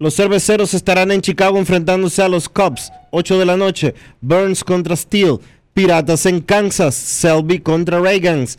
Los 0.00 0.16
cerveceros 0.16 0.74
estarán 0.74 1.12
en 1.12 1.20
Chicago 1.20 1.58
enfrentándose 1.58 2.22
a 2.22 2.28
los 2.28 2.48
Cubs, 2.48 2.90
8 3.12 3.38
de 3.38 3.46
la 3.46 3.56
noche. 3.56 3.94
Burns 4.20 4.64
contra 4.64 4.96
Steele. 4.96 5.38
Piratas 5.72 6.26
en 6.26 6.40
Kansas. 6.40 6.96
Selby 6.96 7.60
contra 7.60 8.00
Reagans. 8.00 8.58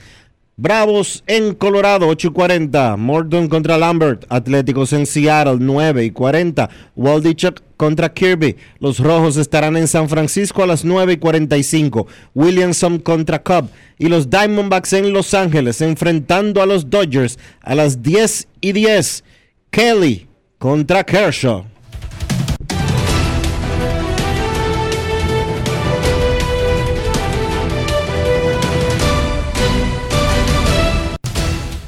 Bravos 0.58 1.22
en 1.28 1.54
Colorado, 1.54 2.08
8 2.08 2.30
y 2.30 2.32
40. 2.32 2.96
Morton 2.96 3.50
contra 3.50 3.78
Lambert. 3.78 4.26
Atléticos 4.30 4.94
en 4.94 5.06
Seattle, 5.06 5.58
9 5.60 6.06
y 6.06 6.12
40. 6.12 6.70
Waldichuk 6.96 7.62
contra 7.76 8.14
Kirby. 8.14 8.56
Los 8.80 9.00
Rojos 9.00 9.36
estarán 9.36 9.76
en 9.76 9.90
San 9.90 10.08
Francisco 10.08 10.64
a 10.64 10.68
las 10.68 10.86
9 10.86 11.14
y 11.14 11.18
45. 11.18 12.08
Williamson 12.34 13.00
contra 13.00 13.44
Cub. 13.44 13.68
Y 13.98 14.08
los 14.08 14.30
Diamondbacks 14.30 14.94
en 14.94 15.12
Los 15.12 15.34
Ángeles 15.34 15.82
enfrentando 15.82 16.62
a 16.62 16.66
los 16.66 16.90
Dodgers 16.90 17.38
a 17.60 17.76
las 17.76 18.02
10 18.02 18.48
y 18.62 18.72
10. 18.72 19.26
Kelly 19.72 20.26
contra 20.58 21.04
Kershaw. 21.04 21.66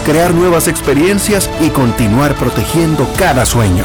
crear 0.00 0.34
nuevas 0.34 0.68
experiencias 0.68 1.50
y 1.60 1.70
continuar 1.70 2.34
protegiendo 2.34 3.08
cada 3.18 3.44
sueño. 3.46 3.84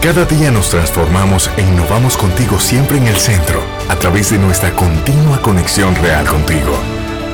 Cada 0.00 0.24
día 0.24 0.50
nos 0.50 0.70
transformamos 0.70 1.50
e 1.56 1.62
innovamos 1.62 2.16
contigo 2.16 2.58
siempre 2.60 2.98
en 2.98 3.08
el 3.08 3.16
centro, 3.16 3.60
a 3.88 3.96
través 3.96 4.30
de 4.30 4.38
nuestra 4.38 4.70
continua 4.72 5.42
conexión 5.42 5.94
real 5.96 6.26
contigo. 6.26 6.72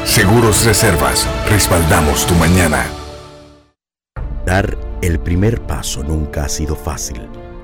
Seguros 0.05 0.64
Reservas, 0.64 1.26
respaldamos 1.48 2.26
tu 2.26 2.34
mañana. 2.34 2.86
Dar 4.46 4.78
el 5.02 5.20
primer 5.20 5.60
paso 5.60 6.02
nunca 6.02 6.44
ha 6.44 6.48
sido 6.48 6.76
fácil, 6.76 7.28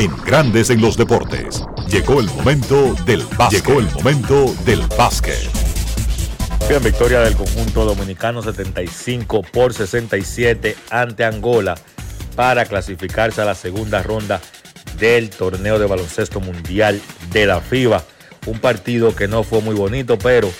En 0.00 0.16
Grandes 0.24 0.70
en 0.70 0.80
los 0.80 0.96
deportes. 0.96 1.62
Llegó 1.90 2.20
el 2.20 2.26
momento 2.28 2.94
del 3.04 3.22
básquet. 3.36 3.66
Llegó 3.66 3.80
el 3.80 3.90
momento 3.92 4.54
del 4.64 4.80
básquet. 4.96 5.36
Bien, 6.70 6.82
victoria 6.82 7.20
del 7.20 7.36
conjunto 7.36 7.84
dominicano 7.84 8.42
75 8.42 9.42
por 9.52 9.74
67 9.74 10.74
ante 10.88 11.22
Angola 11.26 11.74
para 12.34 12.64
clasificarse 12.64 13.42
a 13.42 13.44
la 13.44 13.54
segunda 13.54 14.02
ronda 14.02 14.40
del 14.98 15.28
torneo 15.28 15.78
de 15.78 15.84
baloncesto 15.84 16.40
mundial 16.40 16.98
de 17.30 17.44
la 17.44 17.60
FIBA. 17.60 18.02
Un 18.46 18.58
partido 18.58 19.14
que 19.14 19.28
no 19.28 19.42
fue 19.42 19.60
muy 19.60 19.74
bonito, 19.74 20.16
pero 20.16 20.50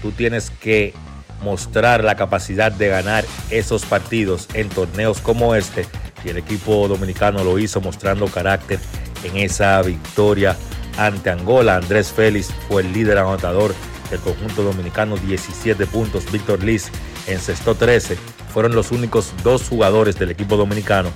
tú 0.00 0.10
tienes 0.12 0.48
que 0.48 0.94
mostrar 1.42 2.02
la 2.02 2.16
capacidad 2.16 2.72
de 2.72 2.88
ganar 2.88 3.26
esos 3.50 3.84
partidos 3.84 4.48
en 4.54 4.70
torneos 4.70 5.20
como 5.20 5.54
este. 5.54 5.86
Y 6.26 6.30
el 6.30 6.38
equipo 6.38 6.88
dominicano 6.88 7.42
lo 7.42 7.58
hizo 7.58 7.80
mostrando 7.80 8.26
carácter 8.26 8.80
en 9.24 9.36
esa 9.36 9.80
victoria 9.80 10.56
ante 10.98 11.30
Angola. 11.30 11.76
Andrés 11.76 12.12
Félix 12.12 12.50
fue 12.68 12.82
el 12.82 12.92
líder 12.92 13.18
anotador 13.18 13.72
el 14.10 14.20
conjunto 14.20 14.62
dominicano 14.62 15.16
17 15.16 15.86
puntos, 15.86 16.30
Víctor 16.30 16.62
Liz 16.62 16.90
encestó 17.26 17.74
13. 17.74 18.16
Fueron 18.52 18.74
los 18.74 18.92
únicos 18.92 19.32
dos 19.42 19.68
jugadores 19.68 20.18
del 20.18 20.30
equipo 20.30 20.56
dominicano 20.56 21.10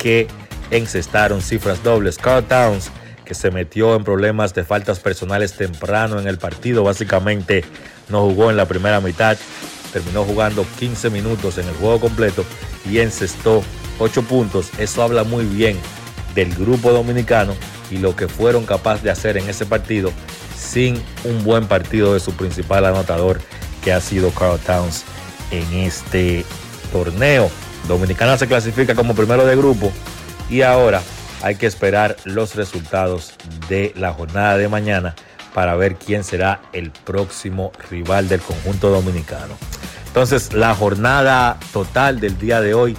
que 0.00 0.28
encestaron 0.70 1.42
cifras 1.42 1.82
dobles. 1.82 2.18
Carl 2.18 2.44
Towns, 2.44 2.90
que 3.24 3.34
se 3.34 3.50
metió 3.50 3.96
en 3.96 4.04
problemas 4.04 4.54
de 4.54 4.64
faltas 4.64 5.00
personales 5.00 5.54
temprano 5.54 6.20
en 6.20 6.28
el 6.28 6.38
partido, 6.38 6.84
básicamente 6.84 7.64
no 8.08 8.22
jugó 8.22 8.50
en 8.50 8.56
la 8.56 8.66
primera 8.66 9.00
mitad, 9.00 9.36
terminó 9.92 10.24
jugando 10.24 10.64
15 10.78 11.10
minutos 11.10 11.58
en 11.58 11.66
el 11.66 11.74
juego 11.74 12.00
completo 12.00 12.44
y 12.88 12.98
encestó 12.98 13.62
8 14.00 14.22
puntos. 14.22 14.70
Eso 14.78 15.02
habla 15.02 15.22
muy 15.22 15.44
bien 15.44 15.78
del 16.34 16.54
grupo 16.54 16.90
dominicano 16.90 17.54
y 17.90 17.98
lo 17.98 18.16
que 18.16 18.26
fueron 18.26 18.66
capaces 18.66 19.04
de 19.04 19.10
hacer 19.10 19.36
en 19.36 19.48
ese 19.48 19.66
partido 19.66 20.12
sin 20.56 21.00
un 21.24 21.44
buen 21.44 21.66
partido 21.66 22.14
de 22.14 22.20
su 22.20 22.32
principal 22.32 22.84
anotador 22.84 23.40
que 23.84 23.92
ha 23.92 24.00
sido 24.00 24.30
Carl 24.30 24.58
Towns 24.58 25.04
en 25.50 25.72
este 25.74 26.44
torneo. 26.92 27.50
Dominicana 27.88 28.36
se 28.36 28.46
clasifica 28.46 28.94
como 28.94 29.14
primero 29.14 29.46
de 29.46 29.56
grupo 29.56 29.92
y 30.48 30.62
ahora 30.62 31.02
hay 31.42 31.56
que 31.56 31.66
esperar 31.66 32.16
los 32.24 32.54
resultados 32.54 33.34
de 33.68 33.92
la 33.96 34.12
jornada 34.12 34.56
de 34.56 34.68
mañana 34.68 35.14
para 35.54 35.74
ver 35.74 35.96
quién 35.96 36.22
será 36.22 36.60
el 36.72 36.90
próximo 36.90 37.72
rival 37.90 38.28
del 38.28 38.40
conjunto 38.40 38.90
dominicano. 38.90 39.56
Entonces, 40.06 40.52
la 40.52 40.74
jornada 40.74 41.58
total 41.72 42.20
del 42.20 42.38
día 42.38 42.60
de 42.60 42.74
hoy 42.74 42.96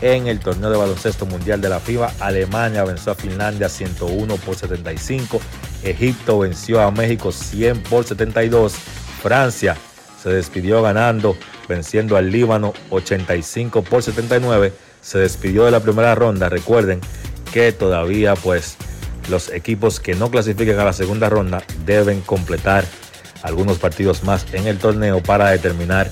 en 0.00 0.26
el 0.26 0.40
torneo 0.40 0.70
de 0.70 0.76
baloncesto 0.76 1.26
mundial 1.26 1.60
de 1.60 1.68
la 1.68 1.80
FIBA, 1.80 2.12
Alemania 2.20 2.84
venció 2.84 3.12
a 3.12 3.14
Finlandia 3.14 3.68
101 3.68 4.36
por 4.36 4.54
75, 4.54 5.40
Egipto 5.82 6.40
venció 6.40 6.80
a 6.80 6.90
México 6.90 7.32
100 7.32 7.82
por 7.84 8.04
72, 8.04 8.74
Francia 9.22 9.76
se 10.22 10.30
despidió 10.30 10.82
ganando, 10.82 11.36
venciendo 11.68 12.16
al 12.16 12.30
Líbano 12.30 12.74
85 12.90 13.82
por 13.82 14.02
79, 14.02 14.72
se 15.00 15.18
despidió 15.18 15.64
de 15.64 15.70
la 15.70 15.80
primera 15.80 16.14
ronda, 16.14 16.48
recuerden 16.48 17.00
que 17.52 17.72
todavía 17.72 18.34
pues 18.34 18.76
los 19.30 19.50
equipos 19.50 20.00
que 20.00 20.14
no 20.14 20.30
clasifiquen 20.30 20.78
a 20.78 20.84
la 20.84 20.92
segunda 20.92 21.28
ronda 21.28 21.62
deben 21.84 22.20
completar 22.20 22.84
algunos 23.42 23.78
partidos 23.78 24.24
más 24.24 24.46
en 24.52 24.66
el 24.66 24.78
torneo 24.78 25.22
para 25.22 25.50
determinar 25.50 26.10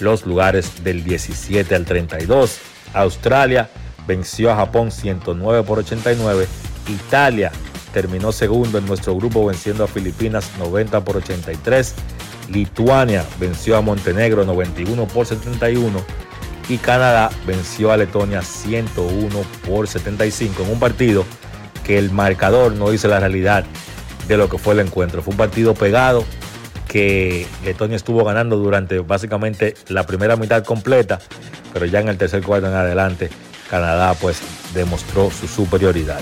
los 0.00 0.26
lugares 0.26 0.84
del 0.84 1.04
17 1.04 1.74
al 1.74 1.84
32. 1.84 2.58
Australia 2.96 3.68
venció 4.06 4.50
a 4.50 4.56
Japón 4.56 4.90
109 4.90 5.62
por 5.62 5.78
89. 5.78 6.46
Italia 6.88 7.52
terminó 7.92 8.32
segundo 8.32 8.78
en 8.78 8.86
nuestro 8.86 9.16
grupo 9.16 9.46
venciendo 9.46 9.84
a 9.84 9.88
Filipinas 9.88 10.50
90 10.58 11.04
por 11.04 11.16
83. 11.16 11.94
Lituania 12.50 13.24
venció 13.40 13.76
a 13.76 13.80
Montenegro 13.80 14.44
91 14.44 15.06
por 15.08 15.26
71 15.26 15.98
y 16.68 16.78
Canadá 16.78 17.30
venció 17.46 17.92
a 17.92 17.96
Letonia 17.96 18.42
101 18.42 19.28
por 19.66 19.88
75 19.88 20.62
en 20.62 20.70
un 20.70 20.80
partido 20.80 21.24
que 21.84 21.98
el 21.98 22.10
marcador 22.10 22.72
no 22.72 22.90
dice 22.90 23.08
la 23.08 23.20
realidad 23.20 23.64
de 24.26 24.36
lo 24.36 24.48
que 24.48 24.58
fue 24.58 24.74
el 24.74 24.80
encuentro. 24.80 25.22
Fue 25.22 25.32
un 25.32 25.38
partido 25.38 25.74
pegado 25.74 26.24
que 26.88 27.46
Letonia 27.64 27.96
estuvo 27.96 28.24
ganando 28.24 28.56
durante 28.56 28.98
básicamente 29.00 29.74
la 29.88 30.04
primera 30.06 30.36
mitad 30.36 30.64
completa, 30.64 31.20
pero 31.76 31.84
ya 31.84 32.00
en 32.00 32.08
el 32.08 32.16
tercer 32.16 32.42
cuarto 32.42 32.68
en 32.68 32.72
adelante 32.72 33.28
Canadá 33.68 34.14
pues 34.14 34.38
demostró 34.72 35.30
su 35.30 35.46
superioridad. 35.46 36.20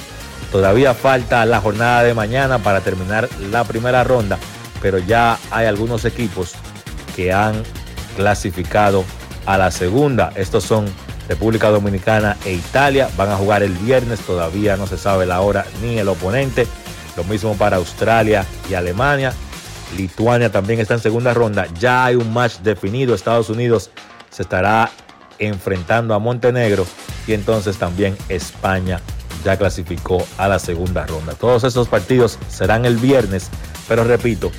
Todavía 0.51 0.95
falta 0.95 1.47
la 1.47 1.61
jornada 1.61 2.03
de 2.03 2.13
mañana 2.13 2.59
para 2.59 2.81
terminar 2.81 3.29
la 3.53 3.63
primera 3.63 4.03
ronda, 4.03 4.37
pero 4.83 4.99
ya 4.99 5.39
hay 5.53 5.67
algunos 5.67 6.05
equipos 6.07 6.55
que 7.15 7.33
han 7.33 7.63
clasificado 8.17 9.05
a 9.47 9.57
la 9.57 9.71
segunda. 9.71 10.33
Estos 10.35 10.65
son 10.65 10.87
República 11.29 11.69
Dominicana 11.69 12.37
e 12.45 12.55
Italia. 12.55 13.09
Van 13.17 13.31
a 13.31 13.37
jugar 13.37 13.63
el 13.63 13.75
viernes, 13.75 14.19
todavía 14.19 14.77
no 14.77 14.89
se 14.89 14.99
sabe 14.99 15.25
la 15.25 15.41
hora 15.41 15.67
ni 15.81 16.01
el 16.01 16.09
oponente. 16.09 16.67
Lo 17.17 17.23
mismo 17.23 17.57
para 17.57 17.77
Australia 17.77 18.45
y 18.69 18.75
Alemania. 18.75 19.33
Lituania 19.97 20.51
también 20.51 20.81
está 20.81 20.95
en 20.95 21.01
segunda 21.01 21.33
ronda. 21.33 21.69
Ya 21.79 22.07
hay 22.07 22.17
un 22.17 22.33
match 22.33 22.57
definido. 22.65 23.15
Estados 23.15 23.51
Unidos 23.51 23.93
se 24.31 24.43
estará 24.43 24.91
enfrentando 25.47 26.15
a 26.15 26.19
Montenegro 26.19 26.87
y 27.27 27.33
entonces 27.33 27.77
también 27.77 28.17
España 28.29 29.01
ya 29.45 29.57
clasificó 29.57 30.27
a 30.39 30.49
la 30.49 30.59
segunda 30.59 31.07
ronda. 31.07 31.35
Todos 31.35 31.65
esos 31.65 31.89
partidos 31.89 32.39
serán 32.49 32.85
el 32.85 32.97
viernes, 32.97 33.51
pero 33.89 34.05
repito, 34.05 34.51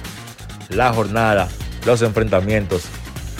la 0.69 0.93
jornada, 0.93 1.47
los 1.85 2.01
enfrentamientos 2.01 2.83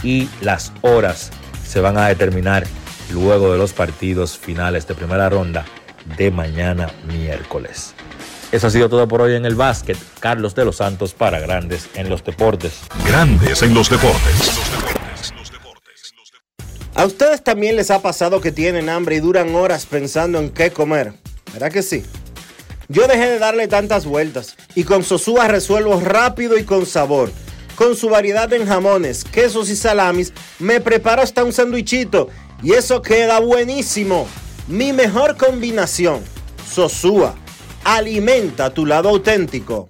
y 0.03 0.29
las 0.41 0.71
horas 0.81 1.31
se 1.65 1.79
van 1.81 1.97
a 1.97 2.07
determinar 2.07 2.65
luego 3.11 3.51
de 3.51 3.57
los 3.57 3.73
partidos 3.73 4.37
finales 4.37 4.87
de 4.87 4.95
primera 4.95 5.29
ronda 5.29 5.65
de 6.17 6.31
mañana 6.31 6.89
miércoles. 7.07 7.93
Eso 8.51 8.67
ha 8.67 8.69
sido 8.69 8.89
todo 8.89 9.07
por 9.07 9.21
hoy 9.21 9.35
en 9.35 9.45
el 9.45 9.55
básquet. 9.55 9.97
Carlos 10.19 10.55
de 10.55 10.65
los 10.65 10.77
Santos 10.77 11.13
para 11.13 11.39
Grandes 11.39 11.89
en 11.95 12.09
los 12.09 12.23
Deportes. 12.23 12.81
Grandes 13.05 13.61
en 13.63 13.73
los 13.73 13.89
Deportes. 13.89 14.94
¿A 16.95 17.05
ustedes 17.05 17.43
también 17.43 17.75
les 17.75 17.91
ha 17.91 18.01
pasado 18.01 18.39
que 18.39 18.53
tienen 18.53 18.87
hambre 18.87 19.17
y 19.17 19.19
duran 19.19 19.53
horas 19.53 19.85
pensando 19.85 20.39
en 20.39 20.49
qué 20.49 20.71
comer? 20.71 21.11
¿Verdad 21.51 21.69
que 21.69 21.83
sí? 21.83 22.03
Yo 22.87 23.05
dejé 23.05 23.31
de 23.31 23.37
darle 23.39 23.67
tantas 23.67 24.05
vueltas 24.05 24.55
y 24.75 24.85
con 24.85 25.03
Sosúa 25.03 25.49
resuelvo 25.49 25.99
rápido 25.99 26.57
y 26.57 26.63
con 26.63 26.85
sabor. 26.85 27.33
Con 27.75 27.97
su 27.97 28.07
variedad 28.07 28.51
en 28.53 28.65
jamones, 28.65 29.25
quesos 29.25 29.69
y 29.69 29.75
salamis, 29.75 30.31
me 30.57 30.79
preparo 30.79 31.21
hasta 31.21 31.43
un 31.43 31.51
sandwichito 31.51 32.29
y 32.63 32.71
eso 32.71 33.01
queda 33.01 33.41
buenísimo. 33.41 34.25
Mi 34.69 34.93
mejor 34.93 35.35
combinación. 35.35 36.21
Sosúa. 36.71 37.35
Alimenta 37.83 38.73
tu 38.73 38.85
lado 38.85 39.09
auténtico. 39.09 39.89